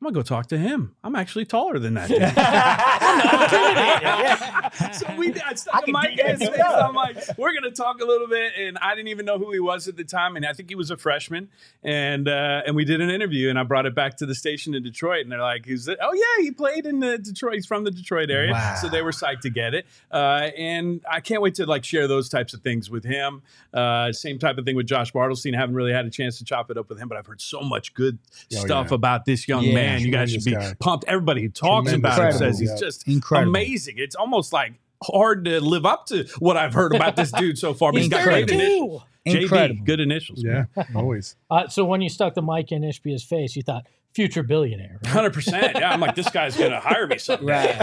I'm 0.00 0.06
gonna 0.06 0.14
go 0.14 0.22
talk 0.22 0.46
to 0.46 0.56
him. 0.56 0.96
I'm 1.04 1.14
actually 1.14 1.44
taller 1.44 1.78
than 1.78 1.92
that. 1.92 2.10
so 4.92 5.14
we 5.16 5.34
I 5.40 5.54
stuck 5.54 5.84
I 5.86 5.90
mic 5.90 6.18
in 6.18 6.26
his 6.26 6.48
face. 6.48 6.60
I'm 6.60 6.94
like, 6.94 7.16
we're 7.36 7.52
gonna 7.54 7.70
talk 7.70 8.00
a 8.00 8.04
little 8.04 8.26
bit, 8.26 8.52
and 8.58 8.78
I 8.78 8.94
didn't 8.94 9.08
even 9.08 9.26
know 9.26 9.38
who 9.38 9.52
he 9.52 9.60
was 9.60 9.88
at 9.88 9.96
the 9.96 10.04
time, 10.04 10.36
and 10.36 10.46
I 10.46 10.52
think 10.52 10.68
he 10.68 10.74
was 10.74 10.90
a 10.90 10.96
freshman, 10.96 11.48
and 11.82 12.28
uh, 12.28 12.62
and 12.66 12.74
we 12.74 12.84
did 12.84 13.00
an 13.00 13.10
interview, 13.10 13.50
and 13.50 13.58
I 13.58 13.62
brought 13.64 13.86
it 13.86 13.94
back 13.94 14.16
to 14.18 14.26
the 14.26 14.34
station 14.34 14.74
in 14.74 14.82
Detroit, 14.82 15.22
and 15.22 15.32
they're 15.32 15.40
like, 15.40 15.66
"He's 15.66 15.88
oh 15.88 16.12
yeah, 16.12 16.42
he 16.42 16.50
played 16.50 16.86
in 16.86 17.00
the 17.00 17.18
Detroit. 17.18 17.54
He's 17.54 17.66
from 17.66 17.84
the 17.84 17.90
Detroit 17.90 18.30
area, 18.30 18.52
wow. 18.52 18.74
so 18.80 18.88
they 18.88 19.02
were 19.02 19.12
psyched 19.12 19.40
to 19.40 19.50
get 19.50 19.74
it, 19.74 19.86
uh, 20.10 20.50
and 20.56 21.04
I 21.10 21.20
can't 21.20 21.42
wait 21.42 21.56
to 21.56 21.66
like 21.66 21.84
share 21.84 22.08
those 22.08 22.28
types 22.28 22.54
of 22.54 22.62
things 22.62 22.90
with 22.90 23.04
him. 23.04 23.42
Uh, 23.74 24.12
same 24.12 24.38
type 24.38 24.58
of 24.58 24.64
thing 24.64 24.76
with 24.76 24.86
Josh 24.86 25.12
Bartelstein. 25.12 25.54
I 25.54 25.58
haven't 25.58 25.74
really 25.74 25.92
had 25.92 26.06
a 26.06 26.10
chance 26.10 26.38
to 26.38 26.44
chop 26.44 26.70
it 26.70 26.78
up 26.78 26.88
with 26.88 26.98
him, 26.98 27.08
but 27.08 27.18
I've 27.18 27.26
heard 27.26 27.40
so 27.40 27.60
much 27.60 27.94
good 27.94 28.18
oh, 28.54 28.56
stuff 28.56 28.88
yeah. 28.90 28.94
about 28.94 29.24
this 29.24 29.46
young 29.46 29.64
yeah. 29.64 29.74
man 29.74 29.90
man, 29.92 30.06
you 30.06 30.12
guys 30.12 30.32
should 30.32 30.44
be 30.44 30.52
guy. 30.52 30.74
pumped. 30.78 31.04
Everybody 31.06 31.42
who 31.42 31.48
talks 31.48 31.90
Tremendous. 31.90 32.16
about 32.16 32.32
him 32.32 32.38
says 32.38 32.58
he's 32.58 32.78
just 32.78 33.06
Incredible. 33.08 33.50
amazing. 33.50 33.94
It's 33.98 34.14
almost 34.14 34.52
like 34.52 34.69
hard 35.02 35.44
to 35.46 35.60
live 35.60 35.86
up 35.86 36.06
to 36.06 36.26
what 36.38 36.56
I've 36.56 36.74
heard 36.74 36.94
about 36.94 37.16
this 37.16 37.32
dude 37.32 37.58
so 37.58 37.74
far. 37.74 37.92
But 37.92 38.02
he's 38.02 38.10
got 38.10 38.24
great 38.24 38.50
initials. 38.50 39.02
Incredible. 39.24 39.82
JB, 39.82 39.86
good 39.86 40.00
initials. 40.00 40.42
Yeah, 40.42 40.64
always. 40.94 41.36
Uh, 41.50 41.68
so 41.68 41.84
when 41.84 42.00
you 42.00 42.08
stuck 42.08 42.34
the 42.34 42.42
mic 42.42 42.70
in 42.70 42.82
Ishbia's 42.82 43.24
face, 43.24 43.56
you 43.56 43.62
thought 43.62 43.84
future 44.14 44.42
billionaire. 44.42 45.00
Hundred 45.04 45.28
right? 45.28 45.32
percent. 45.34 45.76
Yeah, 45.76 45.90
I'm 45.92 46.00
like 46.00 46.14
this 46.14 46.30
guy's 46.30 46.56
gonna 46.56 46.80
hire 46.80 47.06
me 47.06 47.18
someday. 47.18 47.76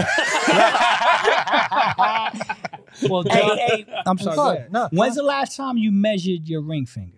well, 3.10 3.24
Jon, 3.24 3.58
hey, 3.58 3.58
hey, 3.58 3.86
I'm 4.06 4.18
sorry. 4.18 4.66
No, 4.72 4.88
When's 4.92 5.16
the 5.16 5.24
last 5.24 5.58
time 5.58 5.78
you 5.78 5.92
measured 5.92 6.48
your 6.48 6.62
ring 6.62 6.86
finger? 6.86 7.18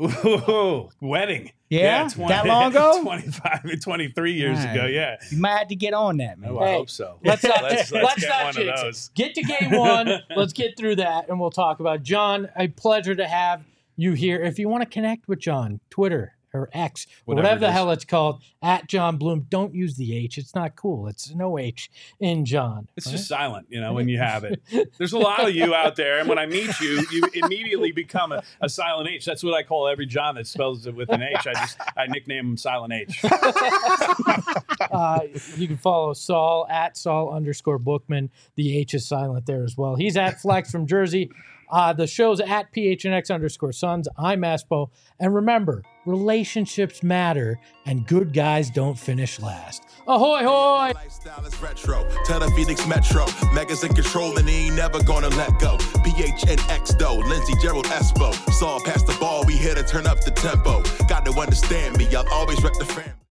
Ooh, 0.00 0.88
wedding. 1.00 1.50
Yeah, 1.70 2.02
yeah 2.02 2.08
20, 2.08 2.28
that 2.28 2.46
long 2.46 2.70
ago? 2.72 3.00
25, 3.02 3.80
23 3.80 4.32
years 4.32 4.58
right. 4.58 4.72
ago. 4.72 4.86
Yeah. 4.86 5.16
You 5.30 5.38
might 5.38 5.56
have 5.56 5.68
to 5.68 5.76
get 5.76 5.94
on 5.94 6.16
that, 6.16 6.38
man. 6.38 6.50
Oh, 6.50 6.58
I 6.58 6.72
hope 6.72 6.90
so. 6.90 7.18
Let's 7.24 7.44
not, 7.44 7.60
uh, 7.60 7.62
let's, 7.70 7.92
let's, 7.92 8.04
let's 8.04 8.20
get 8.20 8.28
not 8.28 8.56
one 8.56 8.68
of 8.68 8.80
those. 8.80 9.10
Get 9.14 9.34
to 9.36 9.42
game 9.42 9.70
one. 9.78 10.22
let's 10.36 10.52
get 10.52 10.76
through 10.76 10.96
that, 10.96 11.28
and 11.28 11.38
we'll 11.40 11.52
talk 11.52 11.78
about 11.78 12.02
Jon. 12.02 12.48
A 12.56 12.66
pleasure 12.66 13.14
to 13.14 13.26
have 13.26 13.62
you 13.96 14.12
here. 14.14 14.42
If 14.42 14.58
you 14.58 14.68
want 14.68 14.82
to 14.82 14.88
connect 14.88 15.28
with 15.28 15.38
Jon, 15.38 15.78
Twitter 15.90 16.34
or 16.52 16.68
X, 16.72 17.06
whatever, 17.24 17.44
whatever 17.44 17.60
the 17.60 17.72
hell 17.72 17.90
it's 17.90 18.04
called, 18.04 18.42
at 18.62 18.88
Jon 18.88 19.16
Bloom. 19.16 19.46
Don't 19.48 19.74
use 19.74 19.96
the 19.96 20.16
H. 20.16 20.38
It's 20.38 20.54
not 20.54 20.76
cool. 20.76 21.06
It's 21.06 21.34
no 21.34 21.58
H 21.58 21.90
in 22.18 22.44
Jon. 22.44 22.88
It's 22.96 23.06
right? 23.06 23.12
just 23.12 23.28
silent, 23.28 23.66
you 23.70 23.80
know, 23.80 23.92
when 23.92 24.08
you 24.08 24.18
have 24.18 24.44
it. 24.44 24.62
There's 24.98 25.12
a 25.12 25.18
lot 25.18 25.46
of 25.46 25.54
you 25.54 25.74
out 25.74 25.96
there, 25.96 26.18
and 26.18 26.28
when 26.28 26.38
I 26.38 26.46
meet 26.46 26.80
you, 26.80 27.04
you 27.10 27.22
immediately 27.34 27.92
become 27.92 28.32
a, 28.32 28.42
a 28.60 28.68
silent 28.68 29.08
H. 29.08 29.24
That's 29.24 29.42
what 29.42 29.54
I 29.54 29.62
call 29.62 29.88
every 29.88 30.06
John 30.06 30.34
that 30.36 30.46
spells 30.46 30.86
it 30.86 30.94
with 30.94 31.10
an 31.10 31.22
H. 31.22 31.46
I 31.46 31.52
just 31.54 31.78
I 31.96 32.06
nickname 32.06 32.50
him 32.50 32.56
Silent 32.56 32.92
H. 32.92 33.24
uh, 34.90 35.20
you 35.56 35.66
can 35.66 35.76
follow 35.76 36.12
Saul 36.12 36.66
at 36.68 36.96
Saul 36.96 37.32
underscore 37.32 37.78
Bookman. 37.78 38.30
The 38.56 38.78
H 38.78 38.94
is 38.94 39.06
silent 39.06 39.46
there 39.46 39.64
as 39.64 39.76
well. 39.76 39.96
He's 39.96 40.16
at 40.16 40.40
Flex 40.40 40.70
from 40.70 40.86
Jersey. 40.86 41.30
Uh, 41.70 41.92
the 41.92 42.06
show's 42.06 42.40
at 42.40 42.72
PHNX 42.72 43.32
underscore 43.32 43.72
Suns. 43.72 44.08
I'm 44.18 44.42
Espo. 44.42 44.90
And 45.18 45.34
remember, 45.34 45.84
relationships 46.06 47.02
matter 47.02 47.58
and 47.86 48.06
good 48.06 48.32
guys 48.32 48.70
don't 48.70 48.98
finish 48.98 49.40
last. 49.40 49.84
Ahoy, 50.06 50.42
hoy! 50.42 50.92
Lifestyle 50.94 51.44
is 51.44 51.60
retro. 51.62 52.08
Tell 52.24 52.40
the 52.40 52.50
Phoenix 52.50 52.86
Metro. 52.86 53.26
Megas 53.52 53.84
in 53.84 53.94
control 53.94 54.36
and 54.38 54.48
he 54.48 54.66
ain't 54.66 54.76
never 54.76 55.02
gonna 55.02 55.28
let 55.30 55.58
go. 55.58 55.76
PHNX 55.78 56.98
though. 56.98 57.16
Lindsey 57.16 57.54
Gerald 57.62 57.86
Espo. 57.86 58.32
Saw 58.52 58.78
past 58.84 59.06
the 59.06 59.16
ball. 59.20 59.44
We 59.46 59.54
here 59.56 59.74
to 59.74 59.82
turn 59.82 60.06
up 60.06 60.22
the 60.24 60.30
tempo. 60.30 60.82
Got 61.06 61.24
to 61.26 61.32
understand 61.32 61.96
me. 61.98 62.06
Always 62.30 62.62
the. 62.62 63.19